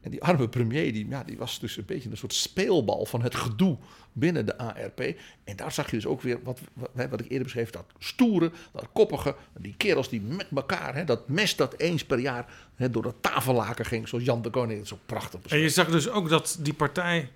En 0.01 0.11
die 0.11 0.23
arme 0.23 0.49
premier, 0.49 0.93
die, 0.93 1.09
ja, 1.09 1.25
die 1.25 1.39
was 1.39 1.61
dus 1.61 1.77
een 1.77 1.85
beetje 1.85 2.11
een 2.11 2.17
soort 2.17 2.35
speelbal 2.35 3.05
van 3.05 3.23
het 3.23 3.35
gedoe 3.35 3.79
binnen 4.13 4.47
de 4.47 4.59
ARP. 4.59 5.01
En 5.45 5.57
daar 5.57 5.73
zag 5.73 5.91
je 5.91 5.97
dus 5.97 6.07
ook 6.07 6.21
weer, 6.21 6.39
wat, 6.43 6.61
wat, 6.75 6.91
wat 7.11 7.21
ik 7.21 7.29
eerder 7.29 7.43
beschreef, 7.43 7.71
dat 7.71 7.85
stoere, 7.99 8.53
dat 8.73 8.89
koppige, 8.93 9.37
die 9.59 9.75
kerels 9.77 10.09
die 10.09 10.21
met 10.21 10.47
elkaar, 10.55 10.95
hè, 10.95 11.05
dat 11.05 11.29
mes 11.29 11.57
dat 11.57 11.79
eens 11.79 12.05
per 12.05 12.19
jaar 12.19 12.47
hè, 12.75 12.91
door 12.91 13.03
de 13.03 13.15
tafellaken 13.21 13.85
ging, 13.85 14.09
zoals 14.09 14.25
Jan 14.25 14.43
de 14.43 14.51
Koning 14.51 14.79
het 14.79 14.89
zo 14.89 14.99
prachtig 15.07 15.41
beschreef. 15.41 15.61
En 15.61 15.67
je 15.67 15.73
zag 15.73 15.91
dus 15.91 16.09
ook 16.09 16.29
dat 16.29 16.59
die 16.61 16.75
partij 16.75 17.31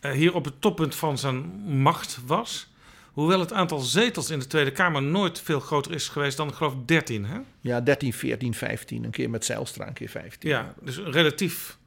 uh, 0.00 0.12
hier 0.12 0.34
op 0.34 0.44
het 0.44 0.60
toppunt 0.60 0.94
van 0.94 1.18
zijn 1.18 1.44
macht 1.82 2.18
was. 2.26 2.72
Hoewel 3.14 3.40
het 3.40 3.52
aantal 3.52 3.78
zetels 3.78 4.30
in 4.30 4.38
de 4.38 4.46
Tweede 4.46 4.72
Kamer 4.72 5.02
nooit 5.02 5.40
veel 5.40 5.60
groter 5.60 5.92
is 5.92 6.08
geweest 6.08 6.36
dan, 6.36 6.48
ik 6.48 6.54
geloof, 6.54 6.74
13. 6.84 7.24
Hè? 7.24 7.38
Ja, 7.60 7.80
13, 7.80 8.12
14, 8.12 8.54
15. 8.54 9.04
Een 9.04 9.10
keer 9.10 9.30
met 9.30 9.44
Zijlstra, 9.44 9.86
een 9.86 9.92
keer 9.92 10.08
15. 10.08 10.50
Ja, 10.50 10.74
dus 10.82 10.98
relatief 10.98 11.78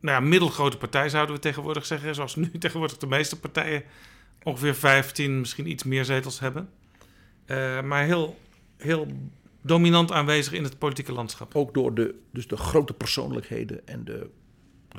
nou 0.00 0.22
ja, 0.22 0.28
middelgrote 0.28 0.76
partij 0.76 1.08
zouden 1.08 1.34
we 1.34 1.40
tegenwoordig 1.40 1.86
zeggen. 1.86 2.14
Zoals 2.14 2.36
nu 2.36 2.50
tegenwoordig 2.58 2.98
de 2.98 3.06
meeste 3.06 3.40
partijen 3.40 3.82
ongeveer 4.42 4.74
15, 4.74 5.40
misschien 5.40 5.70
iets 5.70 5.84
meer 5.84 6.04
zetels 6.04 6.40
hebben. 6.40 6.68
Uh, 7.46 7.82
maar 7.82 8.04
heel, 8.04 8.38
heel 8.76 9.06
dominant 9.60 10.12
aanwezig 10.12 10.52
in 10.52 10.64
het 10.64 10.78
politieke 10.78 11.12
landschap. 11.12 11.54
Ook 11.54 11.74
door 11.74 11.94
de, 11.94 12.14
dus 12.30 12.46
de 12.46 12.56
grote 12.56 12.92
persoonlijkheden 12.92 13.86
en 13.86 14.04
de, 14.04 14.30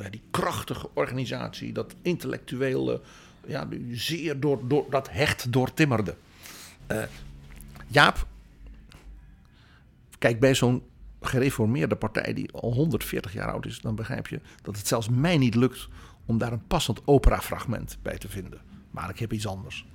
die 0.09 0.21
krachtige 0.31 0.89
organisatie, 0.93 1.73
dat 1.73 1.95
intellectuele, 2.01 3.01
ja, 3.49 3.67
zeer 3.91 4.39
door, 4.39 4.67
door 4.67 4.85
dat 4.89 5.09
hecht 5.09 5.51
doortimmerde. 5.53 6.15
Uh, 6.91 7.03
Jaap, 7.87 8.27
kijk 10.17 10.39
bij 10.39 10.55
zo'n 10.55 10.83
gereformeerde 11.21 11.95
partij 11.95 12.33
die 12.33 12.51
al 12.51 12.73
140 12.73 13.33
jaar 13.33 13.51
oud 13.51 13.65
is, 13.65 13.79
dan 13.79 13.95
begrijp 13.95 14.27
je 14.27 14.39
dat 14.61 14.77
het 14.77 14.87
zelfs 14.87 15.09
mij 15.09 15.37
niet 15.37 15.55
lukt 15.55 15.87
om 16.25 16.37
daar 16.37 16.51
een 16.51 16.67
passend 16.67 17.01
operafragment 17.05 17.97
bij 18.01 18.17
te 18.17 18.29
vinden. 18.29 18.59
Maar 18.91 19.09
ik 19.09 19.19
heb 19.19 19.33
iets 19.33 19.47
anders. 19.47 19.85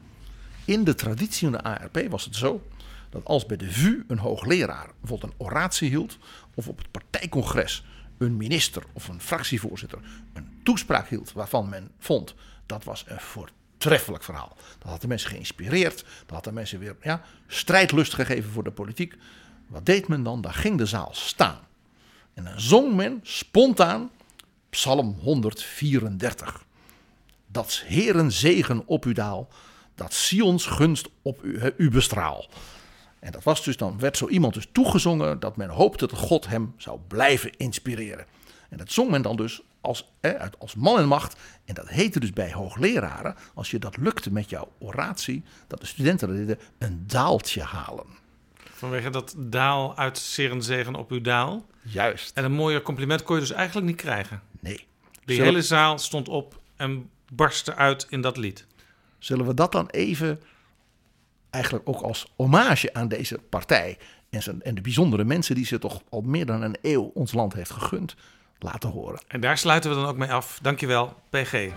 In 0.65 0.85
de 0.85 0.95
traditie 0.95 1.49
van 1.49 1.53
de 1.53 1.63
ARP 1.63 2.07
was 2.11 2.25
het 2.25 2.37
zo 2.37 2.63
dat 3.11 3.25
als 3.25 3.47
bij 3.47 3.57
de 3.57 3.71
VU 3.71 4.05
een 4.09 4.19
hoogleraar 4.19 4.91
bijvoorbeeld 5.01 5.33
een 5.33 5.47
oratie 5.47 5.89
hield, 5.89 6.19
of 6.55 6.69
op 6.69 6.79
het 6.79 6.91
partijcongres 6.91 7.85
een 8.19 8.37
minister 8.37 8.83
of 8.93 9.09
een 9.09 9.21
fractievoorzitter 9.21 9.99
een 10.33 10.49
toespraak 10.63 11.09
hield 11.09 11.33
waarvan 11.33 11.69
men 11.69 11.91
vond 11.99 12.35
dat 12.67 12.85
was 12.85 13.05
een 13.07 13.21
voortreffelijk 13.21 14.25
verhaal. 14.25 14.57
Dat 14.79 14.91
had 14.91 15.01
de 15.01 15.09
mensen 15.09 15.31
geïnspireerd, 15.31 16.05
dat 16.27 16.35
had 16.35 16.45
de 16.45 16.53
mensen 16.53 16.79
weer 16.79 16.97
ja, 17.03 17.23
strijdlust 17.47 18.15
gegeven 18.15 18.51
voor 18.51 18.65
de 18.65 18.71
politiek. 18.71 19.15
Wat 19.67 19.87
deed 19.87 20.09
men 20.09 20.23
dan? 20.23 20.41
Daar 20.41 20.55
ging 20.55 20.79
de 20.79 20.87
zaal 20.87 21.11
staan. 21.13 21.59
En 22.35 22.45
dan 22.45 22.61
zong 22.61 22.95
men 22.95 23.21
spontaan 23.23 24.11
Psalm 24.71 25.17
134. 25.21 26.65
Dat 27.47 27.83
Heren 27.87 28.33
zegen 28.33 28.83
op 28.87 29.05
u 29.05 29.13
daal, 29.13 29.49
dat 29.95 30.15
Sions 30.15 30.67
gunst 30.67 31.09
op 31.23 31.45
u, 31.45 31.73
u 31.77 31.91
bestraal. 31.91 32.49
En 33.19 33.33
dat 33.33 33.43
was 33.43 33.65
dus 33.65 33.77
dan, 33.77 33.99
werd 33.99 34.17
zo 34.17 34.29
iemand 34.29 34.55
dus 34.55 34.69
toegezongen 34.73 35.41
dat 35.41 35.57
men 35.57 35.69
hoopte 35.69 36.07
dat 36.07 36.19
God 36.19 36.47
hem 36.47 36.75
zou 36.77 36.99
blijven 37.09 37.57
inspireren. 37.57 38.27
En 38.69 38.79
dat 38.79 38.93
zong 38.93 39.11
men 39.11 39.23
dan 39.23 39.37
dus 39.37 39.63
als, 39.85 40.13
als 40.59 40.75
man 40.75 40.99
en 40.99 41.07
macht. 41.07 41.37
En 41.65 41.75
dat 41.75 41.89
heette 41.89 42.21
dus 42.21 42.33
bij 42.33 42.53
hoogleraren, 42.53 43.35
als 43.55 43.71
je 43.71 43.79
dat 43.79 43.97
lukte 43.97 44.33
met 44.33 44.51
jouw 44.51 44.73
oratie, 44.79 45.43
dat 45.67 45.81
de 45.81 45.87
studenten 45.87 46.29
dat 46.29 46.37
deden, 46.37 46.59
een 46.79 47.05
daaltje 47.07 47.63
halen. 47.63 48.07
Vanwege 48.55 49.11
dat 49.11 49.35
daal 49.39 49.97
uit 49.97 50.19
Serenzegen 50.19 50.95
op 50.95 51.11
uw 51.11 51.21
daal. 51.21 51.67
Juist. 51.83 52.37
En 52.37 52.45
een 52.45 52.53
mooier 52.53 52.83
compliment 52.83 53.23
kon 53.23 53.35
je 53.35 53.41
dus 53.41 53.51
eigenlijk 53.51 53.87
niet 53.87 53.97
krijgen. 53.97 54.43
Nee. 54.61 54.87
De 55.25 55.35
hele 55.35 55.63
zaal 55.63 55.99
stond 55.99 56.29
op 56.29 56.61
en 56.77 57.11
barstte 57.33 57.75
uit 57.75 58.07
in 58.09 58.21
dat 58.21 58.37
lied. 58.37 58.67
Zullen 59.19 59.47
we 59.47 59.55
dat 59.55 59.73
dan 59.73 59.89
even, 59.89 60.41
eigenlijk 61.51 61.89
ook 61.89 62.01
als 62.01 62.33
hommage 62.37 62.95
aan 62.95 63.09
deze 63.09 63.39
partij 63.49 63.99
en, 64.31 64.43
zijn, 64.43 64.63
en 64.63 64.75
de 64.75 64.81
bijzondere 64.81 65.25
mensen 65.25 65.55
die 65.55 65.67
ze 65.67 65.79
toch 65.79 66.03
al 66.09 66.21
meer 66.21 66.47
dan 66.47 66.63
een 66.63 66.77
eeuw 66.83 67.11
ons 67.15 67.33
land 67.33 67.53
heeft 67.55 67.71
gegund, 67.71 68.15
horen. 68.89 69.21
En 69.29 69.41
daar 69.41 69.59
sluiten 69.59 69.91
we 69.91 69.97
dan 69.97 70.07
ook 70.07 70.17
mee 70.17 70.33
af. 70.33 70.59
Dankjewel, 70.63 71.15
PG. 71.31 71.69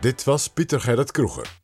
Dit 0.00 0.24
was 0.24 0.48
Pieter 0.48 0.80
Gerrit 0.80 1.10
Kroeger. 1.10 1.60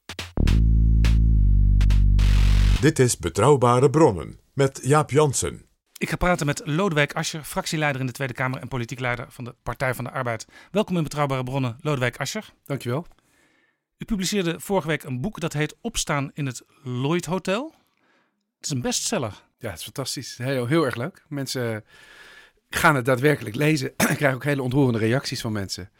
Dit 2.80 2.98
is 2.98 3.18
Betrouwbare 3.18 3.90
Bronnen 3.90 4.40
met 4.52 4.80
Jaap 4.82 5.10
Jansen. 5.10 5.66
Ik 5.98 6.08
ga 6.08 6.16
praten 6.16 6.46
met 6.46 6.62
Lodewijk 6.64 7.14
Asscher, 7.14 7.44
fractieleider 7.44 8.00
in 8.00 8.06
de 8.06 8.12
Tweede 8.12 8.34
Kamer 8.34 8.60
en 8.60 8.68
politiek 8.68 9.00
leider 9.00 9.26
van 9.28 9.44
de 9.44 9.54
Partij 9.62 9.94
van 9.94 10.04
de 10.04 10.10
Arbeid. 10.10 10.46
Welkom 10.70 10.96
in 10.96 11.02
Betrouwbare 11.02 11.44
Bronnen, 11.44 11.76
Lodewijk 11.80 12.16
Asscher. 12.16 12.52
Dankjewel. 12.64 13.06
U 13.98 14.04
publiceerde 14.04 14.60
vorige 14.60 14.88
week 14.88 15.02
een 15.02 15.20
boek 15.20 15.40
dat 15.40 15.52
heet 15.52 15.76
Opstaan 15.80 16.30
in 16.34 16.46
het 16.46 16.62
Lloyd 16.82 17.24
Hotel. 17.26 17.74
Het 18.56 18.66
is 18.66 18.70
een 18.70 18.80
bestseller. 18.80 19.42
Ja, 19.58 19.68
het 19.68 19.78
is 19.78 19.84
fantastisch. 19.84 20.36
Heel, 20.36 20.66
heel 20.66 20.84
erg 20.84 20.96
leuk. 20.96 21.24
Mensen 21.28 21.84
gaan 22.68 22.94
het 22.94 23.04
daadwerkelijk 23.04 23.54
lezen. 23.54 23.88
Ik 23.88 24.16
krijg 24.16 24.34
ook 24.34 24.44
hele 24.44 24.62
ontroerende 24.62 24.98
reacties 24.98 25.40
van 25.40 25.52
mensen. 25.52 25.90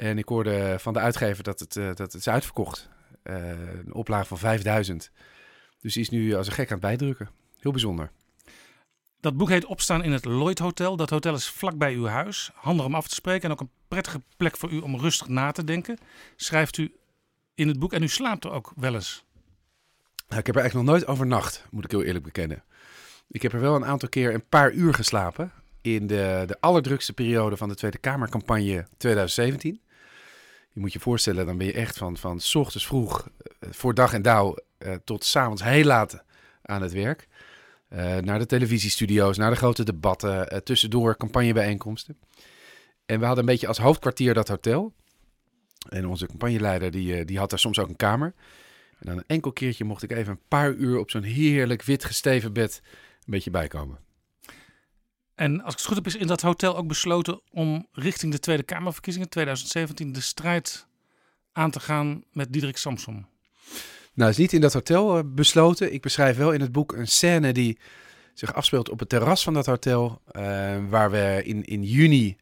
En 0.00 0.18
ik 0.18 0.28
hoorde 0.28 0.76
van 0.78 0.92
de 0.92 0.98
uitgever 0.98 1.44
dat 1.44 1.60
het, 1.60 1.76
uh, 1.76 1.86
dat 1.86 1.98
het 1.98 2.14
is 2.14 2.28
uitverkocht. 2.28 2.88
Uh, 3.24 3.36
een 3.84 3.94
oplage 3.94 4.26
van 4.26 4.38
5000. 4.38 5.10
Dus 5.80 5.94
die 5.94 6.02
is 6.02 6.08
nu 6.08 6.34
als 6.34 6.46
een 6.46 6.52
gek 6.52 6.66
aan 6.66 6.72
het 6.72 6.86
bijdrukken. 6.86 7.30
Heel 7.58 7.70
bijzonder. 7.70 8.10
Dat 9.20 9.36
boek 9.36 9.48
heet 9.48 9.64
Opstaan 9.64 10.04
in 10.04 10.12
het 10.12 10.24
Lloyd 10.24 10.58
Hotel. 10.58 10.96
Dat 10.96 11.10
hotel 11.10 11.34
is 11.34 11.48
vlakbij 11.48 11.94
uw 11.94 12.06
huis. 12.06 12.50
Handig 12.54 12.86
om 12.86 12.94
af 12.94 13.08
te 13.08 13.14
spreken 13.14 13.44
en 13.44 13.50
ook 13.50 13.60
een 13.60 13.70
prettige 13.88 14.22
plek 14.36 14.56
voor 14.56 14.70
u 14.70 14.78
om 14.78 14.96
rustig 14.96 15.28
na 15.28 15.52
te 15.52 15.64
denken. 15.64 15.98
Schrijft 16.36 16.76
u 16.76 16.92
in 17.54 17.68
het 17.68 17.78
boek 17.78 17.92
en 17.92 18.02
u 18.02 18.08
slaapt 18.08 18.44
er 18.44 18.50
ook 18.50 18.72
wel 18.76 18.94
eens. 18.94 19.24
Nou, 20.28 20.40
ik 20.40 20.46
heb 20.46 20.54
er 20.54 20.60
eigenlijk 20.60 20.74
nog 20.74 20.96
nooit 20.96 21.06
overnacht, 21.06 21.66
moet 21.70 21.84
ik 21.84 21.90
heel 21.90 22.02
eerlijk 22.02 22.24
bekennen. 22.24 22.64
Ik 23.28 23.42
heb 23.42 23.52
er 23.52 23.60
wel 23.60 23.74
een 23.74 23.84
aantal 23.84 24.08
keer 24.08 24.34
een 24.34 24.48
paar 24.48 24.72
uur 24.72 24.94
geslapen. 24.94 25.52
In 25.80 26.06
de, 26.06 26.44
de 26.46 26.60
allerdrukste 26.60 27.12
periode 27.12 27.56
van 27.56 27.68
de 27.68 27.74
Tweede 27.74 27.98
Kamercampagne 27.98 28.86
2017. 28.96 29.80
Je 30.72 30.80
moet 30.80 30.92
je 30.92 31.00
voorstellen, 31.00 31.46
dan 31.46 31.58
ben 31.58 31.66
je 31.66 31.72
echt 31.72 31.98
van, 31.98 32.16
van 32.16 32.40
s 32.40 32.54
ochtends 32.54 32.86
vroeg 32.86 33.28
uh, 33.28 33.70
voor 33.72 33.94
dag 33.94 34.12
en 34.12 34.22
dauw 34.22 34.56
uh, 34.78 34.94
tot 35.04 35.24
s'avonds 35.24 35.62
heel 35.62 35.84
laat 35.84 36.24
aan 36.62 36.82
het 36.82 36.92
werk. 36.92 37.28
Uh, 37.88 38.16
naar 38.16 38.38
de 38.38 38.46
televisiestudio's, 38.46 39.36
naar 39.36 39.50
de 39.50 39.56
grote 39.56 39.84
debatten, 39.84 40.64
tussendoor 40.64 41.16
campagnebijeenkomsten. 41.16 42.18
En 43.06 43.18
we 43.18 43.26
hadden 43.26 43.44
een 43.44 43.50
beetje 43.50 43.66
als 43.66 43.78
hoofdkwartier 43.78 44.34
dat 44.34 44.48
hotel. 44.48 44.92
En 45.88 46.06
onze 46.06 46.26
campagneleider 46.26 46.90
die, 46.90 47.24
die 47.24 47.38
had 47.38 47.50
daar 47.50 47.58
soms 47.58 47.78
ook 47.78 47.88
een 47.88 47.96
kamer. 47.96 48.34
En 48.98 49.06
dan 49.06 49.16
een 49.16 49.24
enkel 49.26 49.52
keertje 49.52 49.84
mocht 49.84 50.02
ik 50.02 50.10
even 50.10 50.32
een 50.32 50.48
paar 50.48 50.72
uur 50.72 50.98
op 50.98 51.10
zo'n 51.10 51.22
heerlijk 51.22 51.82
wit 51.82 52.04
gesteven 52.04 52.52
bed 52.52 52.80
een 52.84 53.24
beetje 53.24 53.50
bijkomen. 53.50 53.98
En 55.40 55.62
als 55.62 55.72
ik 55.72 55.78
het 55.78 55.86
goed 55.86 55.96
heb, 55.96 56.06
is 56.06 56.16
in 56.16 56.26
dat 56.26 56.40
hotel 56.40 56.76
ook 56.76 56.86
besloten 56.86 57.40
om 57.50 57.86
richting 57.92 58.32
de 58.32 58.38
Tweede 58.38 58.62
Kamerverkiezingen 58.62 59.28
2017 59.28 60.12
de 60.12 60.20
strijd 60.20 60.86
aan 61.52 61.70
te 61.70 61.80
gaan 61.80 62.24
met 62.32 62.52
Diederik 62.52 62.76
Samson. 62.76 63.26
Nou, 64.14 64.30
is 64.30 64.36
niet 64.36 64.52
in 64.52 64.60
dat 64.60 64.72
hotel 64.72 65.18
uh, 65.18 65.22
besloten. 65.26 65.92
Ik 65.92 66.02
beschrijf 66.02 66.36
wel 66.36 66.52
in 66.52 66.60
het 66.60 66.72
boek 66.72 66.92
een 66.92 67.08
scène 67.08 67.52
die 67.52 67.78
zich 68.34 68.54
afspeelt 68.54 68.90
op 68.90 68.98
het 68.98 69.08
terras 69.08 69.42
van 69.42 69.54
dat 69.54 69.66
hotel. 69.66 70.22
Uh, 70.32 70.42
waar 70.88 71.10
we 71.10 71.40
in, 71.44 71.64
in 71.64 71.82
juni 71.82 72.36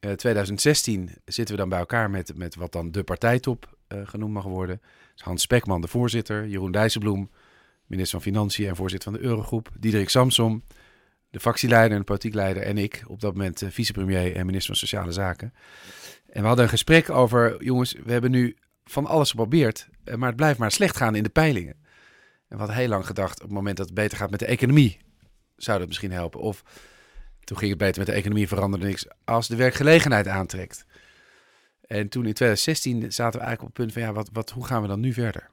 uh, 0.00 0.12
2016 0.12 1.10
zitten 1.24 1.54
we 1.54 1.60
dan 1.60 1.70
bij 1.70 1.78
elkaar 1.78 2.10
met, 2.10 2.36
met 2.36 2.54
wat 2.54 2.72
dan 2.72 2.90
de 2.90 3.02
partijtop 3.02 3.76
genoemd 3.88 4.32
mag 4.32 4.44
worden. 4.44 4.80
Dus 5.14 5.24
Hans 5.24 5.42
Spekman, 5.42 5.80
de 5.80 5.88
voorzitter. 5.88 6.46
Jeroen 6.46 6.72
Dijsselbloem, 6.72 7.30
minister 7.86 8.20
van 8.20 8.32
Financiën 8.32 8.68
en 8.68 8.76
voorzitter 8.76 9.10
van 9.12 9.20
de 9.20 9.26
Eurogroep. 9.26 9.68
Diederik 9.78 10.08
Samsom, 10.08 10.62
de 11.36 11.42
fractieleider 11.42 11.92
en 11.92 11.98
de 11.98 12.04
politiek 12.04 12.34
leider 12.34 12.62
en 12.62 12.78
ik, 12.78 13.02
op 13.06 13.20
dat 13.20 13.32
moment 13.32 13.62
uh, 13.62 13.70
vicepremier 13.70 14.36
en 14.36 14.46
minister 14.46 14.66
van 14.66 14.76
Sociale 14.76 15.12
Zaken. 15.12 15.54
En 16.28 16.40
we 16.40 16.46
hadden 16.46 16.64
een 16.64 16.70
gesprek 16.70 17.10
over, 17.10 17.64
jongens, 17.64 17.94
we 18.04 18.12
hebben 18.12 18.30
nu 18.30 18.56
van 18.84 19.06
alles 19.06 19.30
geprobeerd, 19.30 19.88
uh, 20.04 20.14
maar 20.14 20.28
het 20.28 20.36
blijft 20.36 20.58
maar 20.58 20.70
slecht 20.70 20.96
gaan 20.96 21.14
in 21.14 21.22
de 21.22 21.28
peilingen. 21.28 21.74
En 22.48 22.48
we 22.48 22.56
hadden 22.56 22.76
heel 22.76 22.88
lang 22.88 23.06
gedacht, 23.06 23.34
op 23.34 23.46
het 23.46 23.54
moment 23.54 23.76
dat 23.76 23.86
het 23.86 23.94
beter 23.94 24.18
gaat 24.18 24.30
met 24.30 24.38
de 24.38 24.46
economie, 24.46 24.98
zou 25.56 25.78
dat 25.78 25.88
misschien 25.88 26.12
helpen. 26.12 26.40
Of 26.40 26.62
toen 27.44 27.58
ging 27.58 27.70
het 27.70 27.80
beter 27.80 27.98
met 27.98 28.06
de 28.06 28.12
economie, 28.12 28.48
veranderde 28.48 28.86
niks, 28.86 29.06
als 29.24 29.48
de 29.48 29.56
werkgelegenheid 29.56 30.28
aantrekt. 30.28 30.86
En 31.80 32.08
toen 32.08 32.26
in 32.26 32.34
2016 32.34 33.12
zaten 33.12 33.40
we 33.40 33.46
eigenlijk 33.46 33.60
op 33.60 33.66
het 33.66 33.76
punt 33.76 33.92
van, 33.92 34.02
ja, 34.02 34.12
wat, 34.12 34.28
wat, 34.32 34.50
hoe 34.50 34.66
gaan 34.66 34.82
we 34.82 34.88
dan 34.88 35.00
nu 35.00 35.12
verder? 35.12 35.50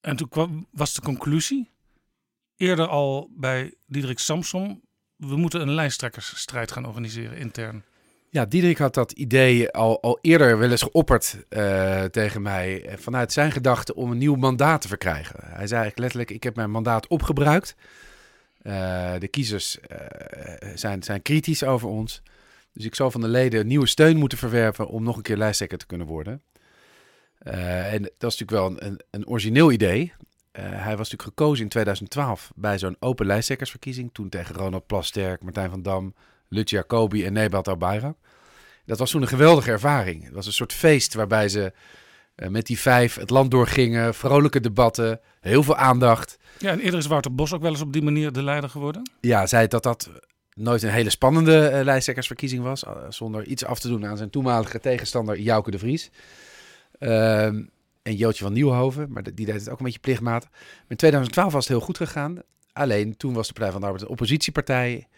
En 0.00 0.16
toen 0.16 0.28
kwam, 0.28 0.66
was 0.70 0.94
de 0.94 1.02
conclusie, 1.02 1.70
eerder 2.56 2.86
al 2.86 3.30
bij 3.36 3.74
Diederik 3.86 4.18
Samson, 4.18 4.84
we 5.16 5.36
moeten 5.36 5.60
een 5.60 5.74
lijsttrekkersstrijd 5.74 6.72
gaan 6.72 6.86
organiseren 6.86 7.38
intern. 7.38 7.84
Ja, 8.30 8.44
Diederik 8.44 8.78
had 8.78 8.94
dat 8.94 9.12
idee 9.12 9.70
al, 9.70 10.02
al 10.02 10.18
eerder 10.20 10.58
wel 10.58 10.70
eens 10.70 10.82
geopperd 10.82 11.36
uh, 11.50 12.04
tegen 12.04 12.42
mij. 12.42 12.84
eh, 12.84 12.96
Vanuit 12.98 13.32
zijn 13.32 13.52
gedachte 13.52 13.94
om 13.94 14.10
een 14.10 14.18
nieuw 14.18 14.34
mandaat 14.34 14.80
te 14.80 14.88
verkrijgen. 14.88 15.38
Hij 15.40 15.66
zei 15.66 15.80
eigenlijk 15.80 15.98
letterlijk: 15.98 16.30
Ik 16.30 16.42
heb 16.42 16.56
mijn 16.56 16.70
mandaat 16.70 17.06
opgebruikt. 17.06 17.74
Uh, 18.62 19.12
de 19.18 19.28
kiezers 19.28 19.78
zijn, 20.74 21.02
zijn 21.02 21.22
kritisch 21.22 21.64
over 21.64 21.88
ons. 21.88 22.22
Dus 22.72 22.84
ik 22.84 22.94
zal 22.94 23.10
van 23.10 23.20
de 23.20 23.28
leden 23.28 23.66
nieuwe 23.66 23.86
steun 23.86 24.16
moeten 24.16 24.38
verwerven 24.38 24.88
om 24.88 25.02
nog 25.02 25.16
een 25.16 25.22
keer 25.22 25.36
lijsttrekker 25.36 25.78
te 25.78 25.86
kunnen 25.86 26.06
worden. 26.06 26.42
En 27.38 28.02
dat 28.02 28.32
is 28.32 28.38
natuurlijk 28.38 28.50
wel 28.50 28.88
een, 28.88 29.00
een 29.10 29.26
origineel 29.26 29.72
idee. 29.72 30.12
Uh, 30.58 30.64
hij 30.64 30.96
was 30.96 31.10
natuurlijk 31.10 31.38
gekozen 31.38 31.62
in 31.62 31.70
2012 31.70 32.52
bij 32.54 32.78
zo'n 32.78 32.96
open 33.00 33.26
lijsttrekkersverkiezing. 33.26 34.10
Toen 34.12 34.28
tegen 34.28 34.54
Ronald 34.54 34.86
Plasterk, 34.86 35.42
Martijn 35.42 35.70
van 35.70 35.82
Dam, 35.82 36.14
Lut 36.48 36.70
Jacobi 36.70 37.24
en 37.24 37.32
Nebat 37.32 37.68
Albayrak. 37.68 38.16
Dat 38.84 38.98
was 38.98 39.10
toen 39.10 39.22
een 39.22 39.28
geweldige 39.28 39.70
ervaring. 39.70 40.24
Het 40.24 40.34
was 40.34 40.46
een 40.46 40.52
soort 40.52 40.72
feest 40.72 41.14
waarbij 41.14 41.48
ze 41.48 41.72
uh, 42.36 42.48
met 42.48 42.66
die 42.66 42.78
vijf 42.78 43.14
het 43.14 43.30
land 43.30 43.50
doorgingen. 43.50 44.14
Vrolijke 44.14 44.60
debatten, 44.60 45.20
heel 45.40 45.62
veel 45.62 45.76
aandacht. 45.76 46.38
Ja, 46.58 46.70
en 46.70 46.80
eerder 46.80 46.98
is 46.98 47.06
Wouter 47.06 47.34
Bos 47.34 47.52
ook 47.54 47.62
wel 47.62 47.70
eens 47.70 47.80
op 47.80 47.92
die 47.92 48.02
manier 48.02 48.32
de 48.32 48.42
leider 48.42 48.70
geworden. 48.70 49.10
Ja, 49.20 49.46
zei 49.46 49.66
dat 49.66 49.82
dat 49.82 50.10
nooit 50.54 50.82
een 50.82 50.90
hele 50.90 51.10
spannende 51.10 51.70
uh, 51.72 51.84
lijsttrekkersverkiezing 51.84 52.62
was. 52.62 52.84
Uh, 52.84 52.90
zonder 53.08 53.44
iets 53.44 53.64
af 53.64 53.78
te 53.78 53.88
doen 53.88 54.06
aan 54.06 54.16
zijn 54.16 54.30
toenmalige 54.30 54.80
tegenstander 54.80 55.38
Jouke 55.38 55.70
de 55.70 55.78
Vries. 55.78 56.10
Uh, 56.98 57.48
en 58.06 58.16
Jootje 58.16 58.44
van 58.44 58.52
Nieuwhoven, 58.52 59.12
maar 59.12 59.22
die 59.22 59.46
deed 59.46 59.54
het 59.54 59.68
ook 59.68 59.78
een 59.78 59.84
beetje 59.84 60.00
plichtmatig. 60.00 60.50
In 60.88 60.96
2012 60.96 61.52
was 61.52 61.68
het 61.68 61.76
heel 61.76 61.86
goed 61.86 61.96
gegaan. 61.96 62.38
Alleen 62.72 63.16
toen 63.16 63.34
was 63.34 63.46
de 63.46 63.52
Partij 63.52 63.72
van 63.72 63.80
de 63.80 63.86
Arbeid 63.86 64.04
een 64.04 64.10
oppositiepartij. 64.10 65.08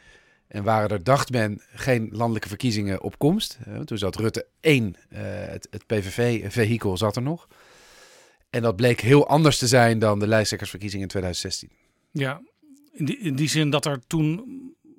En 0.46 0.64
waren 0.64 0.88
er, 0.88 1.04
dacht 1.04 1.30
men, 1.30 1.62
geen 1.72 2.08
landelijke 2.12 2.48
verkiezingen 2.48 3.02
op 3.02 3.18
komst. 3.18 3.58
Uh, 3.68 3.78
toen 3.78 3.98
zat 3.98 4.16
Rutte 4.16 4.46
1, 4.60 4.84
uh, 4.84 5.18
het, 5.20 5.68
het 5.70 5.86
PVV-vehikel 5.86 6.96
zat 6.96 7.16
er 7.16 7.22
nog. 7.22 7.48
En 8.50 8.62
dat 8.62 8.76
bleek 8.76 9.00
heel 9.00 9.28
anders 9.28 9.58
te 9.58 9.66
zijn 9.66 9.98
dan 9.98 10.18
de 10.18 10.26
lijsttrekkersverkiezingen 10.26 11.04
in 11.04 11.10
2016. 11.10 11.70
Ja, 12.10 12.42
in 12.92 13.04
die, 13.04 13.18
in 13.18 13.36
die 13.36 13.48
zin 13.48 13.70
dat 13.70 13.86
er 13.86 14.06
toen 14.06 14.44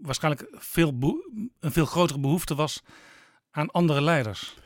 waarschijnlijk 0.02 0.48
veel 0.52 0.94
een 1.60 1.72
veel 1.72 1.86
grotere 1.86 2.20
behoefte 2.20 2.56
was 2.56 2.84
aan 3.52 3.72
andere 3.72 4.02
leiders. 4.02 4.58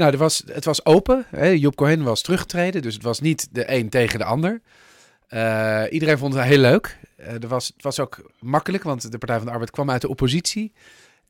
Nou, 0.00 0.16
was, 0.16 0.42
het 0.46 0.64
was 0.64 0.84
open. 0.84 1.26
Hè. 1.28 1.46
Job 1.46 1.74
Cohen 1.74 2.02
was 2.02 2.22
teruggetreden, 2.22 2.82
dus 2.82 2.94
het 2.94 3.02
was 3.02 3.20
niet 3.20 3.48
de 3.52 3.72
een 3.72 3.88
tegen 3.88 4.18
de 4.18 4.24
ander. 4.24 4.60
Uh, 5.30 5.84
iedereen 5.90 6.18
vond 6.18 6.34
het 6.34 6.42
heel 6.42 6.58
leuk. 6.58 6.98
Uh, 7.18 7.26
er 7.42 7.48
was, 7.48 7.66
het 7.66 7.82
was 7.82 8.00
ook 8.00 8.32
makkelijk, 8.38 8.82
want 8.82 9.12
de 9.12 9.18
Partij 9.18 9.36
van 9.36 9.46
de 9.46 9.52
Arbeid 9.52 9.70
kwam 9.70 9.90
uit 9.90 10.00
de 10.00 10.08
oppositie. 10.08 10.72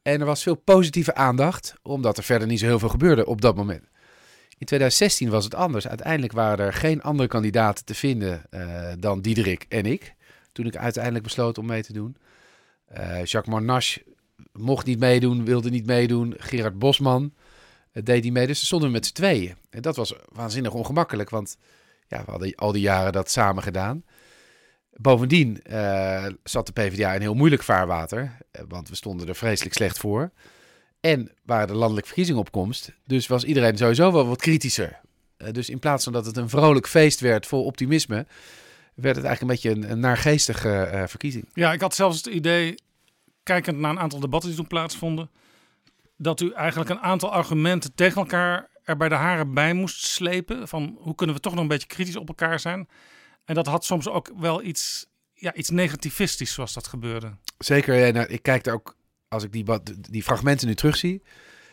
En 0.02 0.20
er 0.20 0.26
was 0.26 0.42
veel 0.42 0.54
positieve 0.54 1.14
aandacht, 1.14 1.74
omdat 1.82 2.16
er 2.16 2.22
verder 2.22 2.48
niet 2.48 2.58
zo 2.58 2.66
heel 2.66 2.78
veel 2.78 2.88
gebeurde 2.88 3.26
op 3.26 3.40
dat 3.40 3.56
moment. 3.56 3.84
In 4.58 4.66
2016 4.66 5.30
was 5.30 5.44
het 5.44 5.54
anders. 5.54 5.88
Uiteindelijk 5.88 6.32
waren 6.32 6.66
er 6.66 6.72
geen 6.72 7.02
andere 7.02 7.28
kandidaten 7.28 7.84
te 7.84 7.94
vinden 7.94 8.42
uh, 8.50 8.92
dan 8.98 9.20
Diederik 9.20 9.66
en 9.68 9.86
ik. 9.86 10.14
Toen 10.52 10.66
ik 10.66 10.76
uiteindelijk 10.76 11.24
besloot 11.24 11.58
om 11.58 11.66
mee 11.66 11.82
te 11.82 11.92
doen. 11.92 12.16
Jacques 13.24 13.46
Monash 13.46 13.96
mocht 14.52 14.86
niet 14.86 14.98
meedoen, 14.98 15.44
wilde 15.44 15.70
niet 15.70 15.86
meedoen. 15.86 16.34
Gerard 16.38 16.78
Bosman 16.78 17.32
deed 17.92 18.22
hij 18.22 18.32
mee. 18.32 18.46
Dus 18.46 18.66
stonden 18.66 18.88
we 18.88 18.94
met 18.94 19.06
z'n 19.06 19.12
tweeën. 19.12 19.54
En 19.70 19.82
dat 19.82 19.96
was 19.96 20.14
waanzinnig 20.28 20.72
ongemakkelijk, 20.72 21.30
want 21.30 21.56
ja, 22.08 22.24
we 22.24 22.30
hadden 22.30 22.54
al 22.54 22.72
die 22.72 22.82
jaren 22.82 23.12
dat 23.12 23.30
samen 23.30 23.62
gedaan. 23.62 24.04
Bovendien 24.92 25.60
uh, 25.70 26.26
zat 26.42 26.66
de 26.66 26.72
PvdA 26.72 27.12
in 27.12 27.20
heel 27.20 27.34
moeilijk 27.34 27.62
vaarwater, 27.62 28.36
want 28.68 28.88
we 28.88 28.94
stonden 28.94 29.28
er 29.28 29.34
vreselijk 29.34 29.74
slecht 29.74 29.98
voor. 29.98 30.30
En 31.00 31.32
waren 31.44 31.66
de 31.66 31.74
landelijke 31.74 32.06
verkiezingen 32.06 32.40
op 32.40 32.52
komst, 32.52 32.92
dus 33.04 33.26
was 33.26 33.44
iedereen 33.44 33.76
sowieso 33.76 34.12
wel 34.12 34.26
wat 34.26 34.40
kritischer. 34.40 35.00
Uh, 35.38 35.52
dus 35.52 35.68
in 35.68 35.78
plaats 35.78 36.04
van 36.04 36.12
dat 36.12 36.26
het 36.26 36.36
een 36.36 36.48
vrolijk 36.48 36.88
feest 36.88 37.20
werd 37.20 37.46
vol 37.46 37.64
optimisme, 37.64 38.26
werd 38.94 39.16
het 39.16 39.24
eigenlijk 39.24 39.40
een 39.40 39.70
beetje 39.70 39.88
een, 39.88 40.00
naargeestige 40.00 41.04
verkiezing. 41.08 41.48
Ja, 41.54 41.72
ik 41.72 41.80
had 41.80 41.94
zelfs 41.94 42.16
het 42.16 42.26
idee, 42.26 42.74
kijkend 43.42 43.78
naar 43.78 43.90
een 43.90 43.98
aantal 43.98 44.20
debatten 44.20 44.48
die 44.48 44.58
toen 44.58 44.68
plaatsvonden, 44.68 45.30
dat 46.22 46.40
u 46.40 46.52
eigenlijk 46.52 46.90
een 46.90 47.00
aantal 47.00 47.32
argumenten 47.32 47.94
tegen 47.94 48.20
elkaar 48.20 48.68
er 48.82 48.96
bij 48.96 49.08
de 49.08 49.14
haren 49.14 49.54
bij 49.54 49.74
moest 49.74 50.04
slepen. 50.04 50.68
Van 50.68 50.96
hoe 51.00 51.14
kunnen 51.14 51.36
we 51.36 51.42
toch 51.42 51.52
nog 51.52 51.62
een 51.62 51.68
beetje 51.68 51.86
kritisch 51.86 52.16
op 52.16 52.28
elkaar 52.28 52.60
zijn. 52.60 52.88
En 53.44 53.54
dat 53.54 53.66
had 53.66 53.84
soms 53.84 54.08
ook 54.08 54.32
wel 54.36 54.62
iets, 54.62 55.06
ja, 55.34 55.54
iets 55.54 55.70
negativistisch 55.70 56.52
zoals 56.52 56.72
dat 56.72 56.86
gebeurde. 56.86 57.36
Zeker, 57.58 58.14
en 58.14 58.30
ik 58.30 58.42
kijk 58.42 58.66
er 58.66 58.72
ook, 58.72 58.96
als 59.28 59.44
ik 59.44 59.52
die, 59.52 59.64
die 60.00 60.22
fragmenten 60.22 60.66
nu 60.66 60.74
terugzie, 60.74 61.22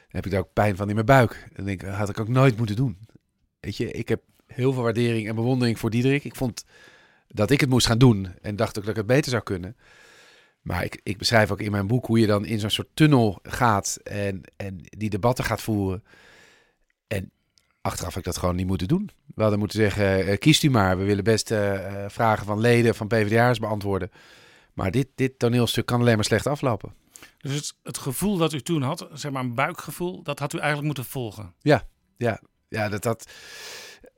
heb 0.07 0.26
ik 0.26 0.32
daar 0.32 0.40
ook 0.40 0.53
pijn 0.53 0.76
van 0.76 0.88
in 0.88 0.94
mijn 0.94 1.06
buik. 1.06 1.48
En 1.53 1.65
denk, 1.65 1.82
had 1.82 2.10
ik 2.10 2.19
ook 2.19 2.28
nooit 2.28 2.57
moeten 2.57 2.76
doen. 2.76 2.98
Weet 3.60 3.78
je, 3.78 3.91
ik 3.91 4.10
heb 4.10 4.22
heel 4.45 4.74
veel 4.74 4.84
waardering 4.84 5.28
en 5.28 5.36
bewondering 5.36 5.80
voor 5.80 5.90
Diederik. 5.90 6.24
Ik 6.24 6.36
vond 6.36 6.65
dat 7.28 7.52
ik 7.52 7.60
het 7.60 7.69
moest 7.69 7.88
gaan 7.88 7.98
doen 7.98 8.36
en 8.41 8.56
dacht 8.56 8.78
ook 8.78 8.84
dat 8.84 8.91
ik 8.91 8.99
het 8.99 9.07
beter 9.07 9.32
zou 9.32 9.44
kunnen. 9.44 9.76
Maar 10.68 10.84
ik, 10.84 10.99
ik 11.03 11.18
beschrijf 11.18 11.52
ook 11.52 11.61
in 11.61 11.72
mijn 11.72 11.88
boek 11.88 12.06
hoe 12.06 12.19
je 12.19 12.27
dan 12.27 12.45
in 12.45 12.60
zo'n 12.60 12.69
soort 12.69 12.88
tunnel 12.94 13.39
gaat 13.44 13.99
en, 14.03 14.41
en 14.56 14.80
die 14.81 15.10
debatten 15.10 15.45
gaat 15.45 15.61
voeren. 15.61 16.03
En 17.07 17.31
achteraf 17.81 18.10
heb 18.10 18.19
ik 18.19 18.26
dat 18.26 18.38
gewoon 18.38 18.56
niet 18.56 18.68
moeten 18.68 18.88
doen. 18.88 19.10
We 19.35 19.41
hadden 19.41 19.60
moeten 19.60 19.80
zeggen, 19.80 20.27
uh, 20.27 20.38
kiest 20.38 20.64
u 20.64 20.69
maar. 20.69 20.98
We 20.98 21.03
willen 21.03 21.23
best 21.23 21.52
uh, 21.52 22.06
vragen 22.07 22.45
van 22.45 22.60
leden 22.60 22.95
van 22.95 23.07
PvdA's 23.07 23.60
beantwoorden. 23.60 24.11
Maar 24.73 24.91
dit, 24.91 25.07
dit 25.15 25.39
toneelstuk 25.39 25.85
kan 25.85 25.99
alleen 25.99 26.15
maar 26.15 26.26
slecht 26.26 26.48
aflopen. 26.48 26.94
Dus 27.38 27.56
het, 27.56 27.76
het, 27.84 27.98
gevoel 27.98 28.38
dat 28.38 28.53
u 28.53 28.61
toen 28.61 28.81
had, 28.81 29.07
zeg 29.14 29.31
maar 29.31 29.44
een 29.44 29.56
buikgevoel, 29.56 30.23
dat 30.23 30.39
had 30.39 30.53
u 30.53 30.57
eigenlijk 30.57 30.85
moeten 30.85 31.06
volgen. 31.06 31.53
Ja, 31.61 31.88
ja, 32.18 32.41
ja 32.68 32.89
dat 32.89 33.03
dat... 33.03 33.31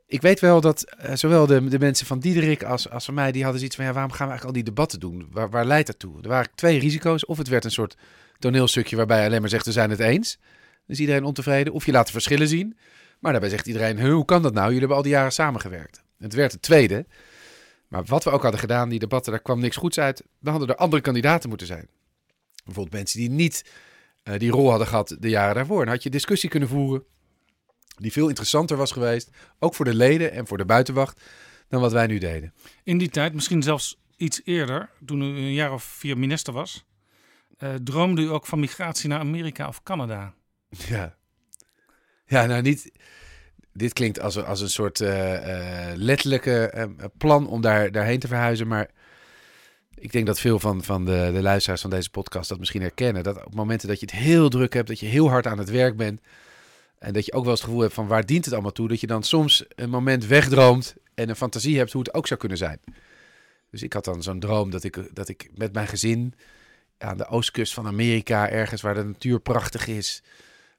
Ik 0.10 0.22
weet 0.22 0.40
wel 0.40 0.62
dat 0.62 0.96
uh, 1.06 1.16
zowel 1.16 1.46
de, 1.46 1.68
de 1.68 1.80
mensen 1.80 2.06
van 2.06 2.20
Diederik 2.20 2.64
als, 2.64 2.90
als 2.90 3.06
van 3.06 3.14
mij, 3.14 3.32
die 3.32 3.42
hadden 3.42 3.60
zoiets 3.60 3.78
van, 3.78 3.86
ja, 3.86 3.94
waarom 3.94 4.12
gaan 4.12 4.28
we 4.28 4.32
eigenlijk 4.32 4.58
al 4.58 4.64
die 4.64 4.74
debatten 4.74 5.00
doen? 5.00 5.28
Waar, 5.32 5.50
waar 5.50 5.66
leidt 5.66 5.88
dat 5.88 6.00
toe? 6.00 6.22
Er 6.22 6.28
waren 6.28 6.52
twee 6.56 6.80
risico's. 6.80 7.26
Of 7.26 7.38
het 7.38 7.48
werd 7.48 7.66
een 7.66 7.72
soort 7.72 7.98
toneelstukje 8.40 8.96
waarbij 8.96 9.26
alleen 9.26 9.42
maar 9.42 9.50
zegt, 9.50 9.66
we 9.66 9.72
zijn 9.72 9.90
het 9.90 10.00
eens. 10.00 10.40
Is 10.88 11.00
iedereen 11.00 11.24
ontevreden. 11.24 11.74
Of 11.74 11.86
je 11.86 11.92
laat 11.92 12.06
de 12.06 12.12
verschillen 12.12 12.48
zien. 12.48 12.78
Maar 13.20 13.32
daarbij 13.32 13.50
zegt 13.50 13.68
iedereen, 13.68 14.02
hoe 14.02 14.26
kan 14.26 14.42
dat 14.42 14.54
nou? 14.54 14.66
Jullie 14.66 14.80
hebben 14.80 14.98
al 14.98 15.04
die 15.04 15.12
jaren 15.12 15.32
samengewerkt. 15.32 16.04
Het 16.18 16.34
werd 16.34 16.52
het 16.52 16.62
tweede. 16.62 17.06
Maar 17.88 18.04
wat 18.06 18.24
we 18.24 18.30
ook 18.30 18.42
hadden 18.42 18.60
gedaan, 18.60 18.90
die 18.90 19.00
debatten, 19.00 19.32
daar 19.32 19.42
kwam 19.42 19.60
niks 19.60 19.76
goeds 19.76 20.00
uit. 20.00 20.24
Dan 20.40 20.52
hadden 20.52 20.70
er 20.70 20.82
andere 20.82 21.02
kandidaten 21.02 21.50
moeten 21.50 21.68
zijn. 21.68 21.88
Bijvoorbeeld 22.64 22.96
mensen 22.96 23.20
die 23.20 23.30
niet 23.30 23.66
uh, 24.24 24.38
die 24.38 24.52
rol 24.52 24.70
hadden 24.70 24.88
gehad 24.88 25.16
de 25.20 25.30
jaren 25.30 25.56
daarvoor. 25.56 25.86
Dan 25.86 25.94
had 25.94 26.04
je 26.04 26.10
discussie 26.10 26.50
kunnen 26.50 26.70
voeren 26.70 27.04
die 28.02 28.12
veel 28.12 28.28
interessanter 28.28 28.78
was 28.78 28.92
geweest. 28.92 29.30
Ook 29.60 29.76
voor 29.76 29.86
de 29.86 29.94
leden 29.94 30.32
en 30.32 30.48
voor 30.48 30.58
de 30.58 30.66
buitenwacht 30.66 31.22
dan 31.68 31.82
wat 31.82 31.92
wij 31.92 32.08
nu 32.08 32.18
deden. 32.18 32.54
In 32.84 32.98
die 32.98 33.10
tijd, 33.10 33.34
misschien 33.34 33.64
zelfs 33.64 34.00
iets 34.18 34.42
eerder, 34.44 34.90
toen 35.06 35.22
u 35.22 35.26
een 35.26 35.54
jaar 35.54 35.74
of 35.74 35.84
vier 35.84 36.18
minister 36.18 36.54
was, 36.54 36.86
uh, 37.60 37.74
droomde 37.84 38.22
u 38.22 38.30
ook 38.30 38.46
van 38.46 38.60
migratie 38.60 39.10
naar 39.10 39.20
Amerika 39.20 39.68
of 39.68 39.84
Canada. 39.84 40.34
Ja. 40.88 41.18
Ja, 42.26 42.46
nou 42.46 42.62
niet. 42.62 42.92
Dit 43.74 43.94
klinkt 43.94 44.20
als, 44.20 44.44
als 44.44 44.62
een 44.62 44.70
soort 44.70 45.00
uh, 45.00 45.34
uh, 45.34 45.96
letterlijke 45.96 46.74
uh, 46.76 47.06
plan 47.18 47.48
om 47.48 47.62
daar, 47.62 47.92
daarheen 47.92 48.20
te 48.20 48.28
verhuizen. 48.28 48.68
Maar 48.68 48.90
ik 49.96 50.12
denk 50.12 50.26
dat 50.26 50.40
veel 50.40 50.60
van, 50.60 50.84
van 50.84 51.06
de, 51.06 51.30
de 51.34 51.42
luisteraars 51.42 51.82
van 51.82 51.90
deze 51.90 52.10
podcast 52.10 52.50
dat 52.50 52.60
misschien 52.60 52.82
herkennen. 52.82 53.24
Dat 53.24 53.46
op 53.46 53.56
momenten 53.56 53.88
dat 53.88 54.00
je 54.00 54.06
het 54.06 54.16
heel 54.16 54.50
druk 54.50 54.74
hebt, 54.74 54.88
dat 54.88 55.00
je 55.00 55.06
heel 55.06 55.30
hard 55.30 55.48
aan 55.48 55.58
het 55.58 55.70
werk 55.70 55.98
bent. 55.98 56.22
En 57.00 57.14
dat 57.14 57.26
je 57.26 57.34
ook 57.34 57.44
wel 57.44 57.52
eens 57.52 57.60
het 57.60 57.70
gevoel 57.70 57.84
hebt 57.84 57.94
van 57.94 58.08
waar 58.08 58.26
dient 58.26 58.46
het 58.46 58.54
allemaal 58.54 58.72
toe. 58.72 58.88
Dat 58.88 59.02
je 59.02 59.08
dan 59.08 59.24
soms 59.24 59.66
een 59.76 59.90
moment 59.90 60.26
wegdroomt 60.26 60.96
en 61.14 61.30
een 61.30 61.36
fantasie 61.36 61.78
hebt 61.78 61.92
hoe 61.92 62.02
het 62.02 62.14
ook 62.14 62.28
zou 62.28 62.40
kunnen 62.40 62.58
zijn. 62.58 62.80
Dus 63.72 63.84
ik 63.84 63.94
had 63.94 64.06
dan 64.06 64.24
zo'n 64.24 64.40
droom 64.40 64.70
dat 64.70 64.84
ik, 64.84 65.16
dat 65.16 65.30
ik 65.30 65.50
met 65.56 65.74
mijn 65.74 65.88
gezin 65.88 66.34
aan 66.98 67.18
de 67.18 67.28
oostkust 67.28 67.74
van 67.74 67.88
Amerika, 67.88 68.50
ergens 68.50 68.82
waar 68.82 68.94
de 68.94 69.04
natuur 69.04 69.40
prachtig 69.40 69.88
is, 69.88 70.24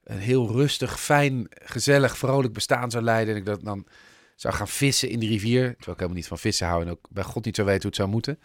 een 0.05 0.19
heel 0.19 0.53
rustig, 0.53 1.01
fijn, 1.01 1.47
gezellig, 1.49 2.19
vrolijk 2.19 2.53
bestaan 2.53 2.91
zou 2.91 3.05
leiden. 3.05 3.35
En 3.35 3.41
ik 3.41 3.47
dat 3.47 3.65
dan 3.65 3.87
zou 4.37 4.55
gaan 4.55 4.69
vissen 4.69 5.09
in 5.09 5.21
de 5.21 5.27
rivier. 5.27 5.63
Terwijl 5.63 5.77
ik 5.79 5.87
helemaal 5.87 6.17
niet 6.17 6.27
van 6.27 6.39
vissen 6.39 6.67
hou 6.67 6.83
en 6.83 6.91
ook 6.91 7.07
bij 7.11 7.25
God 7.25 7.45
niet 7.45 7.57
zou 7.57 7.67
weten 7.67 7.83
hoe 7.83 7.91
het 7.91 8.01
zou 8.01 8.11
moeten. 8.11 8.39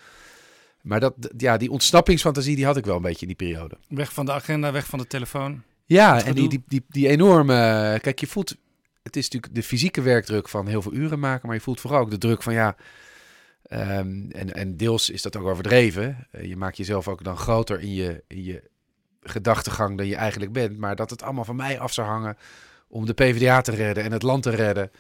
Maar 0.82 1.00
dat, 1.00 1.14
ja, 1.38 1.58
die 1.58 1.72
ontsnappingsfantasie 1.72 2.56
die 2.56 2.66
had 2.66 2.78
ik 2.78 2.86
wel 2.86 2.96
een 2.96 3.02
beetje 3.02 3.28
in 3.28 3.36
die 3.38 3.48
periode. 3.48 3.78
Weg 3.88 4.14
van 4.14 4.26
de 4.26 4.32
agenda, 4.32 4.72
weg 4.72 4.86
van 4.86 5.00
de 5.00 5.08
telefoon. 5.08 5.64
Ja, 5.86 6.24
en 6.24 6.34
die, 6.34 6.50
die, 6.50 6.64
die, 6.68 6.86
die 6.90 7.08
enorme... 7.08 7.54
Kijk, 8.02 8.20
je 8.20 8.28
voelt... 8.28 8.56
Het 9.04 9.16
is 9.16 9.24
natuurlijk 9.24 9.56
de 9.56 9.64
fysieke 9.64 10.02
werkdruk 10.02 10.50
van 10.50 10.68
heel 10.68 10.82
veel 10.82 10.94
uren 10.94 11.20
maken, 11.20 11.48
maar 11.48 11.56
je 11.56 11.62
voelt 11.62 11.80
vooral 11.80 12.00
ook 12.00 12.10
de 12.10 12.18
druk 12.18 12.44
van 12.44 12.54
ja... 12.54 12.76
ehm, 13.64 14.30
en, 14.30 14.54
en 14.54 14.78
deels 14.78 15.10
is 15.10 15.22
dat 15.22 15.36
ook 15.36 15.46
overdreven. 15.46 16.28
Eh, 16.32 16.46
je 16.46 16.58
maakt 16.58 16.78
jezelf 16.78 17.08
ook 17.08 17.24
dan 17.24 17.38
groter 17.38 17.80
in 17.80 17.94
je, 17.94 18.24
in 18.28 18.44
je 18.44 18.64
gedachtegang 19.22 19.98
dan 19.98 20.08
je 20.08 20.16
eigenlijk 20.16 20.52
bent. 20.52 20.78
Maar 20.78 20.96
dat 20.96 21.10
het 21.10 21.22
allemaal 21.22 21.44
van 21.44 21.56
mij 21.56 21.80
af 21.80 21.94
zou 21.94 22.08
hangen 22.08 22.38
om 22.88 23.06
de 23.06 23.14
PvdA 23.14 23.62
te 23.62 23.72
redden 23.72 24.04
en 24.04 24.12
het 24.12 24.24
land 24.24 24.44
te 24.44 24.50
redden. 24.50 24.92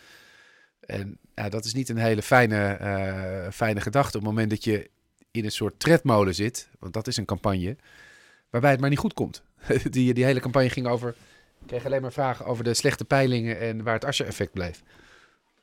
En 0.79 1.17
ja, 1.35 1.49
dat 1.49 1.65
is 1.65 1.73
niet 1.73 1.89
een 1.89 1.97
hele 1.97 2.21
fijne, 2.21 2.65
eh, 2.65 3.51
fijne 3.51 3.81
gedachte. 3.81 4.17
Op 4.17 4.23
het 4.23 4.31
moment 4.31 4.49
dat 4.49 4.63
je 4.63 4.89
in 5.31 5.45
een 5.45 5.51
soort 5.51 5.79
tredmolen 5.79 6.35
zit, 6.35 6.69
want 6.79 6.93
dat 6.93 7.07
is 7.07 7.17
een 7.17 7.25
campagne, 7.25 7.75
waarbij 8.49 8.71
het 8.71 8.79
maar 8.79 8.89
niet 8.89 8.99
goed 8.99 9.13
komt. 9.13 9.43
die, 9.89 10.13
die 10.13 10.23
hele 10.23 10.39
campagne 10.39 10.69
ging 10.69 10.87
over, 10.87 11.09
ik 11.61 11.67
kreeg 11.67 11.85
alleen 11.85 12.01
maar 12.01 12.13
vragen 12.13 12.45
over 12.45 12.63
de 12.63 12.73
slechte 12.73 13.05
peilingen 13.05 13.59
en 13.59 13.83
waar 13.83 13.93
het 13.93 14.05
Asscher-effect 14.05 14.53
bleef. 14.53 14.83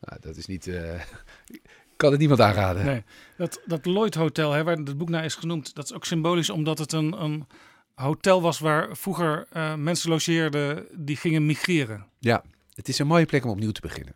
Nou, 0.01 0.21
dat 0.21 0.37
is 0.37 0.47
niet, 0.47 0.67
uh, 0.67 1.01
kan 1.97 2.11
het 2.11 2.19
niemand 2.21 2.41
aanraden. 2.41 2.85
Nee, 2.85 3.03
dat, 3.37 3.61
dat 3.65 3.87
Lloyd 3.87 4.15
Hotel, 4.15 4.53
hè, 4.53 4.65
waar 4.65 4.77
het 4.77 4.99
boek 4.99 5.09
naar 5.09 5.25
is 5.25 5.35
genoemd, 5.35 5.75
dat 5.75 5.85
is 5.85 5.93
ook 5.93 6.05
symbolisch 6.05 6.51
omdat 6.51 6.79
het 6.79 6.93
een, 6.93 7.23
een 7.23 7.47
hotel 7.95 8.43
was 8.43 8.59
waar 8.59 8.97
vroeger 8.97 9.47
uh, 9.57 9.75
mensen 9.75 10.11
logeerden 10.11 10.87
die 10.93 11.17
gingen 11.17 11.47
migreren. 11.47 12.07
Ja, 12.19 12.45
het 12.75 12.89
is 12.89 12.99
een 12.99 13.07
mooie 13.07 13.27
plek 13.27 13.45
om 13.45 13.51
opnieuw 13.51 13.71
te 13.71 13.81
beginnen. 13.81 14.15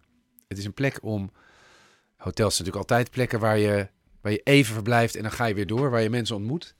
Het 0.49 0.59
is 0.59 0.65
een 0.65 0.75
plek 0.75 0.99
om. 1.03 1.31
Hotels 2.17 2.57
zijn 2.57 2.67
natuurlijk 2.67 2.91
altijd 2.91 3.11
plekken 3.11 3.41
waar 3.41 3.59
je, 3.59 3.89
waar 4.21 4.33
je 4.33 4.41
even 4.45 4.75
verblijft 4.75 5.17
en 5.17 5.23
dan 5.23 5.33
ga 5.33 5.45
je 5.45 5.55
weer 5.55 5.67
door, 5.67 5.91
waar 5.91 6.03
je 6.03 6.11
mensen 6.11 6.37
ontmoet. 6.37 6.75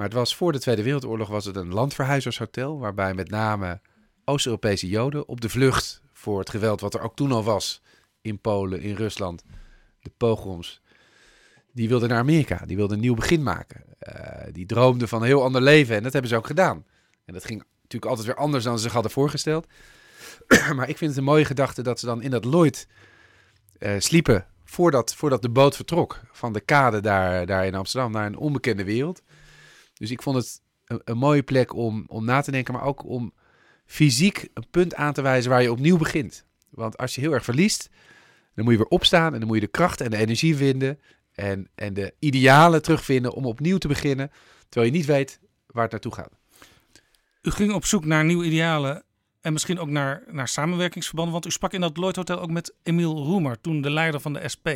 Maar 0.00 0.08
het 0.08 0.18
was 0.18 0.36
voor 0.36 0.52
de 0.52 0.58
Tweede 0.58 0.82
Wereldoorlog 0.82 1.28
was 1.28 1.44
het 1.44 1.56
een 1.56 1.72
landverhuizershotel, 1.72 2.78
waarbij 2.78 3.14
met 3.14 3.30
name 3.30 3.80
Oost-Europese 4.24 4.88
Joden 4.88 5.28
op 5.28 5.40
de 5.40 5.48
vlucht 5.48 6.02
voor 6.12 6.38
het 6.38 6.50
geweld 6.50 6.80
wat 6.80 6.94
er 6.94 7.00
ook 7.00 7.16
toen 7.16 7.32
al 7.32 7.44
was 7.44 7.82
in 8.20 8.40
Polen, 8.40 8.80
in 8.80 8.94
Rusland, 8.94 9.42
de 10.00 10.10
pogroms, 10.16 10.82
die 11.72 11.88
wilden 11.88 12.08
naar 12.08 12.18
Amerika, 12.18 12.66
die 12.66 12.76
wilden 12.76 12.96
een 12.96 13.02
nieuw 13.02 13.14
begin 13.14 13.42
maken. 13.42 13.84
Uh, 14.00 14.24
die 14.52 14.66
droomden 14.66 15.08
van 15.08 15.20
een 15.20 15.26
heel 15.26 15.42
ander 15.42 15.62
leven 15.62 15.96
en 15.96 16.02
dat 16.02 16.12
hebben 16.12 16.30
ze 16.30 16.36
ook 16.36 16.46
gedaan. 16.46 16.84
En 17.24 17.34
dat 17.34 17.44
ging 17.44 17.64
natuurlijk 17.82 18.10
altijd 18.10 18.26
weer 18.26 18.44
anders 18.44 18.64
dan 18.64 18.76
ze 18.76 18.82
zich 18.82 18.92
hadden 18.92 19.12
voorgesteld. 19.12 19.66
maar 20.76 20.88
ik 20.88 20.96
vind 20.96 21.10
het 21.10 21.18
een 21.18 21.24
mooie 21.24 21.44
gedachte 21.44 21.82
dat 21.82 22.00
ze 22.00 22.06
dan 22.06 22.22
in 22.22 22.30
dat 22.30 22.44
Lloyd 22.44 22.86
uh, 23.78 23.92
sliepen 23.98 24.46
voordat, 24.64 25.14
voordat 25.14 25.42
de 25.42 25.50
boot 25.50 25.76
vertrok 25.76 26.20
van 26.32 26.52
de 26.52 26.60
kade 26.60 27.00
daar, 27.00 27.46
daar 27.46 27.66
in 27.66 27.74
Amsterdam 27.74 28.12
naar 28.12 28.26
een 28.26 28.36
onbekende 28.36 28.84
wereld. 28.84 29.22
Dus 30.00 30.10
ik 30.10 30.22
vond 30.22 30.36
het 30.36 30.62
een, 30.84 31.00
een, 31.04 31.18
mooie 31.18 31.42
plek 31.42 31.74
om, 31.74 32.04
om 32.06 32.24
na 32.24 32.40
te 32.40 32.50
denken, 32.50 32.74
maar 32.74 32.82
ook 32.82 33.04
om 33.04 33.32
fysiek 33.86 34.48
een 34.54 34.66
punt 34.70 34.94
aan 34.94 35.12
te 35.12 35.22
wijzen 35.22 35.50
waar 35.50 35.62
je 35.62 35.72
opnieuw 35.72 35.96
begint. 35.96 36.44
Want 36.70 36.96
als 36.96 37.14
je 37.14 37.20
heel 37.20 37.32
erg 37.32 37.44
verliest, 37.44 37.90
dan 38.54 38.64
moet 38.64 38.72
je 38.72 38.78
weer 38.78 38.88
opstaan 38.88 39.32
en 39.32 39.38
dan 39.38 39.48
moet 39.48 39.56
je 39.56 39.64
de 39.64 39.70
kracht 39.70 40.00
en 40.00 40.10
de 40.10 40.16
energie 40.16 40.56
vinden 40.56 41.00
en, 41.32 41.68
en 41.74 41.94
de 41.94 42.14
idealen 42.18 42.82
terugvinden 42.82 43.32
om 43.32 43.46
opnieuw 43.46 43.78
te 43.78 43.88
beginnen, 43.88 44.30
terwijl 44.68 44.92
je 44.92 44.98
niet 44.98 45.06
weet 45.06 45.40
waar 45.66 45.82
het 45.82 45.92
naartoe 45.92 46.14
gaat. 46.14 46.32
U 47.42 47.50
ging 47.50 47.72
op 47.72 47.84
zoek 47.84 48.04
naar 48.04 48.24
nieuwe 48.24 48.44
idealen 48.44 49.02
en 49.40 49.52
misschien 49.52 49.78
ook 49.78 49.88
naar, 49.88 50.22
naar 50.30 50.48
samenwerkingsverbanden, 50.48 51.32
want 51.32 51.46
u 51.46 51.50
sprak 51.50 51.72
in 51.72 51.80
dat 51.80 51.96
Lloyd 51.96 52.16
Hotel 52.16 52.40
ook 52.40 52.50
met 52.50 52.74
Emiel 52.82 53.16
Roemer, 53.16 53.60
toen 53.60 53.80
de 53.80 53.90
leider 53.90 54.20
van 54.20 54.32
de 54.32 54.48
SP. 54.54 54.68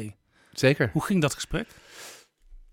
Zeker. 0.52 0.90
Hoe 0.92 1.05
ging 1.05 1.20
dat 1.20 1.34
gesprek? 1.34 1.68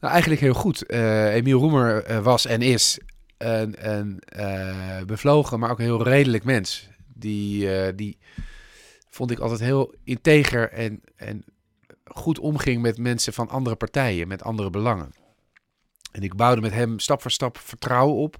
Nou, 0.02 0.14
eigenlijk 0.14 0.42
heel 0.42 0.54
goed. 0.54 0.92
Uh, 0.92 1.34
Emiel 1.34 1.60
Roemer 1.60 2.10
uh, 2.12 2.24
was 2.24 2.46
en 2.46 2.62
is 2.62 3.00
een, 3.38 3.90
een 3.90 4.22
uh, 4.38 5.02
bevlogen, 5.02 5.60
maar 5.60 5.72
ook 5.72 5.80
een 5.80 5.86
heel 5.86 6.04
redelijk 6.04 6.44
mens. 6.44 6.90
Die, 7.14 7.96
die 7.96 8.18
vond 9.10 9.32
ik 9.32 9.40
altijd 9.40 9.60
heel 9.60 9.94
integer 10.04 10.72
en, 10.72 11.02
en 11.16 11.44
goed 12.06 12.40
omging 12.40 12.82
met 12.82 12.98
mensen 12.98 13.34
van 13.34 13.50
andere 13.50 13.76
partijen, 13.76 14.28
met 14.28 14.44
andere 14.44 14.70
belangen. 14.70 15.12
En 16.12 16.22
ik 16.22 16.36
bouwde 16.36 16.62
met 16.62 16.74
hem 16.74 17.00
stap 17.00 17.22
voor 17.22 17.32
stap 17.32 17.58
vertrouwen 17.58 18.16
op. 18.16 18.38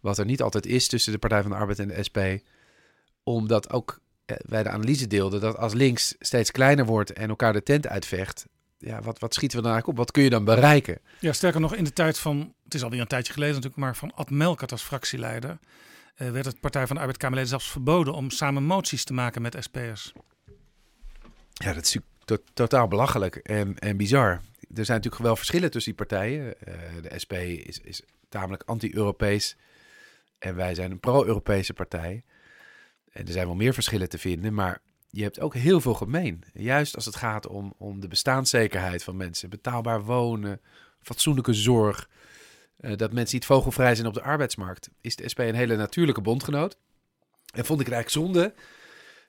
Wat 0.00 0.18
er 0.18 0.24
niet 0.24 0.42
altijd 0.42 0.66
is 0.66 0.88
tussen 0.88 1.12
de 1.12 1.18
Partij 1.18 1.42
van 1.42 1.50
de 1.50 1.56
Arbeid 1.56 1.78
en 1.78 1.88
de 1.88 2.02
SP. 2.08 2.18
Omdat 3.22 3.70
ook 3.70 4.00
wij 4.26 4.62
de 4.62 4.68
analyse 4.68 5.06
deelden 5.06 5.40
dat 5.40 5.56
als 5.56 5.74
links 5.74 6.14
steeds 6.18 6.50
kleiner 6.50 6.84
wordt 6.84 7.12
en 7.12 7.28
elkaar 7.28 7.52
de 7.52 7.62
tent 7.62 7.86
uitvecht. 7.86 8.46
Ja, 8.78 9.02
wat, 9.02 9.18
wat 9.18 9.34
schieten 9.34 9.56
we 9.56 9.64
dan 9.64 9.72
eigenlijk 9.72 9.98
op? 9.98 10.04
Wat 10.04 10.14
kun 10.14 10.22
je 10.22 10.30
dan 10.30 10.44
bereiken? 10.44 10.98
Ja, 11.20 11.32
sterker 11.32 11.60
nog, 11.60 11.74
in 11.74 11.84
de 11.84 11.92
tijd 11.92 12.18
van, 12.18 12.54
het 12.64 12.74
is 12.74 12.82
alweer 12.82 13.00
een 13.00 13.06
tijdje 13.06 13.32
geleden 13.32 13.54
natuurlijk, 13.54 13.82
maar 13.82 13.96
van 13.96 14.14
Ad 14.14 14.30
Melkert 14.30 14.72
als 14.72 14.82
fractieleider. 14.82 15.58
Uh, 16.18 16.30
werd 16.30 16.44
het 16.44 16.60
Partij 16.60 16.86
van 16.86 16.94
de 16.94 17.00
Arbeid 17.00 17.18
Kamerleden 17.18 17.50
zelfs 17.50 17.70
verboden 17.70 18.14
om 18.14 18.30
samen 18.30 18.62
moties 18.62 19.04
te 19.04 19.12
maken 19.12 19.42
met 19.42 19.56
SP'ers. 19.60 20.12
Ja, 21.52 21.72
dat 21.72 21.84
is 21.84 21.98
to 22.24 22.36
totaal 22.54 22.88
belachelijk 22.88 23.36
en, 23.36 23.78
en 23.78 23.96
bizar. 23.96 24.30
Er 24.74 24.84
zijn 24.84 24.96
natuurlijk 24.96 25.22
wel 25.24 25.36
verschillen 25.36 25.70
tussen 25.70 25.96
die 25.96 26.06
partijen. 26.06 26.54
Uh, 26.68 26.74
de 27.02 27.18
SP 27.22 27.32
is, 27.32 27.80
is 27.80 28.02
tamelijk 28.28 28.62
anti-Europees 28.66 29.56
en 30.38 30.54
wij 30.54 30.74
zijn 30.74 30.90
een 30.90 31.00
pro-Europese 31.00 31.72
partij. 31.72 32.24
En 33.12 33.26
er 33.26 33.32
zijn 33.32 33.46
wel 33.46 33.54
meer 33.54 33.74
verschillen 33.74 34.08
te 34.08 34.18
vinden, 34.18 34.54
maar 34.54 34.80
je 35.16 35.22
hebt 35.22 35.40
ook 35.40 35.54
heel 35.54 35.80
veel 35.80 35.94
gemeen. 35.94 36.44
Juist 36.52 36.94
als 36.94 37.04
het 37.04 37.16
gaat 37.16 37.46
om, 37.46 37.74
om 37.78 38.00
de 38.00 38.08
bestaanszekerheid 38.08 39.04
van 39.04 39.16
mensen, 39.16 39.50
betaalbaar 39.50 40.04
wonen, 40.04 40.60
fatsoenlijke 41.02 41.54
zorg, 41.54 42.08
uh, 42.80 42.96
dat 42.96 43.12
mensen 43.12 43.34
niet 43.34 43.46
vogelvrij 43.46 43.94
zijn 43.94 44.06
op 44.06 44.14
de 44.14 44.22
arbeidsmarkt, 44.22 44.90
is 45.00 45.16
de 45.16 45.28
SP 45.32 45.38
een 45.38 45.54
hele 45.54 45.76
natuurlijke 45.76 46.20
bondgenoot. 46.20 46.76
En 47.52 47.64
vond 47.64 47.80
ik 47.80 47.86
het 47.86 47.94
eigenlijk 47.94 48.26
zonde 48.26 48.54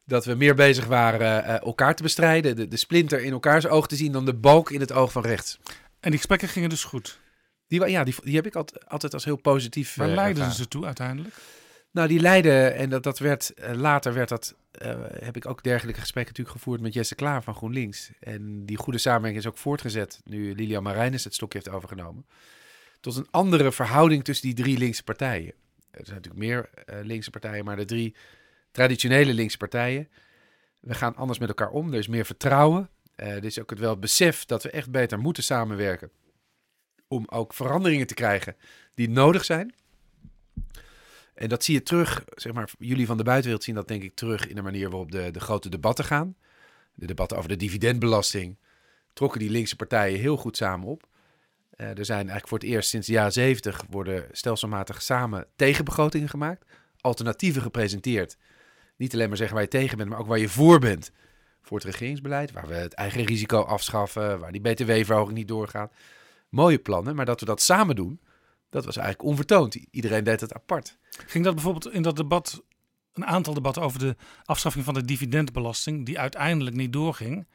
dat 0.06 0.26
we 0.26 0.34
meer 0.34 0.56
bezig 0.56 0.86
waren 0.86 1.44
uh, 1.44 1.62
elkaar 1.62 1.96
te 1.96 2.04
bestrijden, 2.04 2.56
de, 2.56 2.68
de 2.68 2.78
splinter 2.78 3.22
in 3.22 3.32
elkaars 3.32 3.68
oog 3.68 3.88
te 3.88 3.96
zien 3.96 4.12
dan 4.12 4.26
de 4.26 4.34
balk 4.34 4.72
in 4.72 4.80
het 4.80 4.92
oog 4.92 5.12
van 5.12 5.24
rechts. 5.24 5.60
En 6.00 6.10
die 6.10 6.20
gesprekken 6.20 6.48
gingen 6.48 6.70
dus 6.70 6.84
goed? 6.84 7.20
Die, 7.68 7.88
ja, 7.88 8.04
die, 8.04 8.16
die 8.24 8.36
heb 8.36 8.46
ik 8.46 8.56
altijd, 8.56 9.14
als 9.14 9.26
heel 9.26 9.36
positief 9.36 9.96
Waar 9.96 10.10
uh, 10.10 10.16
leidden 10.16 10.52
ze 10.52 10.68
toe 10.68 10.86
uiteindelijk? 10.86 11.36
Nou, 11.92 12.08
die 12.08 12.20
leiden, 12.20 12.76
en 12.76 12.90
dat, 12.90 13.04
dat 13.04 13.20
werd, 13.20 13.54
later 13.74 14.14
werd 14.14 14.30
dat, 14.30 14.56
heb 15.20 15.36
ik 15.36 15.46
ook 15.46 15.64
dergelijke 15.64 16.00
gesprekken 16.00 16.34
natuurlijk 16.34 16.64
gevoerd 16.64 16.82
met 16.82 16.94
Jesse 16.94 17.16
Klaar 17.16 17.44
van 17.44 17.56
GroenLinks. 17.56 18.12
En 18.20 18.66
die 18.66 18.78
goede 18.78 19.00
samenwerking 19.00 19.44
is 19.44 19.50
ook 19.50 19.58
voortgezet 19.58 20.22
nu 20.24 20.56
Lilian 20.56 20.84
Marijnis 20.84 21.24
het 21.24 21.34
stokje 21.34 21.58
heeft 21.58 21.76
overgenomen. 21.76 22.26
Tot 23.00 23.16
een 23.16 23.28
andere 23.32 23.72
verhouding 23.72 24.24
tussen 24.24 24.46
die 24.46 24.64
drie 24.64 24.78
linkse 24.78 25.04
partijen. 25.04 25.54
Er 25.92 26.06
zijn 26.06 26.16
natuurlijk 26.16 26.46
meer 26.46 26.70
linkse 27.06 27.30
partijen, 27.30 27.66
maar 27.66 27.76
de 27.76 27.86
drie 27.86 28.16
traditionele 28.72 29.34
linkse 29.34 29.58
partijen. 29.58 30.10
We 30.80 30.94
gaan 30.94 31.16
anders 31.16 31.40
met 31.40 31.48
elkaar 31.48 31.70
om. 31.70 31.94
Er 31.94 32.00
is 32.00 32.08
meer 32.08 32.26
vertrouwen. 32.26 32.90
Uh, 33.16 33.36
er 33.36 33.46
is 33.46 33.60
ook 33.60 33.70
het 33.70 33.80
wel 33.80 34.00
besef 34.00 34.46
dat 34.46 34.64
we 34.64 34.70
echt 34.70 34.92
beter 34.92 35.20
moeten 35.20 35.44
samenwerken. 35.44 36.12
Om 37.08 37.26
ook 37.30 37.54
veranderingen 37.54 38.08
te 38.08 38.14
krijgen 38.14 38.56
die 38.94 39.10
nodig 39.10 39.46
zijn. 39.46 39.74
En 41.38 41.50
dat 41.50 41.64
zie 41.64 41.74
je 41.74 41.84
terug, 41.84 42.24
zeg 42.36 42.54
maar, 42.54 42.70
jullie 42.80 43.06
van 43.06 43.18
de 43.18 43.24
buitenwereld 43.24 43.64
zien 43.64 43.76
dat 43.76 43.88
denk 43.88 44.04
ik 44.04 44.16
terug 44.16 44.48
in 44.48 44.56
de 44.56 44.62
manier 44.62 44.90
waarop 44.90 45.12
de, 45.12 45.32
de 45.32 45.40
grote 45.40 45.70
debatten 45.70 46.06
gaan. 46.06 46.36
De 46.94 47.06
debatten 47.06 47.38
over 47.38 47.50
de 47.50 47.56
dividendbelasting 47.56 48.58
trokken 49.14 49.40
die 49.40 49.50
linkse 49.50 49.76
partijen 49.76 50.20
heel 50.20 50.38
goed 50.38 50.58
samen 50.58 50.88
op. 50.88 51.08
Uh, 51.76 51.98
er 51.98 52.06
zijn 52.06 52.18
eigenlijk 52.18 52.48
voor 52.48 52.58
het 52.58 52.68
eerst 52.68 52.90
sinds 52.90 53.08
de 53.08 53.14
jaren 53.14 53.32
zeventig 53.32 53.84
worden 53.90 54.26
stelselmatig 54.32 55.02
samen 55.02 55.48
tegenbegrotingen 55.56 56.30
gemaakt. 56.30 56.66
Alternatieven 57.02 57.62
gepresenteerd 57.62 58.38
niet 58.96 59.14
alleen 59.14 59.28
maar 59.28 59.38
zeggen 59.38 59.56
waar 59.56 59.64
je 59.64 59.70
tegen 59.70 59.98
bent, 59.98 60.10
maar 60.10 60.20
ook 60.20 60.28
waar 60.28 60.38
je 60.38 60.50
voor 60.50 60.80
bent. 60.80 61.12
Voor 61.62 61.78
het 61.78 61.86
regeringsbeleid, 61.86 62.52
waar 62.52 62.68
we 62.68 62.74
het 62.74 62.94
eigen 62.94 63.24
risico 63.24 63.62
afschaffen, 63.62 64.40
waar 64.40 64.52
die 64.52 64.62
btw-verhoging 64.62 65.38
niet 65.38 65.48
doorgaat. 65.48 65.94
Mooie 66.50 66.80
plannen, 66.80 67.16
maar 67.16 67.26
dat 67.26 67.40
we 67.40 67.46
dat 67.46 67.62
samen 67.62 67.96
doen, 67.96 68.20
dat 68.70 68.86
was 68.86 68.98
eigenlijk 68.98 69.30
onvertoond. 69.30 69.76
Iedereen 69.76 70.24
deed 70.24 70.42
het 70.42 70.54
apart. 70.54 70.98
Ging 71.10 71.44
dat 71.44 71.54
bijvoorbeeld 71.54 71.94
in 71.94 72.02
dat 72.02 72.16
debat, 72.16 72.64
een 73.14 73.26
aantal 73.26 73.54
debatten 73.54 73.84
over 73.84 74.00
de 74.00 74.16
afschaffing 74.44 74.86
van 74.86 74.94
de 74.94 75.06
dividendbelasting, 75.06 76.06
die 76.06 76.20
uiteindelijk 76.20 76.76
niet 76.76 76.94
doorging, 76.94 77.48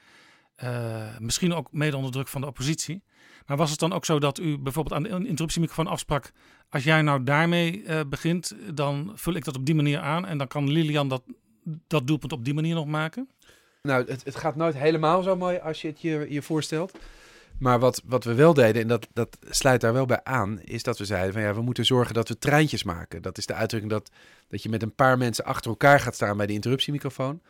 uh, 0.64 1.18
misschien 1.18 1.54
ook 1.54 1.72
mede 1.72 1.96
onder 1.96 2.12
druk 2.12 2.28
van 2.28 2.40
de 2.40 2.46
oppositie. 2.46 3.02
Maar 3.46 3.56
was 3.56 3.70
het 3.70 3.78
dan 3.78 3.92
ook 3.92 4.04
zo 4.04 4.18
dat 4.18 4.38
u 4.38 4.58
bijvoorbeeld 4.58 4.94
aan 4.94 5.02
de 5.02 5.28
interruptiemicrofoon 5.28 5.86
afsprak, 5.86 6.32
als 6.68 6.84
jij 6.84 7.02
nou 7.02 7.24
daarmee 7.24 7.82
uh, 7.82 8.00
begint, 8.08 8.56
dan 8.74 9.12
vul 9.14 9.34
ik 9.34 9.44
dat 9.44 9.56
op 9.56 9.66
die 9.66 9.74
manier 9.74 9.98
aan 9.98 10.26
en 10.26 10.38
dan 10.38 10.48
kan 10.48 10.70
Lilian 10.70 11.08
dat, 11.08 11.22
dat 11.86 12.06
doelpunt 12.06 12.32
op 12.32 12.44
die 12.44 12.54
manier 12.54 12.74
nog 12.74 12.86
maken? 12.86 13.28
Nou, 13.82 14.04
het, 14.06 14.24
het 14.24 14.36
gaat 14.36 14.56
nooit 14.56 14.74
helemaal 14.74 15.22
zo 15.22 15.36
mooi 15.36 15.58
als 15.58 15.82
je 15.82 15.88
het 15.88 16.00
je, 16.00 16.26
je 16.28 16.42
voorstelt. 16.42 16.98
Maar 17.58 17.78
wat, 17.78 18.02
wat 18.04 18.24
we 18.24 18.34
wel 18.34 18.54
deden, 18.54 18.82
en 18.82 18.88
dat, 18.88 19.08
dat 19.12 19.38
sluit 19.50 19.80
daar 19.80 19.92
wel 19.92 20.06
bij 20.06 20.20
aan, 20.24 20.60
is 20.60 20.82
dat 20.82 20.98
we 20.98 21.04
zeiden 21.04 21.32
van 21.32 21.42
ja, 21.42 21.54
we 21.54 21.62
moeten 21.62 21.84
zorgen 21.84 22.14
dat 22.14 22.28
we 22.28 22.38
treintjes 22.38 22.82
maken. 22.82 23.22
Dat 23.22 23.38
is 23.38 23.46
de 23.46 23.54
uitdrukking 23.54 23.92
dat, 23.92 24.10
dat 24.48 24.62
je 24.62 24.68
met 24.68 24.82
een 24.82 24.94
paar 24.94 25.18
mensen 25.18 25.44
achter 25.44 25.70
elkaar 25.70 26.00
gaat 26.00 26.14
staan 26.14 26.36
bij 26.36 26.46
de 26.46 26.52
interruptiemicrofoon. 26.52 27.42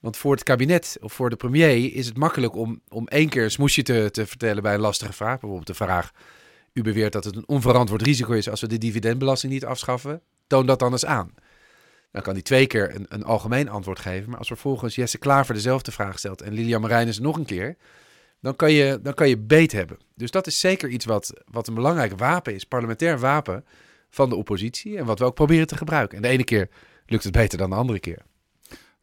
Want 0.00 0.16
voor 0.16 0.32
het 0.32 0.42
kabinet 0.42 0.98
of 1.00 1.12
voor 1.12 1.30
de 1.30 1.36
premier 1.36 1.94
is 1.94 2.06
het 2.06 2.16
makkelijk 2.16 2.54
om, 2.54 2.80
om 2.88 3.06
één 3.06 3.28
keer 3.28 3.44
een 3.44 3.50
smoesje 3.50 3.82
te, 3.82 4.08
te 4.10 4.26
vertellen 4.26 4.62
bij 4.62 4.74
een 4.74 4.80
lastige 4.80 5.12
vraag. 5.12 5.32
Bijvoorbeeld 5.32 5.66
de 5.66 5.74
vraag, 5.74 6.10
U 6.72 6.82
beweert 6.82 7.12
dat 7.12 7.24
het 7.24 7.36
een 7.36 7.48
onverantwoord 7.48 8.02
risico 8.02 8.32
is 8.32 8.48
als 8.48 8.60
we 8.60 8.66
de 8.66 8.78
dividendbelasting 8.78 9.52
niet 9.52 9.64
afschaffen. 9.64 10.22
Toon 10.46 10.66
dat 10.66 10.78
dan 10.78 10.92
eens 10.92 11.04
aan. 11.04 11.34
Dan 12.12 12.22
kan 12.22 12.32
hij 12.32 12.42
twee 12.42 12.66
keer 12.66 12.94
een, 12.94 13.06
een 13.08 13.24
algemeen 13.24 13.68
antwoord 13.68 13.98
geven. 13.98 14.30
Maar 14.30 14.38
als 14.38 14.48
vervolgens 14.48 14.94
Jesse 14.94 15.18
Klaver 15.18 15.54
dezelfde 15.54 15.92
vraag 15.92 16.18
stelt 16.18 16.42
en 16.42 16.52
Lilian 16.52 16.80
Marijnis 16.80 17.18
nog 17.18 17.36
een 17.36 17.44
keer, 17.44 17.76
dan 18.40 18.56
kan, 18.56 18.72
je, 18.72 18.98
dan 19.02 19.14
kan 19.14 19.28
je 19.28 19.38
beet 19.38 19.72
hebben. 19.72 19.98
Dus 20.14 20.30
dat 20.30 20.46
is 20.46 20.60
zeker 20.60 20.88
iets 20.88 21.04
wat, 21.04 21.42
wat 21.44 21.68
een 21.68 21.74
belangrijk 21.74 22.18
wapen 22.18 22.54
is, 22.54 22.64
parlementair 22.64 23.18
wapen 23.18 23.64
van 24.10 24.28
de 24.28 24.36
oppositie. 24.36 24.96
En 24.96 25.04
wat 25.04 25.18
we 25.18 25.24
ook 25.24 25.34
proberen 25.34 25.66
te 25.66 25.76
gebruiken. 25.76 26.16
En 26.16 26.22
de 26.22 26.28
ene 26.28 26.44
keer 26.44 26.68
lukt 27.06 27.24
het 27.24 27.32
beter 27.32 27.58
dan 27.58 27.70
de 27.70 27.76
andere 27.76 28.00
keer. 28.00 28.22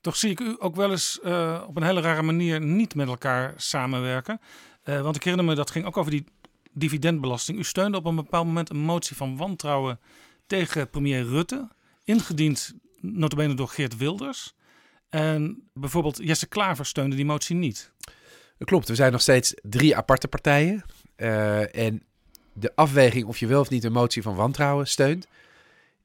Toch 0.02 0.16
zie 0.16 0.32
ik 0.32 0.40
u 0.40 0.56
ook 0.60 0.76
wel 0.76 0.92
eens 0.92 1.20
uh, 1.24 1.64
op 1.68 1.78
een 1.78 1.84
hele 1.84 2.02
rare 2.02 2.22
manier 2.22 2.62
niet 2.62 2.96
met 2.96 3.08
elkaar 3.08 3.54
samenwerken. 3.58 4.40
Uh, 4.84 5.02
want 5.02 5.16
ik 5.16 5.24
herinner 5.24 5.50
me, 5.50 5.56
dat 5.56 5.72
ging 5.72 5.86
ook 5.86 5.98
over 5.98 6.12
die 6.12 6.26
dividendbelasting. 6.72 7.60
U 7.60 7.64
steunde 7.64 7.98
op 7.98 8.06
een 8.06 8.16
bepaald 8.16 8.46
moment 8.46 8.70
een 8.70 8.78
motie 8.78 9.16
van 9.16 9.38
wantrouwen 9.38 10.00
tegen 10.48 10.90
premier 10.90 11.24
Rutte. 11.24 11.70
Ingediend 12.04 12.74
notabene 13.02 13.54
door 13.54 13.68
Geert 13.68 13.98
Wilders. 13.98 14.56
En 15.10 15.70
bijvoorbeeld 15.74 16.18
Jesse 16.24 16.48
Klaver 16.48 16.86
steunde 16.86 17.16
die 17.16 17.26
motie 17.26 17.56
niet. 17.56 17.92
Dat 18.58 18.68
klopt, 18.68 18.88
we 18.88 18.96
zijn 18.96 19.12
nog 19.12 19.22
steeds 19.22 19.54
drie 19.62 19.96
aparte 19.96 20.28
partijen. 20.28 20.84
Uh, 21.18 21.76
en 21.76 22.04
de 22.54 22.72
afweging 22.76 23.26
of 23.26 23.38
je 23.38 23.48
wel 23.48 23.60
of 23.60 23.70
niet 23.70 23.84
een 23.84 23.92
motie 23.92 24.22
van 24.22 24.36
wantrouwen 24.36 24.88
steunt, 24.88 25.28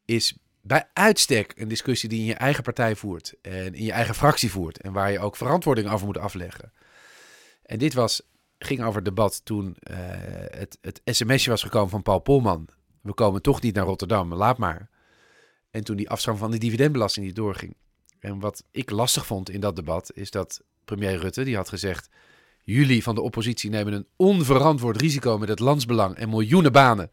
is 0.05 0.37
bij 0.61 0.89
uitstek 0.93 1.53
een 1.57 1.69
discussie 1.69 2.09
die 2.09 2.19
in 2.19 2.25
je 2.25 2.35
eigen 2.35 2.63
partij 2.63 2.97
voert 2.97 3.35
en 3.43 3.75
in 3.75 3.85
je 3.85 3.93
eigen 3.93 4.15
fractie 4.15 4.51
voert 4.51 4.81
en 4.81 4.93
waar 4.93 5.13
je 5.13 5.19
ook 5.19 5.37
verantwoording 5.37 5.91
over 5.91 6.07
moet 6.07 6.19
afleggen. 6.19 6.73
En 7.63 7.79
dit 7.79 7.95
was, 7.95 8.23
ging 8.59 8.81
over 8.83 8.95
het 8.95 9.05
debat 9.05 9.41
toen 9.45 9.77
uh, 9.91 9.97
het, 10.51 10.79
het 10.81 11.01
sms'je 11.05 11.51
was 11.51 11.63
gekomen 11.63 11.91
van 11.91 12.03
Paul 12.03 12.19
Polman. 12.19 12.69
We 13.01 13.15
komen 13.15 13.43
toch 13.43 13.61
niet 13.61 13.75
naar 13.75 13.85
Rotterdam, 13.85 14.35
laat 14.35 14.59
maar. 14.59 14.89
En 15.71 15.85
toen 15.85 15.97
die 15.97 16.11
afschaffing 16.11 16.45
van 16.45 16.59
de 16.59 16.65
dividendbelasting 16.67 17.27
niet 17.27 17.37
doorging. 17.37 17.77
En 18.19 18.41
wat 18.41 18.65
ik 18.71 18.91
lastig 18.91 19.27
vond 19.27 19.51
in 19.51 19.61
dat 19.61 19.77
debat 19.77 20.11
is 20.15 20.31
dat 20.31 20.63
premier 20.85 21.19
Rutte, 21.19 21.45
die 21.45 21.57
had 21.57 21.69
gezegd... 21.69 22.09
jullie 22.63 23.03
van 23.03 23.15
de 23.15 23.21
oppositie 23.21 23.71
nemen 23.71 23.93
een 23.93 24.07
onverantwoord 24.17 25.01
risico 25.01 25.39
met 25.39 25.49
het 25.49 25.59
landsbelang 25.59 26.17
en 26.17 26.29
miljoenen 26.29 26.73
banen... 26.73 27.11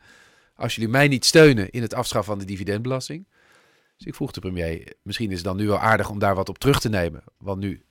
als 0.56 0.76
jullie 0.76 0.90
mij 0.90 1.08
niet 1.08 1.26
steunen 1.26 1.70
in 1.70 1.82
het 1.82 1.94
afschaffen 1.94 2.32
van 2.32 2.40
de 2.40 2.46
dividendbelasting. 2.46 3.28
Dus 3.98 4.08
ik 4.08 4.16
vroeg 4.16 4.32
de 4.32 4.40
premier, 4.40 4.94
misschien 5.04 5.30
is 5.30 5.36
het 5.36 5.46
dan 5.46 5.58
nu 5.58 5.68
wel 5.68 5.80
aardig 5.80 6.10
om 6.10 6.20
daar 6.20 6.36
wat 6.36 6.50
op 6.50 6.58
terug 6.58 6.80
te 6.80 6.90
nemen. 6.90 7.24
Want 7.38 7.60
nu 7.60 7.86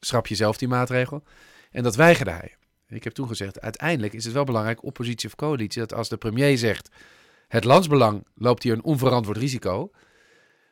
schrap 0.00 0.26
je 0.26 0.34
zelf 0.34 0.56
die 0.56 0.68
maatregel. 0.68 1.22
En 1.70 1.82
dat 1.82 1.96
weigerde 1.96 2.30
hij. 2.30 2.56
Ik 2.88 3.04
heb 3.04 3.12
toen 3.12 3.28
gezegd, 3.28 3.60
uiteindelijk 3.60 4.12
is 4.12 4.24
het 4.24 4.34
wel 4.34 4.44
belangrijk, 4.44 4.84
oppositie 4.84 5.28
of 5.28 5.34
coalitie, 5.34 5.80
dat 5.80 5.94
als 5.94 6.08
de 6.08 6.16
premier 6.16 6.58
zegt, 6.58 6.88
het 7.48 7.64
landsbelang 7.64 8.26
loopt 8.34 8.62
hier 8.62 8.72
een 8.72 8.84
onverantwoord 8.84 9.36
risico, 9.36 9.90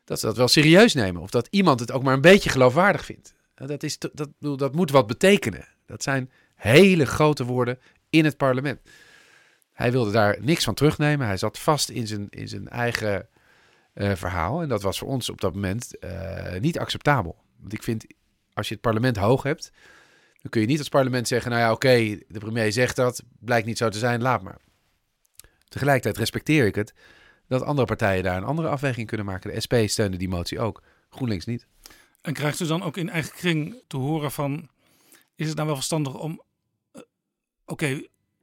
dat 0.05 0.21
ze 0.21 0.27
dat 0.27 0.37
wel 0.37 0.49
serieus 0.49 0.95
nemen. 0.95 1.23
Of 1.23 1.31
dat 1.31 1.49
iemand 1.51 1.81
het 1.81 1.93
ook 1.93 2.03
maar 2.03 2.15
een 2.15 2.21
beetje 2.21 2.51
geloofwaardig 2.51 3.05
vindt. 3.05 3.35
Dat, 3.65 3.83
is, 3.83 3.99
dat, 3.99 4.29
dat 4.39 4.75
moet 4.75 4.91
wat 4.91 5.07
betekenen. 5.07 5.69
Dat 5.87 6.03
zijn 6.03 6.31
hele 6.55 7.07
grote 7.07 7.45
woorden 7.45 7.79
in 8.11 8.25
het 8.25 8.37
parlement. 8.37 8.81
Hij 9.73 9.93
wilde 9.93 10.11
daar 10.11 10.37
niks 10.41 10.65
van 10.65 10.75
terugnemen. 10.75 11.27
Hij 11.27 11.37
zat 11.37 11.59
vast 11.59 11.89
in 11.89 12.07
zijn, 12.07 12.27
in 12.31 12.49
zijn 12.49 12.69
eigen 12.69 13.29
uh, 13.95 14.15
verhaal. 14.15 14.63
En 14.63 14.69
dat 14.69 14.83
was 14.83 14.99
voor 14.99 15.09
ons 15.09 15.31
op 15.31 15.41
dat 15.41 15.55
moment 15.55 15.95
uh, 16.01 16.61
niet 16.61 16.79
acceptabel. 16.79 17.37
Want 17.61 17.73
ik 17.73 17.83
vind, 17.83 18.07
als 18.55 18.69
je 18.69 18.75
het 18.75 18.83
parlement 18.83 19.17
hoog 19.17 19.43
hebt, 19.43 19.73
dan 20.43 20.51
kun 20.51 20.61
je 20.61 20.67
niet 20.67 20.79
als 20.79 20.89
parlement 20.89 21.29
zeggen: 21.29 21.51
Nou 21.51 21.63
ja, 21.63 21.73
oké, 21.73 22.19
de 22.29 22.39
premier 22.39 22.73
zegt 22.73 22.97
dat, 22.97 23.23
blijkt 23.41 23.67
niet 23.67 23.79
zo 23.79 23.89
te 23.89 23.99
zijn, 23.99 24.23
laat 24.23 24.43
maar. 24.43 24.59
Tegelijkertijd 25.69 26.17
respecteer 26.17 26.67
ik 26.67 26.75
het 26.75 26.95
dat 27.49 27.63
andere 27.63 27.87
partijen 27.87 28.23
daar 28.23 28.37
een 28.37 28.45
andere 28.45 28.69
afweging 28.69 29.07
kunnen 29.07 29.27
maken. 29.27 29.53
De 29.53 29.61
SP 29.65 29.75
steunde 29.87 30.17
die 30.17 30.29
motie 30.29 30.61
ook, 30.61 30.83
GroenLinks 31.11 31.45
niet. 31.45 31.67
En 32.27 32.33
krijgt 32.33 32.61
u 32.61 32.67
dan 32.67 32.83
ook 32.83 32.97
in 32.97 33.09
eigen 33.09 33.33
kring 33.33 33.83
te 33.87 33.97
horen 33.97 34.33
van... 34.33 34.69
is 35.35 35.47
het 35.47 35.55
nou 35.55 35.67
wel 35.67 35.77
verstandig 35.77 36.15
om... 36.15 36.43
Uh, 36.93 37.03
Oké, 37.65 38.03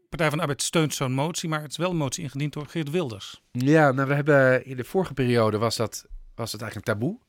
Partij 0.09 0.27
van 0.27 0.37
de 0.37 0.43
Arbeid 0.43 0.61
steunt 0.61 0.93
zo'n 0.93 1.13
motie, 1.13 1.49
maar 1.49 1.61
het 1.61 1.71
is 1.71 1.77
wel 1.77 1.89
een 1.89 1.97
motie 1.97 2.23
ingediend 2.23 2.53
door 2.53 2.67
Geert 2.67 2.89
Wilders. 2.89 3.41
Ja, 3.51 3.91
nou 3.91 4.07
we 4.07 4.13
hebben 4.13 4.65
in 4.65 4.77
de 4.77 4.83
vorige 4.83 5.13
periode 5.13 5.57
was 5.57 5.75
dat, 5.75 6.05
was 6.35 6.51
dat 6.51 6.61
eigenlijk 6.61 6.89
een 6.89 6.93
taboe. 6.93 7.19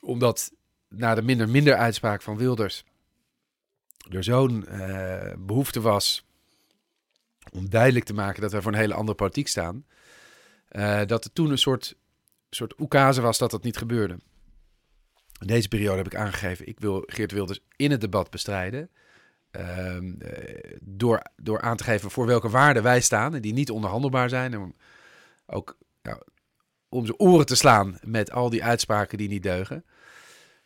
Omdat 0.00 0.52
na 0.88 1.14
de 1.14 1.22
minder-minder 1.22 1.76
uitspraak 1.76 2.22
van 2.22 2.36
Wilders 2.36 2.84
er 4.10 4.24
zo'n 4.24 4.64
uh, 4.68 5.32
behoefte 5.38 5.80
was 5.80 6.24
om 7.52 7.70
duidelijk 7.70 8.04
te 8.04 8.14
maken 8.14 8.42
dat 8.42 8.52
we 8.52 8.62
voor 8.62 8.72
een 8.72 8.78
hele 8.78 8.94
andere 8.94 9.16
politiek 9.16 9.48
staan. 9.48 9.86
Uh, 10.70 11.00
dat 11.06 11.24
er 11.24 11.32
toen 11.32 11.50
een 11.50 11.58
soort, 11.58 11.96
soort 12.50 12.80
oekase 12.80 13.20
was 13.20 13.38
dat 13.38 13.50
dat 13.50 13.62
niet 13.62 13.76
gebeurde. 13.76 14.16
In 15.42 15.48
deze 15.48 15.68
periode 15.68 15.96
heb 15.96 16.06
ik 16.06 16.14
aangegeven, 16.14 16.66
ik 16.66 16.80
wil 16.80 17.02
Geert 17.06 17.32
Wilders 17.32 17.60
in 17.76 17.90
het 17.90 18.00
debat 18.00 18.30
bestrijden. 18.30 18.90
Uh, 19.56 19.96
door, 20.80 21.22
door 21.36 21.60
aan 21.60 21.76
te 21.76 21.84
geven 21.84 22.10
voor 22.10 22.26
welke 22.26 22.48
waarden 22.48 22.82
wij 22.82 23.00
staan 23.00 23.34
en 23.34 23.40
die 23.40 23.52
niet 23.52 23.70
onderhandelbaar 23.70 24.28
zijn. 24.28 24.52
En 24.52 24.74
ook 25.46 25.76
ja, 26.02 26.18
om 26.88 27.06
zijn 27.06 27.18
oren 27.18 27.46
te 27.46 27.54
slaan 27.54 27.98
met 28.02 28.30
al 28.30 28.50
die 28.50 28.64
uitspraken 28.64 29.18
die 29.18 29.28
niet 29.28 29.42
deugen. 29.42 29.84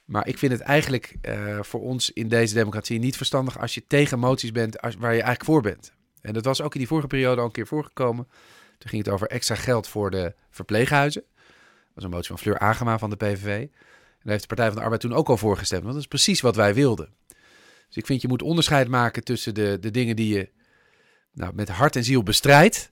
Maar 0.05 0.27
ik 0.29 0.39
vind 0.39 0.53
het 0.53 0.61
eigenlijk 0.61 1.17
uh, 1.23 1.63
voor 1.63 1.81
ons 1.81 2.11
in 2.11 2.29
deze 2.29 2.55
democratie 2.55 2.99
niet 2.99 3.17
verstandig 3.17 3.59
als 3.59 3.75
je 3.75 3.87
tegen 3.87 4.19
moties 4.19 4.53
bent 4.53 4.81
als, 4.81 4.97
waar 4.97 5.15
je 5.15 5.23
eigenlijk 5.23 5.45
voor 5.45 5.63
bent. 5.63 5.93
En 6.21 6.33
dat 6.33 6.45
was 6.45 6.63
ook 6.63 6.73
in 6.73 6.79
die 6.79 6.89
vorige 6.89 7.07
periode 7.07 7.41
al 7.41 7.47
een 7.47 7.53
keer 7.53 7.67
voorgekomen. 7.67 8.29
Toen 8.79 8.91
ging 8.91 9.05
het 9.05 9.15
over 9.15 9.29
extra 9.29 9.55
geld 9.55 9.89
voor 9.89 10.11
de 10.11 10.35
verpleeghuizen. 10.51 11.23
Dat 11.23 11.95
was 11.95 12.05
een 12.05 12.11
motie 12.11 12.29
van 12.29 12.39
Fleur 12.39 12.59
Agema 12.59 12.99
van 12.99 13.11
de 13.11 13.17
PVV. 13.17 13.67
Daar 14.27 14.35
heeft 14.35 14.49
de 14.49 14.55
Partij 14.55 14.67
van 14.67 14.77
de 14.77 14.83
Arbeid 14.83 15.01
toen 15.01 15.15
ook 15.15 15.29
al 15.29 15.37
voor 15.37 15.57
gestemd. 15.57 15.83
Want 15.83 15.95
dat 15.95 16.03
is 16.03 16.09
precies 16.09 16.41
wat 16.41 16.57
wij 16.57 16.75
wilden. 16.75 17.09
Dus 17.87 17.97
ik 17.97 18.07
vind 18.07 18.23
je 18.23 18.29
moet 18.29 18.43
onderscheid 18.43 18.89
maken 18.89 19.25
tussen 19.25 19.55
de, 19.55 19.79
de 19.81 19.91
dingen 19.91 20.17
die 20.17 20.35
je 20.35 20.49
nou, 21.33 21.55
met 21.55 21.69
hart 21.69 21.97
en 21.97 22.05
ziel 22.05 22.23
bestrijdt. 22.23 22.91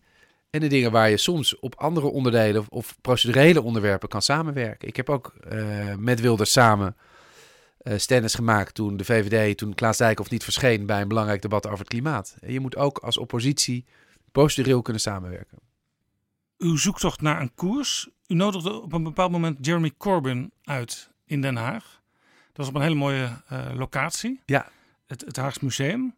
En 0.51 0.61
de 0.61 0.67
dingen 0.67 0.91
waar 0.93 1.11
je 1.11 1.17
soms 1.17 1.59
op 1.59 1.75
andere 1.75 2.07
onderdelen 2.07 2.65
of 2.69 2.97
procedurele 3.01 3.63
onderwerpen 3.63 4.09
kan 4.09 4.23
samenwerken. 4.23 4.89
Ik 4.89 4.97
heb 4.97 5.11
ook 5.11 5.35
uh, 5.53 5.95
met 5.95 6.21
Wilders 6.21 6.53
samen 6.53 6.97
uh, 7.83 7.99
stennis 7.99 8.35
gemaakt 8.35 8.75
toen 8.75 8.97
de 8.97 9.05
VVD, 9.05 9.59
toen 9.59 9.75
Klaas 9.75 9.97
Dijkhoff 9.97 10.31
niet 10.31 10.45
verscheen 10.45 10.87
bij 10.87 11.01
een 11.01 11.09
belangrijk 11.09 11.43
debat 11.43 11.67
over 11.67 11.79
het 11.79 11.89
klimaat. 11.89 12.37
En 12.41 12.53
je 12.53 12.61
moet 12.61 12.77
ook 12.77 12.99
als 12.99 13.19
oppositie 13.19 13.85
procedureel 14.33 14.83
kunnen 14.83 15.03
samenwerken. 15.03 15.59
Uw 16.59 16.77
zoektocht 16.77 17.21
naar 17.21 17.41
een 17.41 17.55
koers. 17.55 18.09
U 18.27 18.35
nodigde 18.35 18.81
op 18.81 18.93
een 18.93 19.03
bepaald 19.03 19.31
moment 19.31 19.67
Jeremy 19.67 19.93
Corbyn 19.97 20.53
uit 20.63 21.13
in 21.35 21.41
Den 21.41 21.57
Haag. 21.57 22.03
Dat 22.47 22.57
was 22.57 22.69
op 22.69 22.75
een 22.75 22.83
hele 22.83 22.95
mooie 22.95 23.43
uh, 23.53 23.67
locatie. 23.75 24.41
Ja. 24.47 24.69
Het, 25.07 25.25
het 25.25 25.37
Haags 25.37 25.59
Museum. 25.59 26.15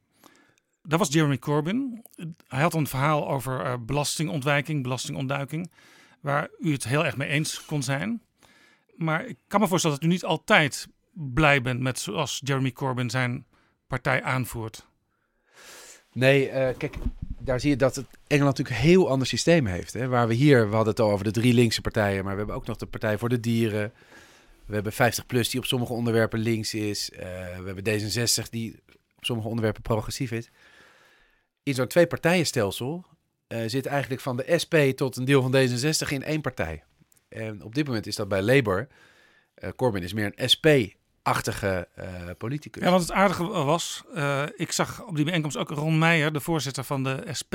Dat 0.82 0.98
was 0.98 1.12
Jeremy 1.12 1.38
Corbyn. 1.38 2.04
Hij 2.48 2.60
had 2.60 2.74
een 2.74 2.86
verhaal 2.86 3.28
over 3.28 3.64
uh, 3.64 3.74
belastingontwijking, 3.80 4.82
belastingontduiking. 4.82 5.70
Waar 6.20 6.48
u 6.58 6.72
het 6.72 6.84
heel 6.84 7.04
erg 7.04 7.16
mee 7.16 7.28
eens 7.28 7.64
kon 7.64 7.82
zijn. 7.82 8.22
Maar 8.96 9.26
ik 9.26 9.36
kan 9.48 9.60
me 9.60 9.68
voorstellen 9.68 9.96
dat 9.96 10.04
u 10.04 10.10
niet 10.10 10.24
altijd 10.24 10.88
blij 11.12 11.62
bent 11.62 11.80
met 11.80 11.98
zoals 11.98 12.40
Jeremy 12.44 12.72
Corbyn 12.72 13.10
zijn 13.10 13.46
partij 13.86 14.22
aanvoert. 14.22 14.86
Nee, 16.12 16.46
uh, 16.48 16.52
kijk, 16.52 16.94
daar 17.38 17.60
zie 17.60 17.70
je 17.70 17.76
dat 17.76 17.96
het 17.96 18.06
Engeland 18.26 18.56
natuurlijk 18.56 18.84
een 18.84 18.90
heel 18.90 19.08
ander 19.08 19.26
systeem 19.26 19.66
heeft. 19.66 19.92
Hè? 19.92 20.08
Waar 20.08 20.28
we 20.28 20.34
hier, 20.34 20.68
we 20.68 20.74
hadden 20.74 20.92
het 20.92 21.00
al 21.02 21.10
over 21.10 21.24
de 21.24 21.30
drie 21.30 21.54
linkse 21.54 21.80
partijen, 21.80 22.24
maar 22.24 22.32
we 22.32 22.38
hebben 22.38 22.56
ook 22.56 22.66
nog 22.66 22.76
de 22.76 22.86
Partij 22.86 23.18
voor 23.18 23.28
de 23.28 23.40
Dieren. 23.40 23.92
We 24.66 24.74
hebben 24.74 24.92
50PLUS 24.92 25.50
die 25.50 25.58
op 25.58 25.64
sommige 25.64 25.92
onderwerpen 25.92 26.38
links 26.38 26.74
is. 26.74 27.10
Uh, 27.10 27.18
we 27.58 27.72
hebben 27.72 27.84
D66 27.84 28.48
die 28.50 28.82
op 29.16 29.24
sommige 29.24 29.48
onderwerpen 29.48 29.82
progressief 29.82 30.30
is. 30.30 30.50
In 31.62 31.74
zo'n 31.74 31.86
twee-partijenstelsel 31.86 33.04
uh, 33.48 33.62
zit 33.66 33.86
eigenlijk 33.86 34.20
van 34.20 34.36
de 34.36 34.58
SP 34.62 34.74
tot 34.74 35.16
een 35.16 35.24
deel 35.24 35.42
van 35.42 35.54
D66 35.54 36.08
in 36.08 36.22
één 36.22 36.40
partij. 36.40 36.84
En 37.28 37.62
op 37.62 37.74
dit 37.74 37.86
moment 37.86 38.06
is 38.06 38.16
dat 38.16 38.28
bij 38.28 38.42
Labour. 38.42 38.88
Uh, 39.58 39.70
Corbyn 39.76 40.02
is 40.02 40.12
meer 40.12 40.32
een 40.34 40.48
SP 40.52 40.66
achtige 41.22 41.88
politicus. 42.38 42.82
Ja, 42.82 42.90
want 42.90 43.02
het 43.02 43.12
aardige 43.12 43.44
was, 43.44 44.04
ik 44.56 44.72
zag 44.72 45.04
op 45.04 45.16
die 45.16 45.24
bijeenkomst 45.24 45.56
ook 45.56 45.70
Ron 45.70 45.98
Meijer, 45.98 46.32
de 46.32 46.40
voorzitter 46.40 46.84
van 46.84 47.04
de 47.04 47.24
SP, 47.40 47.54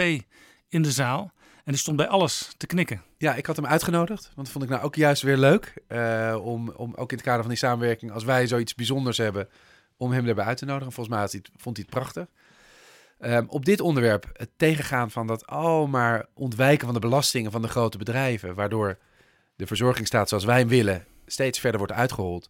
in 0.70 0.82
de 0.82 0.92
zaal. 0.92 1.34
En 1.64 1.72
die 1.72 1.78
stond 1.78 1.98
bij 1.98 2.08
alles 2.08 2.54
te 2.58 2.66
knikken. 2.66 3.02
Ja, 3.18 3.36
ik 3.36 3.46
had 3.46 3.56
hem 3.56 3.66
uitgenodigd, 3.66 4.24
want 4.24 4.36
dat 4.36 4.50
vond 4.50 4.64
ik 4.64 4.70
nou 4.70 4.84
ook 4.84 4.96
juist 4.96 5.22
weer 5.22 5.38
leuk. 5.38 5.74
Uh, 5.88 6.40
om, 6.42 6.70
om 6.70 6.94
ook 6.96 7.12
in 7.12 7.18
het 7.18 7.26
kader 7.26 7.42
van 7.42 7.50
die 7.50 7.60
samenwerking, 7.60 8.12
als 8.12 8.24
wij 8.24 8.48
zoiets 8.48 8.76
bijzonders 8.76 9.18
hebben, 9.18 9.50
om 9.98 10.12
hem 10.12 10.28
erbij 10.28 10.46
uit 10.46 10.58
te 10.58 10.66
nodigen. 10.66 10.94
Volgens 10.94 11.16
mij 11.16 11.24
het, 11.24 11.50
vond 11.56 11.78
hij 11.78 11.86
het 11.90 11.96
prachtig. 12.00 12.28
Um, 13.20 13.46
op 13.50 13.66
dit 13.66 13.82
onderwerp, 13.82 14.30
het 14.34 14.50
tegengaan 14.58 15.12
van 15.12 15.28
dat 15.28 15.50
oh, 15.50 15.90
maar 15.90 16.26
ontwijken 16.34 16.86
van 16.86 16.94
de 16.94 17.00
belastingen 17.00 17.52
van 17.52 17.62
de 17.62 17.68
grote 17.68 17.98
bedrijven, 17.98 18.56
waardoor 18.56 18.98
de 19.56 19.68
verzorgingsstaat 19.68 20.30
zoals 20.30 20.46
wij 20.46 20.60
hem 20.60 20.68
willen 20.68 21.06
steeds 21.26 21.60
verder 21.60 21.80
wordt 21.80 21.94
uitgehold. 21.94 22.50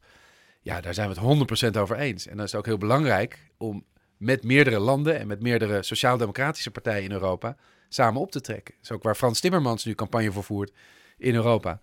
Ja, 0.62 0.82
daar 0.82 0.94
zijn 0.94 1.10
we 1.10 1.20
het 1.20 1.76
100% 1.76 1.80
over 1.80 1.98
eens. 1.98 2.28
En 2.28 2.36
dan 2.38 2.46
is 2.46 2.56
ook 2.56 2.66
heel 2.66 2.78
belangrijk 2.78 3.52
om 3.58 3.86
met 4.18 4.44
meerdere 4.44 4.80
landen 4.80 5.20
en 5.20 5.28
met 5.28 5.42
meerdere 5.42 5.84
sociaal-democratische 5.84 6.72
partijen 6.72 7.04
in 7.04 7.12
Europa 7.12 7.56
samen 7.94 8.22
op 8.22 8.32
te 8.32 8.42
trekken. 8.42 8.74
Dat 8.76 8.84
is 8.84 8.92
ook 8.92 9.04
waar 9.04 9.16
Frans 9.16 9.40
Timmermans 9.40 9.86
nu 9.86 9.94
campagne 9.94 10.32
voor 10.32 10.44
voert 10.44 10.72
in 11.18 11.36
Europa. 11.36 11.80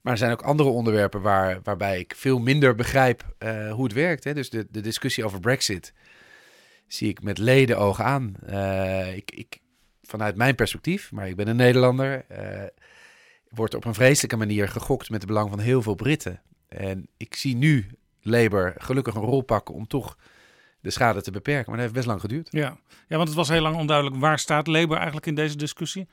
Maar 0.00 0.12
er 0.12 0.18
zijn 0.18 0.32
ook 0.32 0.42
andere 0.42 0.68
onderwerpen 0.68 1.20
waar, 1.20 1.60
waarbij 1.62 1.98
ik 1.98 2.14
veel 2.16 2.38
minder 2.38 2.74
begrijp 2.74 3.34
eh, 3.38 3.72
hoe 3.72 3.84
het 3.84 3.92
werkt. 3.92 4.24
Hè. 4.24 4.34
Dus 4.34 4.50
de, 4.50 4.66
de 4.70 4.80
discussie 4.80 5.24
over 5.24 5.40
Brexit 5.40 5.92
zie 6.86 7.08
ik 7.08 7.22
met 7.22 7.38
leden 7.38 7.78
ogen 7.78 8.04
aan. 8.04 8.34
Eh, 8.46 9.16
ik, 9.16 9.30
ik, 9.30 9.58
vanuit 10.02 10.36
mijn 10.36 10.54
perspectief, 10.54 11.12
maar 11.12 11.28
ik 11.28 11.36
ben 11.36 11.48
een 11.48 11.56
Nederlander, 11.56 12.24
uh, 12.30 12.62
wordt 13.48 13.74
op 13.74 13.84
een 13.84 13.94
vreselijke 13.94 14.36
manier 14.36 14.68
gegokt 14.68 15.10
met 15.10 15.20
het 15.20 15.30
belang 15.30 15.50
van 15.50 15.58
heel 15.58 15.82
veel 15.82 15.94
Britten. 15.94 16.42
En 16.68 17.06
ik 17.16 17.34
zie 17.34 17.56
nu 17.56 17.86
Labour 18.20 18.74
gelukkig 18.76 19.14
een 19.14 19.22
rol 19.22 19.42
pakken 19.42 19.74
om 19.74 19.86
toch 19.86 20.16
de 20.82 20.90
schade 20.90 21.22
te 21.22 21.30
beperken. 21.30 21.64
Maar 21.66 21.74
dat 21.74 21.80
heeft 21.80 21.94
best 21.94 22.06
lang 22.06 22.20
geduurd. 22.20 22.48
Ja, 22.50 22.76
ja 23.08 23.16
want 23.16 23.28
het 23.28 23.36
was 23.36 23.48
heel 23.48 23.62
lang 23.62 23.76
onduidelijk 23.76 24.16
waar 24.16 24.38
staat 24.38 24.66
Labour 24.66 24.96
eigenlijk 24.96 25.26
in 25.26 25.34
deze 25.34 25.56
discussie. 25.56 26.08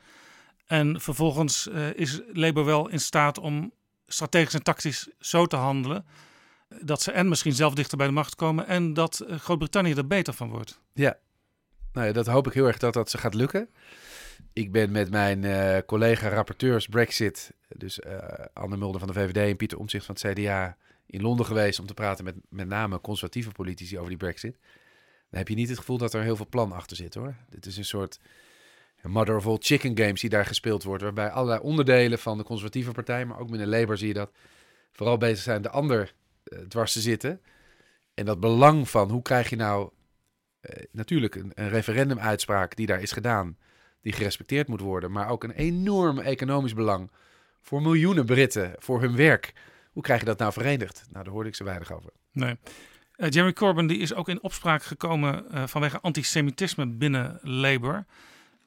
En 0.66 1.00
vervolgens 1.00 1.68
uh, 1.72 1.94
is 1.94 2.20
Labour 2.32 2.66
wel 2.66 2.88
in 2.88 3.00
staat 3.00 3.38
om 3.38 3.72
strategisch 4.06 4.54
en 4.54 4.62
tactisch 4.62 5.08
zo 5.18 5.46
te 5.46 5.56
handelen 5.56 6.04
dat 6.80 7.02
ze 7.02 7.12
en 7.12 7.28
misschien 7.28 7.52
zelf 7.52 7.74
dichter 7.74 7.96
bij 7.96 8.06
de 8.06 8.12
macht 8.12 8.34
komen 8.34 8.66
en 8.66 8.94
dat 8.94 9.20
eh, 9.20 9.38
Groot-Brittannië 9.38 9.94
er 9.94 10.06
beter 10.06 10.32
van 10.32 10.48
wordt. 10.48 10.80
Ja, 10.92 11.18
nou 11.92 12.06
ja, 12.06 12.12
dat 12.12 12.26
hoop 12.26 12.46
ik 12.46 12.52
heel 12.52 12.66
erg 12.66 12.78
dat 12.78 12.94
dat 12.94 13.10
ze 13.10 13.18
gaat 13.18 13.34
lukken. 13.34 13.68
Ik 14.52 14.72
ben 14.72 14.90
met 14.90 15.10
mijn 15.10 15.42
uh, 15.42 15.78
collega-rapporteurs 15.86 16.86
Brexit, 16.86 17.52
dus 17.68 17.98
uh, 17.98 18.18
Anne 18.52 18.76
Mulder 18.76 19.00
van 19.00 19.08
de 19.08 19.14
VVD 19.14 19.36
en 19.36 19.56
Pieter 19.56 19.78
Omtzigt 19.78 20.04
van 20.04 20.16
het 20.20 20.32
CDA, 20.32 20.76
in 21.10 21.22
Londen 21.22 21.46
geweest 21.46 21.80
om 21.80 21.86
te 21.86 21.94
praten 21.94 22.24
met 22.24 22.34
met 22.48 22.68
name 22.68 23.00
conservatieve 23.00 23.50
politici 23.50 23.96
over 23.96 24.08
die 24.08 24.18
Brexit. 24.18 24.58
Dan 25.30 25.38
heb 25.38 25.48
je 25.48 25.54
niet 25.54 25.68
het 25.68 25.78
gevoel 25.78 25.98
dat 25.98 26.14
er 26.14 26.22
heel 26.22 26.36
veel 26.36 26.48
plan 26.48 26.72
achter 26.72 26.96
zit 26.96 27.14
hoor. 27.14 27.34
Dit 27.48 27.66
is 27.66 27.76
een 27.76 27.84
soort 27.84 28.20
mother 29.02 29.36
of 29.36 29.46
all 29.46 29.56
chicken 29.60 29.98
games 29.98 30.20
die 30.20 30.30
daar 30.30 30.46
gespeeld 30.46 30.82
wordt, 30.82 31.02
waarbij 31.02 31.30
allerlei 31.30 31.60
onderdelen 31.60 32.18
van 32.18 32.38
de 32.38 32.44
conservatieve 32.44 32.92
partij, 32.92 33.26
maar 33.26 33.38
ook 33.38 33.50
binnen 33.50 33.68
Labour 33.68 33.98
zie 33.98 34.08
je 34.08 34.14
dat, 34.14 34.30
vooral 34.92 35.16
bezig 35.16 35.42
zijn 35.42 35.62
de 35.62 35.70
ander 35.70 36.14
uh, 36.44 36.58
dwars 36.58 36.92
te 36.92 37.00
zitten. 37.00 37.40
En 38.14 38.24
dat 38.24 38.40
belang 38.40 38.88
van 38.88 39.10
hoe 39.10 39.22
krijg 39.22 39.50
je 39.50 39.56
nou 39.56 39.90
uh, 40.62 40.84
natuurlijk 40.92 41.34
een, 41.34 41.52
een 41.54 41.68
referendumuitspraak 41.68 42.76
die 42.76 42.86
daar 42.86 43.00
is 43.02 43.12
gedaan, 43.12 43.56
die 44.00 44.12
gerespecteerd 44.12 44.68
moet 44.68 44.80
worden, 44.80 45.12
maar 45.12 45.28
ook 45.28 45.44
een 45.44 45.50
enorm 45.50 46.18
economisch 46.18 46.74
belang 46.74 47.10
voor 47.60 47.82
miljoenen 47.82 48.26
Britten, 48.26 48.74
voor 48.78 49.00
hun 49.00 49.16
werk. 49.16 49.52
Hoe 49.90 50.02
krijg 50.02 50.20
je 50.20 50.26
dat 50.26 50.38
nou 50.38 50.52
verenigd? 50.52 51.06
Nou, 51.10 51.24
daar 51.24 51.32
hoorde 51.32 51.48
ik 51.48 51.54
ze 51.54 51.64
weinig 51.64 51.92
over. 51.92 52.10
Nee. 52.32 52.56
Uh, 53.16 53.28
Jeremy 53.28 53.52
Corbyn 53.52 53.86
die 53.86 53.98
is 53.98 54.14
ook 54.14 54.28
in 54.28 54.42
opspraak 54.42 54.82
gekomen 54.82 55.44
uh, 55.50 55.66
vanwege 55.66 56.00
antisemitisme 56.00 56.86
binnen 56.86 57.38
Labour. 57.42 58.06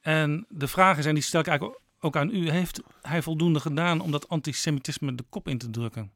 En 0.02 0.46
de 0.50 0.68
vraag 0.68 0.98
is, 0.98 1.06
en 1.06 1.14
die 1.14 1.24
stel 1.24 1.40
ik 1.40 1.48
eigenlijk 1.48 1.80
ook 2.00 2.16
aan 2.16 2.30
u, 2.30 2.50
heeft 2.50 2.82
hij 3.02 3.22
voldoende 3.22 3.60
gedaan 3.60 4.02
om 4.02 4.12
dat 4.12 4.30
antisemitisme 4.30 5.16
de 5.16 5.24
kop 5.30 5.48
in 5.48 5.58
te 5.58 5.70
drukken? 5.70 6.12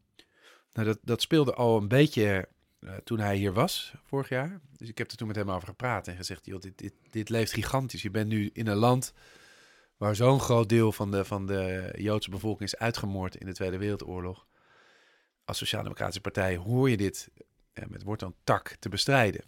Nou, 0.74 0.88
dat, 0.88 1.00
dat 1.02 1.22
speelde 1.22 1.54
al 1.54 1.78
een 1.78 1.88
beetje 1.88 2.48
uh, 2.80 2.94
toen 3.04 3.20
hij 3.20 3.36
hier 3.36 3.54
was, 3.54 3.94
vorig 4.04 4.30
jaar. 4.30 4.60
Dus 4.78 4.90
ik 4.90 4.98
heb 4.98 5.12
er 5.12 5.18
toen 5.18 5.28
met 5.28 5.36
hem 5.36 5.52
over 5.52 5.68
gepraat 5.68 6.08
en 6.08 6.16
gezegd, 6.16 6.46
joh, 6.46 6.60
dit, 6.60 6.78
dit, 6.78 6.94
dit 7.10 7.30
leeft 7.30 7.54
gigantisch. 7.54 8.02
Je 8.02 8.12
bent 8.12 8.28
nu 8.28 8.50
in 8.54 8.68
een 8.68 8.78
land 8.78 9.14
waar 9.98 10.16
zo'n 10.16 10.40
groot 10.40 10.70
deel 10.70 10.92
van 10.92 11.12
de, 11.12 11.26
van 11.26 11.46
de 11.46 11.94
Joodse 11.98 12.30
bevolking 12.30 12.70
is 12.70 12.78
uitgemoord 12.78 13.36
in 13.36 13.46
de 13.46 13.54
Tweede 13.54 13.78
Wereldoorlog. 13.78 14.48
Als 15.48 15.58
Sociaal-Democratische 15.58 16.22
Partij 16.22 16.56
hoor 16.56 16.90
je 16.90 16.98
dit 16.98 17.30
ja, 17.74 17.84
met 17.88 18.04
woord 18.04 18.24
aan 18.24 18.36
tak 18.44 18.76
te 18.80 18.90
bestrijden. 18.90 19.44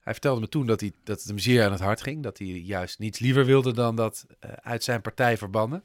Hij 0.00 0.12
vertelde 0.12 0.40
me 0.40 0.48
toen 0.48 0.66
dat, 0.66 0.80
hij, 0.80 0.92
dat 1.04 1.18
het 1.18 1.28
hem 1.28 1.38
zeer 1.38 1.64
aan 1.64 1.72
het 1.72 1.80
hart 1.80 2.02
ging. 2.02 2.22
Dat 2.22 2.38
hij 2.38 2.46
juist 2.46 2.98
niets 2.98 3.18
liever 3.18 3.44
wilde 3.44 3.72
dan 3.72 3.96
dat 3.96 4.26
uh, 4.28 4.52
uit 4.52 4.84
zijn 4.84 5.00
partij 5.00 5.36
verbannen. 5.36 5.84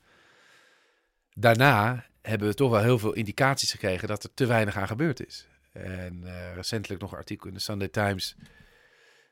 Daarna 1.33 2.05
hebben 2.21 2.47
we 2.47 2.53
toch 2.53 2.69
wel 2.69 2.81
heel 2.81 2.99
veel 2.99 3.13
indicaties 3.13 3.71
gekregen 3.71 4.07
dat 4.07 4.23
er 4.23 4.33
te 4.33 4.45
weinig 4.45 4.77
aan 4.77 4.87
gebeurd 4.87 5.25
is. 5.25 5.47
En 5.71 6.21
uh, 6.23 6.53
recentelijk 6.53 7.01
nog 7.01 7.11
een 7.11 7.17
artikel 7.17 7.47
in 7.47 7.53
de 7.53 7.59
Sunday 7.59 7.87
Times. 7.87 8.35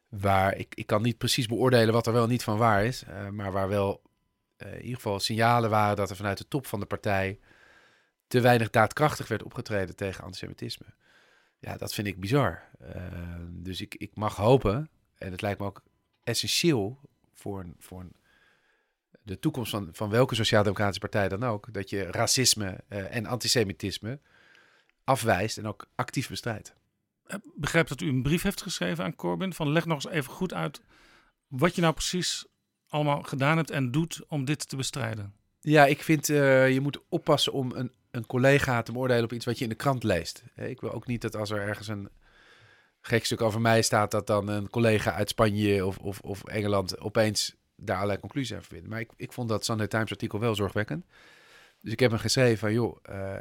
Waar 0.10 0.58
ik, 0.58 0.76
ik 0.76 0.88
kan 0.88 1.02
niet 1.02 1.18
precies 1.18 1.48
beoordelen 1.48 1.94
wat 1.94 2.08
er 2.08 2.14
wel 2.14 2.28
niet 2.28 2.44
van 2.44 2.58
waar 2.58 2.86
is. 2.86 3.04
Maar 3.32 3.52
waar 3.52 3.68
wel 3.68 4.02
in 4.58 4.82
ieder 4.82 4.96
geval 4.96 5.20
signalen 5.20 5.70
waren 5.70 5.96
dat 5.96 6.10
er 6.10 6.16
vanuit 6.16 6.38
de 6.38 6.48
top 6.48 6.68
van 6.68 6.80
de 6.80 6.86
partij 6.86 7.40
te 8.34 8.42
weinig 8.42 8.70
daadkrachtig 8.70 9.28
werd 9.28 9.44
opgetreden 9.44 9.96
tegen 9.96 10.24
antisemitisme. 10.24 10.86
Ja, 11.60 11.78
dat 11.78 11.94
vind 11.94 12.08
ik 12.08 12.20
bizar. 12.20 12.62
Uh, 12.82 12.90
dus 13.50 13.82
ik, 13.82 13.96
ik 13.96 14.16
mag 14.16 14.36
hopen, 14.36 14.90
en 15.18 15.32
het 15.32 15.42
lijkt 15.42 15.60
me 15.60 15.66
ook 15.66 15.84
essentieel 16.24 17.00
voor, 17.34 17.60
een, 17.60 17.76
voor 17.80 18.00
een, 18.00 18.14
de 19.22 19.40
toekomst 19.40 19.72
van, 19.72 19.90
van 19.92 20.10
welke 20.10 20.36
sociaal-democratische 20.36 21.00
partij 21.00 21.30
dan 21.30 21.44
ook, 21.44 21.74
dat 21.74 21.90
je 21.90 22.04
racisme 22.04 22.84
uh, 22.90 23.16
en 23.16 23.26
antisemitisme 23.26 24.20
afwijst 25.04 25.58
en 25.58 25.68
ook 25.68 25.88
actief 25.96 26.30
bestrijdt. 26.30 26.76
Ik 27.28 27.42
begrijp 27.56 27.88
dat 27.88 28.02
u 28.02 28.08
een 28.08 28.24
brief 28.24 28.42
heeft 28.42 28.62
geschreven 28.62 29.04
aan 29.04 29.16
Corbyn. 29.16 29.54
Van 29.54 29.70
leg 29.70 29.86
nog 29.86 29.96
eens 30.04 30.14
even 30.14 30.34
goed 30.34 30.54
uit 30.54 30.82
wat 31.48 31.76
je 31.76 31.82
nou 31.82 31.94
precies 31.94 32.46
allemaal 32.88 33.22
gedaan 33.22 33.58
hebt 33.58 33.72
en 33.72 33.92
doet 33.92 34.22
om 34.28 34.46
dit 34.46 34.70
te 34.70 34.76
bestrijden. 34.76 35.34
Ja, 35.60 35.86
ik 35.86 36.04
vind 36.04 36.30
uh, 36.30 36.72
je 36.74 36.82
moet 36.82 37.00
oppassen 37.10 37.54
om 37.54 37.72
een, 37.72 37.92
een 38.14 38.26
collega 38.26 38.82
te 38.82 38.92
beoordelen 38.92 39.24
op 39.24 39.34
iets 39.34 39.46
wat 39.46 39.58
je 39.58 39.64
in 39.64 39.70
de 39.70 39.76
krant 39.76 40.04
leest. 40.04 40.44
Ik 40.56 40.82
wil 40.82 40.92
ook 40.92 41.08
niet 41.08 41.22
dat 41.22 41.36
als 41.36 41.50
er 41.50 41.62
ergens 41.62 41.88
een 41.88 42.10
gek 43.02 43.26
stuk 43.26 43.42
over 43.42 43.62
mij 43.62 43.82
staat, 43.82 44.12
dat 44.12 44.28
dan 44.28 44.48
een 44.48 44.70
collega 44.70 45.14
uit 45.14 45.30
Spanje 45.30 45.86
of, 45.86 45.98
of, 45.98 46.20
of 46.20 46.44
Engeland 46.44 47.00
opeens 47.00 47.56
daar 47.76 47.96
allerlei 47.96 48.20
conclusies 48.20 48.54
aan 48.56 48.64
vindt. 48.64 48.88
Maar 48.88 49.00
ik, 49.00 49.12
ik 49.16 49.34
vond 49.34 49.50
dat 49.50 49.66
Sunday 49.66 49.88
Times 49.88 50.12
artikel 50.12 50.40
wel 50.40 50.56
zorgwekkend. 50.56 51.06
Dus 51.80 51.92
ik 51.92 52.00
heb 52.00 52.12
hem 52.12 52.20
geschreven 52.20 52.58
van, 52.58 52.74
joh, 52.74 52.98
uh, 53.10 53.40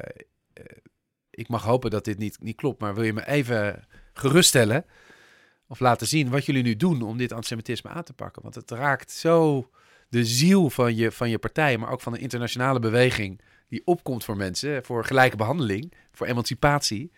ik 1.30 1.48
mag 1.48 1.64
hopen 1.64 1.90
dat 1.90 2.04
dit 2.04 2.18
niet, 2.18 2.40
niet 2.40 2.56
klopt, 2.56 2.80
maar 2.80 2.94
wil 2.94 3.04
je 3.04 3.12
me 3.12 3.26
even 3.26 3.86
geruststellen 4.12 4.84
of 5.66 5.80
laten 5.80 6.06
zien 6.06 6.30
wat 6.30 6.46
jullie 6.46 6.62
nu 6.62 6.76
doen 6.76 7.02
om 7.02 7.16
dit 7.16 7.32
antisemitisme 7.32 7.90
aan 7.90 8.04
te 8.04 8.12
pakken? 8.12 8.42
Want 8.42 8.54
het 8.54 8.70
raakt 8.70 9.10
zo 9.10 9.70
de 10.08 10.24
ziel 10.24 10.70
van 10.70 10.96
je, 10.96 11.12
van 11.12 11.30
je 11.30 11.38
partij, 11.38 11.78
maar 11.78 11.90
ook 11.90 12.00
van 12.00 12.12
de 12.12 12.18
internationale 12.18 12.78
beweging 12.78 13.40
die 13.72 13.82
opkomt 13.84 14.24
voor 14.24 14.36
mensen, 14.36 14.84
voor 14.84 15.04
gelijke 15.04 15.36
behandeling, 15.36 15.92
voor 16.10 16.26
emancipatie. 16.26 17.12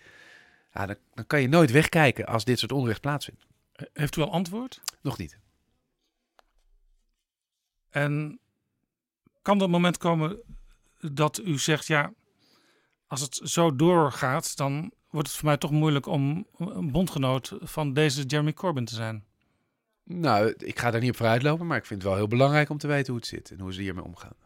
Ja, 0.72 0.86
dan, 0.86 0.96
dan 1.14 1.26
kan 1.26 1.40
je 1.40 1.48
nooit 1.48 1.70
wegkijken 1.70 2.26
als 2.26 2.44
dit 2.44 2.58
soort 2.58 2.72
onrecht 2.72 3.00
plaatsvindt. 3.00 3.46
Heeft 3.92 4.16
u 4.16 4.20
al 4.20 4.32
antwoord? 4.32 4.82
Nog 5.02 5.18
niet. 5.18 5.38
En 7.90 8.38
kan 9.42 9.56
er 9.58 9.64
een 9.64 9.70
moment 9.70 9.98
komen 9.98 10.40
dat 10.98 11.40
u 11.44 11.58
zegt, 11.58 11.86
ja, 11.86 12.12
als 13.06 13.20
het 13.20 13.40
zo 13.42 13.76
doorgaat, 13.76 14.56
dan 14.56 14.92
wordt 15.10 15.28
het 15.28 15.36
voor 15.36 15.48
mij 15.48 15.56
toch 15.56 15.70
moeilijk 15.70 16.06
om 16.06 16.46
een 16.58 16.90
bondgenoot 16.90 17.56
van 17.60 17.92
deze 17.92 18.22
Jeremy 18.22 18.52
Corbyn 18.52 18.84
te 18.84 18.94
zijn? 18.94 19.24
Nou, 20.04 20.54
ik 20.56 20.78
ga 20.78 20.90
daar 20.90 21.00
niet 21.00 21.10
op 21.10 21.16
vooruit 21.16 21.42
lopen, 21.42 21.66
maar 21.66 21.78
ik 21.78 21.86
vind 21.86 22.02
het 22.02 22.08
wel 22.10 22.18
heel 22.18 22.28
belangrijk 22.28 22.68
om 22.68 22.78
te 22.78 22.86
weten 22.86 23.12
hoe 23.12 23.20
het 23.20 23.26
zit 23.30 23.50
en 23.50 23.60
hoe 23.60 23.72
ze 23.72 23.80
hiermee 23.80 24.04
omgaan. 24.04 24.43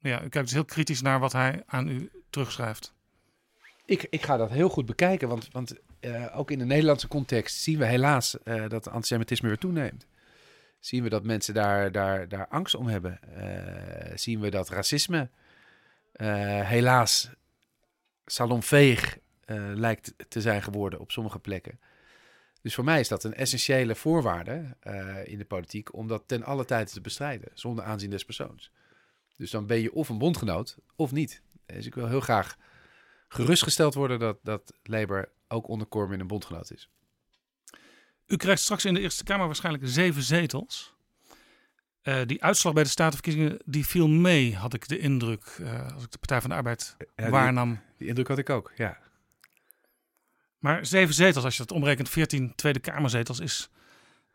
Ja, 0.00 0.16
u 0.16 0.28
kijkt 0.28 0.46
dus 0.46 0.52
heel 0.52 0.64
kritisch 0.64 1.02
naar 1.02 1.20
wat 1.20 1.32
hij 1.32 1.62
aan 1.66 1.88
u 1.88 2.10
terugschrijft. 2.30 2.94
Ik, 3.84 4.06
ik 4.10 4.22
ga 4.22 4.36
dat 4.36 4.50
heel 4.50 4.68
goed 4.68 4.86
bekijken, 4.86 5.28
want, 5.28 5.48
want 5.52 5.74
uh, 6.00 6.38
ook 6.38 6.50
in 6.50 6.58
de 6.58 6.64
Nederlandse 6.64 7.08
context 7.08 7.56
zien 7.56 7.78
we 7.78 7.86
helaas 7.86 8.36
uh, 8.44 8.68
dat 8.68 8.88
antisemitisme 8.88 9.48
weer 9.48 9.58
toeneemt. 9.58 10.06
Zien 10.80 11.02
we 11.02 11.08
dat 11.08 11.24
mensen 11.24 11.54
daar, 11.54 11.92
daar, 11.92 12.28
daar 12.28 12.48
angst 12.48 12.74
om 12.74 12.86
hebben. 12.86 13.20
Uh, 13.28 14.16
zien 14.16 14.40
we 14.40 14.50
dat 14.50 14.68
racisme 14.68 15.30
helaas 16.62 17.30
salonveeg 18.26 19.18
lijkt 19.74 20.14
te 20.28 20.40
zijn 20.40 20.62
geworden 20.62 21.00
op 21.00 21.10
sommige 21.10 21.38
plekken. 21.38 21.80
Dus 22.62 22.74
voor 22.74 22.84
mij 22.84 23.00
is 23.00 23.08
dat 23.08 23.24
een 23.24 23.34
essentiële 23.34 23.94
voorwaarde 23.94 24.76
in 25.24 25.38
de 25.38 25.44
politiek 25.44 25.94
om 25.94 26.08
dat 26.08 26.22
ten 26.26 26.42
alle 26.42 26.64
tijde 26.64 26.90
te 26.90 27.00
bestrijden, 27.00 27.50
zonder 27.54 27.84
aanzien 27.84 28.10
des 28.10 28.24
persoons. 28.24 28.72
Dus 29.38 29.50
dan 29.50 29.66
ben 29.66 29.80
je 29.80 29.92
of 29.92 30.08
een 30.08 30.18
bondgenoot 30.18 30.76
of 30.96 31.12
niet. 31.12 31.42
Dus 31.66 31.86
ik 31.86 31.94
wil 31.94 32.08
heel 32.08 32.20
graag 32.20 32.56
gerustgesteld 33.28 33.94
worden 33.94 34.18
dat, 34.18 34.38
dat 34.42 34.72
Labour 34.82 35.32
ook 35.48 35.68
onder 35.68 35.88
Corbyn 35.88 36.20
een 36.20 36.26
bondgenoot 36.26 36.70
is. 36.70 36.88
U 38.26 38.36
krijgt 38.36 38.62
straks 38.62 38.84
in 38.84 38.94
de 38.94 39.00
Eerste 39.00 39.24
Kamer 39.24 39.46
waarschijnlijk 39.46 39.84
zeven 39.86 40.22
zetels. 40.22 40.96
Uh, 42.02 42.20
die 42.26 42.42
uitslag 42.42 42.72
bij 42.72 42.82
de 42.82 42.88
statenverkiezingen 42.88 43.58
die 43.64 43.86
viel 43.86 44.08
mee, 44.08 44.56
had 44.56 44.74
ik 44.74 44.88
de 44.88 44.98
indruk, 44.98 45.56
uh, 45.60 45.92
als 45.92 46.04
ik 46.04 46.10
de 46.10 46.18
Partij 46.18 46.40
van 46.40 46.50
de 46.50 46.56
Arbeid 46.56 46.96
ja, 47.16 47.30
waarnam. 47.30 47.70
Die, 47.70 47.80
die, 47.96 48.08
indruk 48.08 48.28
had 48.28 48.38
ik 48.38 48.50
ook, 48.50 48.72
ja. 48.76 48.98
Maar 50.58 50.86
zeven 50.86 51.14
zetels, 51.14 51.44
als 51.44 51.56
je 51.56 51.62
dat 51.62 51.76
omrekent, 51.76 52.08
14 52.08 52.54
Tweede 52.54 52.78
Kamerzetels, 52.78 53.40
is 53.40 53.70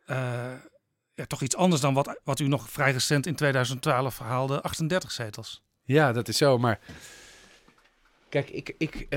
uh, 0.07 0.53
ja, 1.14 1.26
toch 1.26 1.41
iets 1.41 1.56
anders 1.56 1.81
dan 1.81 1.94
wat, 1.94 2.19
wat 2.23 2.40
u 2.40 2.48
nog 2.48 2.69
vrij 2.69 2.91
recent 2.91 3.26
in 3.26 3.35
2012 3.35 4.19
haalde, 4.19 4.61
38 4.61 5.11
zetels. 5.11 5.64
Ja, 5.84 6.11
dat 6.11 6.27
is 6.27 6.38
zo, 6.38 6.57
maar 6.57 6.80
kijk, 8.30 8.49
ik, 8.49 8.76
ik 8.77 8.95
uh, 8.95 9.10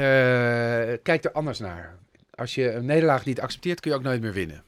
kijk 1.03 1.25
er 1.25 1.33
anders 1.33 1.59
naar. 1.59 1.99
Als 2.31 2.55
je 2.55 2.73
een 2.73 2.85
nederlaag 2.85 3.25
niet 3.25 3.41
accepteert, 3.41 3.81
kun 3.81 3.91
je 3.91 3.97
ook 3.97 4.03
nooit 4.03 4.21
meer 4.21 4.33
winnen. 4.33 4.65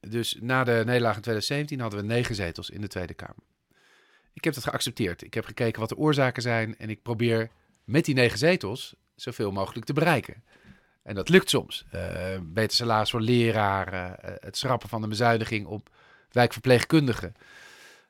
Dus 0.00 0.36
na 0.40 0.64
de 0.64 0.82
nederlaag 0.84 1.16
in 1.16 1.22
2017 1.22 1.80
hadden 1.80 2.00
we 2.00 2.06
negen 2.06 2.34
zetels 2.34 2.70
in 2.70 2.80
de 2.80 2.88
Tweede 2.88 3.14
Kamer. 3.14 3.44
Ik 4.32 4.44
heb 4.44 4.54
dat 4.54 4.62
geaccepteerd. 4.62 5.22
Ik 5.22 5.34
heb 5.34 5.44
gekeken 5.44 5.80
wat 5.80 5.88
de 5.88 5.96
oorzaken 5.96 6.42
zijn 6.42 6.78
en 6.78 6.90
ik 6.90 7.02
probeer 7.02 7.50
met 7.84 8.04
die 8.04 8.14
negen 8.14 8.38
zetels 8.38 8.94
zoveel 9.14 9.52
mogelijk 9.52 9.86
te 9.86 9.92
bereiken. 9.92 10.44
En 11.02 11.14
dat 11.14 11.28
lukt 11.28 11.50
soms. 11.50 11.84
Uh, 11.94 12.38
beter 12.42 12.76
salaris 12.76 13.10
voor 13.10 13.20
leraren, 13.20 14.16
uh, 14.24 14.30
het 14.40 14.56
schrappen 14.56 14.88
van 14.88 15.00
de 15.00 15.08
bezuiniging 15.08 15.66
op 15.66 15.90
wijkverpleegkundigen. 16.32 17.34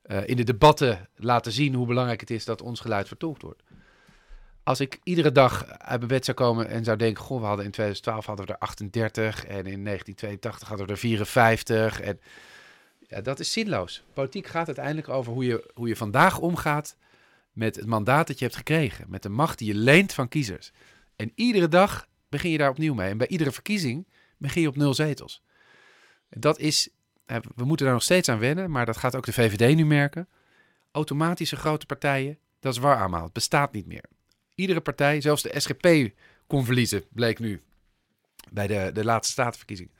Uh, 0.06 0.28
in 0.28 0.36
de 0.36 0.44
debatten 0.44 1.08
laten 1.16 1.52
zien 1.52 1.74
hoe 1.74 1.86
belangrijk 1.86 2.20
het 2.20 2.30
is 2.30 2.44
dat 2.44 2.62
ons 2.62 2.80
geluid 2.80 3.08
vertolkt 3.08 3.42
wordt. 3.42 3.62
Als 4.64 4.80
ik 4.80 5.00
iedere 5.02 5.32
dag 5.32 5.68
uit 5.68 5.98
mijn 5.98 6.12
bed 6.12 6.24
zou 6.24 6.36
komen 6.36 6.68
en 6.68 6.84
zou 6.84 6.96
denken: 6.96 7.22
Goh, 7.22 7.40
we 7.40 7.46
hadden 7.46 7.64
in 7.64 7.70
2012 7.70 8.26
hadden 8.26 8.46
we 8.46 8.52
er 8.52 8.58
38 8.58 9.44
en 9.44 9.66
in 9.66 9.84
1982 9.84 10.68
hadden 10.68 10.86
we 10.86 10.92
er 10.92 10.98
54. 10.98 12.00
En 12.00 12.20
ja, 13.08 13.20
dat 13.20 13.40
is 13.40 13.52
zinloos. 13.52 14.02
Politiek 14.12 14.46
gaat 14.46 14.66
uiteindelijk 14.66 15.08
over 15.08 15.32
hoe 15.32 15.44
je, 15.44 15.70
hoe 15.74 15.88
je 15.88 15.96
vandaag 15.96 16.38
omgaat 16.38 16.96
met 17.52 17.76
het 17.76 17.86
mandaat 17.86 18.26
dat 18.26 18.38
je 18.38 18.44
hebt 18.44 18.56
gekregen. 18.56 19.04
Met 19.08 19.22
de 19.22 19.28
macht 19.28 19.58
die 19.58 19.68
je 19.68 19.74
leent 19.74 20.12
van 20.12 20.28
kiezers. 20.28 20.72
En 21.16 21.32
iedere 21.34 21.68
dag 21.68 22.08
begin 22.28 22.50
je 22.50 22.58
daar 22.58 22.70
opnieuw 22.70 22.94
mee. 22.94 23.10
En 23.10 23.18
bij 23.18 23.26
iedere 23.28 23.52
verkiezing 23.52 24.08
begin 24.36 24.62
je 24.62 24.68
op 24.68 24.76
nul 24.76 24.94
zetels. 24.94 25.42
Dat 26.28 26.58
is, 26.58 26.88
we 27.26 27.64
moeten 27.64 27.86
daar 27.86 27.94
nog 27.94 28.04
steeds 28.04 28.28
aan 28.28 28.38
wennen, 28.38 28.70
maar 28.70 28.86
dat 28.86 28.96
gaat 28.96 29.16
ook 29.16 29.24
de 29.24 29.32
VVD 29.32 29.76
nu 29.76 29.86
merken. 29.86 30.28
Automatische 30.90 31.56
grote 31.56 31.86
partijen, 31.86 32.38
dat 32.60 32.72
is 32.72 32.78
waar 32.78 32.98
allemaal. 32.98 33.24
Het 33.24 33.32
bestaat 33.32 33.72
niet 33.72 33.86
meer. 33.86 34.04
Iedere 34.54 34.80
partij, 34.80 35.20
zelfs 35.20 35.42
de 35.42 35.60
SGP 35.60 36.14
kon 36.46 36.64
verliezen, 36.64 37.04
bleek 37.10 37.38
nu 37.38 37.62
bij 38.50 38.66
de, 38.66 38.90
de 38.92 39.04
laatste 39.04 39.32
statenverkiezing. 39.32 39.90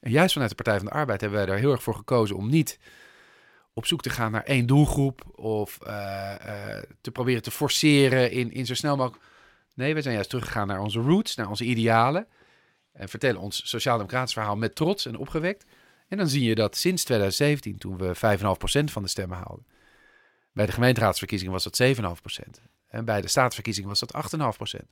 En 0.00 0.10
juist 0.10 0.32
vanuit 0.32 0.50
de 0.50 0.56
Partij 0.56 0.76
van 0.76 0.86
de 0.86 0.92
Arbeid 0.92 1.20
hebben 1.20 1.38
wij 1.38 1.48
daar 1.48 1.58
heel 1.58 1.72
erg 1.72 1.82
voor 1.82 1.94
gekozen 1.94 2.36
om 2.36 2.48
niet 2.48 2.78
op 3.72 3.86
zoek 3.86 4.02
te 4.02 4.10
gaan 4.10 4.32
naar 4.32 4.44
één 4.44 4.66
doelgroep 4.66 5.38
of 5.38 5.78
uh, 5.86 5.90
uh, 6.46 6.82
te 7.00 7.10
proberen 7.10 7.42
te 7.42 7.50
forceren 7.50 8.30
in, 8.30 8.52
in 8.52 8.66
zo 8.66 8.74
snel 8.74 8.96
mogelijk. 8.96 9.22
Nee, 9.74 9.94
we 9.94 10.02
zijn 10.02 10.14
juist 10.14 10.30
teruggegaan 10.30 10.66
naar 10.66 10.80
onze 10.80 11.00
roots, 11.00 11.34
naar 11.34 11.48
onze 11.48 11.64
idealen. 11.64 12.26
En 12.92 13.08
vertellen 13.08 13.40
ons 13.40 13.68
sociaal-democratisch 13.68 14.32
verhaal 14.32 14.56
met 14.56 14.74
trots 14.74 15.06
en 15.06 15.16
opgewekt. 15.16 15.64
En 16.10 16.16
dan 16.16 16.28
zie 16.28 16.44
je 16.44 16.54
dat 16.54 16.76
sinds 16.76 17.04
2017, 17.04 17.78
toen 17.78 17.96
we 17.96 18.14
5,5% 18.14 18.84
van 18.84 19.02
de 19.02 19.08
stemmen 19.08 19.36
haalden. 19.36 19.66
Bij 20.52 20.66
de 20.66 20.72
gemeenteraadsverkiezingen 20.72 21.52
was 21.52 21.64
dat 21.64 21.82
7,5%. 21.82 22.60
En 22.86 23.04
bij 23.04 23.20
de 23.20 23.28
staatsverkiezingen 23.28 23.88
was 23.88 24.00
dat 24.00 24.14
8,5%. 24.80 24.86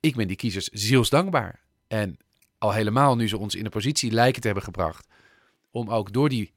Ik 0.00 0.16
ben 0.16 0.26
die 0.28 0.36
kiezers 0.36 0.68
zielsdankbaar. 0.68 1.60
En 1.86 2.18
al 2.58 2.72
helemaal 2.72 3.16
nu 3.16 3.28
ze 3.28 3.38
ons 3.38 3.54
in 3.54 3.64
de 3.64 3.70
positie 3.70 4.10
lijken 4.10 4.40
te 4.40 4.46
hebben 4.46 4.64
gebracht. 4.64 5.06
om 5.70 5.90
ook 5.90 6.12
door 6.12 6.28
die, 6.28 6.52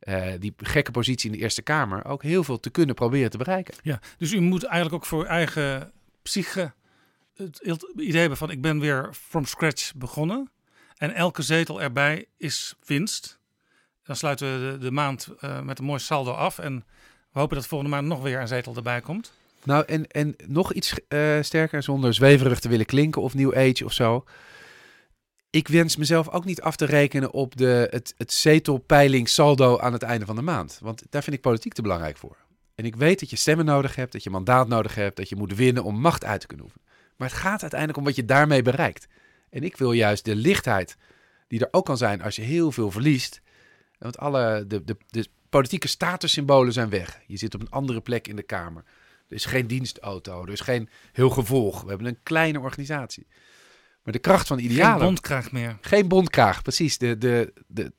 uh, 0.00 0.32
die 0.38 0.54
gekke 0.56 0.90
positie 0.90 1.30
in 1.30 1.36
de 1.36 1.42
Eerste 1.42 1.62
Kamer. 1.62 2.04
ook 2.04 2.22
heel 2.22 2.44
veel 2.44 2.60
te 2.60 2.70
kunnen 2.70 2.94
proberen 2.94 3.30
te 3.30 3.38
bereiken. 3.38 3.74
Ja, 3.82 4.00
dus 4.18 4.32
u 4.32 4.40
moet 4.40 4.64
eigenlijk 4.64 4.94
ook 4.94 5.06
voor 5.08 5.24
eigen 5.24 5.92
psyche 6.22 6.72
het 7.34 7.92
idee 7.96 8.20
hebben 8.20 8.38
van: 8.38 8.50
ik 8.50 8.60
ben 8.60 8.80
weer 8.80 9.08
from 9.12 9.44
scratch 9.44 9.94
begonnen. 9.94 10.50
En 11.04 11.14
elke 11.14 11.42
zetel 11.42 11.82
erbij 11.82 12.26
is 12.36 12.74
winst. 12.84 13.38
Dan 14.02 14.16
sluiten 14.16 14.52
we 14.52 14.72
de, 14.72 14.78
de 14.78 14.90
maand 14.90 15.28
uh, 15.40 15.60
met 15.60 15.78
een 15.78 15.84
mooi 15.84 16.00
saldo 16.00 16.32
af. 16.32 16.58
En 16.58 16.84
we 17.32 17.38
hopen 17.38 17.56
dat 17.56 17.66
volgende 17.66 17.94
maand 17.94 18.06
nog 18.06 18.22
weer 18.22 18.40
een 18.40 18.48
zetel 18.48 18.76
erbij 18.76 19.00
komt. 19.00 19.32
Nou, 19.64 19.84
en, 19.86 20.06
en 20.06 20.36
nog 20.46 20.72
iets 20.72 20.94
uh, 21.08 21.42
sterker, 21.42 21.82
zonder 21.82 22.14
zweverig 22.14 22.60
te 22.60 22.68
willen 22.68 22.86
klinken 22.86 23.22
of 23.22 23.34
New 23.34 23.56
Age 23.56 23.84
of 23.84 23.92
zo 23.92 24.24
ik 25.50 25.68
wens 25.68 25.96
mezelf 25.96 26.28
ook 26.28 26.44
niet 26.44 26.60
af 26.60 26.76
te 26.76 26.84
rekenen 26.84 27.32
op 27.32 27.56
de, 27.56 27.88
het, 27.90 28.14
het 28.16 28.32
zetelpeiling 28.32 29.28
saldo 29.28 29.78
aan 29.78 29.92
het 29.92 30.02
einde 30.02 30.26
van 30.26 30.36
de 30.36 30.42
maand. 30.42 30.78
Want 30.82 31.02
daar 31.10 31.22
vind 31.22 31.36
ik 31.36 31.42
politiek 31.42 31.72
te 31.72 31.82
belangrijk 31.82 32.16
voor. 32.16 32.36
En 32.74 32.84
ik 32.84 32.96
weet 32.96 33.20
dat 33.20 33.30
je 33.30 33.36
stemmen 33.36 33.64
nodig 33.64 33.96
hebt, 33.96 34.12
dat 34.12 34.22
je 34.22 34.30
mandaat 34.30 34.68
nodig 34.68 34.94
hebt, 34.94 35.16
dat 35.16 35.28
je 35.28 35.36
moet 35.36 35.54
winnen 35.54 35.84
om 35.84 36.00
macht 36.00 36.24
uit 36.24 36.40
te 36.40 36.46
kunnen 36.46 36.66
oefenen. 36.66 36.86
Maar 37.16 37.28
het 37.28 37.36
gaat 37.38 37.60
uiteindelijk 37.60 37.98
om 37.98 38.04
wat 38.04 38.16
je 38.16 38.24
daarmee 38.24 38.62
bereikt. 38.62 39.06
En 39.54 39.62
ik 39.62 39.76
wil 39.76 39.92
juist 39.92 40.24
de 40.24 40.36
lichtheid 40.36 40.96
die 41.48 41.60
er 41.60 41.68
ook 41.70 41.84
kan 41.84 41.96
zijn 41.96 42.22
als 42.22 42.36
je 42.36 42.42
heel 42.42 42.72
veel 42.72 42.90
verliest. 42.90 43.40
Want 43.98 44.18
alle 44.18 44.64
de, 44.66 44.84
de, 44.84 44.96
de 45.06 45.26
politieke 45.48 45.88
statussymbolen 45.88 46.72
zijn 46.72 46.88
weg. 46.88 47.20
Je 47.26 47.36
zit 47.36 47.54
op 47.54 47.60
een 47.60 47.70
andere 47.70 48.00
plek 48.00 48.28
in 48.28 48.36
de 48.36 48.42
Kamer. 48.42 48.84
Er 49.28 49.34
is 49.36 49.44
geen 49.44 49.66
dienstauto, 49.66 50.42
er 50.42 50.52
is 50.52 50.60
geen 50.60 50.88
heel 51.12 51.30
gevolg. 51.30 51.82
We 51.82 51.88
hebben 51.88 52.06
een 52.06 52.22
kleine 52.22 52.60
organisatie. 52.60 53.26
Maar 54.02 54.12
de 54.12 54.18
kracht 54.18 54.46
van 54.46 54.58
idealen... 54.58 54.98
Geen 54.98 55.06
bondkraag 55.06 55.52
meer. 55.52 55.78
Geen 55.80 56.08
bondkraag, 56.08 56.62
precies. 56.62 56.98
De, 56.98 57.18
de, 57.18 57.52
de 57.66 57.92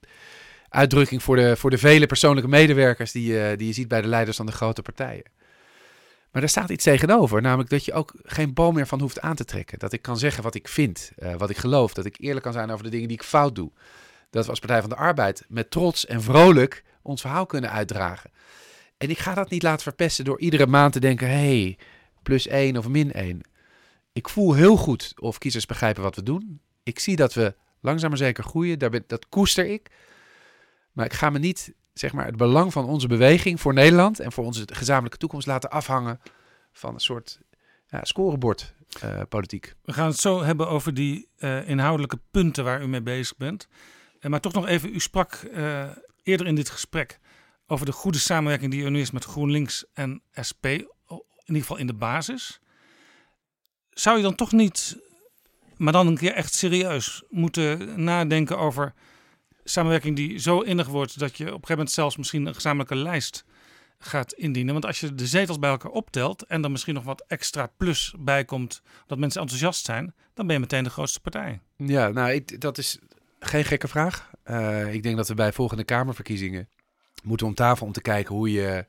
uitdrukking 0.69 1.23
voor 1.23 1.35
de, 1.35 1.55
voor 1.55 1.69
de 1.69 1.77
vele 1.77 2.05
persoonlijke 2.05 2.49
medewerkers 2.49 3.11
die, 3.11 3.31
uh, 3.31 3.57
die 3.57 3.67
je 3.67 3.73
ziet 3.73 3.87
bij 3.87 4.01
de 4.01 4.07
leiders 4.07 4.37
van 4.37 4.45
de 4.45 4.51
grote 4.51 4.81
partijen. 4.81 5.23
Maar 6.35 6.43
daar 6.43 6.53
staat 6.53 6.69
iets 6.69 6.83
tegenover, 6.83 7.41
namelijk 7.41 7.69
dat 7.69 7.85
je 7.85 7.93
ook 7.93 8.13
geen 8.23 8.53
bal 8.53 8.71
meer 8.71 8.87
van 8.87 8.99
hoeft 8.99 9.21
aan 9.21 9.35
te 9.35 9.45
trekken. 9.45 9.79
Dat 9.79 9.93
ik 9.93 10.01
kan 10.01 10.17
zeggen 10.17 10.43
wat 10.43 10.55
ik 10.55 10.67
vind, 10.67 11.11
uh, 11.19 11.35
wat 11.35 11.49
ik 11.49 11.57
geloof. 11.57 11.93
Dat 11.93 12.05
ik 12.05 12.15
eerlijk 12.19 12.43
kan 12.43 12.53
zijn 12.53 12.71
over 12.71 12.83
de 12.83 12.89
dingen 12.89 13.07
die 13.07 13.17
ik 13.17 13.23
fout 13.23 13.55
doe. 13.55 13.71
Dat 14.29 14.43
we 14.43 14.49
als 14.49 14.59
Partij 14.59 14.81
van 14.81 14.89
de 14.89 14.95
Arbeid 14.95 15.45
met 15.47 15.71
trots 15.71 16.05
en 16.05 16.21
vrolijk 16.21 16.83
ons 17.01 17.21
verhaal 17.21 17.45
kunnen 17.45 17.71
uitdragen. 17.71 18.31
En 18.97 19.09
ik 19.09 19.17
ga 19.17 19.33
dat 19.33 19.49
niet 19.49 19.63
laten 19.63 19.83
verpesten 19.83 20.25
door 20.25 20.39
iedere 20.39 20.67
maand 20.67 20.93
te 20.93 20.99
denken: 20.99 21.27
hé, 21.27 21.61
hey, 21.61 21.77
plus 22.23 22.47
één 22.47 22.77
of 22.77 22.87
min 22.87 23.11
één 23.11 23.41
ik 24.15 24.29
voel 24.29 24.53
heel 24.53 24.77
goed 24.77 25.13
of 25.19 25.37
kiezers 25.37 25.65
begrijpen 25.65 26.03
wat 26.03 26.15
we 26.15 26.23
doen. 26.23 26.61
Ik 26.83 26.99
zie 26.99 27.15
dat 27.15 27.33
we 27.33 27.55
langzaam 27.79 28.09
maar 28.09 28.17
zeker 28.17 28.43
groeien. 28.43 28.79
Daar 28.79 28.99
dat 29.07 29.29
koester 29.29 29.65
ik. 29.65 29.89
Maar 30.91 31.05
ik 31.05 31.13
ga 31.13 31.29
me 31.29 31.39
niet 31.39 31.73
zeg 31.99 32.13
maar, 32.13 32.25
het 32.25 32.37
belang 32.37 32.71
van 32.71 32.85
onze 32.85 33.07
beweging 33.07 33.61
voor 33.61 33.73
Nederland 33.73 34.19
en 34.19 34.31
voor 34.31 34.45
onze 34.45 34.67
gezamenlijke 34.73 35.17
toekomst 35.17 35.47
laten 35.47 35.69
afhangen 35.69 36.19
van 36.71 36.93
een 36.93 36.99
soort 36.99 37.39
ja, 37.87 38.03
scorebordpolitiek. 38.03 39.65
Uh, 39.65 39.73
we 39.83 39.93
gaan 39.93 40.07
het 40.07 40.19
zo 40.19 40.43
hebben 40.43 40.69
over 40.69 40.93
die 40.93 41.27
uh, 41.37 41.69
inhoudelijke 41.69 42.19
punten 42.31 42.63
waar 42.63 42.81
u 42.81 42.87
mee 42.87 43.01
bezig 43.01 43.37
bent. 43.37 43.67
Uh, 44.19 44.31
maar 44.31 44.39
toch 44.39 44.53
nog 44.53 44.67
even, 44.67 44.93
u 44.93 44.99
sprak 44.99 45.33
eh, 45.33 45.89
eerder 46.23 46.47
in 46.47 46.55
dit 46.55 46.69
gesprek 46.69 47.19
over 47.67 47.85
de 47.85 47.91
goede 47.91 48.17
samenwerking 48.17 48.71
die 48.71 48.83
er 48.83 48.91
nu 48.91 48.99
is 48.99 49.11
met 49.11 49.25
GroenLinks 49.25 49.85
en 49.93 50.21
SP. 50.49 50.65
In 50.65 51.53
ieder 51.53 51.61
geval 51.61 51.77
in 51.77 51.87
de 51.87 51.93
basis 51.93 52.59
zou 53.89 54.17
je 54.17 54.23
dan 54.23 54.35
toch 54.35 54.51
niet, 54.51 54.97
maar 55.77 55.93
dan 55.93 56.07
een 56.07 56.17
keer 56.17 56.33
echt 56.33 56.53
serieus, 56.53 57.23
moeten 57.29 58.03
nadenken 58.03 58.57
over 58.57 58.93
samenwerking 59.69 60.15
die 60.15 60.39
zo 60.39 60.59
innig 60.59 60.87
wordt 60.87 61.19
dat 61.19 61.37
je 61.37 61.43
op 61.43 61.47
een 61.47 61.53
gegeven 61.53 61.75
moment 61.75 61.91
zelfs 61.91 62.17
misschien 62.17 62.45
een 62.45 62.53
gezamenlijke 62.53 62.95
lijst 62.95 63.45
gaat 63.99 64.33
indienen. 64.33 64.73
Want 64.73 64.85
als 64.85 64.99
je 64.99 65.15
de 65.15 65.27
zetels 65.27 65.59
bij 65.59 65.69
elkaar 65.69 65.91
optelt 65.91 66.43
en 66.43 66.61
dan 66.61 66.71
misschien 66.71 66.93
nog 66.93 67.03
wat 67.03 67.23
extra 67.27 67.71
plus 67.77 68.13
bijkomt 68.19 68.81
dat 69.07 69.17
mensen 69.17 69.41
enthousiast 69.41 69.85
zijn, 69.85 70.13
dan 70.33 70.45
ben 70.45 70.55
je 70.55 70.61
meteen 70.61 70.83
de 70.83 70.89
grootste 70.89 71.19
partij. 71.19 71.59
Ja, 71.77 72.07
nou, 72.07 72.31
ik, 72.31 72.61
dat 72.61 72.77
is 72.77 72.99
geen 73.39 73.65
gekke 73.65 73.87
vraag. 73.87 74.31
Uh, 74.45 74.93
ik 74.93 75.03
denk 75.03 75.17
dat 75.17 75.27
we 75.27 75.33
bij 75.33 75.53
volgende 75.53 75.83
Kamerverkiezingen 75.83 76.69
moeten 77.23 77.47
om 77.47 77.53
tafel 77.53 77.85
om 77.85 77.91
te 77.91 78.01
kijken 78.01 78.35
hoe 78.35 78.51
je 78.51 78.85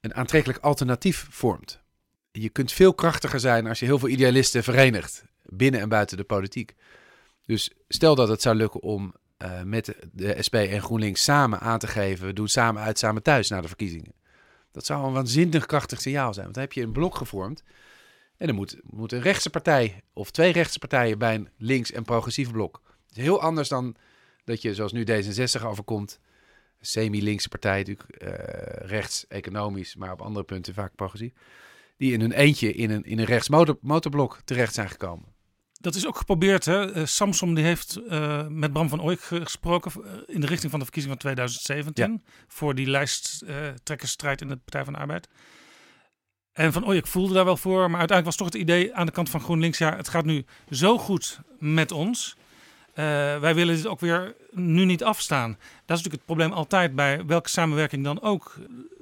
een 0.00 0.14
aantrekkelijk 0.14 0.58
alternatief 0.58 1.26
vormt 1.30 1.80
je 2.32 2.48
kunt 2.48 2.72
veel 2.72 2.94
krachtiger 2.94 3.40
zijn 3.40 3.66
als 3.66 3.78
je 3.78 3.84
heel 3.84 3.98
veel 3.98 4.08
idealisten 4.08 4.62
verenigt. 4.62 5.24
Binnen 5.42 5.80
en 5.80 5.88
buiten 5.88 6.16
de 6.16 6.24
politiek. 6.24 6.74
Dus 7.46 7.70
stel 7.88 8.14
dat 8.14 8.28
het 8.28 8.42
zou 8.42 8.56
lukken 8.56 8.82
om 8.82 9.14
uh, 9.42 9.62
met 9.62 9.94
de 10.12 10.36
SP 10.46 10.54
en 10.54 10.82
GroenLinks 10.82 11.24
samen 11.24 11.60
aan 11.60 11.78
te 11.78 11.86
geven. 11.86 12.26
We 12.26 12.32
doen 12.32 12.48
samen 12.48 12.82
uit, 12.82 12.98
samen 12.98 13.22
thuis 13.22 13.48
na 13.48 13.60
de 13.60 13.68
verkiezingen. 13.68 14.12
Dat 14.72 14.86
zou 14.86 15.06
een 15.06 15.12
waanzinnig 15.12 15.66
krachtig 15.66 16.00
signaal 16.00 16.32
zijn. 16.32 16.44
Want 16.44 16.54
dan 16.54 16.64
heb 16.64 16.72
je 16.72 16.82
een 16.82 16.92
blok 16.92 17.14
gevormd. 17.14 17.62
En 18.36 18.46
dan 18.46 18.56
moet, 18.56 18.76
moet 18.82 19.12
een 19.12 19.22
rechtse 19.22 19.50
partij 19.50 20.02
of 20.12 20.30
twee 20.30 20.52
rechtse 20.52 20.78
partijen 20.78 21.18
bij 21.18 21.34
een 21.34 21.48
links- 21.56 21.92
en 21.92 22.04
progressief 22.04 22.50
blok. 22.50 22.82
Heel 23.12 23.40
anders 23.40 23.68
dan 23.68 23.96
dat 24.44 24.62
je, 24.62 24.74
zoals 24.74 24.92
nu 24.92 25.04
D66 25.10 25.64
overkomt, 25.64 26.18
semi-linkse 26.80 27.48
partij, 27.48 27.78
natuurlijk 27.78 28.22
uh, 28.22 28.28
rechts, 28.88 29.26
economisch, 29.28 29.96
maar 29.96 30.12
op 30.12 30.20
andere 30.20 30.44
punten 30.44 30.74
vaak 30.74 30.94
progressief 30.94 31.32
die 32.00 32.12
in 32.12 32.20
hun 32.20 32.32
eentje 32.32 32.72
in 32.72 32.90
een, 32.90 33.04
in 33.04 33.18
een 33.18 33.24
rechts 33.24 33.48
motorblok 33.80 34.40
terecht 34.44 34.74
zijn 34.74 34.88
gekomen. 34.88 35.29
Dat 35.80 35.94
is 35.94 36.06
ook 36.06 36.16
geprobeerd. 36.16 36.64
Hè? 36.64 36.96
Uh, 36.96 37.06
Samsom 37.06 37.54
die 37.54 37.64
heeft 37.64 38.00
uh, 38.08 38.46
met 38.48 38.72
Bram 38.72 38.88
van 38.88 39.02
Ooyk 39.02 39.20
gesproken 39.20 39.92
uh, 39.96 40.12
in 40.26 40.40
de 40.40 40.46
richting 40.46 40.70
van 40.70 40.78
de 40.78 40.84
verkiezing 40.84 41.12
van 41.12 41.22
2017. 41.22 42.12
Ja. 42.12 42.32
Voor 42.48 42.74
die 42.74 42.86
lijsttrekkersstrijd 42.86 44.40
in 44.40 44.48
de 44.48 44.56
Partij 44.56 44.84
van 44.84 44.92
de 44.92 44.98
Arbeid. 44.98 45.28
En 46.52 46.72
Van 46.72 46.86
Ooyek 46.86 47.06
voelde 47.06 47.34
daar 47.34 47.44
wel 47.44 47.56
voor. 47.56 47.90
Maar 47.90 47.98
uiteindelijk 47.98 48.24
was 48.24 48.36
toch 48.36 48.46
het 48.46 48.62
idee 48.62 48.94
aan 48.94 49.06
de 49.06 49.12
kant 49.12 49.30
van 49.30 49.40
GroenLinks. 49.40 49.78
Ja, 49.78 49.96
het 49.96 50.08
gaat 50.08 50.24
nu 50.24 50.44
zo 50.70 50.98
goed 50.98 51.40
met 51.58 51.92
ons. 51.92 52.36
wij 52.94 53.54
willen 53.54 53.76
dit 53.76 53.86
ook 53.86 54.00
weer 54.00 54.34
nu 54.50 54.84
niet 54.84 55.04
afstaan. 55.04 55.50
Dat 55.50 55.58
is 55.98 56.04
natuurlijk 56.04 56.14
het 56.14 56.24
probleem 56.24 56.52
altijd 56.52 56.94
bij 56.94 57.26
welke 57.26 57.48
samenwerking 57.48 58.04
dan 58.04 58.22
ook. 58.22 58.56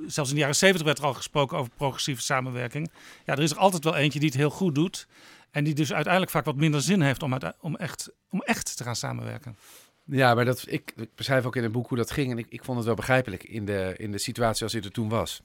Zelfs 0.06 0.28
in 0.28 0.34
de 0.34 0.40
jaren 0.40 0.56
70 0.56 0.86
werd 0.86 0.98
er 0.98 1.04
al 1.04 1.14
gesproken 1.14 1.58
over 1.58 1.72
progressieve 1.76 2.22
samenwerking. 2.22 2.90
Ja, 3.24 3.32
er 3.32 3.42
is 3.42 3.50
er 3.50 3.58
altijd 3.58 3.84
wel 3.84 3.96
eentje 3.96 4.18
die 4.18 4.28
het 4.28 4.38
heel 4.38 4.50
goed 4.50 4.74
doet. 4.74 5.06
En 5.50 5.64
die 5.64 5.74
dus 5.74 5.92
uiteindelijk 5.92 6.32
vaak 6.32 6.44
wat 6.44 6.56
minder 6.56 6.82
zin 6.82 7.00
heeft 7.00 7.22
om, 7.22 7.38
om, 7.60 7.76
echt, 7.76 8.10
om 8.30 8.42
echt 8.42 8.76
te 8.76 8.84
gaan 8.84 8.96
samenwerken. 8.96 9.56
Ja, 10.04 10.34
maar 10.34 10.44
dat, 10.44 10.64
ik, 10.66 10.94
beschrijf 11.14 11.44
ook 11.44 11.56
in 11.56 11.62
het 11.62 11.72
boek 11.72 11.88
hoe 11.88 11.98
dat 11.98 12.10
ging. 12.10 12.30
En 12.30 12.38
ik, 12.38 12.46
ik 12.48 12.64
vond 12.64 12.76
het 12.76 12.86
wel 12.86 12.94
begrijpelijk 12.94 13.44
in 13.44 13.64
de, 13.64 13.94
in 13.96 14.12
de 14.12 14.18
situatie 14.18 14.62
als 14.62 14.72
hij 14.72 14.82
er 14.82 14.90
toen 14.90 15.08
was. 15.08 15.42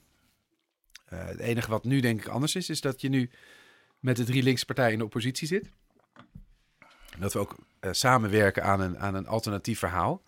Uh, 1.14 1.26
het 1.26 1.40
enige 1.40 1.70
wat 1.70 1.84
nu 1.84 2.00
denk 2.00 2.20
ik 2.20 2.28
anders 2.28 2.56
is, 2.56 2.70
is 2.70 2.82
dat 2.82 3.02
je 3.02 3.10
nu 3.10 3.30
met 4.00 4.16
de 4.16 4.24
drie 4.24 4.44
linkse 4.44 4.66
partijen 4.66 4.92
in 4.92 4.98
de 4.98 5.06
oppositie 5.06 5.48
zit. 5.48 5.70
Dat 7.20 7.34
we 7.34 7.40
ook 7.40 7.56
uh, 7.82 7.92
samenwerken 7.92 8.64
aan 8.64 8.80
een, 8.80 9.00
aan 9.00 9.16
een 9.16 9.28
alternatief 9.28 9.80
verhaal. 9.80 10.22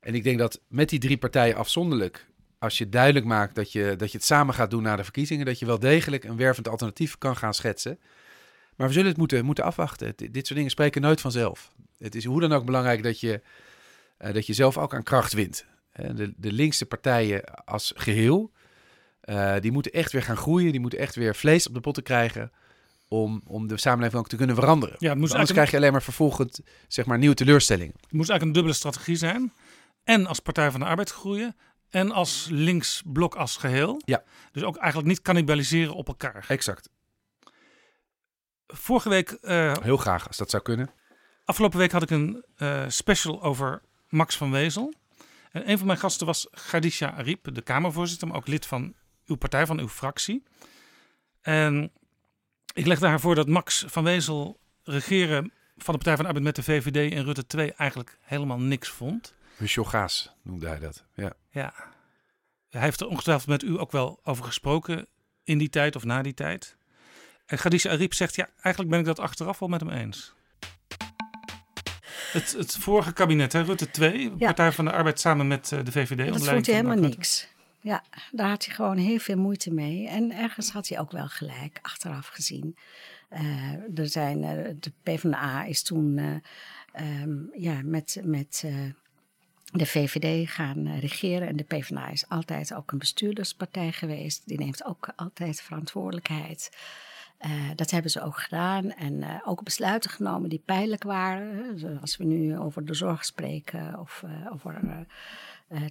En 0.00 0.14
ik 0.14 0.22
denk 0.22 0.38
dat 0.38 0.60
met 0.68 0.88
die 0.88 0.98
drie 0.98 1.18
partijen 1.18 1.56
afzonderlijk, 1.56 2.26
als 2.58 2.78
je 2.78 2.88
duidelijk 2.88 3.26
maakt 3.26 3.54
dat 3.54 3.72
je, 3.72 3.94
dat 3.96 4.12
je 4.12 4.16
het 4.16 4.26
samen 4.26 4.54
gaat 4.54 4.70
doen 4.70 4.82
na 4.82 4.96
de 4.96 5.04
verkiezingen, 5.04 5.46
dat 5.46 5.58
je 5.58 5.66
wel 5.66 5.78
degelijk 5.78 6.24
een 6.24 6.36
wervend 6.36 6.68
alternatief 6.68 7.18
kan 7.18 7.36
gaan 7.36 7.54
schetsen. 7.54 7.98
Maar 8.80 8.88
we 8.88 8.94
zullen 8.94 9.10
het 9.10 9.18
moeten, 9.18 9.44
moeten 9.44 9.64
afwachten. 9.64 10.12
dit 10.16 10.46
soort 10.46 10.54
dingen 10.54 10.70
spreken 10.70 11.02
nooit 11.02 11.20
vanzelf. 11.20 11.72
Het 11.98 12.14
is 12.14 12.24
hoe 12.24 12.40
dan 12.40 12.52
ook 12.52 12.64
belangrijk 12.64 13.02
dat 13.02 13.20
je, 13.20 13.40
uh, 14.18 14.32
dat 14.34 14.46
je 14.46 14.52
zelf 14.52 14.78
ook 14.78 14.94
aan 14.94 15.02
kracht 15.02 15.32
wint. 15.32 15.66
De, 15.92 16.32
de 16.36 16.52
linkse 16.52 16.86
partijen 16.86 17.64
als 17.64 17.92
geheel, 17.96 18.52
uh, 19.24 19.54
die 19.60 19.72
moeten 19.72 19.92
echt 19.92 20.12
weer 20.12 20.22
gaan 20.22 20.36
groeien. 20.36 20.70
Die 20.70 20.80
moeten 20.80 20.98
echt 20.98 21.14
weer 21.14 21.36
vlees 21.36 21.68
op 21.68 21.74
de 21.74 21.80
potten 21.80 22.02
krijgen 22.02 22.52
om, 23.08 23.42
om 23.46 23.66
de 23.66 23.78
samenleving 23.78 24.20
ook 24.20 24.28
te 24.28 24.36
kunnen 24.36 24.56
veranderen. 24.56 24.96
Ja, 24.98 25.14
moest 25.14 25.32
Anders 25.32 25.52
krijg 25.52 25.70
je 25.70 25.76
alleen 25.76 25.92
maar 25.92 26.02
vervolgend 26.02 26.60
zeg 26.88 27.06
maar, 27.06 27.18
nieuwe 27.18 27.34
teleurstellingen. 27.34 27.94
Het 28.00 28.12
moest 28.12 28.30
eigenlijk 28.30 28.42
een 28.42 28.52
dubbele 28.52 28.74
strategie 28.74 29.16
zijn. 29.16 29.52
En 30.04 30.26
als 30.26 30.40
Partij 30.40 30.70
van 30.70 30.80
de 30.80 30.86
Arbeid 30.86 31.10
groeien. 31.10 31.56
En 31.90 32.10
als 32.10 32.48
linksblok 32.50 33.34
als 33.34 33.56
geheel. 33.56 34.00
Ja. 34.04 34.22
Dus 34.52 34.62
ook 34.62 34.76
eigenlijk 34.76 35.08
niet 35.08 35.22
cannibaliseren 35.22 35.94
op 35.94 36.08
elkaar. 36.08 36.44
Exact. 36.48 36.90
Vorige 38.72 39.08
week... 39.08 39.38
Uh, 39.42 39.72
Heel 39.82 39.96
graag, 39.96 40.26
als 40.26 40.36
dat 40.36 40.50
zou 40.50 40.62
kunnen. 40.62 40.90
Afgelopen 41.44 41.78
week 41.78 41.92
had 41.92 42.02
ik 42.02 42.10
een 42.10 42.44
uh, 42.58 42.84
special 42.88 43.42
over 43.42 43.82
Max 44.08 44.36
van 44.36 44.50
Wezel. 44.50 44.94
En 45.50 45.70
een 45.70 45.78
van 45.78 45.86
mijn 45.86 45.98
gasten 45.98 46.26
was 46.26 46.48
Khadija 46.50 47.12
Ariep, 47.12 47.54
de 47.54 47.62
Kamervoorzitter, 47.62 48.28
maar 48.28 48.36
ook 48.36 48.46
lid 48.46 48.66
van 48.66 48.94
uw 49.26 49.36
partij, 49.36 49.66
van 49.66 49.78
uw 49.78 49.88
fractie. 49.88 50.42
En 51.40 51.92
ik 52.74 52.86
legde 52.86 53.06
haar 53.06 53.20
voor 53.20 53.34
dat 53.34 53.48
Max 53.48 53.84
van 53.88 54.04
Wezel 54.04 54.60
regeren 54.82 55.52
van 55.76 55.94
de 55.94 56.00
Partij 56.04 56.14
van 56.14 56.22
de 56.22 56.28
Arbeid 56.28 56.44
met 56.44 56.56
de 56.56 56.62
VVD 56.62 57.12
en 57.12 57.24
Rutte 57.24 57.46
2 57.46 57.72
eigenlijk 57.72 58.18
helemaal 58.20 58.58
niks 58.58 58.88
vond. 58.88 59.34
Gaas 59.58 60.34
noemde 60.42 60.66
hij 60.66 60.78
dat, 60.78 61.04
ja. 61.14 61.32
Ja. 61.50 61.74
Hij 62.68 62.80
heeft 62.80 63.00
er 63.00 63.06
ongetwijfeld 63.06 63.48
met 63.48 63.62
u 63.62 63.78
ook 63.78 63.92
wel 63.92 64.20
over 64.22 64.44
gesproken 64.44 65.06
in 65.44 65.58
die 65.58 65.70
tijd 65.70 65.96
of 65.96 66.04
na 66.04 66.22
die 66.22 66.34
tijd. 66.34 66.76
En 67.50 67.58
Khadija 67.58 67.90
Ariep 67.90 68.14
zegt, 68.14 68.34
ja, 68.34 68.48
eigenlijk 68.60 68.88
ben 68.88 68.98
ik 68.98 69.04
dat 69.04 69.18
achteraf 69.18 69.58
wel 69.58 69.68
met 69.68 69.80
hem 69.80 69.90
eens. 69.90 70.32
Het, 72.32 72.52
het 72.52 72.76
vorige 72.76 73.12
kabinet, 73.12 73.52
hè, 73.52 73.62
Rutte 73.62 73.90
2, 73.90 74.30
Partij 74.30 74.72
van 74.72 74.84
de 74.84 74.92
Arbeid 74.92 75.20
samen 75.20 75.48
met 75.48 75.72
eh, 75.72 75.84
de 75.84 75.92
VVD. 75.92 76.28
Dat 76.28 76.46
vond 76.46 76.66
hij 76.66 76.74
helemaal 76.74 77.08
niks. 77.08 77.48
Ja, 77.80 78.04
daar 78.30 78.48
had 78.48 78.64
hij 78.64 78.74
gewoon 78.74 78.96
heel 78.96 79.18
veel 79.18 79.36
moeite 79.36 79.72
mee. 79.72 80.08
En 80.08 80.32
ergens 80.32 80.70
had 80.70 80.88
hij 80.88 80.98
ook 81.00 81.10
wel 81.10 81.28
gelijk, 81.28 81.78
achteraf 81.82 82.26
gezien. 82.26 82.76
Uh, 83.32 83.98
er 83.98 84.08
zijn, 84.08 84.42
uh, 84.42 84.74
de 84.80 84.92
PvdA 85.02 85.64
is 85.64 85.82
toen 85.82 86.18
um, 87.00 87.50
ja, 87.52 87.80
met, 87.82 88.20
met 88.24 88.64
de 89.64 89.86
VVD 89.86 90.50
gaan 90.50 90.98
regeren. 90.98 91.48
En 91.48 91.56
de 91.56 91.64
PvdA 91.64 92.08
is 92.08 92.28
altijd 92.28 92.74
ook 92.74 92.92
een 92.92 92.98
bestuurderspartij 92.98 93.92
geweest. 93.92 94.42
Die 94.44 94.58
neemt 94.58 94.84
ook 94.84 95.12
altijd 95.16 95.60
verantwoordelijkheid. 95.60 96.70
Uh, 97.46 97.50
dat 97.74 97.90
hebben 97.90 98.10
ze 98.10 98.22
ook 98.22 98.40
gedaan 98.40 98.92
en 98.92 99.12
uh, 99.12 99.34
ook 99.44 99.62
besluiten 99.62 100.10
genomen 100.10 100.48
die 100.48 100.62
pijnlijk 100.64 101.02
waren. 101.02 102.00
Als 102.00 102.16
we 102.16 102.24
nu 102.24 102.58
over 102.58 102.84
de 102.84 102.94
zorg 102.94 103.24
spreken 103.24 103.98
of 103.98 104.24
over 104.52 105.06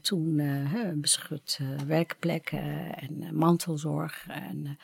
toen 0.01 0.41
beschut 0.95 1.59
werkplekken 1.87 2.95
en 2.95 3.35
mantelzorg. 3.35 4.25
En 4.27 4.77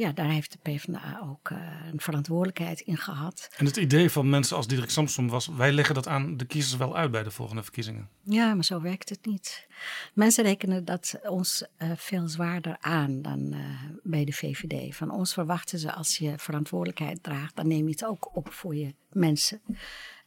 ja, 0.00 0.12
daar 0.12 0.30
heeft 0.30 0.52
de 0.52 0.58
PvdA 0.62 1.20
ook 1.22 1.50
uh, 1.50 1.58
een 1.92 2.00
verantwoordelijkheid 2.00 2.80
in 2.80 2.96
gehad. 2.96 3.48
En 3.56 3.66
het 3.66 3.76
idee 3.76 4.10
van 4.10 4.28
mensen 4.28 4.56
als 4.56 4.66
Diederik 4.66 4.90
Samsom 4.90 5.28
was: 5.28 5.46
wij 5.46 5.72
leggen 5.72 5.94
dat 5.94 6.08
aan 6.08 6.36
de 6.36 6.44
kiezers 6.44 6.76
wel 6.76 6.96
uit 6.96 7.10
bij 7.10 7.22
de 7.22 7.30
volgende 7.30 7.62
verkiezingen. 7.62 8.08
Ja, 8.22 8.54
maar 8.54 8.64
zo 8.64 8.80
werkt 8.80 9.08
het 9.08 9.26
niet. 9.26 9.66
Mensen 10.14 10.44
rekenen 10.44 10.84
dat 10.84 11.18
ons 11.22 11.64
uh, 11.78 11.90
veel 11.96 12.28
zwaarder 12.28 12.76
aan 12.80 13.22
dan 13.22 13.52
uh, 13.52 13.58
bij 14.02 14.24
de 14.24 14.32
VVD. 14.32 14.96
Van 14.96 15.10
ons 15.10 15.32
verwachten 15.32 15.78
ze 15.78 15.92
als 15.92 16.16
je 16.16 16.34
verantwoordelijkheid 16.36 17.22
draagt, 17.22 17.56
dan 17.56 17.68
neem 17.68 17.84
je 17.84 17.90
het 17.90 18.04
ook 18.04 18.36
op 18.36 18.52
voor 18.52 18.74
je 18.74 18.94
mensen. 19.12 19.60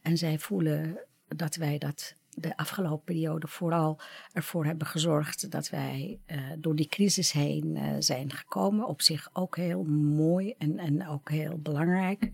En 0.02 0.16
zij 0.16 0.38
voelen 0.38 0.98
dat 1.28 1.54
wij 1.54 1.78
dat 1.78 2.14
de 2.36 2.56
afgelopen 2.56 3.04
periode 3.04 3.48
vooral 3.48 3.98
ervoor 4.32 4.64
hebben 4.64 4.86
gezorgd 4.86 5.50
dat 5.50 5.70
wij 5.70 6.18
uh, 6.26 6.38
door 6.58 6.76
die 6.76 6.88
crisis 6.88 7.32
heen 7.32 7.76
uh, 7.76 7.82
zijn 7.98 8.32
gekomen. 8.32 8.86
Op 8.86 9.02
zich 9.02 9.30
ook 9.32 9.56
heel 9.56 9.82
mooi 9.84 10.54
en, 10.58 10.78
en 10.78 11.08
ook 11.08 11.30
heel 11.30 11.58
belangrijk. 11.58 12.30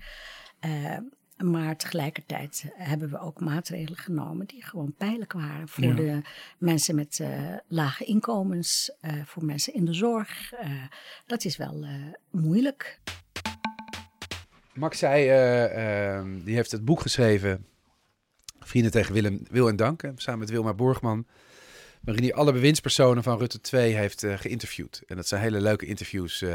Uh, 0.64 0.96
maar 1.36 1.76
tegelijkertijd 1.76 2.64
hebben 2.74 3.10
we 3.10 3.18
ook 3.18 3.40
maatregelen 3.40 3.98
genomen 3.98 4.46
die 4.46 4.64
gewoon 4.64 4.94
pijnlijk 4.96 5.32
waren 5.32 5.68
voor 5.68 5.84
ja. 5.84 5.94
de 5.94 6.20
mensen 6.58 6.94
met 6.94 7.22
lage 7.68 8.04
inkomens, 8.04 8.92
voor 9.24 9.44
mensen 9.44 9.74
in 9.74 9.84
de 9.84 9.94
zorg. 9.94 10.52
dat 11.26 11.44
is 11.44 11.56
wel 11.56 11.86
moeilijk. 12.30 13.00
Max 14.72 14.98
zei, 14.98 15.28
ehm, 15.28 16.44
die 16.44 16.54
heeft 16.54 16.70
het 16.70 16.84
boek 16.84 17.00
geschreven 17.00 17.66
Vrienden 18.60 18.90
tegen 18.90 19.14
Willem, 19.14 19.42
Wil 19.50 19.68
en 19.68 19.76
Dank, 19.76 20.02
samen 20.16 20.40
met 20.40 20.50
Wilma 20.50 20.74
Borgman. 20.74 21.26
Waarin 22.00 22.24
hij 22.24 22.34
alle 22.34 22.52
bewindspersonen 22.52 23.22
van 23.22 23.38
Rutte 23.38 23.60
2 23.60 23.94
heeft 23.94 24.22
uh, 24.22 24.38
geïnterviewd. 24.38 25.02
En 25.06 25.16
dat 25.16 25.26
zijn 25.26 25.40
hele 25.40 25.60
leuke 25.60 25.86
interviews 25.86 26.42
uh, 26.42 26.50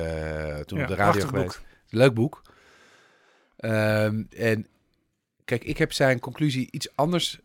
toen 0.60 0.78
ja, 0.78 0.84
op 0.84 0.90
de 0.90 0.96
radio 0.96 1.28
geweest. 1.28 1.46
Boek. 1.46 1.62
Leuk 1.90 2.14
boek. 2.14 2.42
Um, 3.58 4.28
en 4.30 4.68
kijk, 5.46 5.64
ik 5.64 5.78
heb 5.78 5.94
zijn 5.94 6.20
conclusie 6.20 6.68
iets 6.72 6.96
anders 6.96 7.40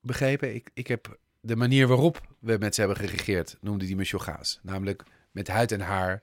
begrepen. 0.00 0.54
Ik, 0.54 0.70
ik 0.74 0.86
heb 0.86 1.18
de 1.40 1.56
manier 1.56 1.86
waarop 1.86 2.20
we 2.38 2.56
met 2.58 2.74
ze 2.74 2.80
hebben 2.80 2.98
geregeerd, 2.98 3.56
noemde 3.60 3.86
die 3.86 3.96
Michel 3.96 4.18
Gaas. 4.18 4.60
Namelijk 4.62 5.02
met 5.30 5.48
huid 5.48 5.72
en 5.72 5.80
haar, 5.80 6.22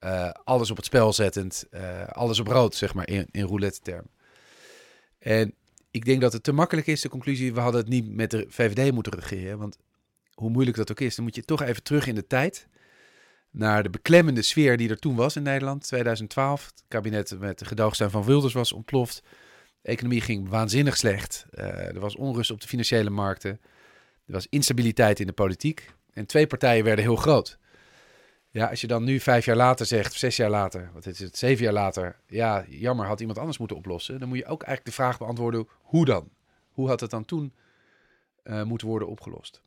uh, 0.00 0.30
alles 0.44 0.70
op 0.70 0.76
het 0.76 0.84
spel 0.84 1.12
zettend, 1.12 1.66
alles 2.08 2.38
op 2.38 2.46
rood, 2.46 2.74
zeg 2.74 2.94
maar, 2.94 3.08
in, 3.08 3.26
in 3.30 3.44
roulette 3.44 3.80
term. 3.80 4.06
En 5.18 5.54
ik 5.96 6.04
denk 6.04 6.20
dat 6.20 6.32
het 6.32 6.42
te 6.42 6.52
makkelijk 6.52 6.86
is, 6.86 7.00
de 7.00 7.08
conclusie, 7.08 7.54
we 7.54 7.60
hadden 7.60 7.80
het 7.80 7.90
niet 7.90 8.08
met 8.08 8.30
de 8.30 8.46
VVD 8.48 8.92
moeten 8.92 9.14
regeren. 9.14 9.58
Want 9.58 9.78
hoe 10.34 10.50
moeilijk 10.50 10.76
dat 10.76 10.90
ook 10.90 11.00
is, 11.00 11.14
dan 11.14 11.24
moet 11.24 11.34
je 11.34 11.44
toch 11.44 11.62
even 11.62 11.82
terug 11.82 12.06
in 12.06 12.14
de 12.14 12.26
tijd. 12.26 12.68
Naar 13.50 13.82
de 13.82 13.90
beklemmende 13.90 14.42
sfeer 14.42 14.76
die 14.76 14.88
er 14.88 14.98
toen 14.98 15.16
was 15.16 15.36
in 15.36 15.42
Nederland. 15.42 15.82
2012, 15.82 16.64
het 16.64 16.82
kabinet 16.88 17.38
met 17.38 17.58
de 17.58 17.64
gedoogsteun 17.64 18.10
van 18.10 18.24
Wilders 18.24 18.52
was 18.52 18.72
ontploft. 18.72 19.22
De 19.80 19.88
economie 19.88 20.20
ging 20.20 20.48
waanzinnig 20.48 20.96
slecht. 20.96 21.46
Uh, 21.50 21.64
er 21.64 22.00
was 22.00 22.16
onrust 22.16 22.50
op 22.50 22.60
de 22.60 22.68
financiële 22.68 23.10
markten. 23.10 23.50
Er 24.26 24.32
was 24.32 24.46
instabiliteit 24.48 25.20
in 25.20 25.26
de 25.26 25.32
politiek. 25.32 25.90
En 26.12 26.26
twee 26.26 26.46
partijen 26.46 26.84
werden 26.84 27.04
heel 27.04 27.16
groot. 27.16 27.58
Ja, 28.56 28.66
als 28.66 28.80
je 28.80 28.86
dan 28.86 29.04
nu 29.04 29.20
vijf 29.20 29.44
jaar 29.44 29.56
later 29.56 29.86
zegt, 29.86 30.12
zes 30.12 30.36
jaar 30.36 30.50
later, 30.50 30.90
wat 30.92 31.06
is 31.06 31.18
het, 31.18 31.38
zeven 31.38 31.64
jaar 31.64 31.72
later, 31.72 32.20
ja, 32.26 32.64
jammer, 32.68 33.06
had 33.06 33.20
iemand 33.20 33.38
anders 33.38 33.58
moeten 33.58 33.76
oplossen. 33.76 34.18
Dan 34.18 34.28
moet 34.28 34.38
je 34.38 34.46
ook 34.46 34.62
eigenlijk 34.62 34.84
de 34.84 35.02
vraag 35.02 35.18
beantwoorden, 35.18 35.68
hoe 35.82 36.04
dan? 36.04 36.30
Hoe 36.70 36.88
had 36.88 37.00
het 37.00 37.10
dan 37.10 37.24
toen 37.24 37.54
uh, 38.44 38.62
moeten 38.62 38.86
worden 38.86 39.08
opgelost? 39.08 39.62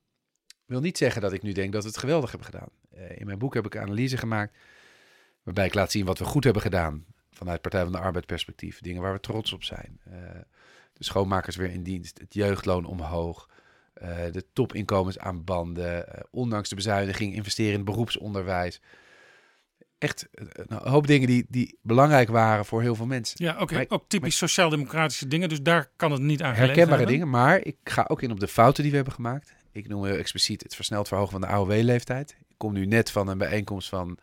Wil 0.65 0.79
niet 0.79 0.97
zeggen 0.97 1.21
dat 1.21 1.33
ik 1.33 1.41
nu 1.41 1.51
denk 1.51 1.73
dat 1.73 1.83
we 1.83 1.89
het 1.89 1.97
geweldig 1.97 2.29
hebben 2.29 2.49
gedaan. 2.49 2.69
Uh, 2.95 3.19
in 3.19 3.25
mijn 3.25 3.37
boek 3.37 3.53
heb 3.53 3.65
ik 3.65 3.77
analyse 3.77 4.17
gemaakt 4.17 4.57
waarbij 5.43 5.65
ik 5.65 5.73
laat 5.73 5.91
zien 5.91 6.05
wat 6.05 6.19
we 6.19 6.25
goed 6.25 6.43
hebben 6.43 6.61
gedaan 6.61 7.05
vanuit 7.31 7.61
Partij 7.61 7.83
van 7.83 7.91
de 7.91 7.99
Arbeid 7.99 8.25
perspectief. 8.25 8.79
Dingen 8.81 9.01
waar 9.01 9.13
we 9.13 9.19
trots 9.19 9.53
op 9.53 9.63
zijn. 9.63 9.99
Uh, 10.07 10.13
de 10.93 11.03
schoonmakers 11.03 11.55
weer 11.55 11.71
in 11.71 11.83
dienst, 11.83 12.19
het 12.19 12.33
jeugdloon 12.33 12.85
omhoog, 12.85 13.49
uh, 14.01 14.17
de 14.31 14.45
topinkomens 14.53 15.19
aan 15.19 15.43
banden, 15.43 15.97
uh, 15.97 16.21
ondanks 16.31 16.69
de 16.69 16.75
bezuiniging 16.75 17.35
investeren 17.35 17.71
in 17.71 17.77
het 17.77 17.85
beroepsonderwijs. 17.85 18.81
Echt 19.97 20.27
uh, 20.31 20.47
een 20.53 20.89
hoop 20.89 21.07
dingen 21.07 21.27
die, 21.27 21.45
die 21.49 21.77
belangrijk 21.81 22.29
waren 22.29 22.65
voor 22.65 22.81
heel 22.81 22.95
veel 22.95 23.05
mensen. 23.05 23.45
Ja, 23.45 23.59
oké. 23.59 23.85
Ook 23.87 24.05
typisch 24.07 24.37
sociaal-democratische 24.37 25.27
dingen, 25.27 25.49
dus 25.49 25.61
daar 25.61 25.91
kan 25.95 26.11
het 26.11 26.21
niet 26.21 26.41
aan 26.43 26.53
Herkenbare 26.53 27.05
dingen, 27.05 27.29
maar 27.29 27.65
ik 27.65 27.77
ga 27.83 28.05
ook 28.07 28.21
in 28.21 28.31
op 28.31 28.39
de 28.39 28.47
fouten 28.47 28.81
die 28.81 28.91
we 28.91 28.97
hebben 28.97 29.15
gemaakt. 29.15 29.55
Ik 29.71 29.87
noem 29.87 30.05
heel 30.05 30.17
expliciet 30.17 30.63
het 30.63 30.75
versneld 30.75 31.07
verhogen 31.07 31.31
van 31.31 31.41
de 31.41 31.47
AOW-leeftijd. 31.47 32.35
Ik 32.47 32.55
kom 32.57 32.73
nu 32.73 32.85
net 32.85 33.11
van 33.11 33.27
een 33.27 33.37
bijeenkomst 33.37 33.89
van 33.89 34.17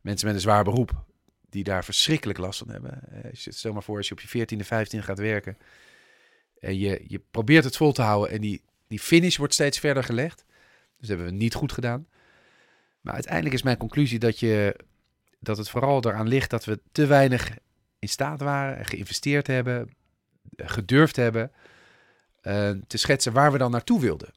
mensen 0.00 0.26
met 0.26 0.36
een 0.36 0.42
zwaar 0.42 0.64
beroep, 0.64 1.04
die 1.48 1.64
daar 1.64 1.84
verschrikkelijk 1.84 2.38
last 2.38 2.58
van 2.58 2.70
hebben. 2.70 3.00
stel 3.32 3.72
maar 3.72 3.82
voor, 3.82 3.96
als 3.96 4.08
je 4.08 4.14
op 4.14 4.20
je 4.20 4.46
14e, 4.46 4.64
15e 4.64 4.98
gaat 4.98 5.18
werken 5.18 5.56
en 6.60 6.78
je, 6.78 7.04
je 7.06 7.22
probeert 7.30 7.64
het 7.64 7.76
vol 7.76 7.92
te 7.92 8.02
houden 8.02 8.30
en 8.30 8.40
die 8.40 8.62
die 8.90 9.00
finish 9.00 9.36
wordt 9.36 9.54
steeds 9.54 9.78
verder 9.78 10.04
gelegd. 10.04 10.44
Dus 10.98 11.08
dat 11.08 11.08
hebben 11.08 11.26
we 11.26 11.32
niet 11.32 11.54
goed 11.54 11.72
gedaan. 11.72 12.06
Maar 13.00 13.14
uiteindelijk 13.14 13.54
is 13.54 13.62
mijn 13.62 13.76
conclusie 13.76 14.18
dat, 14.18 14.38
je, 14.38 14.76
dat 15.38 15.56
het 15.56 15.68
vooral 15.68 16.04
eraan 16.04 16.28
ligt 16.28 16.50
dat 16.50 16.64
we 16.64 16.80
te 16.92 17.06
weinig 17.06 17.50
in 17.98 18.08
staat 18.08 18.40
waren, 18.40 18.84
geïnvesteerd 18.84 19.46
hebben, 19.46 19.90
gedurfd 20.56 21.16
hebben 21.16 21.52
uh, 22.42 22.70
te 22.86 22.96
schetsen 22.96 23.32
waar 23.32 23.52
we 23.52 23.58
dan 23.58 23.70
naartoe 23.70 24.00
wilden. 24.00 24.32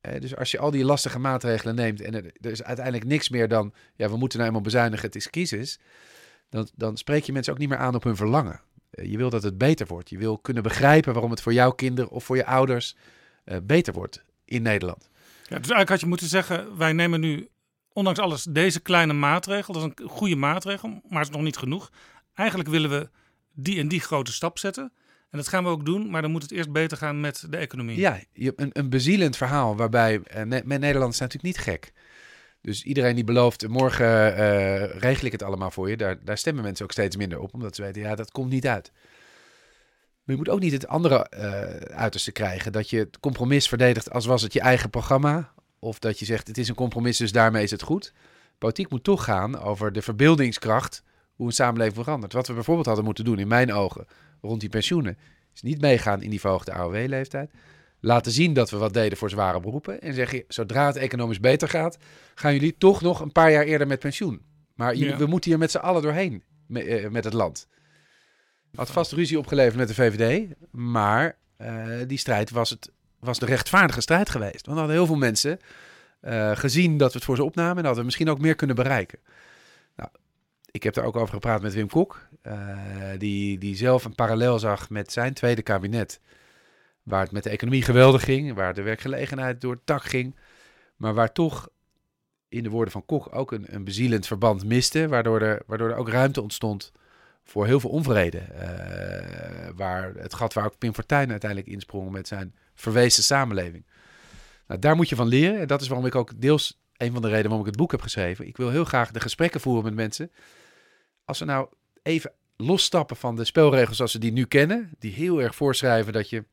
Eh, 0.00 0.20
dus 0.20 0.36
als 0.36 0.50
je 0.50 0.58
al 0.58 0.70
die 0.70 0.84
lastige 0.84 1.18
maatregelen 1.18 1.74
neemt 1.74 2.00
en 2.00 2.14
er, 2.14 2.50
is 2.50 2.62
uiteindelijk 2.62 3.04
niks 3.04 3.28
meer 3.28 3.48
dan, 3.48 3.74
ja, 3.96 4.08
we 4.08 4.16
moeten 4.16 4.38
nou 4.38 4.50
eenmaal 4.50 4.64
bezuinigen, 4.64 5.06
het 5.06 5.16
is 5.16 5.30
crisis, 5.30 5.78
dan, 6.48 6.68
dan 6.74 6.96
spreek 6.96 7.24
je 7.24 7.32
mensen 7.32 7.52
ook 7.52 7.58
niet 7.58 7.68
meer 7.68 7.78
aan 7.78 7.94
op 7.94 8.02
hun 8.02 8.16
verlangen. 8.16 8.60
Eh, 8.90 9.10
je 9.10 9.16
wil 9.16 9.30
dat 9.30 9.42
het 9.42 9.58
beter 9.58 9.86
wordt. 9.86 10.10
Je 10.10 10.18
wil 10.18 10.38
kunnen 10.38 10.62
begrijpen 10.62 11.12
waarom 11.12 11.30
het 11.30 11.40
voor 11.40 11.52
jouw 11.52 11.70
kinderen 11.70 12.10
of 12.10 12.24
voor 12.24 12.36
je 12.36 12.46
ouders 12.46 12.96
beter 13.62 13.92
wordt 13.92 14.24
in 14.44 14.62
Nederland. 14.62 15.08
Ja, 15.48 15.58
dus 15.58 15.70
eigenlijk 15.70 15.88
had 15.88 16.00
je 16.00 16.06
moeten 16.06 16.26
zeggen, 16.28 16.76
wij 16.76 16.92
nemen 16.92 17.20
nu 17.20 17.48
ondanks 17.92 18.18
alles 18.18 18.42
deze 18.42 18.80
kleine 18.80 19.12
maatregel, 19.12 19.74
dat 19.74 19.82
is 19.82 19.88
een 19.94 20.08
goede 20.08 20.36
maatregel, 20.36 20.88
maar 20.88 21.18
het 21.18 21.28
is 21.28 21.34
nog 21.34 21.44
niet 21.44 21.56
genoeg. 21.56 21.90
Eigenlijk 22.34 22.68
willen 22.68 22.90
we 22.90 23.08
die 23.52 23.78
en 23.78 23.88
die 23.88 24.00
grote 24.00 24.32
stap 24.32 24.58
zetten. 24.58 24.92
En 25.30 25.38
dat 25.38 25.48
gaan 25.48 25.64
we 25.64 25.70
ook 25.70 25.84
doen, 25.84 26.10
maar 26.10 26.22
dan 26.22 26.30
moet 26.30 26.42
het 26.42 26.52
eerst 26.52 26.72
beter 26.72 26.96
gaan 26.96 27.20
met 27.20 27.46
de 27.50 27.56
economie. 27.56 27.98
Ja, 27.98 28.20
je, 28.32 28.52
een, 28.56 28.70
een 28.72 28.88
bezielend 28.88 29.36
verhaal 29.36 29.76
waarbij 29.76 30.20
uh, 30.36 30.42
met 30.64 30.80
Nederland 30.80 31.12
is 31.12 31.18
natuurlijk 31.18 31.56
niet 31.56 31.64
gek. 31.64 31.92
Dus 32.60 32.82
iedereen 32.82 33.14
die 33.14 33.24
belooft, 33.24 33.68
morgen 33.68 34.38
uh, 34.38 34.96
regel 34.98 35.26
ik 35.26 35.32
het 35.32 35.42
allemaal 35.42 35.70
voor 35.70 35.90
je, 35.90 35.96
daar, 35.96 36.24
daar 36.24 36.38
stemmen 36.38 36.62
mensen 36.62 36.84
ook 36.84 36.92
steeds 36.92 37.16
minder 37.16 37.38
op, 37.38 37.54
omdat 37.54 37.76
ze 37.76 37.82
weten, 37.82 38.02
ja, 38.02 38.14
dat 38.14 38.30
komt 38.30 38.50
niet 38.50 38.66
uit. 38.66 38.92
Maar 40.26 40.34
je 40.34 40.42
moet 40.42 40.48
ook 40.48 40.60
niet 40.60 40.72
het 40.72 40.86
andere 40.86 41.30
uh, 41.34 41.40
uiterste 41.96 42.32
krijgen, 42.32 42.72
dat 42.72 42.90
je 42.90 42.98
het 42.98 43.20
compromis 43.20 43.68
verdedigt 43.68 44.10
als 44.10 44.26
was 44.26 44.42
het 44.42 44.52
je 44.52 44.60
eigen 44.60 44.90
programma, 44.90 45.52
of 45.78 45.98
dat 45.98 46.18
je 46.18 46.24
zegt, 46.24 46.48
het 46.48 46.58
is 46.58 46.68
een 46.68 46.74
compromis, 46.74 47.16
dus 47.16 47.32
daarmee 47.32 47.62
is 47.62 47.70
het 47.70 47.82
goed. 47.82 48.12
Politiek 48.58 48.90
moet 48.90 49.04
toch 49.04 49.24
gaan 49.24 49.58
over 49.58 49.92
de 49.92 50.02
verbeeldingskracht, 50.02 51.02
hoe 51.34 51.46
een 51.46 51.52
samenleving 51.52 52.04
verandert. 52.04 52.32
Wat 52.32 52.46
we 52.46 52.54
bijvoorbeeld 52.54 52.86
hadden 52.86 53.04
moeten 53.04 53.24
doen, 53.24 53.38
in 53.38 53.48
mijn 53.48 53.72
ogen, 53.72 54.06
rond 54.40 54.60
die 54.60 54.68
pensioenen, 54.68 55.18
is 55.54 55.62
niet 55.62 55.80
meegaan 55.80 56.22
in 56.22 56.30
die 56.30 56.40
verhoogde 56.40 56.72
AOW-leeftijd. 56.72 57.50
Laten 58.00 58.32
zien 58.32 58.52
dat 58.52 58.70
we 58.70 58.76
wat 58.76 58.94
deden 58.94 59.18
voor 59.18 59.30
zware 59.30 59.60
beroepen. 59.60 60.00
En 60.00 60.14
zeggen, 60.14 60.44
zodra 60.48 60.86
het 60.86 60.96
economisch 60.96 61.40
beter 61.40 61.68
gaat, 61.68 61.98
gaan 62.34 62.52
jullie 62.52 62.74
toch 62.78 63.02
nog 63.02 63.20
een 63.20 63.32
paar 63.32 63.50
jaar 63.50 63.64
eerder 63.64 63.86
met 63.86 63.98
pensioen. 63.98 64.42
Maar 64.74 64.96
ja. 64.96 65.16
we 65.16 65.26
moeten 65.26 65.50
hier 65.50 65.58
met 65.58 65.70
z'n 65.70 65.78
allen 65.78 66.02
doorheen 66.02 66.42
met, 66.66 66.86
uh, 66.86 67.08
met 67.08 67.24
het 67.24 67.32
land. 67.32 67.66
Had 68.76 68.90
vast 68.90 69.12
ruzie 69.12 69.38
opgeleverd 69.38 69.76
met 69.76 69.88
de 69.88 69.94
VVD, 69.94 70.54
maar 70.70 71.36
uh, 71.60 71.86
die 72.06 72.18
strijd 72.18 72.50
was, 72.50 72.70
het, 72.70 72.90
was 73.18 73.38
de 73.38 73.46
rechtvaardige 73.46 74.00
strijd 74.00 74.30
geweest. 74.30 74.66
Want 74.66 74.78
hadden 74.78 74.96
heel 74.96 75.06
veel 75.06 75.16
mensen 75.16 75.58
uh, 76.22 76.56
gezien 76.56 76.96
dat 76.96 77.08
we 77.12 77.16
het 77.16 77.26
voor 77.26 77.36
ze 77.36 77.44
opnamen 77.44 77.76
en 77.76 77.84
hadden 77.84 77.98
we 77.98 78.04
misschien 78.04 78.30
ook 78.30 78.40
meer 78.40 78.54
kunnen 78.54 78.76
bereiken. 78.76 79.18
Nou, 79.96 80.10
ik 80.70 80.82
heb 80.82 80.94
daar 80.94 81.04
ook 81.04 81.16
over 81.16 81.34
gepraat 81.34 81.62
met 81.62 81.74
Wim 81.74 81.88
Kok, 81.88 82.28
uh, 82.42 82.78
die, 83.18 83.58
die 83.58 83.76
zelf 83.76 84.04
een 84.04 84.14
parallel 84.14 84.58
zag 84.58 84.90
met 84.90 85.12
zijn 85.12 85.34
tweede 85.34 85.62
kabinet. 85.62 86.20
Waar 87.02 87.22
het 87.22 87.32
met 87.32 87.42
de 87.42 87.50
economie 87.50 87.82
geweldig 87.82 88.24
ging, 88.24 88.54
waar 88.54 88.74
de 88.74 88.82
werkgelegenheid 88.82 89.60
door 89.60 89.72
het 89.72 89.86
tak 89.86 90.04
ging, 90.04 90.36
maar 90.96 91.14
waar 91.14 91.32
toch, 91.32 91.68
in 92.48 92.62
de 92.62 92.70
woorden 92.70 92.92
van 92.92 93.06
Kok, 93.06 93.36
ook 93.36 93.52
een, 93.52 93.66
een 93.68 93.84
bezielend 93.84 94.26
verband 94.26 94.64
miste, 94.64 95.08
waardoor 95.08 95.40
er, 95.40 95.62
waardoor 95.66 95.90
er 95.90 95.96
ook 95.96 96.08
ruimte 96.08 96.42
ontstond 96.42 96.92
voor 97.46 97.66
heel 97.66 97.80
veel 97.80 97.90
onvrede. 97.90 98.38
Uh, 98.38 99.68
waar 99.76 100.14
het 100.14 100.34
gat 100.34 100.52
waar 100.52 100.64
ook 100.64 100.78
Pim 100.78 100.94
Fortuyn 100.94 101.30
uiteindelijk 101.30 101.70
insprong 101.70 102.10
met 102.10 102.28
zijn 102.28 102.54
verwezen 102.74 103.22
samenleving. 103.22 103.86
Nou, 104.66 104.80
daar 104.80 104.96
moet 104.96 105.08
je 105.08 105.16
van 105.16 105.26
leren. 105.26 105.60
En 105.60 105.66
dat 105.66 105.80
is 105.80 105.88
waarom 105.88 106.06
ik 106.06 106.14
ook 106.14 106.40
deels 106.40 106.80
een 106.96 107.12
van 107.12 107.22
de 107.22 107.28
redenen 107.28 107.48
waarom 107.48 107.66
ik 107.66 107.72
het 107.72 107.80
boek 107.80 107.90
heb 107.90 108.00
geschreven. 108.00 108.46
Ik 108.46 108.56
wil 108.56 108.70
heel 108.70 108.84
graag 108.84 109.10
de 109.10 109.20
gesprekken 109.20 109.60
voeren 109.60 109.84
met 109.84 109.94
mensen. 109.94 110.30
Als 111.24 111.38
we 111.38 111.44
nou 111.44 111.68
even 112.02 112.32
losstappen 112.56 113.16
van 113.16 113.36
de 113.36 113.44
spelregels 113.44 113.96
zoals 113.96 114.12
we 114.12 114.18
die 114.18 114.32
nu 114.32 114.44
kennen, 114.44 114.90
die 114.98 115.12
heel 115.12 115.42
erg 115.42 115.54
voorschrijven 115.54 116.12
dat 116.12 116.28
je 116.28 116.44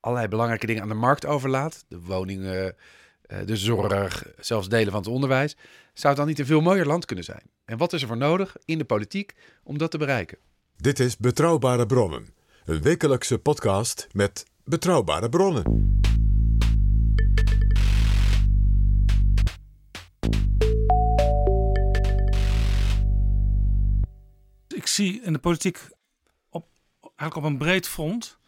allerlei 0.00 0.28
belangrijke 0.28 0.66
dingen 0.66 0.82
aan 0.82 0.88
de 0.88 0.94
markt 0.94 1.26
overlaat, 1.26 1.84
de 1.88 2.00
woningen, 2.00 2.76
de 3.44 3.56
zorg, 3.56 4.24
zelfs 4.38 4.68
delen 4.68 4.92
van 4.92 5.00
het 5.00 5.10
onderwijs, 5.10 5.56
zou 5.92 6.08
het 6.08 6.16
dan 6.16 6.26
niet 6.26 6.38
een 6.38 6.46
veel 6.46 6.60
mooier 6.60 6.86
land 6.86 7.04
kunnen 7.04 7.24
zijn? 7.24 7.50
En 7.68 7.76
wat 7.76 7.92
is 7.92 8.02
er 8.02 8.08
voor 8.08 8.16
nodig 8.16 8.56
in 8.64 8.78
de 8.78 8.84
politiek 8.84 9.34
om 9.62 9.78
dat 9.78 9.90
te 9.90 9.98
bereiken? 9.98 10.38
Dit 10.76 11.00
is 11.00 11.16
Betrouwbare 11.16 11.86
Bronnen, 11.86 12.34
een 12.64 12.82
wekelijkse 12.82 13.38
podcast 13.38 14.06
met 14.12 14.46
betrouwbare 14.64 15.28
bronnen. 15.28 15.62
Ik 24.68 24.86
zie 24.86 25.22
in 25.22 25.32
de 25.32 25.38
politiek 25.38 25.88
op, 26.50 26.66
eigenlijk 27.00 27.36
op 27.36 27.52
een 27.52 27.58
breed 27.58 27.88
front 27.88 28.38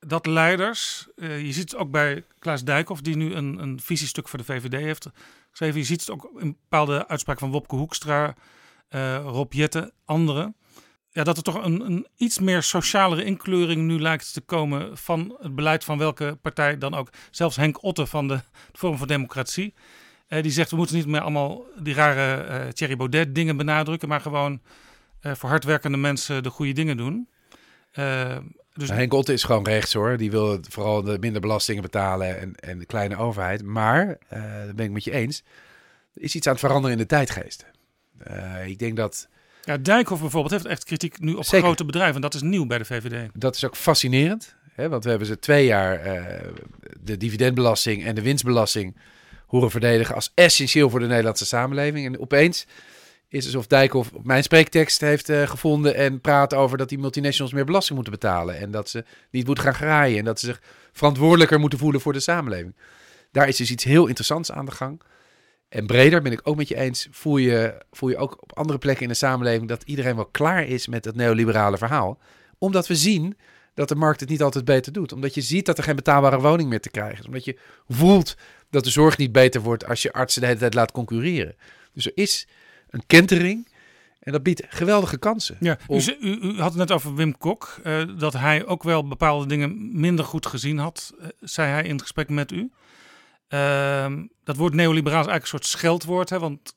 dat 0.00 0.26
leiders, 0.26 1.08
uh, 1.16 1.46
je 1.46 1.52
ziet 1.52 1.70
het 1.70 1.80
ook 1.80 1.90
bij 1.90 2.24
Klaas 2.38 2.64
Dijkhoff, 2.64 3.00
die 3.00 3.16
nu 3.16 3.34
een, 3.34 3.58
een 3.58 3.80
visiestuk 3.80 4.28
voor 4.28 4.38
de 4.38 4.44
VVD 4.44 4.72
heeft 4.72 5.08
geschreven. 5.50 5.78
Je 5.80 5.86
ziet 5.86 6.00
het 6.00 6.10
ook 6.10 6.30
in 6.38 6.56
bepaalde 6.60 7.08
uitspraken 7.08 7.40
van 7.40 7.50
Wopke 7.50 7.76
Hoekstra, 7.76 8.34
uh, 8.90 9.16
Rob 9.24 9.52
Jetten, 9.52 9.92
anderen. 10.04 10.54
Ja, 11.10 11.24
dat 11.24 11.36
er 11.36 11.42
toch 11.42 11.64
een, 11.64 11.80
een 11.80 12.06
iets 12.16 12.38
meer 12.38 12.62
socialere 12.62 13.24
inkleuring 13.24 13.82
nu 13.82 14.00
lijkt 14.00 14.32
te 14.32 14.40
komen 14.40 14.98
van 14.98 15.36
het 15.40 15.54
beleid 15.54 15.84
van 15.84 15.98
welke 15.98 16.38
partij 16.42 16.78
dan 16.78 16.94
ook. 16.94 17.08
Zelfs 17.30 17.56
Henk 17.56 17.82
Otte 17.82 18.06
van 18.06 18.28
de 18.28 18.40
Vorm 18.72 18.98
voor 18.98 19.06
Democratie. 19.06 19.74
Uh, 20.28 20.42
die 20.42 20.52
zegt 20.52 20.70
we 20.70 20.76
moeten 20.76 20.96
niet 20.96 21.06
meer 21.06 21.20
allemaal 21.20 21.64
die 21.78 21.94
rare 21.94 22.48
uh, 22.48 22.68
Thierry 22.68 22.96
Baudet 22.96 23.34
dingen 23.34 23.56
benadrukken, 23.56 24.08
maar 24.08 24.20
gewoon 24.20 24.60
voor 25.20 25.48
hardwerkende 25.48 25.96
mensen 25.96 26.42
de 26.42 26.50
goede 26.50 26.72
dingen 26.72 26.96
doen. 26.96 27.28
Dus... 28.72 28.88
Henk 28.88 29.12
Otte 29.12 29.32
is 29.32 29.44
gewoon 29.44 29.64
rechts 29.64 29.92
hoor. 29.92 30.16
Die 30.16 30.30
wil 30.30 30.58
vooral 30.68 31.02
de 31.02 31.16
minder 31.20 31.40
belastingen 31.40 31.82
betalen 31.82 32.40
en, 32.40 32.54
en 32.54 32.78
de 32.78 32.86
kleine 32.86 33.16
overheid. 33.16 33.62
Maar, 33.62 34.18
dat 34.66 34.76
ben 34.76 34.84
ik 34.84 34.90
met 34.90 35.04
je 35.04 35.12
eens, 35.12 35.42
er 36.14 36.22
is 36.22 36.34
iets 36.34 36.46
aan 36.46 36.52
het 36.52 36.62
veranderen 36.62 36.96
in 36.96 37.02
de 37.02 37.08
tijdgeest. 37.08 37.66
Uh, 38.30 38.66
ik 38.66 38.78
denk 38.78 38.96
dat... 38.96 39.28
Ja, 39.62 39.76
Dijkhoff 39.76 40.20
bijvoorbeeld 40.20 40.52
heeft 40.52 40.66
echt 40.66 40.84
kritiek 40.84 41.20
nu 41.20 41.34
op 41.34 41.44
Zeker. 41.44 41.66
grote 41.66 41.84
bedrijven. 41.84 42.14
En 42.14 42.20
dat 42.20 42.34
is 42.34 42.42
nieuw 42.42 42.66
bij 42.66 42.78
de 42.78 42.84
VVD. 42.84 43.28
Dat 43.34 43.56
is 43.56 43.64
ook 43.64 43.76
fascinerend. 43.76 44.54
Hè, 44.72 44.88
want 44.88 45.04
we 45.04 45.10
hebben 45.10 45.28
ze 45.28 45.38
twee 45.38 45.64
jaar 45.64 46.06
uh, 46.06 46.24
de 47.00 47.16
dividendbelasting 47.16 48.04
en 48.04 48.14
de 48.14 48.22
winstbelasting 48.22 48.96
horen 49.46 49.70
verdedigen 49.70 50.14
als 50.14 50.32
essentieel 50.34 50.90
voor 50.90 51.00
de 51.00 51.06
Nederlandse 51.06 51.46
samenleving. 51.46 52.06
En 52.06 52.20
opeens 52.20 52.66
is 53.28 53.44
alsof 53.44 53.66
Dijkhoff 53.66 54.10
mijn 54.22 54.42
spreektekst 54.42 55.00
heeft 55.00 55.28
uh, 55.28 55.48
gevonden 55.48 55.94
en 55.94 56.20
praat 56.20 56.54
over 56.54 56.78
dat 56.78 56.88
die 56.88 56.98
multinationals 56.98 57.52
meer 57.52 57.64
belasting 57.64 57.94
moeten 57.94 58.12
betalen. 58.12 58.58
En 58.58 58.70
dat 58.70 58.88
ze 58.88 59.04
niet 59.30 59.46
moeten 59.46 59.64
gaan 59.64 59.74
graaien 59.74 60.18
en 60.18 60.24
dat 60.24 60.40
ze 60.40 60.46
zich 60.46 60.60
verantwoordelijker 60.92 61.60
moeten 61.60 61.78
voelen 61.78 62.00
voor 62.00 62.12
de 62.12 62.20
samenleving. 62.20 62.74
Daar 63.32 63.48
is 63.48 63.56
dus 63.56 63.70
iets 63.70 63.84
heel 63.84 64.06
interessants 64.06 64.52
aan 64.52 64.64
de 64.64 64.70
gang. 64.70 65.00
En 65.70 65.86
breder 65.86 66.22
ben 66.22 66.32
ik 66.32 66.40
ook 66.42 66.56
met 66.56 66.68
je 66.68 66.76
eens, 66.76 67.08
voel 67.10 67.36
je, 67.36 67.82
voel 67.92 68.08
je 68.08 68.16
ook 68.16 68.42
op 68.42 68.56
andere 68.56 68.78
plekken 68.78 69.02
in 69.02 69.08
de 69.08 69.14
samenleving 69.14 69.68
dat 69.68 69.82
iedereen 69.82 70.16
wel 70.16 70.26
klaar 70.26 70.66
is 70.66 70.86
met 70.86 71.04
het 71.04 71.14
neoliberale 71.14 71.78
verhaal. 71.78 72.18
Omdat 72.58 72.86
we 72.86 72.96
zien 72.96 73.36
dat 73.74 73.88
de 73.88 73.94
markt 73.94 74.20
het 74.20 74.28
niet 74.28 74.42
altijd 74.42 74.64
beter 74.64 74.92
doet. 74.92 75.12
Omdat 75.12 75.34
je 75.34 75.40
ziet 75.40 75.66
dat 75.66 75.78
er 75.78 75.84
geen 75.84 75.96
betaalbare 75.96 76.40
woning 76.40 76.68
meer 76.68 76.80
te 76.80 76.90
krijgen 76.90 77.18
is. 77.18 77.26
Omdat 77.26 77.44
je 77.44 77.58
voelt 77.88 78.36
dat 78.70 78.84
de 78.84 78.90
zorg 78.90 79.16
niet 79.16 79.32
beter 79.32 79.60
wordt 79.60 79.86
als 79.86 80.02
je 80.02 80.12
artsen 80.12 80.40
de 80.40 80.46
hele 80.46 80.58
tijd 80.58 80.74
laat 80.74 80.92
concurreren. 80.92 81.56
Dus 81.92 82.06
er 82.06 82.12
is 82.14 82.46
een 82.90 83.02
kentering. 83.06 83.68
En 84.20 84.32
dat 84.32 84.42
biedt 84.42 84.62
geweldige 84.68 85.18
kansen. 85.18 85.56
Ja, 85.60 85.78
u, 85.88 86.00
u, 86.20 86.38
u, 86.42 86.56
had 86.56 86.68
het 86.68 86.76
net 86.76 86.92
over 86.92 87.14
Wim 87.14 87.38
Kok. 87.38 87.80
Uh, 87.84 88.02
dat 88.18 88.32
hij 88.32 88.66
ook 88.66 88.82
wel 88.82 89.08
bepaalde 89.08 89.46
dingen 89.46 90.00
minder 90.00 90.24
goed 90.24 90.46
gezien 90.46 90.78
had, 90.78 91.14
uh, 91.20 91.26
zei 91.40 91.68
hij 91.68 91.82
in 91.82 91.92
het 91.92 92.02
gesprek 92.02 92.28
met 92.28 92.52
u. 92.52 92.70
Uh, 93.54 94.12
dat 94.44 94.56
woord 94.56 94.74
neoliberaal 94.74 95.20
is 95.20 95.26
eigenlijk 95.26 95.42
een 95.42 95.58
soort 95.58 95.80
scheldwoord. 95.80 96.30
Hè, 96.30 96.38
want 96.38 96.74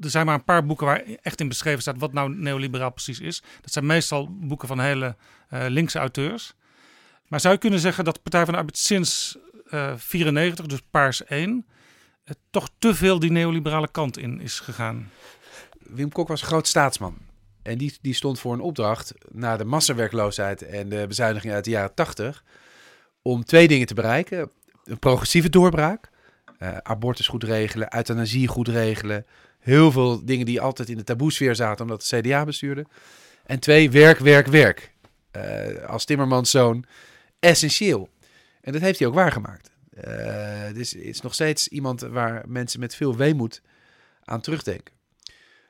er 0.00 0.10
zijn 0.10 0.26
maar 0.26 0.34
een 0.34 0.44
paar 0.44 0.66
boeken 0.66 0.86
waar 0.86 1.02
echt 1.22 1.40
in 1.40 1.48
beschreven 1.48 1.80
staat 1.80 1.98
wat 1.98 2.12
nou 2.12 2.34
neoliberaal 2.34 2.90
precies 2.90 3.20
is. 3.20 3.42
Dat 3.60 3.72
zijn 3.72 3.86
meestal 3.86 4.28
boeken 4.30 4.68
van 4.68 4.80
hele 4.80 5.16
uh, 5.50 5.64
linkse 5.68 5.98
auteurs. 5.98 6.54
Maar 7.28 7.40
zou 7.40 7.54
je 7.54 7.60
kunnen 7.60 7.80
zeggen 7.80 8.04
dat 8.04 8.14
de 8.14 8.20
Partij 8.20 8.44
van 8.44 8.52
de 8.52 8.58
Arbeid 8.58 8.78
sinds 8.78 9.38
94, 9.96 10.66
dus 10.66 10.80
Paars 10.90 11.24
1 11.24 11.66
toch 12.50 12.68
te 12.78 12.94
veel 12.94 13.18
die 13.18 13.30
neoliberale 13.30 13.88
kant 13.90 14.18
in 14.18 14.40
is 14.40 14.60
gegaan. 14.60 15.10
Wim 15.78 16.12
Kok 16.12 16.28
was 16.28 16.40
een 16.40 16.46
groot 16.46 16.66
staatsman. 16.66 17.16
En 17.62 17.78
die, 17.78 17.98
die 18.00 18.14
stond 18.14 18.40
voor 18.40 18.52
een 18.52 18.60
opdracht 18.60 19.14
na 19.28 19.56
de 19.56 19.64
massawerkloosheid 19.64 20.62
en 20.62 20.88
de 20.88 21.04
bezuinigingen 21.08 21.54
uit 21.54 21.64
de 21.64 21.70
jaren 21.70 21.94
80 21.94 22.44
om 23.22 23.44
twee 23.44 23.68
dingen 23.68 23.86
te 23.86 23.94
bereiken. 23.94 24.50
Een 24.84 24.98
progressieve 24.98 25.48
doorbraak, 25.48 26.10
uh, 26.62 26.76
abortus 26.76 27.28
goed 27.28 27.44
regelen, 27.44 27.96
euthanasie 27.96 28.48
goed 28.48 28.68
regelen. 28.68 29.26
Heel 29.58 29.92
veel 29.92 30.24
dingen 30.24 30.46
die 30.46 30.60
altijd 30.60 30.88
in 30.88 30.96
de 30.96 31.04
taboesfeer 31.04 31.54
zaten 31.54 31.84
omdat 31.84 32.06
de 32.08 32.20
CDA 32.20 32.44
bestuurde. 32.44 32.86
En 33.44 33.58
twee, 33.58 33.90
werk, 33.90 34.18
werk, 34.18 34.46
werk. 34.46 34.92
Uh, 35.36 35.84
als 35.84 36.04
Timmermans 36.04 36.50
zoon 36.50 36.84
essentieel. 37.38 38.08
En 38.60 38.72
dat 38.72 38.80
heeft 38.80 38.98
hij 38.98 39.08
ook 39.08 39.14
waargemaakt. 39.14 39.70
Uh, 40.06 40.72
dus 40.74 40.94
is 40.94 41.20
nog 41.20 41.34
steeds 41.34 41.68
iemand 41.68 42.00
waar 42.00 42.42
mensen 42.46 42.80
met 42.80 42.94
veel 42.94 43.16
weemoed 43.16 43.62
aan 44.24 44.40
terugdenken. 44.40 44.94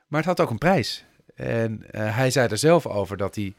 Maar 0.07 0.19
het 0.19 0.29
had 0.29 0.39
ook 0.39 0.49
een 0.49 0.57
prijs. 0.57 1.05
En 1.35 1.83
hij 1.91 2.31
zei 2.31 2.47
er 2.47 2.57
zelf 2.57 2.87
over 2.87 3.17
dat 3.17 3.35
hij, 3.35 3.53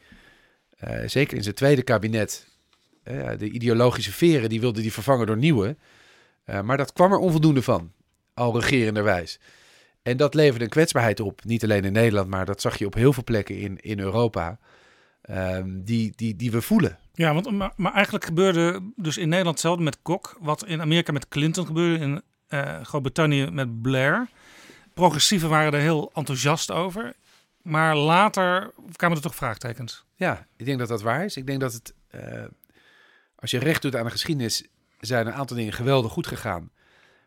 zeker 1.07 1.37
in 1.37 1.43
zijn 1.43 1.55
tweede 1.55 1.83
kabinet, 1.83 2.47
de 3.39 3.51
ideologische 3.51 4.13
veren, 4.13 4.49
die 4.49 4.61
wilde 4.61 4.81
hij 4.81 4.91
vervangen 4.91 5.27
door 5.27 5.37
nieuwe. 5.37 5.77
Uh, 6.47 6.61
maar 6.61 6.77
dat 6.77 6.93
kwam 6.93 7.13
er 7.13 7.19
onvoldoende 7.19 7.63
van, 7.63 7.93
al 8.35 8.61
regerenderwijs. 8.61 9.39
En 10.03 10.17
dat 10.17 10.35
leverde 10.35 10.65
een 10.65 10.71
kwetsbaarheid 10.71 11.21
op, 11.21 11.45
niet 11.45 11.63
alleen 11.65 11.85
in 11.85 11.93
Nederland, 11.93 12.29
maar 12.29 12.45
dat 12.45 12.61
zag 12.61 12.79
je 12.79 12.87
op 12.87 12.95
heel 12.95 13.13
veel 13.13 13.25
plekken 13.25 13.59
in, 13.59 13.81
in 13.81 13.99
Europa, 13.99 14.59
um, 15.31 15.85
die, 15.85 16.13
die, 16.17 16.37
die 16.37 16.51
we 16.51 16.63
voelen. 16.63 16.99
Ja, 17.13 17.35
want, 17.35 17.51
maar, 17.51 17.73
maar, 17.77 17.93
eigenlijk 17.93 18.25
gebeurde 18.25 18.81
dus 18.97 19.17
in 19.17 19.29
Nederland 19.29 19.57
hetzelfde 19.57 19.83
met 19.83 19.99
Kok, 20.03 20.37
wat 20.41 20.67
in 20.67 20.81
Amerika 20.81 21.13
met 21.13 21.29
Clinton 21.29 21.67
gebeurde, 21.67 22.05
in 22.05 22.23
uh, 22.49 22.81
Groot-Brittannië 22.83 23.51
met 23.51 23.83
Blair. 23.83 24.29
Progressieven 24.95 25.49
waren 25.49 25.73
er 25.73 25.81
heel 25.81 26.11
enthousiast 26.15 26.71
over. 26.71 27.15
Maar 27.63 27.97
later 27.97 28.73
kwamen 28.97 29.17
er 29.17 29.23
toch 29.23 29.35
vraagtekens. 29.35 30.05
Ja, 30.15 30.47
ik 30.57 30.67
denk 30.67 30.79
dat 30.79 30.89
dat 30.89 31.03
waar 31.03 31.25
is. 31.25 31.37
Ik 31.37 31.47
denk 31.47 31.61
dat 31.61 31.73
het, 31.73 31.95
uh, 32.15 32.45
als 33.45 33.53
je 33.53 33.59
recht 33.59 33.83
doet 33.83 33.97
aan 33.97 34.05
de 34.05 34.11
geschiedenis, 34.11 34.65
zijn 35.01 35.27
een 35.27 35.33
aantal 35.33 35.57
dingen 35.57 35.73
geweldig 35.73 36.13
goed 36.13 36.27
gegaan. 36.27 36.71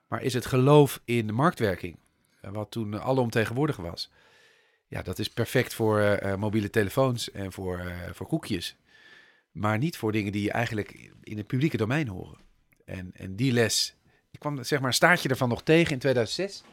Maar 0.07 0.21
is 0.21 0.33
het 0.33 0.45
geloof 0.45 1.01
in 1.05 1.27
de 1.27 1.33
marktwerking, 1.33 1.97
uh, 2.45 2.51
wat 2.51 2.71
toen 2.71 3.01
alomtegenwoordig 3.01 3.75
was, 3.75 4.11
ja, 4.87 5.01
dat 5.01 5.19
is 5.19 5.29
perfect 5.29 5.73
voor 5.73 5.99
uh, 5.99 6.35
mobiele 6.35 6.69
telefoons 6.69 7.31
en 7.31 7.51
voor, 7.51 7.91
voor 8.13 8.27
koekjes. 8.27 8.75
Maar 9.51 9.77
niet 9.77 9.97
voor 9.97 10.11
dingen 10.11 10.31
die 10.31 10.51
eigenlijk 10.51 11.11
in 11.23 11.37
het 11.37 11.47
publieke 11.47 11.77
domein 11.77 12.07
horen. 12.07 12.37
En, 12.85 13.11
en 13.13 13.35
die 13.35 13.51
les, 13.51 13.95
ik 14.31 14.39
kwam 14.39 14.63
zeg 14.63 14.79
maar 14.79 14.87
een 14.87 14.93
staartje 14.93 15.29
ervan 15.29 15.49
nog 15.49 15.63
tegen 15.63 15.93
in 15.93 15.99
2006 15.99 16.63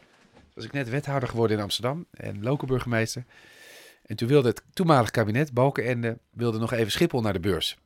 was 0.55 0.65
ik 0.65 0.73
net 0.73 0.89
wethouder 0.89 1.29
geworden 1.29 1.57
in 1.57 1.62
Amsterdam 1.62 2.07
en 2.11 2.43
lokale 2.43 2.69
burgemeester. 2.69 3.25
En 4.07 4.16
toen 4.16 4.29
wilde 4.29 4.49
het 4.49 4.62
toenmalig 4.73 5.11
kabinet, 5.11 5.53
Balkenende, 5.53 6.19
wilde 6.31 6.59
nog 6.59 6.73
even 6.73 6.93
Schiphol 6.93 7.21
naar 7.21 7.33
de 7.33 7.41
beurs. 7.41 7.79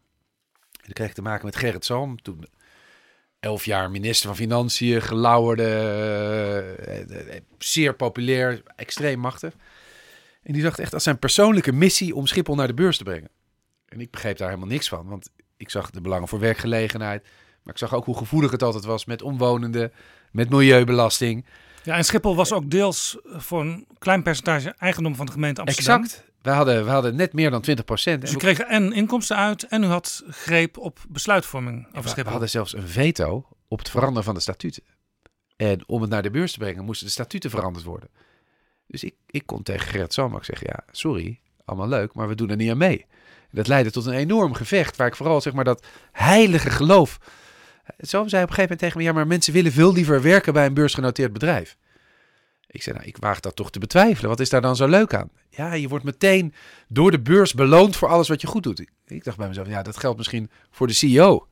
Dan 0.89 0.97
kreeg 0.97 1.09
ik 1.09 1.15
te 1.15 1.23
maken 1.23 1.45
met 1.45 1.57
Gerrit 1.57 1.85
Salm, 1.85 2.23
toen 2.23 2.47
elf 3.41 3.65
jaar 3.65 3.91
minister 3.91 4.27
van 4.27 4.37
Financiën, 4.37 5.03
gelauwerde, 5.03 5.67
uh, 7.31 7.37
zeer 7.59 7.95
populair, 7.95 8.63
extreem 8.77 9.19
machtig. 9.19 9.55
En 10.43 10.53
die 10.53 10.63
zag 10.63 10.71
het 10.71 10.81
echt 10.81 10.95
als 10.95 11.03
zijn 11.03 11.19
persoonlijke 11.19 11.73
missie 11.73 12.15
om 12.15 12.27
Schiphol 12.27 12.55
naar 12.55 12.67
de 12.67 12.75
beurs 12.75 12.97
te 12.97 13.05
brengen. 13.05 13.31
En 13.89 14.01
ik 14.01 14.11
begreep 14.11 14.37
daar 14.37 14.49
helemaal 14.49 14.69
niks 14.69 14.89
van, 14.89 15.09
want 15.09 15.31
ik 15.57 15.71
zag 15.71 15.91
de 15.91 16.01
belangen 16.01 16.29
voor 16.29 16.39
werkgelegenheid. 16.41 17.23
Maar 17.63 17.75
ik 17.75 17.79
zag 17.79 17.95
ook 17.95 18.05
hoe 18.05 18.17
gevoelig 18.17 18.51
het 18.51 18.63
altijd 18.63 18.85
was 18.85 19.05
met 19.05 19.23
omwonenden, 19.23 19.93
met 20.33 20.51
milieubelasting. 20.51 21.47
Ja, 21.83 21.97
en 21.97 22.05
Schiphol 22.05 22.37
was 22.37 22.53
ook 22.53 22.71
deels 22.71 23.19
voor 23.25 23.61
een 23.61 23.87
klein 23.99 24.23
percentage 24.23 24.75
eigendom 24.79 25.15
van 25.15 25.27
de 25.27 25.33
gemeente 25.33 25.61
Amsterdam. 25.61 26.03
Exact. 26.03 26.28
We 26.43 26.51
hadden, 26.51 26.85
we 26.85 26.91
hadden 26.91 27.17
net 27.17 27.33
meer 27.33 27.51
dan 27.51 27.61
20 27.61 27.85
procent. 27.85 28.21
Dus 28.21 28.33
u 28.33 28.37
kreeg 28.37 28.59
en 28.59 28.93
inkomsten 28.93 29.37
uit 29.37 29.67
en 29.67 29.83
u 29.83 29.87
had 29.87 30.25
greep 30.29 30.79
op 30.79 30.99
besluitvorming 31.09 31.87
over 31.87 32.03
Schiphol. 32.03 32.25
We 32.25 32.31
hadden 32.31 32.51
zelfs 32.51 32.75
een 32.75 32.89
veto 32.89 33.47
op 33.69 33.79
het 33.79 33.91
veranderen 33.91 34.25
van 34.25 34.35
de 34.35 34.41
statuten. 34.41 34.83
En 35.57 35.89
om 35.89 36.01
het 36.01 36.11
naar 36.11 36.23
de 36.23 36.31
beurs 36.31 36.53
te 36.53 36.59
brengen, 36.59 36.85
moesten 36.85 37.07
de 37.07 37.13
statuten 37.13 37.51
veranderd 37.51 37.85
worden. 37.85 38.09
Dus 38.87 39.05
ik, 39.05 39.15
ik 39.27 39.47
kon 39.47 39.63
tegen 39.63 39.87
Gerrit 39.87 40.13
Salmak 40.13 40.45
zeggen, 40.45 40.67
ja, 40.71 40.85
sorry, 40.91 41.41
allemaal 41.65 41.89
leuk, 41.89 42.15
maar 42.15 42.29
we 42.29 42.35
doen 42.35 42.51
er 42.51 42.57
niet 42.57 42.71
aan 42.71 42.79
mee. 42.79 43.07
Dat 43.51 43.67
leidde 43.67 43.91
tot 43.91 44.07
een 44.07 44.13
enorm 44.13 44.55
gevecht, 44.55 44.97
waar 44.97 45.07
ik 45.07 45.17
vooral 45.17 45.41
zeg 45.41 45.53
maar 45.53 45.65
dat 45.65 45.87
heilige 46.13 46.71
geloof 46.71 47.19
zo 47.99 48.29
zei 48.29 48.43
op 48.43 48.49
een 48.49 48.55
gegeven 48.55 48.61
moment 48.61 48.79
tegen 48.79 48.99
me: 48.99 49.05
Ja, 49.05 49.13
maar 49.13 49.27
mensen 49.27 49.53
willen 49.53 49.73
veel 49.73 49.93
liever 49.93 50.23
werken 50.23 50.53
bij 50.53 50.67
een 50.67 50.75
beursgenoteerd 50.75 51.33
bedrijf. 51.33 51.77
Ik 52.71 52.83
zei: 52.83 52.97
Nou, 52.97 53.09
ik 53.09 53.17
waag 53.17 53.41
dat 53.41 53.57
toch 53.57 53.71
te 53.71 53.79
betwijfelen. 53.79 54.31
Wat 54.31 54.41
is 54.41 54.51
daar 54.51 54.61
dan 54.61 54.77
zo 54.77 54.87
leuk 54.87 55.15
aan? 55.15 55.31
Ja, 55.51 55.73
je 55.73 55.89
wordt 55.89 56.05
meteen 56.05 56.55
door 56.89 57.11
de 57.11 57.21
beurs 57.21 57.55
beloond 57.55 57.97
voor 57.97 58.09
alles 58.09 58.29
wat 58.29 58.41
je 58.41 58.47
goed 58.47 58.63
doet. 58.63 58.85
Ik 59.07 59.25
dacht 59.25 59.37
bij 59.37 59.49
mezelf: 59.49 59.69
Ja, 59.69 59.83
dat 59.83 59.97
geldt 59.97 60.17
misschien 60.17 60.51
voor 60.71 60.87
de 60.87 60.93
CEO. 60.93 61.49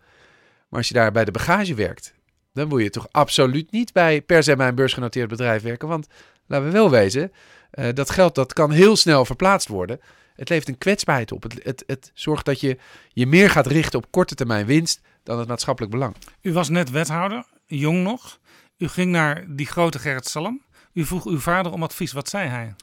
Maar 0.69 0.79
als 0.79 0.89
je 0.89 0.95
daar 0.95 1.13
bij 1.13 1.25
de 1.25 1.31
bagage 1.31 1.75
werkt, 1.75 2.15
dan 2.53 2.69
wil 2.69 2.79
je 2.79 2.91
toch 2.91 3.09
absoluut 3.11 3.71
niet 3.71 3.93
bij 3.93 4.23
per 4.23 4.43
se 4.43 4.57
bij 4.57 4.69
een 4.69 4.75
beursgenoteerd 4.75 5.29
bedrijf 5.29 5.63
werken. 5.63 5.89
Want 5.89 6.07
laten 6.47 6.67
we 6.67 6.73
wel 6.73 6.91
wezen, 6.91 7.33
uh, 7.75 7.89
dat 7.95 8.11
geld 8.11 8.35
dat 8.35 8.53
kan 8.53 8.71
heel 8.71 8.97
snel 8.97 9.25
verplaatst 9.25 9.69
worden. 9.69 10.01
Het 10.35 10.49
levert 10.49 10.69
een 10.69 10.79
kwetsbaarheid 10.79 11.33
op. 11.33 11.43
Het, 11.43 11.61
het, 11.63 11.85
het 11.87 12.11
zorgt 12.15 12.45
dat 12.45 12.61
je 12.61 12.79
je 13.09 13.27
meer 13.27 13.51
gaat 13.51 13.67
richten 13.67 13.99
op 13.99 14.11
korte 14.11 14.35
termijn 14.35 14.67
winst 14.67 15.01
dan 15.23 15.39
het 15.39 15.49
maatschappelijk 15.49 15.93
belang. 15.93 16.17
U 16.41 16.53
was 16.53 16.69
net 16.69 16.91
wethouder, 16.91 17.45
jong 17.67 18.03
nog. 18.03 18.39
U 18.79 18.89
ging 18.89 19.11
naar 19.11 19.45
die 19.49 19.67
grote 19.67 19.99
Gerrit 19.99 20.29
Salm. 20.29 20.63
U 20.97 21.05
vroeg 21.05 21.27
uw 21.27 21.39
vader 21.39 21.73
om 21.73 21.83
advies. 21.83 22.13
Wat 22.13 22.29
zei 22.29 22.49
hij? 22.49 22.75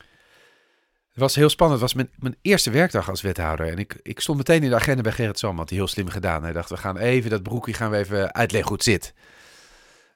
Het 1.09 1.21
was 1.21 1.35
heel 1.35 1.49
spannend. 1.49 1.81
Het 1.81 1.93
was 1.93 2.03
mijn, 2.03 2.15
mijn 2.19 2.37
eerste 2.41 2.71
werkdag 2.71 3.09
als 3.09 3.21
wethouder. 3.21 3.67
En 3.67 3.77
ik, 3.77 3.99
ik 4.01 4.19
stond 4.19 4.37
meteen 4.37 4.63
in 4.63 4.69
de 4.69 4.75
agenda 4.75 5.01
bij 5.01 5.11
Gerrit 5.11 5.39
Salm. 5.39 5.57
Had 5.57 5.69
hij 5.69 5.77
heel 5.77 5.87
slim 5.87 6.07
gedaan. 6.07 6.43
Hij 6.43 6.53
dacht, 6.53 6.69
we 6.69 6.77
gaan 6.77 6.97
even 6.97 7.29
dat 7.29 7.43
broekje 7.43 7.73
gaan 7.73 7.91
we 7.91 7.97
even 7.97 8.33
uitleggen 8.33 8.69
hoe 8.69 8.77
het 8.77 8.85
zit. 8.85 9.13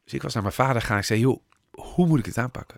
Dus 0.04 0.14
ik 0.14 0.22
was 0.22 0.34
naar 0.34 0.44
mijn 0.44 0.56
vader 0.56 0.82
gaan. 0.82 0.98
Ik 0.98 1.04
zei, 1.04 1.20
joh, 1.20 1.42
hoe 1.72 2.08
moet 2.08 2.20
ik 2.20 2.26
dit 2.26 2.38
aanpakken? 2.38 2.78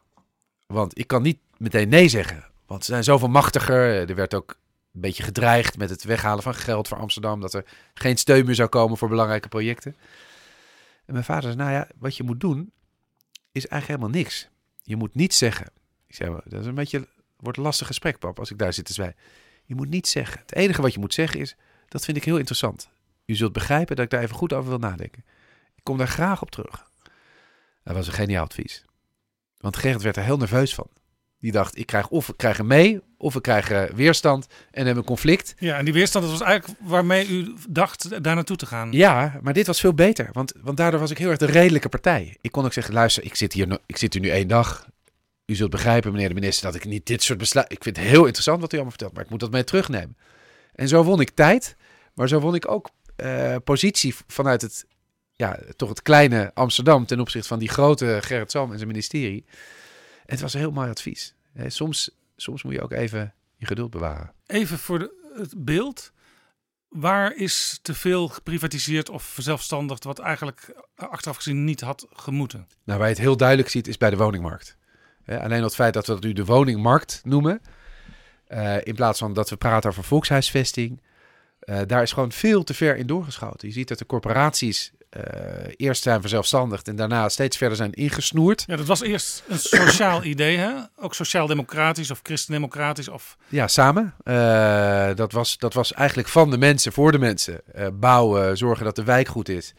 Want 0.67 0.99
ik 0.99 1.07
kan 1.07 1.21
niet 1.21 1.39
meteen 1.57 1.89
nee 1.89 2.07
zeggen. 2.07 2.45
Want 2.65 2.85
ze 2.85 2.91
zijn 2.91 3.03
zoveel 3.03 3.29
machtiger. 3.29 4.09
Er 4.09 4.15
werd 4.15 4.33
ook 4.33 4.55
een 4.93 5.01
beetje 5.01 5.23
gedreigd 5.23 5.77
met 5.77 5.89
het 5.89 6.03
weghalen 6.03 6.43
van 6.43 6.55
geld 6.55 6.87
voor 6.87 6.97
Amsterdam. 6.97 7.41
Dat 7.41 7.53
er 7.53 7.65
geen 7.93 8.17
steun 8.17 8.45
meer 8.45 8.55
zou 8.55 8.69
komen 8.69 8.97
voor 8.97 9.09
belangrijke 9.09 9.47
projecten. 9.47 9.95
En 11.05 11.13
mijn 11.13 11.25
vader 11.25 11.43
zei, 11.43 11.55
nou 11.55 11.71
ja, 11.71 11.87
wat 11.97 12.17
je 12.17 12.23
moet 12.23 12.39
doen 12.39 12.71
is 13.51 13.67
eigenlijk 13.67 14.01
helemaal 14.01 14.21
niks. 14.21 14.49
Je 14.89 14.95
moet 14.95 15.15
niets 15.15 15.37
zeggen. 15.37 15.71
Ik 16.07 16.17
dat 16.45 16.61
is 16.61 16.65
een 16.65 16.75
beetje, 16.75 17.07
wordt 17.37 17.57
een 17.57 17.63
lastig 17.63 17.87
gesprek, 17.87 18.19
pap, 18.19 18.39
als 18.39 18.51
ik 18.51 18.57
daar 18.57 18.73
zit 18.73 18.85
te 18.85 18.93
zwijgen. 18.93 19.17
Je 19.65 19.75
moet 19.75 19.89
niets 19.89 20.11
zeggen. 20.11 20.39
Het 20.39 20.55
enige 20.55 20.81
wat 20.81 20.93
je 20.93 20.99
moet 20.99 21.13
zeggen 21.13 21.39
is, 21.39 21.55
dat 21.87 22.05
vind 22.05 22.17
ik 22.17 22.23
heel 22.23 22.37
interessant. 22.37 22.89
U 23.25 23.35
zult 23.35 23.53
begrijpen 23.53 23.95
dat 23.95 24.05
ik 24.05 24.11
daar 24.11 24.21
even 24.21 24.35
goed 24.35 24.53
over 24.53 24.69
wil 24.69 24.79
nadenken. 24.79 25.25
Ik 25.75 25.83
kom 25.83 25.97
daar 25.97 26.07
graag 26.07 26.41
op 26.41 26.51
terug. 26.51 26.89
Dat 27.83 27.95
was 27.95 28.07
een 28.07 28.13
geniaal 28.13 28.43
advies. 28.43 28.85
Want 29.57 29.77
Gerrit 29.77 30.01
werd 30.01 30.17
er 30.17 30.23
heel 30.23 30.37
nerveus 30.37 30.73
van. 30.73 30.87
Die 31.39 31.51
dacht, 31.51 31.77
ik 31.77 31.85
krijg 31.85 32.07
of 32.07 32.29
ik 32.29 32.37
krijg 32.37 32.57
hem 32.57 32.67
mee, 32.67 33.01
of 33.17 33.33
we 33.33 33.41
krijgen 33.41 33.95
weerstand 33.95 34.47
en 34.71 34.85
hebben 34.85 34.97
een 34.97 35.09
conflict. 35.09 35.53
Ja, 35.57 35.77
en 35.77 35.85
die 35.85 35.93
weerstand 35.93 36.25
dat 36.25 36.37
was 36.37 36.47
eigenlijk 36.47 36.79
waarmee 36.81 37.27
u 37.27 37.53
dacht 37.69 38.23
daar 38.23 38.35
naartoe 38.35 38.57
te 38.57 38.65
gaan. 38.65 38.91
Ja, 38.91 39.39
maar 39.41 39.53
dit 39.53 39.67
was 39.67 39.79
veel 39.79 39.93
beter, 39.93 40.29
want, 40.31 40.53
want 40.61 40.77
daardoor 40.77 40.99
was 40.99 41.11
ik 41.11 41.17
heel 41.17 41.29
erg 41.29 41.37
de 41.37 41.45
redelijke 41.45 41.89
partij. 41.89 42.37
Ik 42.41 42.51
kon 42.51 42.65
ook 42.65 42.73
zeggen, 42.73 42.93
luister, 42.93 43.23
ik 43.23 43.35
zit 43.35 43.53
hier, 43.53 43.79
ik 43.85 43.97
zit 43.97 44.13
hier 44.13 44.21
nu 44.21 44.29
één 44.29 44.47
dag. 44.47 44.87
U 45.45 45.55
zult 45.55 45.69
begrijpen, 45.69 46.11
meneer 46.11 46.27
de 46.27 46.33
minister, 46.33 46.65
dat 46.65 46.75
ik 46.75 46.85
niet 46.85 47.05
dit 47.05 47.23
soort 47.23 47.39
besluiten... 47.39 47.75
Ik 47.75 47.83
vind 47.83 47.97
het 47.97 48.05
heel 48.05 48.25
interessant 48.25 48.61
wat 48.61 48.71
u 48.71 48.75
allemaal 48.75 48.91
vertelt, 48.91 49.13
maar 49.13 49.23
ik 49.23 49.29
moet 49.29 49.39
dat 49.39 49.51
mee 49.51 49.63
terugnemen. 49.63 50.17
En 50.75 50.87
zo 50.87 51.03
won 51.03 51.21
ik 51.21 51.29
tijd, 51.29 51.75
maar 52.13 52.27
zo 52.27 52.39
won 52.39 52.55
ik 52.55 52.71
ook 52.71 52.89
uh, 53.17 53.55
positie 53.63 54.15
vanuit 54.27 54.61
het, 54.61 54.85
ja, 55.33 55.59
toch 55.75 55.89
het 55.89 56.01
kleine 56.01 56.51
Amsterdam... 56.53 57.05
ten 57.05 57.19
opzichte 57.19 57.47
van 57.47 57.59
die 57.59 57.69
grote 57.69 58.17
Gerrit 58.21 58.51
Salm 58.51 58.71
en 58.71 58.77
zijn 58.77 58.87
ministerie 58.87 59.45
het 60.29 60.41
was 60.41 60.53
een 60.53 60.59
heel 60.59 60.71
mooi 60.71 60.89
advies. 60.89 61.35
Soms, 61.67 62.11
soms 62.35 62.63
moet 62.63 62.73
je 62.73 62.81
ook 62.81 62.91
even 62.91 63.33
je 63.55 63.65
geduld 63.65 63.89
bewaren. 63.89 64.33
Even 64.45 64.77
voor 64.77 64.99
de, 64.99 65.31
het 65.35 65.65
beeld. 65.65 66.11
Waar 66.87 67.35
is 67.35 67.79
te 67.81 67.93
veel 67.93 68.27
geprivatiseerd 68.27 69.09
of 69.09 69.23
verzelfstandigd 69.23 70.03
wat 70.03 70.19
eigenlijk 70.19 70.73
achteraf 70.95 71.35
gezien 71.35 71.63
niet 71.63 71.81
had 71.81 72.07
gemoeten? 72.13 72.67
Nou, 72.83 72.99
waar 72.99 73.07
je 73.07 73.13
het 73.13 73.23
heel 73.23 73.37
duidelijk 73.37 73.69
ziet 73.69 73.87
is 73.87 73.97
bij 73.97 74.09
de 74.09 74.17
woningmarkt. 74.17 74.77
alleen 75.25 75.63
het 75.63 75.75
feit 75.75 75.93
dat 75.93 76.05
we 76.05 76.13
dat 76.13 76.23
nu 76.23 76.33
de 76.33 76.45
woningmarkt 76.45 77.21
noemen, 77.23 77.61
uh, 78.49 78.85
in 78.85 78.95
plaats 78.95 79.19
van 79.19 79.33
dat 79.33 79.49
we 79.49 79.57
praten 79.57 79.89
over 79.89 80.03
volkshuisvesting, 80.03 81.01
uh, 81.63 81.79
daar 81.87 82.01
is 82.01 82.11
gewoon 82.11 82.31
veel 82.31 82.63
te 82.63 82.73
ver 82.73 82.97
in 82.97 83.07
doorgeschoten. 83.07 83.67
Je 83.67 83.73
ziet 83.73 83.87
dat 83.87 83.97
de 83.97 84.05
corporaties 84.05 84.91
uh, 85.17 85.23
eerst 85.75 86.03
zijn 86.03 86.21
verzelfstandigd 86.21 86.87
en 86.87 86.95
daarna 86.95 87.29
steeds 87.29 87.57
verder 87.57 87.77
zijn 87.77 87.93
ingesnoerd. 87.93 88.63
Ja, 88.67 88.75
dat 88.75 88.85
was 88.85 89.01
eerst 89.01 89.43
een 89.47 89.59
sociaal 89.59 90.23
idee, 90.33 90.57
hè? 90.57 90.71
Ook 90.95 91.13
sociaal-democratisch 91.13 92.11
of 92.11 92.19
christendemocratisch 92.23 93.07
of... 93.07 93.37
Ja, 93.47 93.67
samen. 93.67 94.15
Uh, 94.23 95.15
dat, 95.15 95.31
was, 95.31 95.57
dat 95.57 95.73
was 95.73 95.93
eigenlijk 95.93 96.27
van 96.27 96.49
de 96.49 96.57
mensen, 96.57 96.91
voor 96.91 97.11
de 97.11 97.19
mensen. 97.19 97.61
Uh, 97.75 97.87
bouwen, 97.93 98.57
zorgen 98.57 98.85
dat 98.85 98.95
de 98.95 99.03
wijk 99.03 99.27
goed 99.27 99.49
is. 99.49 99.73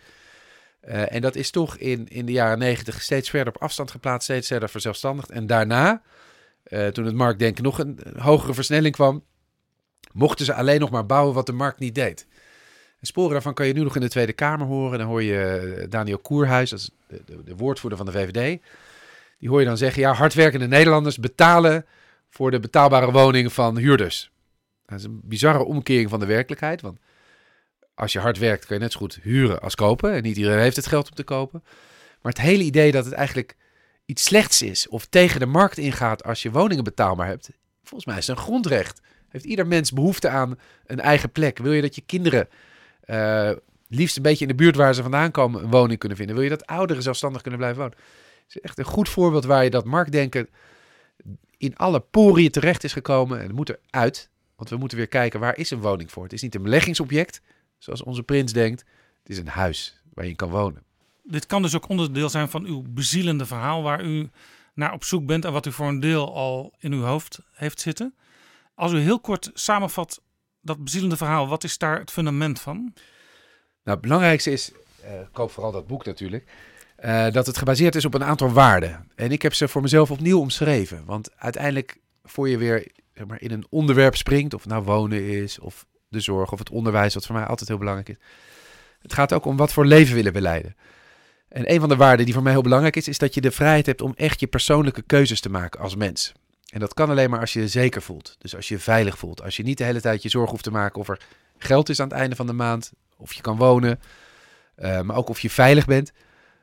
en 0.80 1.20
dat 1.20 1.34
is 1.34 1.50
toch 1.50 1.76
in, 1.76 2.08
in 2.08 2.26
de 2.26 2.32
jaren 2.32 2.58
negentig 2.58 3.02
steeds 3.02 3.30
verder 3.30 3.54
op 3.54 3.62
afstand 3.62 3.90
geplaatst, 3.90 4.24
steeds 4.24 4.48
verder 4.48 4.68
verzelfstandigd. 4.68 5.30
En 5.30 5.46
daarna, 5.46 6.02
toen 6.92 7.04
het 7.04 7.14
marktdenken 7.14 7.62
nog 7.62 7.78
een 7.78 7.98
hogere 8.18 8.54
versnelling 8.54 8.94
kwam, 8.94 9.24
mochten 10.12 10.44
ze 10.44 10.54
alleen 10.54 10.80
nog 10.80 10.90
maar 10.90 11.06
bouwen 11.06 11.34
wat 11.34 11.46
de 11.46 11.52
markt 11.52 11.78
niet 11.78 11.94
deed. 11.94 12.26
En 13.00 13.06
sporen 13.06 13.32
daarvan 13.32 13.54
kan 13.54 13.66
je 13.66 13.72
nu 13.72 13.82
nog 13.82 13.94
in 13.94 14.00
de 14.00 14.08
Tweede 14.08 14.32
Kamer 14.32 14.66
horen. 14.66 14.98
Dan 14.98 15.08
hoor 15.08 15.22
je 15.22 15.44
eh, 15.44 15.90
Daniel 15.90 16.18
Koerhuis, 16.18 16.70
de, 16.70 16.90
de, 17.06 17.42
de, 17.44 17.56
woordvoerder 17.56 17.98
van 17.98 18.06
de 18.06 18.12
VVD. 18.12 18.60
Die 19.38 19.48
hoor 19.48 19.60
je 19.60 19.66
dan 19.66 19.76
zeggen, 19.76 20.02
ja, 20.02 20.12
hardwerkende 20.12 20.66
Nederlanders 20.66 21.18
betalen 21.18 21.86
voor 22.28 22.50
de 22.50 22.60
betaalbare 22.60 23.10
woning 23.10 23.52
van 23.52 23.78
huurders. 23.78 24.30
Dat 24.86 24.98
is 24.98 25.04
een 25.04 25.20
bizarre 25.24 25.64
omkering 25.64 26.10
van 26.10 26.20
de 26.20 26.26
werkelijkheid. 26.26 26.80
Want 26.80 26.98
als 27.94 28.12
je 28.12 28.18
hard 28.18 28.38
werkt, 28.38 28.66
kan 28.66 28.76
je 28.76 28.82
net 28.82 28.92
zo 28.92 28.98
goed 28.98 29.18
huren 29.22 29.60
als 29.60 29.74
kopen. 29.74 30.12
En 30.12 30.22
niet 30.22 30.36
iedereen 30.36 30.60
heeft 30.60 30.76
het 30.76 30.86
geld 30.86 31.08
om 31.08 31.14
te 31.14 31.22
kopen. 31.22 31.62
Maar 32.22 32.32
het 32.32 32.40
hele 32.40 32.62
idee 32.62 32.92
dat 32.92 33.04
het 33.04 33.14
eigenlijk 33.14 33.56
iets 34.04 34.24
slechts 34.24 34.62
is 34.62 34.88
of 34.88 35.06
tegen 35.06 35.40
de 35.40 35.46
markt 35.46 35.78
ingaat 35.78 36.24
als 36.24 36.42
je 36.42 36.50
woningen 36.50 36.84
betaalbaar 36.84 37.26
hebt. 37.26 37.50
Volgens 37.82 38.04
mij 38.04 38.18
is 38.18 38.26
het 38.26 38.36
een 38.36 38.42
grondrecht. 38.42 39.00
Heeft 39.28 39.44
ieder 39.44 39.66
mens 39.66 39.92
behoefte 39.92 40.28
aan 40.28 40.58
een 40.86 41.00
eigen 41.00 41.30
plek? 41.30 41.58
Wil 41.58 41.72
je 41.72 41.82
dat 41.82 41.94
je 41.94 42.02
kinderen 42.06 42.48
uh, 43.10 43.50
liefst 43.88 44.16
een 44.16 44.22
beetje 44.22 44.44
in 44.44 44.50
de 44.50 44.62
buurt 44.62 44.76
waar 44.76 44.94
ze 44.94 45.02
vandaan 45.02 45.30
komen 45.30 45.62
een 45.62 45.70
woning 45.70 45.98
kunnen 45.98 46.18
vinden. 46.18 46.34
Wil 46.36 46.44
je 46.44 46.50
dat 46.50 46.66
ouderen 46.66 47.02
zelfstandig 47.02 47.42
kunnen 47.42 47.60
blijven 47.60 47.82
wonen? 47.82 47.98
Het 48.46 48.56
is 48.56 48.60
echt 48.60 48.78
een 48.78 48.84
goed 48.84 49.08
voorbeeld 49.08 49.44
waar 49.44 49.64
je 49.64 49.70
dat 49.70 49.84
marktdenken 49.84 50.48
in 51.56 51.76
alle 51.76 52.00
poriën 52.00 52.50
terecht 52.50 52.84
is 52.84 52.92
gekomen. 52.92 53.38
En 53.38 53.46
het 53.46 53.56
moet 53.56 53.76
eruit, 53.90 54.30
want 54.56 54.70
we 54.70 54.76
moeten 54.76 54.98
weer 54.98 55.06
kijken 55.06 55.40
waar 55.40 55.56
is 55.56 55.70
een 55.70 55.80
woning 55.80 56.10
voor. 56.10 56.22
Het 56.22 56.32
is 56.32 56.42
niet 56.42 56.54
een 56.54 56.62
beleggingsobject, 56.62 57.40
zoals 57.78 58.02
onze 58.02 58.22
prins 58.22 58.52
denkt. 58.52 58.84
Het 59.22 59.30
is 59.30 59.38
een 59.38 59.48
huis 59.48 60.02
waar 60.14 60.26
je 60.26 60.34
kan 60.34 60.50
wonen. 60.50 60.82
Dit 61.22 61.46
kan 61.46 61.62
dus 61.62 61.74
ook 61.76 61.88
onderdeel 61.88 62.28
zijn 62.28 62.48
van 62.48 62.64
uw 62.64 62.84
bezielende 62.88 63.46
verhaal 63.46 63.82
waar 63.82 64.04
u 64.04 64.30
naar 64.74 64.92
op 64.92 65.04
zoek 65.04 65.26
bent 65.26 65.44
en 65.44 65.52
wat 65.52 65.66
u 65.66 65.72
voor 65.72 65.88
een 65.88 66.00
deel 66.00 66.34
al 66.34 66.74
in 66.78 66.92
uw 66.92 67.02
hoofd 67.02 67.40
heeft 67.52 67.80
zitten. 67.80 68.14
Als 68.74 68.92
u 68.92 68.98
heel 68.98 69.20
kort 69.20 69.50
samenvat 69.54 70.22
dat 70.60 70.84
bezielende 70.84 71.16
verhaal, 71.16 71.48
wat 71.48 71.64
is 71.64 71.78
daar 71.78 71.98
het 71.98 72.10
fundament 72.10 72.60
van? 72.60 72.76
Nou, 73.84 73.98
het 73.98 74.00
belangrijkste 74.00 74.50
is, 74.50 74.72
uh, 75.04 75.10
koop 75.32 75.50
vooral 75.50 75.72
dat 75.72 75.86
boek 75.86 76.04
natuurlijk, 76.04 76.50
uh, 77.04 77.30
dat 77.30 77.46
het 77.46 77.58
gebaseerd 77.58 77.94
is 77.94 78.04
op 78.04 78.14
een 78.14 78.24
aantal 78.24 78.52
waarden. 78.52 79.10
En 79.14 79.32
ik 79.32 79.42
heb 79.42 79.54
ze 79.54 79.68
voor 79.68 79.82
mezelf 79.82 80.10
opnieuw 80.10 80.38
omschreven. 80.38 81.04
Want 81.04 81.30
uiteindelijk, 81.36 81.96
voor 82.24 82.48
je 82.48 82.58
weer 82.58 82.86
maar, 83.26 83.40
in 83.40 83.50
een 83.50 83.66
onderwerp 83.70 84.16
springt, 84.16 84.54
of 84.54 84.66
nou 84.66 84.82
wonen 84.82 85.28
is, 85.28 85.58
of 85.58 85.86
de 86.08 86.20
zorg, 86.20 86.52
of 86.52 86.58
het 86.58 86.70
onderwijs, 86.70 87.14
wat 87.14 87.26
voor 87.26 87.34
mij 87.34 87.44
altijd 87.44 87.68
heel 87.68 87.78
belangrijk 87.78 88.08
is. 88.08 88.16
Het 89.02 89.12
gaat 89.12 89.32
ook 89.32 89.44
om 89.44 89.56
wat 89.56 89.72
voor 89.72 89.86
leven 89.86 90.14
willen 90.14 90.32
we 90.32 90.40
leiden. 90.40 90.76
En 91.48 91.72
een 91.72 91.80
van 91.80 91.88
de 91.88 91.96
waarden 91.96 92.24
die 92.24 92.34
voor 92.34 92.42
mij 92.42 92.52
heel 92.52 92.62
belangrijk 92.62 92.96
is, 92.96 93.08
is 93.08 93.18
dat 93.18 93.34
je 93.34 93.40
de 93.40 93.50
vrijheid 93.50 93.86
hebt 93.86 94.00
om 94.00 94.12
echt 94.16 94.40
je 94.40 94.46
persoonlijke 94.46 95.02
keuzes 95.02 95.40
te 95.40 95.50
maken 95.50 95.80
als 95.80 95.96
mens. 95.96 96.32
En 96.70 96.80
dat 96.80 96.94
kan 96.94 97.10
alleen 97.10 97.30
maar 97.30 97.40
als 97.40 97.52
je 97.52 97.60
je 97.60 97.68
zeker 97.68 98.02
voelt. 98.02 98.36
Dus 98.38 98.56
als 98.56 98.68
je 98.68 98.74
je 98.74 98.80
veilig 98.80 99.18
voelt. 99.18 99.42
Als 99.42 99.56
je 99.56 99.62
niet 99.62 99.78
de 99.78 99.84
hele 99.84 100.00
tijd 100.00 100.22
je 100.22 100.28
zorgen 100.28 100.50
hoeft 100.50 100.64
te 100.64 100.70
maken 100.70 101.00
of 101.00 101.08
er 101.08 101.20
geld 101.58 101.88
is 101.88 102.00
aan 102.00 102.08
het 102.08 102.16
einde 102.16 102.36
van 102.36 102.46
de 102.46 102.52
maand, 102.52 102.92
of 103.16 103.32
je 103.32 103.40
kan 103.40 103.56
wonen, 103.56 104.00
uh, 104.76 105.00
maar 105.00 105.16
ook 105.16 105.28
of 105.28 105.40
je 105.40 105.50
veilig 105.50 105.84
bent. 105.84 106.12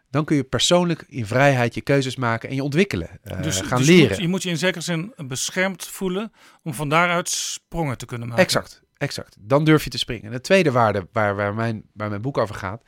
Dan 0.10 0.26
kun 0.26 0.36
je 0.36 0.44
persoonlijk 0.44 1.04
in 1.08 1.26
vrijheid 1.26 1.74
je 1.74 1.82
keuzes 1.82 2.16
maken 2.16 2.50
en 2.50 2.56
je 2.56 2.64
ontwikkelen. 2.64 3.10
Uh, 3.24 3.42
dus, 3.42 3.62
gaan 3.62 3.78
dus 3.78 3.88
leren. 3.88 4.22
Je 4.22 4.28
moet, 4.28 4.44
je 4.44 4.50
in 4.50 4.58
zekere 4.58 4.84
zin 4.84 5.14
beschermd 5.18 5.88
voelen 5.88 6.32
om 6.64 6.74
van 6.74 6.90
daaruit 6.90 7.30
sprongen 7.30 7.98
te 7.98 8.06
kunnen 8.06 8.28
maken. 8.28 8.44
Exact, 8.44 8.82
exact. 8.98 9.36
Dan 9.40 9.64
durf 9.64 9.84
je 9.84 9.90
te 9.90 9.98
springen. 9.98 10.32
de 10.32 10.42
tweede 10.42 10.72
waarde 10.72 11.08
waar, 11.12 11.36
waar, 11.36 11.54
mijn, 11.54 11.84
waar 11.94 12.10
mijn 12.10 12.22
boek 12.22 12.38
over 12.38 12.56
gaat, 12.56 12.84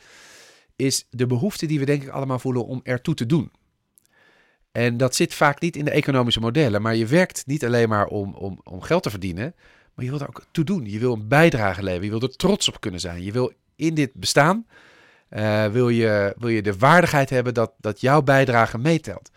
is 0.75 1.07
de 1.09 1.25
behoefte 1.25 1.65
die 1.65 1.79
we 1.79 1.85
denk 1.85 2.03
ik 2.03 2.09
allemaal 2.09 2.39
voelen 2.39 2.65
om 2.65 2.79
ertoe 2.83 3.13
te 3.13 3.25
doen. 3.25 3.51
En 4.71 4.97
dat 4.97 5.15
zit 5.15 5.33
vaak 5.33 5.61
niet 5.61 5.75
in 5.75 5.85
de 5.85 5.91
economische 5.91 6.39
modellen, 6.39 6.81
maar 6.81 6.95
je 6.95 7.05
werkt 7.05 7.43
niet 7.45 7.65
alleen 7.65 7.89
maar 7.89 8.05
om, 8.05 8.33
om, 8.33 8.61
om 8.63 8.81
geld 8.81 9.03
te 9.03 9.09
verdienen, 9.09 9.55
maar 9.93 10.05
je 10.05 10.09
wilt 10.09 10.21
er 10.21 10.27
ook 10.27 10.45
toe 10.51 10.63
doen. 10.63 10.85
Je 10.85 10.99
wil 10.99 11.13
een 11.13 11.27
bijdrage 11.27 11.83
leveren, 11.83 12.05
je 12.05 12.19
wil 12.19 12.29
er 12.29 12.35
trots 12.35 12.67
op 12.67 12.79
kunnen 12.79 12.99
zijn. 12.99 13.23
Je 13.23 13.31
wil 13.31 13.53
in 13.75 13.93
dit 13.93 14.13
bestaan, 14.13 14.65
uh, 15.29 15.65
wil, 15.65 15.89
je, 15.89 16.35
wil 16.37 16.49
je 16.49 16.61
de 16.61 16.77
waardigheid 16.77 17.29
hebben 17.29 17.53
dat, 17.53 17.71
dat 17.77 18.01
jouw 18.01 18.21
bijdrage 18.21 18.77
meetelt. 18.77 19.29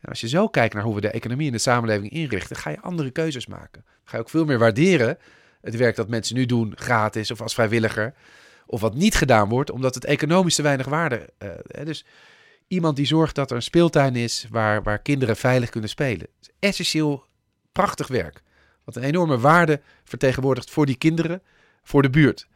En 0.00 0.08
als 0.08 0.20
je 0.20 0.28
zo 0.28 0.48
kijkt 0.48 0.74
naar 0.74 0.82
hoe 0.82 0.94
we 0.94 1.00
de 1.00 1.10
economie 1.10 1.46
en 1.46 1.52
de 1.52 1.58
samenleving 1.58 2.10
inrichten, 2.10 2.56
ga 2.56 2.70
je 2.70 2.80
andere 2.80 3.10
keuzes 3.10 3.46
maken. 3.46 3.84
Ga 4.04 4.16
je 4.16 4.22
ook 4.22 4.30
veel 4.30 4.44
meer 4.44 4.58
waarderen 4.58 5.18
het 5.60 5.76
werk 5.76 5.96
dat 5.96 6.08
mensen 6.08 6.36
nu 6.36 6.46
doen, 6.46 6.72
gratis 6.76 7.30
of 7.30 7.40
als 7.40 7.54
vrijwilliger. 7.54 8.14
Of 8.66 8.80
wat 8.80 8.94
niet 8.94 9.14
gedaan 9.14 9.48
wordt, 9.48 9.70
omdat 9.70 9.94
het 9.94 10.04
economisch 10.04 10.54
te 10.54 10.62
weinig 10.62 10.86
waarde. 10.86 11.28
Uh, 11.38 11.84
dus 11.84 12.04
iemand 12.68 12.96
die 12.96 13.06
zorgt 13.06 13.34
dat 13.34 13.50
er 13.50 13.56
een 13.56 13.62
speeltuin 13.62 14.16
is 14.16 14.46
waar, 14.50 14.82
waar 14.82 14.98
kinderen 14.98 15.36
veilig 15.36 15.70
kunnen 15.70 15.90
spelen. 15.90 16.26
is 16.40 16.48
essentieel 16.58 17.26
prachtig 17.72 18.06
werk. 18.06 18.42
Wat 18.84 18.96
een 18.96 19.02
enorme 19.02 19.38
waarde 19.38 19.80
vertegenwoordigt 20.04 20.70
voor 20.70 20.86
die 20.86 20.96
kinderen, 20.96 21.42
voor 21.82 22.02
de 22.02 22.10
buurt. 22.10 22.48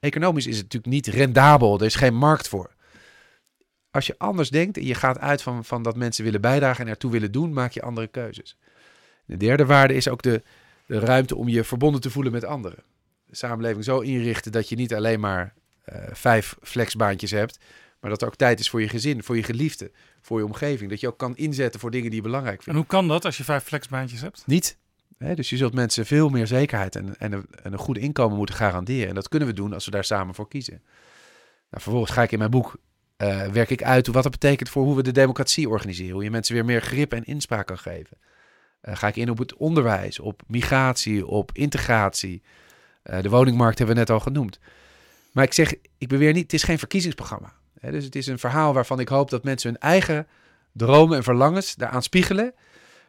Economisch 0.00 0.46
is 0.46 0.56
het 0.56 0.62
natuurlijk 0.62 0.92
niet 0.92 1.06
rendabel, 1.06 1.78
er 1.78 1.84
is 1.84 1.94
geen 1.94 2.14
markt 2.14 2.48
voor. 2.48 2.70
Als 3.90 4.06
je 4.06 4.14
anders 4.18 4.50
denkt 4.50 4.76
en 4.76 4.86
je 4.86 4.94
gaat 4.94 5.18
uit 5.18 5.42
van, 5.42 5.64
van 5.64 5.82
dat 5.82 5.96
mensen 5.96 6.24
willen 6.24 6.40
bijdragen 6.40 6.84
en 6.84 6.90
ertoe 6.90 7.10
willen 7.10 7.32
doen, 7.32 7.52
maak 7.52 7.72
je 7.72 7.82
andere 7.82 8.06
keuzes. 8.06 8.56
De 9.24 9.36
derde 9.36 9.66
waarde 9.66 9.94
is 9.94 10.08
ook 10.08 10.22
de, 10.22 10.42
de 10.86 10.98
ruimte 10.98 11.36
om 11.36 11.48
je 11.48 11.64
verbonden 11.64 12.00
te 12.00 12.10
voelen 12.10 12.32
met 12.32 12.44
anderen. 12.44 12.82
De 13.26 13.36
samenleving 13.36 13.84
zo 13.84 14.00
inrichten 14.00 14.52
dat 14.52 14.68
je 14.68 14.76
niet 14.76 14.94
alleen 14.94 15.20
maar 15.20 15.54
uh, 15.92 15.96
vijf 16.12 16.56
flexbaantjes 16.62 17.30
hebt, 17.30 17.58
maar 18.02 18.10
dat 18.10 18.22
er 18.22 18.26
ook 18.26 18.36
tijd 18.36 18.60
is 18.60 18.70
voor 18.70 18.80
je 18.80 18.88
gezin, 18.88 19.22
voor 19.22 19.36
je 19.36 19.42
geliefde, 19.42 19.90
voor 20.20 20.38
je 20.38 20.44
omgeving. 20.44 20.90
Dat 20.90 21.00
je 21.00 21.06
ook 21.06 21.18
kan 21.18 21.36
inzetten 21.36 21.80
voor 21.80 21.90
dingen 21.90 22.06
die 22.06 22.16
je 22.16 22.22
belangrijk 22.22 22.62
vindt. 22.62 22.70
En 22.70 22.76
hoe 22.76 22.86
kan 22.86 23.08
dat 23.08 23.24
als 23.24 23.36
je 23.36 23.44
vijf 23.44 23.64
flexbaantjes 23.64 24.20
hebt? 24.20 24.42
Niet. 24.46 24.78
dus 25.18 25.50
je 25.50 25.56
zult 25.56 25.74
mensen 25.74 26.06
veel 26.06 26.28
meer 26.28 26.46
zekerheid 26.46 26.96
en, 26.96 27.18
en, 27.18 27.32
een, 27.32 27.46
en, 27.62 27.72
een, 27.72 27.78
goed 27.78 27.98
inkomen 27.98 28.36
moeten 28.36 28.54
garanderen. 28.54 29.08
En 29.08 29.14
dat 29.14 29.28
kunnen 29.28 29.48
we 29.48 29.54
doen 29.54 29.72
als 29.72 29.84
we 29.84 29.90
daar 29.90 30.04
samen 30.04 30.34
voor 30.34 30.48
kiezen. 30.48 30.82
Nou, 31.70 31.82
vervolgens 31.82 32.12
ga 32.12 32.22
ik 32.22 32.32
in 32.32 32.38
mijn 32.38 32.50
boek, 32.50 32.76
uh, 33.18 33.46
werk 33.46 33.70
ik 33.70 33.82
uit 33.82 34.06
wat 34.06 34.22
dat 34.22 34.32
betekent 34.32 34.68
voor 34.68 34.84
hoe 34.84 34.96
we 34.96 35.02
de 35.02 35.12
democratie 35.12 35.68
organiseren. 35.68 36.14
Hoe 36.14 36.24
je 36.24 36.30
mensen 36.30 36.54
weer 36.54 36.64
meer 36.64 36.82
grip 36.82 37.12
en 37.12 37.24
inspraak 37.24 37.66
kan 37.66 37.78
geven. 37.78 38.18
Uh, 38.82 38.96
ga 38.96 39.08
ik 39.08 39.16
in 39.16 39.30
op 39.30 39.38
het 39.38 39.54
onderwijs, 39.54 40.20
op 40.20 40.42
migratie, 40.46 41.26
op 41.26 41.50
integratie. 41.52 42.42
Uh, 43.04 43.22
de 43.22 43.28
woningmarkt 43.28 43.78
hebben 43.78 43.96
we 43.96 44.00
net 44.00 44.10
al 44.10 44.20
genoemd. 44.20 44.58
Maar 45.32 45.44
ik 45.44 45.52
zeg, 45.52 45.74
ik 45.98 46.08
beweer 46.08 46.32
niet, 46.32 46.42
het 46.42 46.52
is 46.52 46.62
geen 46.62 46.78
verkiezingsprogramma 46.78 47.60
dus 47.90 48.04
het 48.04 48.14
is 48.14 48.26
een 48.26 48.38
verhaal 48.38 48.74
waarvan 48.74 49.00
ik 49.00 49.08
hoop 49.08 49.30
dat 49.30 49.44
mensen 49.44 49.70
hun 49.70 49.80
eigen 49.80 50.26
dromen 50.72 51.16
en 51.16 51.22
verlangens 51.22 51.74
daaraan 51.74 52.02
spiegelen. 52.02 52.54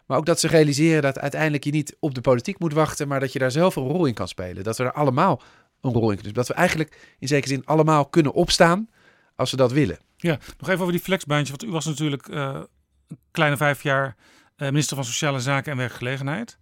Maar 0.06 0.18
ook 0.18 0.26
dat 0.26 0.40
ze 0.40 0.48
realiseren 0.48 1.02
dat 1.02 1.20
uiteindelijk 1.20 1.64
je 1.64 1.72
niet 1.72 1.96
op 2.00 2.16
de 2.16 2.22
politiek 2.22 2.60
moet 2.60 2.74
wachten, 2.74 3.08
maar 3.08 3.20
dat 3.20 3.34
je 3.34 3.40
daar 3.40 3.52
zelf 3.52 3.76
een 3.76 3.88
rol 3.88 4.06
in 4.06 4.14
kan 4.14 4.28
spelen. 4.28 4.64
Dat 4.64 4.78
we 4.78 4.84
er 4.84 4.92
allemaal 4.92 5.42
een 5.82 5.92
rol 5.92 6.10
in 6.10 6.16
kunnen. 6.16 6.34
Dat 6.34 6.48
we 6.48 6.54
eigenlijk 6.54 7.16
in 7.20 7.28
zekere 7.28 7.54
zin 7.54 7.66
allemaal 7.66 8.06
kunnen 8.06 8.34
opstaan 8.34 8.90
als 9.36 9.52
we 9.52 9.58
dat 9.58 9.72
willen. 9.72 10.00
Ja, 10.18 10.38
nog 10.58 10.70
even 10.70 10.82
over 10.82 10.92
die 10.92 11.02
flexbaantje. 11.02 11.50
Want 11.50 11.64
u 11.64 11.72
was 11.72 11.86
natuurlijk 11.86 12.28
uh, 12.28 12.60
een 13.08 13.18
kleine 13.32 13.58
vijf 13.58 13.84
jaar 13.84 14.16
uh, 14.58 14.68
minister 14.70 14.96
van 14.96 15.06
Sociale 15.06 15.40
Zaken 15.40 15.72
en 15.72 15.78
Werkgelegenheid. 15.78 16.58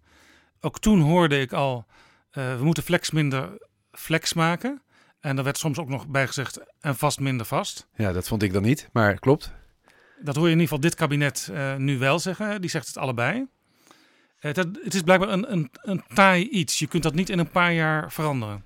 Ook 0.60 0.78
toen 0.78 1.00
hoorde 1.00 1.40
ik 1.40 1.52
al, 1.52 1.86
uh, 2.32 2.56
we 2.56 2.64
moeten 2.64 2.82
flex 2.82 3.10
minder 3.10 3.58
flex 3.92 4.32
maken. 4.32 4.82
En 5.22 5.38
er 5.38 5.44
werd 5.44 5.58
soms 5.58 5.78
ook 5.78 5.88
nog 5.88 6.06
bij 6.06 6.26
gezegd, 6.26 6.60
en 6.80 6.96
vast 6.96 7.20
minder 7.20 7.46
vast. 7.46 7.86
Ja, 7.96 8.12
dat 8.12 8.28
vond 8.28 8.42
ik 8.42 8.52
dan 8.52 8.62
niet, 8.62 8.88
maar 8.92 9.18
klopt. 9.18 9.52
Dat 10.20 10.34
hoor 10.34 10.46
je 10.46 10.52
in 10.52 10.60
ieder 10.60 10.74
geval 10.74 10.80
dit 10.80 10.94
kabinet 10.94 11.48
uh, 11.52 11.76
nu 11.76 11.98
wel 11.98 12.18
zeggen. 12.18 12.60
Die 12.60 12.70
zegt 12.70 12.86
het 12.86 12.96
allebei. 12.96 13.46
Het, 14.38 14.56
het, 14.56 14.94
is 14.94 15.02
blijkbaar 15.02 15.28
een, 15.28 15.52
een, 15.52 15.70
een 15.82 16.04
taai 16.14 16.48
iets. 16.48 16.78
Je 16.78 16.86
kunt 16.86 17.02
dat 17.02 17.14
niet 17.14 17.30
in 17.30 17.38
een 17.38 17.50
paar 17.50 17.72
jaar 17.72 18.12
veranderen. 18.12 18.64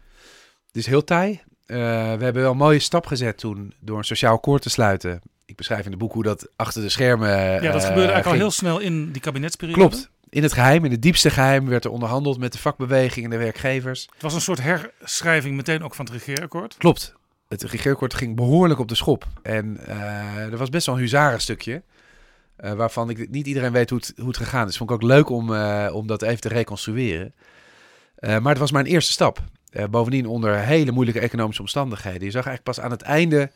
Het 0.67 0.77
is 0.77 0.87
heel 0.87 1.05
taai. 1.05 1.31
Uh, 1.31 1.77
we 2.17 2.25
hebben 2.25 2.43
wel 2.43 2.51
een 2.51 2.57
mooie 2.57 2.79
stap 2.79 3.07
gezet 3.07 3.39
toen 3.39 3.75
door 3.81 3.99
een 3.99 4.05
sociaal 4.05 4.35
akkoord 4.35 4.63
te 4.63 4.71
sluiten. 4.71 5.21
Ik 5.45 5.57
beschrijf 5.57 5.85
in 5.85 5.91
het 5.91 6.01
boek 6.01 6.13
hoe 6.13 6.23
dat 6.23 6.49
achter 6.57 6.83
de 6.83 6.89
schermen. 6.89 7.63
ja, 7.63 7.73
dat 7.73 7.85
gebeurde 7.85 8.13
eigenlijk 8.13 8.27
al 8.27 8.33
heel 8.33 8.51
snel 8.51 8.79
in 8.79 9.13
die 9.13 9.23
kabinetsperiode. 9.23 9.81
Klopt 9.81 10.11
in 10.29 10.43
het 10.43 10.53
geheim, 10.53 10.85
in 10.85 10.91
het 10.91 11.03
diepste 11.03 11.31
geheim, 11.31 11.69
werd 11.69 11.85
er 11.85 11.91
onderhandeld 11.91 12.39
met 12.39 12.53
de 12.53 12.59
vakbeweging 12.59 13.25
en 13.25 13.31
de 13.31 13.37
werkgevers. 13.37 14.09
Het 14.13 14.23
was 14.23 14.35
een 14.35 14.41
soort 14.41 14.63
herschrijving 14.63 15.57
meteen 15.57 15.83
ook 15.83 15.95
van 15.95 16.05
het 16.05 16.15
regeerakkoord. 16.15 16.77
Klopt. 16.77 17.15
Het 17.49 17.63
regeerakkoord 17.63 18.15
ging 18.15 18.37
behoorlijk 18.37 18.81
op 18.81 18.89
de 18.89 18.95
schop. 18.95 19.27
En 19.43 19.81
uh, 19.89 20.53
er 20.53 20.57
was 20.57 20.69
best 20.69 20.87
wel 20.87 20.95
een 20.95 21.01
huzarenstukje. 21.01 21.83
Uh, 22.61 22.73
waarvan 22.73 23.11
ik 23.11 23.31
niet 23.31 23.47
iedereen 23.47 23.73
weet 23.73 23.91
hoe 23.91 23.99
het, 23.99 24.13
hoe 24.17 24.29
het 24.29 24.37
gegaan 24.37 24.69
is. 24.69 24.77
Vond 24.77 24.91
ik 24.91 24.97
ook 24.97 25.03
leuk 25.03 25.29
om, 25.29 25.53
uh, 25.53 25.89
om 25.93 26.07
dat 26.07 26.23
even 26.23 26.41
te 26.41 26.49
reconstrueren. 26.49 27.35
maar 28.21 28.43
het 28.43 28.59
was 28.59 28.73
maar 28.73 28.85
een 28.85 28.91
eerste 28.91 29.13
stap. 29.13 29.43
bovendien 29.91 30.27
onder 30.27 30.59
hele 30.59 30.93
moeilijke 30.93 31.21
economische 31.21 31.63
omstandigheden. 31.63 32.25
Je 32.25 32.31
zag 32.31 32.47
eigenlijk 32.47 32.77
pas 32.77 32.81
aan 32.81 32.91
het 32.91 33.03
einde 33.03 33.51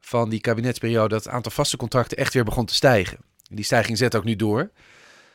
van 0.00 0.28
die 0.28 0.40
kabinetsperiode 0.40 1.08
dat 1.08 1.24
het 1.24 1.32
aantal 1.32 1.52
vaste 1.52 1.76
contracten 1.76 2.18
echt 2.18 2.34
weer 2.34 2.44
begon 2.44 2.66
te 2.66 2.74
stijgen. 2.74 3.18
die 3.50 3.64
stijging 3.64 3.98
zet 3.98 4.14
ook 4.14 4.24
nu 4.24 4.36
door. 4.36 4.70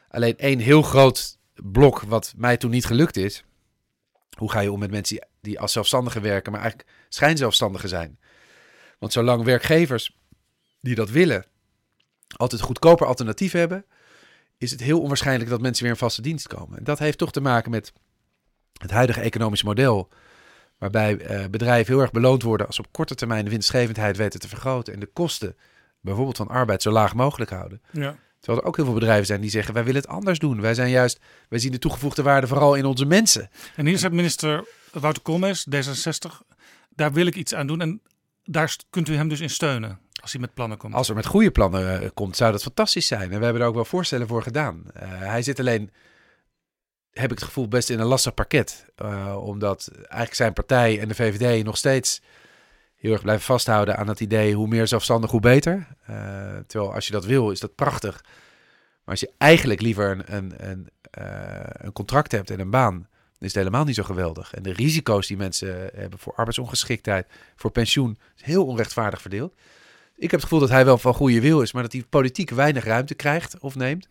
Alleen 0.10 0.38
één 0.38 0.60
heel 0.60 0.82
groot 0.82 1.38
blok 1.54 2.02
wat 2.02 2.34
mij 2.38 2.58
toen 2.58 2.72
niet 2.72 2.86
gelukt 2.86 3.18
is. 3.18 3.44
Hoe 4.38 4.52
ga 4.52 4.60
je 4.60 4.72
om 4.72 4.80
met 4.80 4.92
mensen 4.92 5.28
die, 5.42 5.60
als 5.60 5.72
zelfstandigen 5.72 6.22
werken, 6.22 6.52
maar 6.52 6.62
eigenlijk 6.62 6.90
schijnzelfstandigen 7.10 7.90
zijn? 7.90 8.20
Want 9.00 9.14
zolang 9.14 9.44
werkgevers 9.44 10.18
die 10.82 10.96
dat 10.96 11.10
willen 11.10 11.46
altijd 12.36 12.62
goedkoper 12.62 13.08
alternatief 13.08 13.52
hebben, 13.52 13.86
is 14.58 14.72
het 14.72 14.82
heel 14.82 15.02
onwaarschijnlijk 15.02 15.50
dat 15.50 15.62
mensen 15.62 15.84
weer 15.84 15.92
in 15.92 16.00
vaste 16.00 16.22
dienst 16.22 16.48
komen. 16.48 16.78
En 16.78 16.84
dat 16.84 17.00
heeft 17.00 17.18
toch 17.18 17.32
te 17.32 17.42
maken 17.42 17.72
met 17.72 17.94
het 18.78 18.92
huidige 18.92 19.22
economische 19.22 19.66
model, 19.66 20.10
waarbij 20.78 21.42
uh, 21.42 21.50
bedrijven 21.50 21.94
heel 21.94 22.02
erg 22.02 22.12
beloond 22.12 22.44
worden 22.44 22.68
als 22.68 22.76
ze 22.76 22.82
op 22.82 22.92
korte 22.92 23.16
termijn 23.16 23.44
de 23.44 23.50
winstgevendheid 23.52 24.18
weten 24.18 24.40
te 24.40 24.48
vergroten 24.48 24.94
en 24.94 25.00
de 25.00 25.06
kosten, 25.06 25.56
bijvoorbeeld 26.02 26.38
van 26.38 26.48
arbeid, 26.48 26.82
zo 26.82 26.92
laag 26.92 27.16
mogelijk 27.16 27.52
houden. 27.52 27.82
Ja. 27.92 28.18
Terwijl 28.40 28.62
er 28.62 28.68
ook 28.68 28.76
heel 28.76 28.86
veel 28.86 28.94
bedrijven 28.94 29.26
zijn 29.26 29.42
die 29.42 29.50
zeggen: 29.50 29.74
wij 29.74 29.84
willen 29.84 30.02
het 30.02 30.10
anders 30.10 30.40
doen. 30.40 30.62
Wij 30.62 30.74
zijn 30.74 30.90
juist, 30.90 31.20
wij 31.50 31.60
zien 31.60 31.72
de 31.72 31.80
toegevoegde 31.80 32.22
waarde 32.22 32.48
vooral 32.48 32.76
in 32.76 32.86
onze 32.86 33.06
mensen. 33.06 33.50
En 33.76 33.86
hier 33.86 33.98
zegt 33.98 34.14
minister 34.14 34.66
Wouter 34.92 35.22
Koolmees, 35.22 35.68
D66, 35.76 36.42
daar 36.90 37.14
wil 37.14 37.26
ik 37.26 37.36
iets 37.36 37.54
aan 37.56 37.68
doen. 37.68 37.82
En 37.82 38.02
daar 38.44 38.76
kunt 38.90 39.08
u 39.08 39.16
hem 39.16 39.28
dus 39.28 39.40
in 39.40 39.50
steunen. 39.50 40.00
Als 40.22 40.32
hij 40.32 40.42
met 40.42 40.54
plannen 40.54 40.78
komt. 40.78 40.94
Als 40.94 41.10
er 41.10 41.16
met 41.16 41.26
goede 41.26 41.52
plannen 41.52 42.04
uh, 42.04 42.10
komt, 42.14 42.36
zou 42.36 42.52
dat 42.52 42.62
fantastisch 42.62 43.08
zijn. 43.08 43.32
En 43.32 43.38
we 43.38 43.44
hebben 43.44 43.62
er 43.62 43.68
ook 43.68 43.76
wel 43.76 43.86
voorstellen 43.86 44.28
voor 44.28 44.44
gedaan. 44.44 44.84
Uh, 44.86 45.02
hij 45.04 45.42
zit 45.42 45.60
alleen, 45.60 45.92
heb 47.12 47.32
ik 47.32 47.38
het 47.38 47.48
gevoel, 47.48 47.68
best 47.68 47.90
in 47.90 48.00
een 48.00 48.06
lastig 48.06 48.34
parket. 48.34 48.86
Uh, 49.02 49.38
omdat 49.44 49.90
eigenlijk 49.94 50.34
zijn 50.34 50.54
partij 50.54 51.00
en 51.00 51.08
de 51.08 51.16
VVD 51.16 51.64
nog 51.64 51.78
steeds 51.78 52.22
heel 53.00 53.12
erg 53.12 53.22
blijven 53.22 53.46
vasthouden 53.46 53.98
aan 53.98 54.08
het 54.08 54.20
idee 54.20 54.54
hoe 54.54 54.68
meer 54.68 54.88
zelfstandig, 54.88 55.32
hoe 55.32 55.40
beter. 55.40 55.88
Uh, 56.10 56.16
terwijl 56.68 56.94
als 56.94 57.06
je 57.06 57.12
dat 57.12 57.26
wil, 57.26 57.52
is 57.52 57.60
dat 57.60 57.76
prachtig. 57.76 58.22
Maar 59.04 59.18
als 59.18 59.20
je 59.20 59.32
eigenlijk 59.38 59.82
liever 59.82 60.12
een, 60.12 60.36
een, 60.36 60.70
een, 60.70 60.90
uh, 61.20 61.60
een 61.72 61.92
contract 61.92 62.32
hebt 62.32 62.50
en 62.50 62.60
een 62.60 62.70
baan, 62.70 62.94
dan 62.94 63.48
is 63.48 63.54
het 63.54 63.64
helemaal 63.64 63.84
niet 63.84 63.96
zo 63.96 64.04
geweldig. 64.04 64.54
En 64.54 64.64
de 64.64 64.74
risico's 64.74 65.28
die 65.28 65.38
mensen 65.38 65.90
hebben 65.96 66.20
voor 66.20 66.34
arbeidsongeschiktheid, 66.36 67.28
voor 67.56 67.72
pensioen, 67.72 68.18
is 68.36 68.44
heel 68.44 68.66
onrechtvaardig 68.66 69.22
verdeeld. 69.22 69.54
Ik 70.16 70.32
heb 70.32 70.40
het 70.40 70.44
gevoel 70.44 70.60
dat 70.60 70.70
hij 70.70 70.86
wel 70.86 70.98
van 70.98 71.14
goede 71.14 71.42
wil 71.42 71.62
is, 71.62 71.72
maar 71.74 71.84
dat 71.84 71.92
hij 71.92 72.04
politiek 72.10 72.50
weinig 72.50 72.84
ruimte 72.84 73.16
krijgt 73.16 73.60
of 73.60 73.76
neemt. 73.76 74.08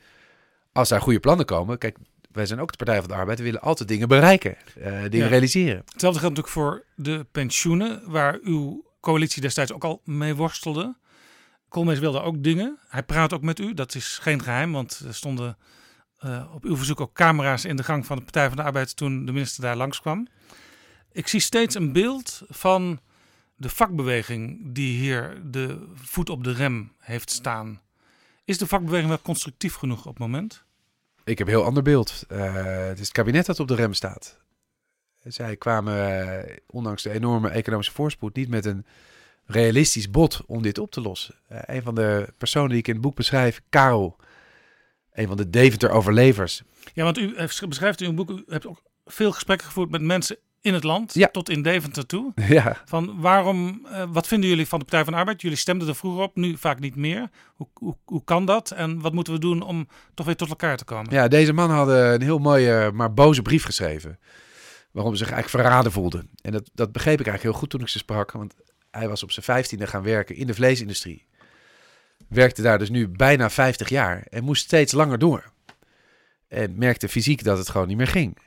Als 0.72 0.88
daar 0.88 1.00
goede 1.00 1.20
plannen 1.20 1.46
komen. 1.46 1.78
Kijk, 1.78 1.96
wij 2.28 2.46
zijn 2.46 2.60
ook 2.60 2.70
de 2.70 2.76
Partij 2.76 2.98
van 2.98 3.08
de 3.08 3.14
Arbeid. 3.14 3.38
We 3.38 3.44
willen 3.44 3.60
altijd 3.60 3.88
dingen 3.88 4.08
bereiken, 4.08 4.56
uh, 4.78 5.02
dingen 5.08 5.28
realiseren. 5.28 5.82
Hetzelfde 5.92 6.20
geldt 6.20 6.36
natuurlijk 6.36 6.48
voor 6.48 6.84
de 6.94 7.26
pensioenen, 7.32 8.10
waar 8.10 8.38
uw 8.42 8.84
coalitie 9.00 9.42
destijds 9.42 9.72
ook 9.72 9.84
al 9.84 10.00
mee 10.04 10.34
worstelde. 10.34 10.96
Koolmees 11.68 11.98
wilde 11.98 12.20
ook 12.20 12.42
dingen. 12.42 12.78
Hij 12.88 13.02
praat 13.02 13.32
ook 13.32 13.42
met 13.42 13.58
u. 13.58 13.74
Dat 13.74 13.94
is 13.94 14.18
geen 14.18 14.42
geheim, 14.42 14.72
want 14.72 15.02
er 15.06 15.14
stonden 15.14 15.56
uh, 16.24 16.54
op 16.54 16.64
uw 16.64 16.76
verzoek 16.76 17.00
ook 17.00 17.12
camera's 17.12 17.64
in 17.64 17.76
de 17.76 17.84
gang 17.84 18.06
van 18.06 18.16
de 18.16 18.22
Partij 18.22 18.48
van 18.48 18.56
de 18.56 18.62
Arbeid 18.62 18.96
toen 18.96 19.26
de 19.26 19.32
minister 19.32 19.62
daar 19.62 19.76
langskwam. 19.76 20.28
Ik 21.12 21.28
zie 21.28 21.40
steeds 21.40 21.74
een 21.74 21.92
beeld 21.92 22.42
van 22.48 23.00
de 23.56 23.68
vakbeweging 23.68 24.74
die 24.74 24.98
hier 24.98 25.42
de 25.44 25.88
voet 25.94 26.30
op 26.30 26.44
de 26.44 26.52
rem 26.52 26.92
heeft 26.98 27.30
staan. 27.30 27.80
Is 28.44 28.58
de 28.58 28.66
vakbeweging 28.66 29.08
wel 29.08 29.20
constructief 29.22 29.74
genoeg 29.74 29.98
op 29.98 30.12
het 30.12 30.18
moment? 30.18 30.64
Ik 31.28 31.38
heb 31.38 31.46
een 31.46 31.52
heel 31.52 31.64
ander 31.64 31.82
beeld. 31.82 32.24
Uh, 32.32 32.54
het 32.64 32.98
is 32.98 33.04
het 33.04 33.12
kabinet 33.12 33.46
dat 33.46 33.60
op 33.60 33.68
de 33.68 33.74
rem 33.74 33.92
staat. 33.92 34.38
Zij 35.22 35.56
kwamen, 35.56 36.24
uh, 36.24 36.56
ondanks 36.66 37.02
de 37.02 37.10
enorme 37.10 37.48
economische 37.48 37.92
voorspoed, 37.92 38.34
niet 38.34 38.48
met 38.48 38.64
een 38.64 38.86
realistisch 39.44 40.10
bod 40.10 40.42
om 40.46 40.62
dit 40.62 40.78
op 40.78 40.90
te 40.90 41.00
lossen. 41.00 41.34
Uh, 41.52 41.58
een 41.62 41.82
van 41.82 41.94
de 41.94 42.32
personen 42.38 42.68
die 42.68 42.78
ik 42.78 42.86
in 42.86 42.92
het 42.92 43.02
boek 43.02 43.16
beschrijf, 43.16 43.60
Karel, 43.68 44.16
een 45.12 45.26
van 45.26 45.36
de 45.36 45.50
Deventer-overlevers. 45.50 46.62
Ja, 46.94 47.04
want 47.04 47.18
u 47.18 47.34
beschrijft 47.68 48.00
in 48.00 48.08
uw 48.08 48.14
boek, 48.14 48.30
u 48.30 48.44
hebt 48.46 48.66
ook 48.66 48.82
veel 49.04 49.32
gesprekken 49.32 49.66
gevoerd 49.66 49.90
met 49.90 50.02
mensen 50.02 50.36
in 50.60 50.74
het 50.74 50.84
land, 50.84 51.14
ja. 51.14 51.28
tot 51.28 51.48
in 51.48 51.62
Deventer 51.62 52.06
toe. 52.06 52.32
Ja. 52.48 52.82
Van 52.84 53.20
waarom, 53.20 53.86
uh, 53.86 54.04
wat 54.08 54.26
vinden 54.26 54.48
jullie 54.48 54.66
van 54.66 54.78
de 54.78 54.84
Partij 54.84 55.04
van 55.04 55.12
de 55.12 55.18
Arbeid? 55.18 55.40
Jullie 55.40 55.56
stemden 55.56 55.88
er 55.88 55.94
vroeger 55.94 56.22
op, 56.22 56.36
nu 56.36 56.56
vaak 56.56 56.78
niet 56.78 56.96
meer. 56.96 57.30
Hoe, 57.54 57.66
hoe, 57.72 57.96
hoe 58.04 58.24
kan 58.24 58.44
dat? 58.44 58.70
En 58.70 59.00
wat 59.00 59.12
moeten 59.12 59.32
we 59.32 59.38
doen 59.38 59.62
om 59.62 59.88
toch 60.14 60.26
weer 60.26 60.36
tot 60.36 60.48
elkaar 60.48 60.76
te 60.76 60.84
komen? 60.84 61.12
Ja, 61.12 61.28
deze 61.28 61.52
man 61.52 61.70
had 61.70 61.88
een 61.88 62.22
heel 62.22 62.38
mooie, 62.38 62.90
maar 62.94 63.14
boze 63.14 63.42
brief 63.42 63.64
geschreven. 63.64 64.18
Waarom 64.90 65.12
ze 65.12 65.24
zich 65.24 65.32
eigenlijk 65.32 65.64
verraden 65.64 65.92
voelde. 65.92 66.24
En 66.42 66.52
dat, 66.52 66.70
dat 66.74 66.92
begreep 66.92 67.20
ik 67.20 67.26
eigenlijk 67.26 67.42
heel 67.42 67.60
goed 67.60 67.70
toen 67.70 67.80
ik 67.80 67.88
ze 67.88 67.98
sprak. 67.98 68.32
Want 68.32 68.54
hij 68.90 69.08
was 69.08 69.22
op 69.22 69.30
zijn 69.30 69.44
vijftiende 69.44 69.86
gaan 69.86 70.02
werken 70.02 70.36
in 70.36 70.46
de 70.46 70.54
vleesindustrie. 70.54 71.26
Werkte 72.28 72.62
daar 72.62 72.78
dus 72.78 72.90
nu 72.90 73.08
bijna 73.08 73.50
50 73.50 73.88
jaar 73.88 74.26
en 74.28 74.44
moest 74.44 74.64
steeds 74.64 74.92
langer 74.92 75.18
door. 75.18 75.52
En 76.48 76.78
merkte 76.78 77.08
fysiek 77.08 77.44
dat 77.44 77.58
het 77.58 77.68
gewoon 77.68 77.88
niet 77.88 77.96
meer 77.96 78.06
ging. 78.06 78.38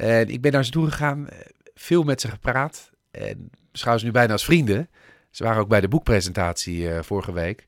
En 0.00 0.28
ik 0.28 0.40
ben 0.40 0.52
naar 0.52 0.64
ze 0.64 0.70
toe 0.70 0.90
gegaan, 0.90 1.28
eh, 1.28 1.38
veel 1.74 2.02
met 2.02 2.20
ze 2.20 2.28
gepraat. 2.28 2.90
En 3.10 3.50
beschouw 3.72 3.98
ze 3.98 4.04
nu 4.04 4.10
bijna 4.10 4.32
als 4.32 4.44
vrienden. 4.44 4.88
Ze 5.30 5.44
waren 5.44 5.60
ook 5.60 5.68
bij 5.68 5.80
de 5.80 5.88
boekpresentatie 5.88 6.82
uh, 6.82 7.02
vorige 7.02 7.32
week. 7.32 7.66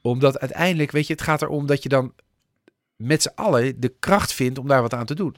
Omdat 0.00 0.38
uiteindelijk, 0.38 0.90
weet 0.90 1.06
je, 1.06 1.12
het 1.12 1.22
gaat 1.22 1.42
erom 1.42 1.66
dat 1.66 1.82
je 1.82 1.88
dan 1.88 2.14
met 2.96 3.22
z'n 3.22 3.32
allen 3.34 3.80
de 3.80 3.94
kracht 3.98 4.32
vindt 4.32 4.58
om 4.58 4.68
daar 4.68 4.82
wat 4.82 4.94
aan 4.94 5.06
te 5.06 5.14
doen. 5.14 5.36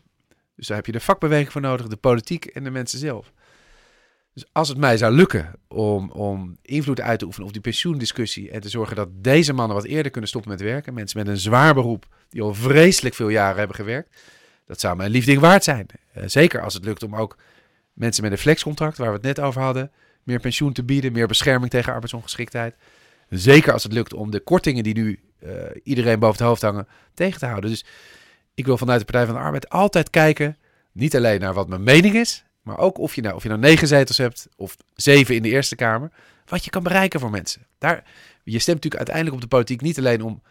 Dus 0.56 0.66
daar 0.66 0.76
heb 0.76 0.86
je 0.86 0.92
de 0.92 1.00
vakbeweging 1.00 1.52
voor 1.52 1.60
nodig, 1.60 1.86
de 1.86 1.96
politiek 1.96 2.44
en 2.44 2.64
de 2.64 2.70
mensen 2.70 2.98
zelf. 2.98 3.32
Dus 4.32 4.46
als 4.52 4.68
het 4.68 4.78
mij 4.78 4.96
zou 4.96 5.14
lukken 5.14 5.52
om, 5.68 6.10
om 6.10 6.56
invloed 6.62 7.00
uit 7.00 7.18
te 7.18 7.24
oefenen 7.24 7.46
op 7.46 7.52
die 7.52 7.62
pensioendiscussie 7.62 8.50
en 8.50 8.60
te 8.60 8.68
zorgen 8.68 8.96
dat 8.96 9.08
deze 9.12 9.52
mannen 9.52 9.76
wat 9.76 9.86
eerder 9.86 10.12
kunnen 10.12 10.30
stoppen 10.30 10.50
met 10.50 10.60
werken, 10.60 10.94
mensen 10.94 11.18
met 11.18 11.28
een 11.28 11.38
zwaar 11.38 11.74
beroep 11.74 12.06
die 12.28 12.42
al 12.42 12.54
vreselijk 12.54 13.14
veel 13.14 13.28
jaren 13.28 13.58
hebben 13.58 13.76
gewerkt, 13.76 14.16
dat 14.66 14.80
zou 14.80 14.96
mijn 14.96 15.10
liefding 15.10 15.40
waard 15.40 15.64
zijn. 15.64 15.86
Uh, 16.16 16.22
zeker 16.26 16.62
als 16.62 16.74
het 16.74 16.84
lukt 16.84 17.02
om 17.02 17.16
ook 17.16 17.36
mensen 17.92 18.22
met 18.22 18.32
een 18.32 18.38
flexcontract, 18.38 18.98
waar 18.98 19.08
we 19.08 19.14
het 19.14 19.22
net 19.22 19.40
over 19.40 19.62
hadden, 19.62 19.90
meer 20.22 20.40
pensioen 20.40 20.72
te 20.72 20.84
bieden, 20.84 21.12
meer 21.12 21.26
bescherming 21.26 21.70
tegen 21.70 21.92
arbeidsongeschiktheid. 21.92 22.74
Zeker 23.28 23.72
als 23.72 23.82
het 23.82 23.92
lukt 23.92 24.14
om 24.14 24.30
de 24.30 24.40
kortingen 24.40 24.82
die 24.82 24.94
nu 24.94 25.20
uh, 25.44 25.52
iedereen 25.82 26.18
boven 26.18 26.36
het 26.36 26.46
hoofd 26.46 26.62
hangen 26.62 26.88
tegen 27.14 27.38
te 27.38 27.46
houden. 27.46 27.70
Dus 27.70 27.84
ik 28.54 28.66
wil 28.66 28.78
vanuit 28.78 28.98
de 28.98 29.04
Partij 29.04 29.26
van 29.26 29.34
de 29.34 29.40
Arbeid 29.40 29.68
altijd 29.68 30.10
kijken, 30.10 30.56
niet 30.92 31.16
alleen 31.16 31.40
naar 31.40 31.54
wat 31.54 31.68
mijn 31.68 31.82
mening 31.82 32.14
is, 32.14 32.44
maar 32.62 32.78
ook 32.78 32.98
of 32.98 33.14
je 33.14 33.22
nou, 33.22 33.34
of 33.34 33.42
je 33.42 33.48
nou 33.48 33.60
negen 33.60 33.88
zetels 33.88 34.18
hebt 34.18 34.48
of 34.56 34.76
zeven 34.94 35.34
in 35.34 35.42
de 35.42 35.48
Eerste 35.48 35.76
Kamer, 35.76 36.10
wat 36.46 36.64
je 36.64 36.70
kan 36.70 36.82
bereiken 36.82 37.20
voor 37.20 37.30
mensen. 37.30 37.66
Daar, 37.78 38.04
je 38.42 38.58
stemt 38.58 38.66
natuurlijk 38.82 38.96
uiteindelijk 38.96 39.34
op 39.36 39.40
de 39.42 39.56
politiek 39.56 39.80
niet 39.80 39.98
alleen 39.98 40.22
om 40.22 40.42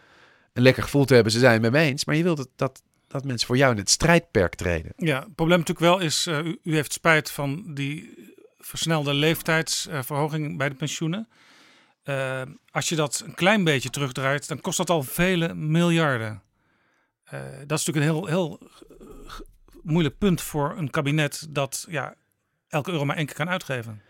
een 0.52 0.62
lekker 0.62 0.82
gevoel 0.82 1.04
te 1.04 1.14
hebben, 1.14 1.32
ze 1.32 1.38
zijn 1.38 1.52
het 1.52 1.62
met 1.62 1.72
me 1.72 1.78
eens, 1.78 2.04
maar 2.04 2.16
je 2.16 2.22
wilt 2.22 2.36
dat, 2.36 2.48
dat, 2.56 2.82
dat 3.08 3.24
mensen 3.24 3.46
voor 3.46 3.56
jou 3.56 3.72
in 3.72 3.78
het 3.78 3.90
strijdperk 3.90 4.54
treden. 4.54 4.92
Ja, 4.96 5.18
het 5.20 5.34
probleem 5.34 5.58
natuurlijk 5.58 5.86
wel 5.86 5.98
is, 5.98 6.26
uh, 6.26 6.38
u, 6.38 6.58
u, 6.62 6.74
heeft 6.74 6.92
spijt 6.92 7.30
van 7.30 7.74
die 7.74 8.14
versnelde 8.58 9.14
leeftijdsverhoging 9.14 10.58
bij 10.58 10.68
de 10.68 10.74
pensioenen. 10.74 11.28
Uh, 12.04 12.42
als 12.70 12.88
je 12.88 12.94
dat 12.94 13.22
een 13.26 13.34
klein 13.34 13.64
beetje 13.64 13.90
terugdraait, 13.90 14.48
dan 14.48 14.60
kost 14.60 14.76
dat 14.76 14.90
al 14.90 15.02
vele 15.02 15.54
miljarden. 15.54 16.42
Uh, 17.34 17.40
dat 17.66 17.78
is 17.78 17.84
natuurlijk 17.84 17.96
een 17.96 18.12
heel, 18.12 18.26
heel 18.26 18.70
moeilijk 19.82 20.18
punt 20.18 20.40
voor 20.40 20.74
een 20.76 20.90
kabinet 20.90 21.46
dat 21.50 21.86
ja, 21.88 22.14
elke 22.68 22.90
euro 22.90 23.04
maar 23.04 23.16
één 23.16 23.26
keer 23.26 23.34
kan 23.34 23.48
uitgeven. 23.48 24.02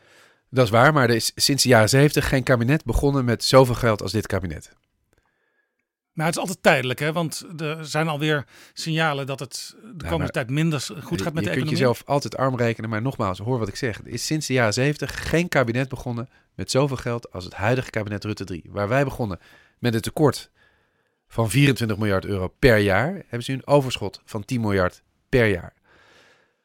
Dat 0.50 0.64
is 0.64 0.70
waar, 0.70 0.92
maar 0.92 1.08
er 1.08 1.14
is 1.14 1.32
sinds 1.34 1.62
de 1.62 1.68
jaren 1.68 1.88
zeventig 1.88 2.28
geen 2.28 2.42
kabinet 2.42 2.84
begonnen 2.84 3.24
met 3.24 3.44
zoveel 3.44 3.74
geld 3.74 4.02
als 4.02 4.12
dit 4.12 4.26
kabinet. 4.26 4.72
Maar 6.16 6.26
het 6.26 6.34
is 6.34 6.40
altijd 6.40 6.62
tijdelijk, 6.62 6.98
hè? 6.98 7.12
want 7.12 7.46
er 7.56 7.86
zijn 7.86 8.08
alweer 8.08 8.44
signalen 8.72 9.26
dat 9.26 9.40
het 9.40 9.76
de 9.94 10.06
komende 10.06 10.32
tijd 10.32 10.50
minder 10.50 10.80
goed 10.80 11.22
gaat 11.22 11.32
met 11.32 11.44
je 11.44 11.50
de 11.50 11.54
economie. 11.54 11.54
Je 11.54 11.60
kunt 11.60 11.70
jezelf 11.70 12.02
altijd 12.04 12.36
arm 12.36 12.56
rekenen, 12.56 12.90
maar 12.90 13.02
nogmaals, 13.02 13.38
hoor 13.38 13.58
wat 13.58 13.68
ik 13.68 13.76
zeg. 13.76 13.98
Er 13.98 14.08
is 14.08 14.26
sinds 14.26 14.46
de 14.46 14.52
jaren 14.52 14.72
zeventig 14.72 15.28
geen 15.28 15.48
kabinet 15.48 15.88
begonnen 15.88 16.28
met 16.54 16.70
zoveel 16.70 16.96
geld 16.96 17.32
als 17.32 17.44
het 17.44 17.54
huidige 17.54 17.90
kabinet 17.90 18.24
Rutte 18.24 18.44
3. 18.44 18.64
Waar 18.68 18.88
wij 18.88 19.04
begonnen 19.04 19.38
met 19.78 19.94
een 19.94 20.00
tekort 20.00 20.50
van 21.28 21.50
24 21.50 21.98
miljard 21.98 22.24
euro 22.24 22.48
per 22.48 22.78
jaar, 22.78 23.12
hebben 23.12 23.42
ze 23.42 23.50
nu 23.50 23.56
een 23.56 23.66
overschot 23.66 24.20
van 24.24 24.44
10 24.44 24.60
miljard 24.60 25.02
per 25.28 25.46
jaar. 25.46 25.74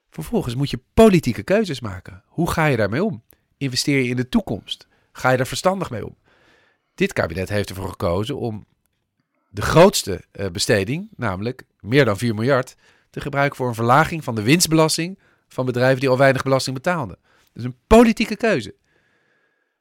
Vervolgens 0.10 0.56
moet 0.56 0.70
je 0.70 0.80
politieke 0.94 1.44
keuzes 1.44 1.80
maken. 1.80 2.24
Hoe 2.26 2.52
ga 2.52 2.66
je 2.66 2.78
daarmee 2.78 3.04
om? 3.04 3.24
Investeer 3.58 4.02
je 4.02 4.10
in 4.10 4.16
de 4.16 4.30
toekomst? 4.30 4.88
Ga 5.12 5.30
je 5.30 5.38
er 5.38 5.48
verstandig 5.48 5.90
mee 5.90 6.06
om? 6.06 6.16
Dit 6.96 7.14
kabinet 7.14 7.50
heeft 7.50 7.70
ervoor 7.70 7.90
gekozen 7.90 8.38
om 8.38 8.66
de 9.54 9.62
grootste 9.62 10.24
uh, 10.34 10.50
besteding, 10.50 11.10
namelijk 11.16 11.64
meer 11.80 12.06
dan 12.06 12.18
4 12.18 12.36
miljard, 12.36 12.76
te 13.10 13.22
gebruiken 13.22 13.58
voor 13.58 13.68
een 13.68 13.76
verlaging 13.76 14.24
van 14.24 14.36
de 14.36 14.42
winstbelasting 14.42 15.20
van 15.48 15.66
bedrijven 15.66 16.00
die 16.00 16.10
al 16.10 16.18
weinig 16.18 16.44
belasting 16.44 16.76
betaalden. 16.76 17.18
Dat 17.54 17.56
is 17.56 17.64
een 17.64 17.78
politieke 17.88 18.36
keuze. 18.36 18.76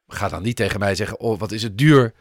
Ga 0.07 0.27
dan 0.27 0.43
niet 0.43 0.55
tegen 0.55 0.79
mij 0.79 0.95
zeggen: 0.95 1.19
Oh, 1.19 1.39
wat 1.39 1.51
is 1.51 1.63
het 1.63 1.77
duur 1.77 2.13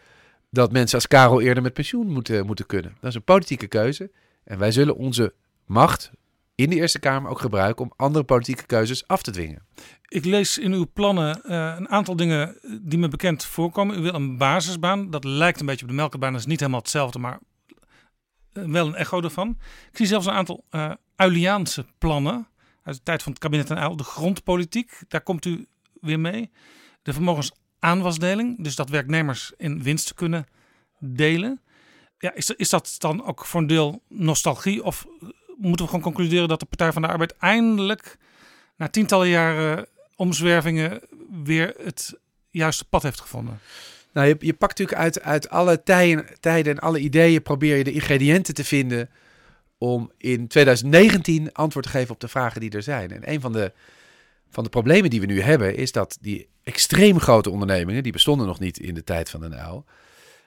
dat 0.50 0.72
mensen 0.72 0.94
als 0.94 1.06
Karel 1.06 1.40
eerder 1.40 1.62
met 1.62 1.72
pensioen 1.72 2.06
moeten, 2.06 2.46
moeten 2.46 2.66
kunnen. 2.66 2.96
Dat 3.00 3.10
is 3.10 3.16
een 3.16 3.24
politieke 3.24 3.66
keuze. 3.66 4.10
En 4.44 4.58
wij 4.58 4.72
zullen 4.72 4.96
onze 4.96 5.34
macht 5.66 6.10
in 6.62 6.70
de 6.70 6.76
Eerste 6.76 6.98
Kamer 6.98 7.30
ook 7.30 7.40
gebruiken 7.40 7.84
om 7.84 7.92
andere 7.96 8.24
politieke 8.24 8.66
keuzes 8.66 9.06
af 9.06 9.22
te 9.22 9.30
dwingen. 9.30 9.66
Ik 10.08 10.24
lees 10.24 10.58
in 10.58 10.72
uw 10.72 10.86
plannen 10.92 11.40
uh, 11.44 11.74
een 11.78 11.88
aantal 11.88 12.16
dingen 12.16 12.58
die 12.82 12.98
me 12.98 13.08
bekend 13.08 13.44
voorkomen. 13.44 13.98
U 13.98 14.02
wil 14.02 14.14
een 14.14 14.36
basisbaan. 14.36 15.10
Dat 15.10 15.24
lijkt 15.24 15.60
een 15.60 15.66
beetje 15.66 15.82
op 15.82 15.90
de 15.90 15.96
melkbaan. 15.96 16.32
Dat 16.32 16.40
is 16.40 16.46
niet 16.46 16.60
helemaal 16.60 16.80
hetzelfde, 16.80 17.18
maar 17.18 17.40
uh, 18.52 18.64
wel 18.64 18.86
een 18.86 18.94
echo 18.94 19.20
ervan. 19.20 19.58
Ik 19.90 19.96
zie 19.96 20.06
zelfs 20.06 20.26
een 20.26 20.32
aantal 20.32 20.64
uh, 20.70 20.92
plannen 21.98 22.48
uit 22.82 22.96
de 22.96 23.02
tijd 23.02 23.22
van 23.22 23.32
het 23.32 23.40
kabinet 23.40 23.70
en 23.70 23.78
Uil. 23.78 23.96
De 23.96 24.04
grondpolitiek, 24.04 24.98
daar 25.08 25.22
komt 25.22 25.44
u 25.44 25.66
weer 26.00 26.20
mee. 26.20 26.50
De 27.02 27.12
vermogensaanwasdeling, 27.12 28.62
dus 28.62 28.74
dat 28.76 28.88
werknemers 28.88 29.52
in 29.56 29.82
winst 29.82 30.14
kunnen 30.14 30.46
delen. 30.98 31.60
Ja, 32.18 32.34
is, 32.34 32.50
is 32.50 32.68
dat 32.68 32.94
dan 32.98 33.24
ook 33.24 33.44
voor 33.44 33.60
een 33.60 33.66
deel 33.66 34.02
nostalgie 34.08 34.84
of 34.84 35.06
moeten 35.60 35.84
we 35.84 35.90
gewoon 35.90 36.12
concluderen 36.12 36.48
dat 36.48 36.60
de 36.60 36.66
Partij 36.66 36.92
van 36.92 37.02
de 37.02 37.08
Arbeid 37.08 37.36
eindelijk 37.36 38.18
na 38.76 38.88
tientallen 38.88 39.28
jaren 39.28 39.86
omzwervingen 40.16 41.00
weer 41.44 41.74
het 41.82 42.18
juiste 42.50 42.84
pad 42.84 43.02
heeft 43.02 43.20
gevonden? 43.20 43.60
Nou, 44.12 44.28
je, 44.28 44.36
je 44.38 44.54
pakt 44.54 44.78
natuurlijk 44.78 44.98
uit, 44.98 45.22
uit 45.22 45.50
alle 45.50 45.82
tijden, 45.82 46.26
tijden 46.40 46.72
en 46.72 46.78
alle 46.78 46.98
ideeën, 46.98 47.42
probeer 47.42 47.76
je 47.76 47.84
de 47.84 47.92
ingrediënten 47.92 48.54
te 48.54 48.64
vinden 48.64 49.10
om 49.78 50.12
in 50.16 50.48
2019 50.48 51.52
antwoord 51.52 51.84
te 51.84 51.90
geven 51.90 52.14
op 52.14 52.20
de 52.20 52.28
vragen 52.28 52.60
die 52.60 52.70
er 52.70 52.82
zijn. 52.82 53.10
En 53.10 53.30
een 53.32 53.40
van 53.40 53.52
de, 53.52 53.72
van 54.50 54.64
de 54.64 54.70
problemen 54.70 55.10
die 55.10 55.20
we 55.20 55.26
nu 55.26 55.40
hebben, 55.40 55.76
is 55.76 55.92
dat 55.92 56.18
die 56.20 56.48
extreem 56.62 57.20
grote 57.20 57.50
ondernemingen, 57.50 58.02
die 58.02 58.12
bestonden 58.12 58.46
nog 58.46 58.58
niet 58.58 58.78
in 58.78 58.94
de 58.94 59.04
tijd 59.04 59.30
van 59.30 59.40
de 59.40 59.48
NL, 59.48 59.84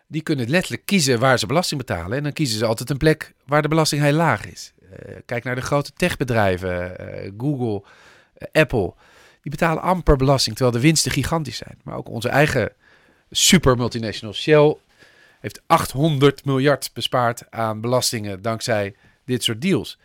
die 0.07 0.21
kunnen 0.21 0.49
letterlijk 0.49 0.85
kiezen 0.85 1.19
waar 1.19 1.39
ze 1.39 1.45
belasting 1.45 1.79
betalen. 1.79 2.17
En 2.17 2.23
dan 2.23 2.33
kiezen 2.33 2.57
ze 2.57 2.65
altijd 2.65 2.89
een 2.89 2.97
plek 2.97 3.33
waar 3.45 3.61
de 3.61 3.67
belasting 3.67 4.01
heel 4.01 4.13
laag 4.13 4.45
is. 4.45 4.73
Uh, 5.09 5.15
kijk 5.25 5.43
naar 5.43 5.55
de 5.55 5.61
grote 5.61 5.93
techbedrijven, 5.93 6.95
uh, 6.99 7.31
Google, 7.37 7.83
uh, 8.37 8.61
Apple. 8.61 8.93
die 9.41 9.51
betalen 9.51 9.83
amper 9.83 10.15
belasting, 10.15 10.55
terwijl 10.55 10.77
de 10.77 10.87
winsten 10.87 11.11
gigantisch 11.11 11.57
zijn. 11.57 11.79
Maar 11.83 11.95
ook 11.95 12.09
onze 12.09 12.29
eigen 12.29 12.71
super 13.31 13.77
multinational 13.77 14.33
Shell 14.33 14.77
heeft 15.39 15.61
800 15.67 16.45
miljard 16.45 16.89
bespaard 16.93 17.51
aan 17.51 17.81
belastingen 17.81 18.41
dankzij 18.41 18.95
dit 19.25 19.43
soort 19.43 19.61
deals. 19.61 19.99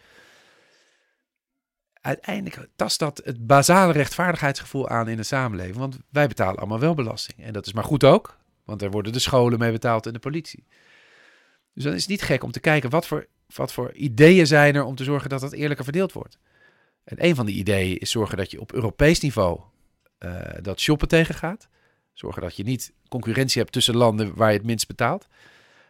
Uiteindelijk 2.01 2.69
tast 2.77 2.98
dat 2.98 3.20
het 3.24 3.47
basale 3.47 3.93
rechtvaardigheidsgevoel 3.93 4.89
aan 4.89 5.09
in 5.09 5.16
de 5.16 5.23
samenleving. 5.23 5.77
Want 5.77 5.98
wij 6.10 6.28
betalen 6.28 6.59
allemaal 6.59 6.78
wel 6.78 6.94
belasting. 6.94 7.44
En 7.44 7.52
dat 7.52 7.66
is 7.66 7.73
maar 7.73 7.85
goed 7.85 8.05
ook, 8.05 8.36
want 8.65 8.82
er 8.82 8.90
worden 8.90 9.12
de 9.12 9.19
scholen 9.19 9.59
mee 9.59 9.73
betaald 9.73 10.06
en 10.06 10.12
de 10.12 10.19
politie. 10.19 10.65
Dus 11.74 11.85
dan 11.85 11.93
is 11.93 12.01
het 12.01 12.10
niet 12.10 12.23
gek 12.23 12.43
om 12.43 12.51
te 12.51 12.60
kijken 12.60 12.90
wat 12.90 13.06
voor, 13.06 13.27
wat 13.55 13.73
voor 13.73 13.93
ideeën 13.93 14.47
zijn 14.47 14.75
er 14.75 14.85
om 14.85 14.95
te 14.95 15.05
zorgen 15.05 15.29
dat 15.29 15.41
dat 15.41 15.53
eerlijker 15.53 15.85
verdeeld 15.85 16.12
wordt. 16.12 16.39
En 17.05 17.25
een 17.25 17.35
van 17.35 17.47
die 17.47 17.57
ideeën 17.57 17.99
is 17.99 18.11
zorgen 18.11 18.37
dat 18.37 18.51
je 18.51 18.61
op 18.61 18.73
Europees 18.73 19.20
niveau 19.20 19.61
uh, 20.19 20.41
dat 20.62 20.81
shoppen 20.81 21.09
tegengaat. 21.09 21.69
Zorgen 22.12 22.43
dat 22.43 22.57
je 22.57 22.62
niet 22.62 22.93
concurrentie 23.09 23.61
hebt 23.61 23.73
tussen 23.73 23.97
landen 23.97 24.35
waar 24.35 24.51
je 24.51 24.57
het 24.57 24.66
minst 24.66 24.87
betaalt. 24.87 25.27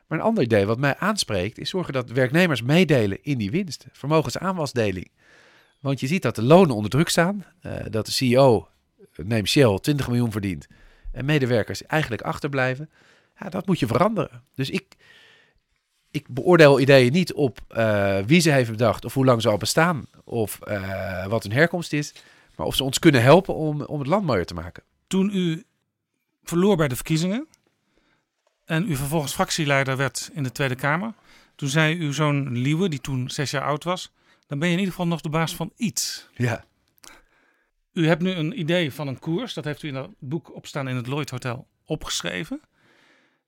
Maar 0.06 0.18
een 0.18 0.24
ander 0.24 0.44
idee 0.44 0.66
wat 0.66 0.78
mij 0.78 0.96
aanspreekt 0.96 1.58
is 1.58 1.70
zorgen 1.70 1.92
dat 1.92 2.10
werknemers 2.10 2.62
meedelen 2.62 3.22
in 3.22 3.38
die 3.38 3.50
winst. 3.50 3.86
Vermogensaanwasdeling. 3.92 5.10
Want 5.80 6.00
je 6.00 6.06
ziet 6.06 6.22
dat 6.22 6.34
de 6.34 6.42
lonen 6.42 6.74
onder 6.74 6.90
druk 6.90 7.08
staan. 7.08 7.44
Uh, 7.62 7.72
dat 7.90 8.06
de 8.06 8.12
CEO, 8.12 8.68
neem 9.16 9.46
Shell, 9.46 9.78
20 9.78 10.08
miljoen 10.08 10.32
verdient. 10.32 10.66
En 11.12 11.24
medewerkers 11.24 11.86
eigenlijk 11.86 12.22
achterblijven. 12.22 12.90
Ja, 13.38 13.48
dat 13.48 13.66
moet 13.66 13.78
je 13.78 13.86
veranderen. 13.86 14.42
Dus 14.54 14.70
ik, 14.70 14.96
ik 16.18 16.28
beoordeel 16.28 16.80
ideeën 16.80 17.12
niet 17.12 17.32
op 17.32 17.58
uh, 17.70 18.18
wie 18.26 18.40
ze 18.40 18.50
heeft 18.50 18.70
bedacht 18.70 19.04
of 19.04 19.14
hoe 19.14 19.24
lang 19.24 19.42
ze 19.42 19.48
al 19.48 19.56
bestaan 19.56 20.06
of 20.24 20.58
uh, 20.68 21.26
wat 21.26 21.42
hun 21.42 21.52
herkomst 21.52 21.92
is, 21.92 22.14
maar 22.56 22.66
of 22.66 22.74
ze 22.74 22.84
ons 22.84 22.98
kunnen 22.98 23.22
helpen 23.22 23.54
om, 23.54 23.82
om 23.82 23.98
het 23.98 24.08
land 24.08 24.26
mooier 24.26 24.46
te 24.46 24.54
maken. 24.54 24.82
Toen 25.06 25.30
u 25.34 25.64
verloor 26.42 26.76
bij 26.76 26.88
de 26.88 26.94
verkiezingen 26.94 27.46
en 28.64 28.90
u 28.90 28.96
vervolgens 28.96 29.32
fractieleider 29.32 29.96
werd 29.96 30.30
in 30.32 30.42
de 30.42 30.52
Tweede 30.52 30.74
Kamer, 30.74 31.12
toen 31.54 31.68
zei 31.68 31.98
uw 31.98 32.12
zoon 32.12 32.58
Liewe, 32.58 32.88
die 32.88 33.00
toen 33.00 33.30
zes 33.30 33.50
jaar 33.50 33.64
oud 33.64 33.84
was, 33.84 34.12
dan 34.46 34.58
ben 34.58 34.68
je 34.68 34.74
in 34.74 34.80
ieder 34.80 34.94
geval 34.94 35.10
nog 35.10 35.20
de 35.20 35.28
baas 35.28 35.54
van 35.54 35.72
iets. 35.76 36.28
Ja. 36.34 36.64
U 37.92 38.06
hebt 38.06 38.22
nu 38.22 38.30
een 38.30 38.58
idee 38.58 38.92
van 38.92 39.08
een 39.08 39.18
koers, 39.18 39.54
dat 39.54 39.64
heeft 39.64 39.82
u 39.82 39.88
in 39.88 39.94
dat 39.94 40.10
boek 40.18 40.54
opstaan 40.54 40.88
in 40.88 40.96
het 40.96 41.06
Lloyd 41.06 41.30
Hotel 41.30 41.66
opgeschreven. 41.84 42.60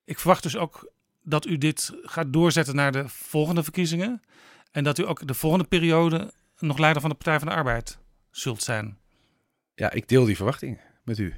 Ik 0.05 0.18
verwacht 0.18 0.42
dus 0.42 0.56
ook 0.56 0.92
dat 1.22 1.47
u 1.47 1.59
dit 1.59 1.92
gaat 2.02 2.32
doorzetten 2.32 2.74
naar 2.74 2.92
de 2.92 3.09
volgende 3.09 3.62
verkiezingen. 3.62 4.22
En 4.70 4.84
dat 4.84 4.98
u 4.98 5.06
ook 5.06 5.26
de 5.26 5.34
volgende 5.34 5.64
periode 5.64 6.32
nog 6.59 6.78
leider 6.78 7.01
van 7.01 7.10
de 7.10 7.16
Partij 7.16 7.38
van 7.38 7.48
de 7.48 7.55
Arbeid 7.55 7.98
zult 8.30 8.62
zijn. 8.62 8.98
Ja, 9.74 9.92
ik 9.92 10.09
deel 10.09 10.24
die 10.24 10.36
verwachting 10.36 10.80
met 11.05 11.18
u. 11.18 11.34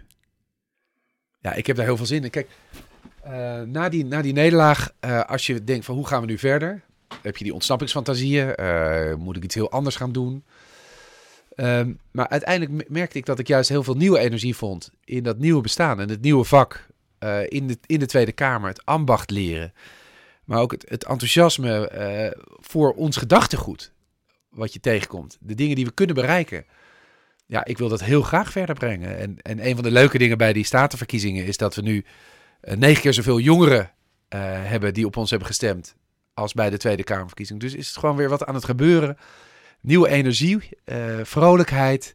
Ja, 1.40 1.52
ik 1.52 1.66
heb 1.66 1.76
daar 1.76 1.84
heel 1.84 1.96
veel 1.96 2.06
zin 2.06 2.24
in. 2.24 2.30
Kijk, 2.30 2.48
uh, 3.26 3.60
na, 3.60 3.88
die, 3.88 4.04
na 4.04 4.22
die 4.22 4.32
nederlaag, 4.32 4.92
uh, 5.00 5.20
als 5.20 5.46
je 5.46 5.64
denkt 5.64 5.84
van 5.84 5.94
hoe 5.94 6.06
gaan 6.06 6.20
we 6.20 6.26
nu 6.26 6.38
verder? 6.38 6.82
Heb 7.22 7.36
je 7.36 7.44
die 7.44 7.54
ontsnappingsfantasieën? 7.54 8.54
Uh, 8.60 9.14
moet 9.14 9.36
ik 9.36 9.44
iets 9.44 9.54
heel 9.54 9.70
anders 9.70 9.96
gaan 9.96 10.12
doen? 10.12 10.44
Um, 11.56 11.98
maar 12.10 12.28
uiteindelijk 12.28 12.88
merkte 12.88 13.18
ik 13.18 13.26
dat 13.26 13.38
ik 13.38 13.46
juist 13.46 13.68
heel 13.68 13.82
veel 13.82 13.94
nieuwe 13.94 14.18
energie 14.18 14.56
vond 14.56 14.90
in 15.04 15.22
dat 15.22 15.38
nieuwe 15.38 15.60
bestaan 15.60 16.00
en 16.00 16.09
het 16.09 16.20
nieuwe 16.20 16.44
vak 16.44 16.86
uh, 17.23 17.40
in, 17.49 17.66
de, 17.66 17.78
in 17.86 17.99
de 17.99 18.07
Tweede 18.07 18.32
Kamer, 18.32 18.69
het 18.69 18.85
ambacht 18.85 19.31
leren. 19.31 19.73
Maar 20.44 20.61
ook 20.61 20.73
het, 20.73 20.85
het 20.89 21.05
enthousiasme 21.05 21.93
uh, 21.94 22.43
voor 22.61 22.93
ons 22.93 23.16
gedachtegoed, 23.16 23.93
wat 24.51 24.73
je 24.73 24.81
tegenkomt. 24.81 25.39
De 25.40 25.55
dingen 25.55 25.77
die 25.77 25.85
we 25.85 25.93
kunnen 25.93 26.15
bereiken. 26.15 26.65
Ja, 27.47 27.65
ik 27.65 27.78
wil 27.78 27.89
dat 27.89 28.03
heel 28.03 28.23
graag 28.23 28.53
verder 28.53 28.74
brengen. 28.74 29.19
En, 29.19 29.36
en 29.43 29.66
een 29.66 29.74
van 29.74 29.85
de 29.85 29.90
leuke 29.90 30.19
dingen 30.19 30.39
bij 30.39 30.53
die 30.53 30.65
statenverkiezingen 30.65 31.44
is 31.44 31.57
dat 31.57 31.74
we 31.74 31.82
nu 31.82 32.05
uh, 32.62 32.74
negen 32.74 33.03
keer 33.03 33.12
zoveel 33.12 33.40
jongeren 33.40 33.90
hebben 34.62 34.94
die 34.94 35.07
op 35.07 35.16
ons 35.16 35.31
hebben 35.31 35.49
gestemd 35.49 35.97
als 36.35 36.53
bij 36.53 36.70
de 36.70 36.77
Tweede 36.77 37.05
Kamerverkiezing. 37.05 37.61
Dus 37.61 37.74
is 37.74 37.89
het 37.89 37.97
gewoon 37.97 38.16
weer 38.16 38.28
wat 38.28 38.44
aan 38.44 38.55
het 38.55 38.65
gebeuren. 38.65 39.16
Nieuwe 39.81 40.09
energie, 40.09 40.69
vrolijkheid 41.23 42.15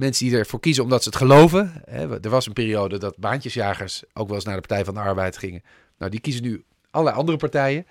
mensen 0.00 0.26
die 0.26 0.36
ervoor 0.36 0.60
kiezen 0.60 0.82
omdat 0.82 1.02
ze 1.02 1.08
het 1.08 1.18
geloven. 1.18 1.84
Er 2.22 2.30
was 2.30 2.46
een 2.46 2.52
periode 2.52 2.98
dat 2.98 3.16
baantjesjagers 3.16 4.02
ook 4.12 4.26
wel 4.26 4.36
eens 4.36 4.44
naar 4.44 4.54
de 4.54 4.66
Partij 4.66 4.84
van 4.84 4.94
de 4.94 5.00
Arbeid 5.00 5.38
gingen. 5.38 5.62
Nou, 5.98 6.10
die 6.10 6.20
kiezen 6.20 6.42
nu 6.42 6.64
allerlei 6.90 7.18
andere 7.18 7.38
partijen. 7.38 7.86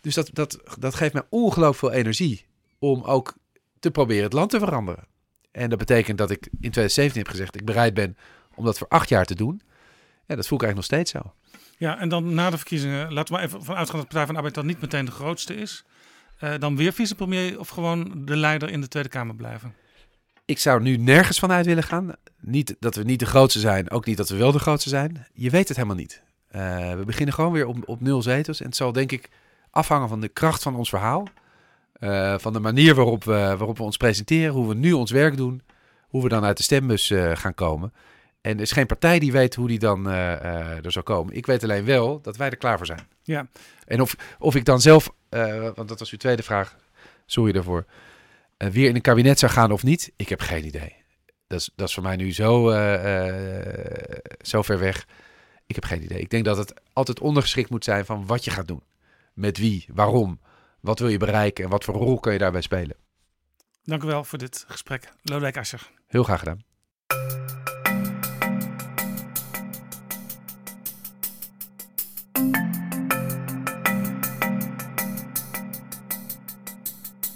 Dus 0.00 0.14
dat, 0.14 0.30
dat, 0.32 0.58
dat 0.78 0.94
geeft 0.94 1.12
mij 1.12 1.22
ongelooflijk 1.28 1.78
veel 1.78 2.00
energie 2.00 2.46
om 2.78 3.02
ook 3.02 3.34
te 3.78 3.90
proberen 3.90 4.24
het 4.24 4.32
land 4.32 4.50
te 4.50 4.58
veranderen. 4.58 5.04
En 5.50 5.70
dat 5.70 5.78
betekent 5.78 6.18
dat 6.18 6.30
ik 6.30 6.44
in 6.46 6.70
2017 6.70 7.22
heb 7.22 7.30
gezegd, 7.30 7.54
ik 7.54 7.64
bereid 7.64 7.94
ben 7.94 8.16
om 8.54 8.64
dat 8.64 8.78
voor 8.78 8.88
acht 8.88 9.08
jaar 9.08 9.24
te 9.24 9.34
doen. 9.34 9.62
Ja, 10.26 10.36
dat 10.36 10.46
voel 10.46 10.58
ik 10.58 10.64
eigenlijk 10.64 10.74
nog 10.74 10.84
steeds 10.84 11.10
zo. 11.10 11.34
Ja, 11.78 11.98
en 11.98 12.08
dan 12.08 12.34
na 12.34 12.50
de 12.50 12.56
verkiezingen, 12.56 13.12
laten 13.12 13.34
we 13.34 13.40
even 13.40 13.64
vanuit 13.64 13.90
gaan 13.90 13.98
dat 13.98 14.10
de 14.10 14.14
Partij 14.14 14.24
van 14.24 14.34
de 14.34 14.36
Arbeid 14.36 14.54
dan 14.54 14.66
niet 14.66 14.80
meteen 14.80 15.04
de 15.04 15.10
grootste 15.10 15.54
is. 15.54 15.84
Uh, 16.40 16.54
dan 16.58 16.76
weer 16.76 16.92
vicepremier 16.92 17.58
of 17.58 17.68
gewoon 17.68 18.24
de 18.24 18.36
leider 18.36 18.70
in 18.70 18.80
de 18.80 18.88
Tweede 18.88 19.08
Kamer 19.08 19.34
blijven? 19.34 19.74
Ik 20.50 20.58
zou 20.58 20.82
nu 20.82 20.96
nergens 20.96 21.38
vanuit 21.38 21.66
willen 21.66 21.82
gaan. 21.82 22.12
Niet 22.40 22.76
dat 22.78 22.94
we 22.94 23.02
niet 23.02 23.18
de 23.18 23.26
grootste 23.26 23.58
zijn, 23.58 23.90
ook 23.90 24.06
niet 24.06 24.16
dat 24.16 24.28
we 24.28 24.36
wel 24.36 24.52
de 24.52 24.58
grootste 24.58 24.88
zijn. 24.88 25.26
Je 25.32 25.50
weet 25.50 25.68
het 25.68 25.76
helemaal 25.76 25.98
niet. 25.98 26.22
Uh, 26.56 26.94
we 26.94 27.02
beginnen 27.06 27.34
gewoon 27.34 27.52
weer 27.52 27.66
op, 27.66 27.76
op 27.84 28.00
nul 28.00 28.22
zetels. 28.22 28.60
En 28.60 28.66
het 28.66 28.76
zal 28.76 28.92
denk 28.92 29.12
ik 29.12 29.28
afhangen 29.70 30.08
van 30.08 30.20
de 30.20 30.28
kracht 30.28 30.62
van 30.62 30.74
ons 30.74 30.88
verhaal. 30.88 31.26
Uh, 32.00 32.38
van 32.38 32.52
de 32.52 32.60
manier 32.60 32.94
waarop 32.94 33.24
we, 33.24 33.32
waarop 33.32 33.76
we 33.76 33.82
ons 33.82 33.96
presenteren, 33.96 34.54
hoe 34.54 34.68
we 34.68 34.74
nu 34.74 34.92
ons 34.92 35.10
werk 35.10 35.36
doen, 35.36 35.62
hoe 36.08 36.22
we 36.22 36.28
dan 36.28 36.44
uit 36.44 36.56
de 36.56 36.62
stembus 36.62 37.10
uh, 37.10 37.36
gaan 37.36 37.54
komen. 37.54 37.92
En 38.40 38.56
er 38.56 38.62
is 38.62 38.72
geen 38.72 38.86
partij 38.86 39.18
die 39.18 39.32
weet 39.32 39.54
hoe 39.54 39.68
die 39.68 39.78
dan 39.78 40.06
er 40.06 40.92
zal 40.92 41.02
komen. 41.02 41.34
Ik 41.34 41.46
weet 41.46 41.62
alleen 41.62 41.84
wel 41.84 42.20
dat 42.20 42.36
wij 42.36 42.50
er 42.50 42.56
klaar 42.56 42.76
voor 42.76 42.86
zijn. 42.86 43.06
Ja. 43.22 43.46
En 43.86 44.00
of, 44.00 44.16
of 44.38 44.54
ik 44.54 44.64
dan 44.64 44.80
zelf, 44.80 45.12
want 45.74 45.88
dat 45.88 45.98
was 45.98 46.10
uw 46.10 46.18
tweede 46.18 46.42
vraag, 46.42 46.76
sorry 47.26 47.52
daarvoor 47.52 47.84
weer 48.68 48.88
in 48.88 48.94
een 48.94 49.00
kabinet 49.00 49.38
zou 49.38 49.52
gaan 49.52 49.72
of 49.72 49.82
niet, 49.82 50.12
ik 50.16 50.28
heb 50.28 50.40
geen 50.40 50.64
idee. 50.64 50.96
Dat 51.46 51.60
is, 51.60 51.70
dat 51.74 51.88
is 51.88 51.94
voor 51.94 52.02
mij 52.02 52.16
nu 52.16 52.32
zo, 52.32 52.70
uh, 52.70 53.26
uh, 53.26 54.18
zo 54.40 54.62
ver 54.62 54.78
weg. 54.78 55.06
Ik 55.66 55.74
heb 55.74 55.84
geen 55.84 56.02
idee. 56.02 56.20
Ik 56.20 56.30
denk 56.30 56.44
dat 56.44 56.56
het 56.56 56.74
altijd 56.92 57.20
ondergeschikt 57.20 57.70
moet 57.70 57.84
zijn 57.84 58.04
van 58.04 58.26
wat 58.26 58.44
je 58.44 58.50
gaat 58.50 58.68
doen. 58.68 58.82
Met 59.34 59.58
wie, 59.58 59.86
waarom, 59.92 60.40
wat 60.80 60.98
wil 60.98 61.08
je 61.08 61.18
bereiken 61.18 61.64
en 61.64 61.70
wat 61.70 61.84
voor 61.84 61.94
rol 61.94 62.20
kan 62.20 62.32
je 62.32 62.38
daarbij 62.38 62.60
spelen. 62.60 62.96
Dank 63.82 64.02
u 64.02 64.06
wel 64.06 64.24
voor 64.24 64.38
dit 64.38 64.64
gesprek, 64.68 65.12
Lodewijk 65.22 65.56
Asscher. 65.56 65.90
Heel 66.06 66.22
graag 66.22 66.38
gedaan. 66.38 66.64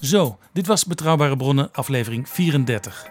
Zo, 0.05 0.39
dit 0.53 0.67
was 0.67 0.85
Betrouwbare 0.85 1.37
Bronnen, 1.37 1.73
aflevering 1.73 2.29
34. 2.29 3.07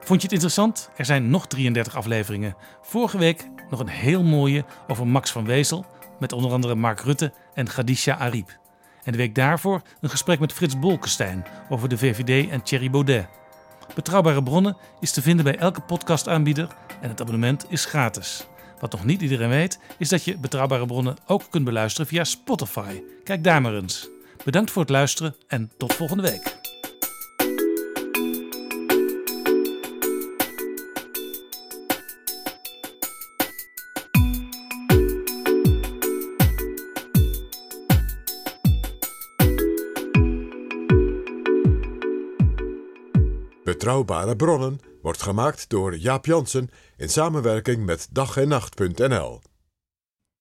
Vond 0.00 0.20
je 0.20 0.26
het 0.26 0.32
interessant? 0.32 0.90
Er 0.96 1.04
zijn 1.04 1.30
nog 1.30 1.46
33 1.46 1.96
afleveringen. 1.96 2.56
Vorige 2.82 3.18
week 3.18 3.48
nog 3.70 3.80
een 3.80 3.88
heel 3.88 4.22
mooie 4.22 4.64
over 4.88 5.06
Max 5.06 5.30
van 5.30 5.44
Wezel, 5.44 5.86
met 6.18 6.32
onder 6.32 6.52
andere 6.52 6.74
Mark 6.74 7.00
Rutte 7.00 7.32
en 7.54 7.66
Khadija 7.66 8.16
Ariep. 8.16 8.58
En 9.04 9.12
de 9.12 9.18
week 9.18 9.34
daarvoor 9.34 9.82
een 10.00 10.10
gesprek 10.10 10.40
met 10.40 10.52
Frits 10.52 10.78
Bolkestein 10.78 11.44
over 11.68 11.88
de 11.88 11.98
VVD 11.98 12.50
en 12.50 12.62
Thierry 12.62 12.90
Baudet. 12.90 13.28
Betrouwbare 13.94 14.42
Bronnen 14.42 14.76
is 15.00 15.12
te 15.12 15.22
vinden 15.22 15.44
bij 15.44 15.56
elke 15.56 15.80
podcastaanbieder 15.80 16.68
en 17.00 17.08
het 17.08 17.20
abonnement 17.20 17.66
is 17.68 17.84
gratis. 17.84 18.46
Wat 18.80 18.92
nog 18.92 19.04
niet 19.04 19.22
iedereen 19.22 19.48
weet, 19.48 19.78
is 19.98 20.08
dat 20.08 20.24
je 20.24 20.38
Betrouwbare 20.38 20.86
Bronnen 20.86 21.16
ook 21.26 21.42
kunt 21.50 21.64
beluisteren 21.64 22.06
via 22.06 22.24
Spotify. 22.24 23.02
Kijk 23.22 23.44
daar 23.44 23.60
maar 23.60 23.74
eens. 23.74 24.13
Bedankt 24.44 24.70
voor 24.70 24.82
het 24.82 24.90
luisteren 24.90 25.36
en 25.46 25.72
tot 25.76 25.94
volgende 25.94 26.22
week. 26.22 26.62
Betrouwbare 43.64 44.36
bronnen 44.36 44.80
wordt 45.02 45.22
gemaakt 45.22 45.68
door 45.68 45.96
Jaap 45.96 46.26
Jansen 46.26 46.70
in 46.96 47.08
samenwerking 47.08 47.84
met 47.84 48.08
dag 48.10 48.36
en 48.36 48.48
nacht.nl. 48.48 49.40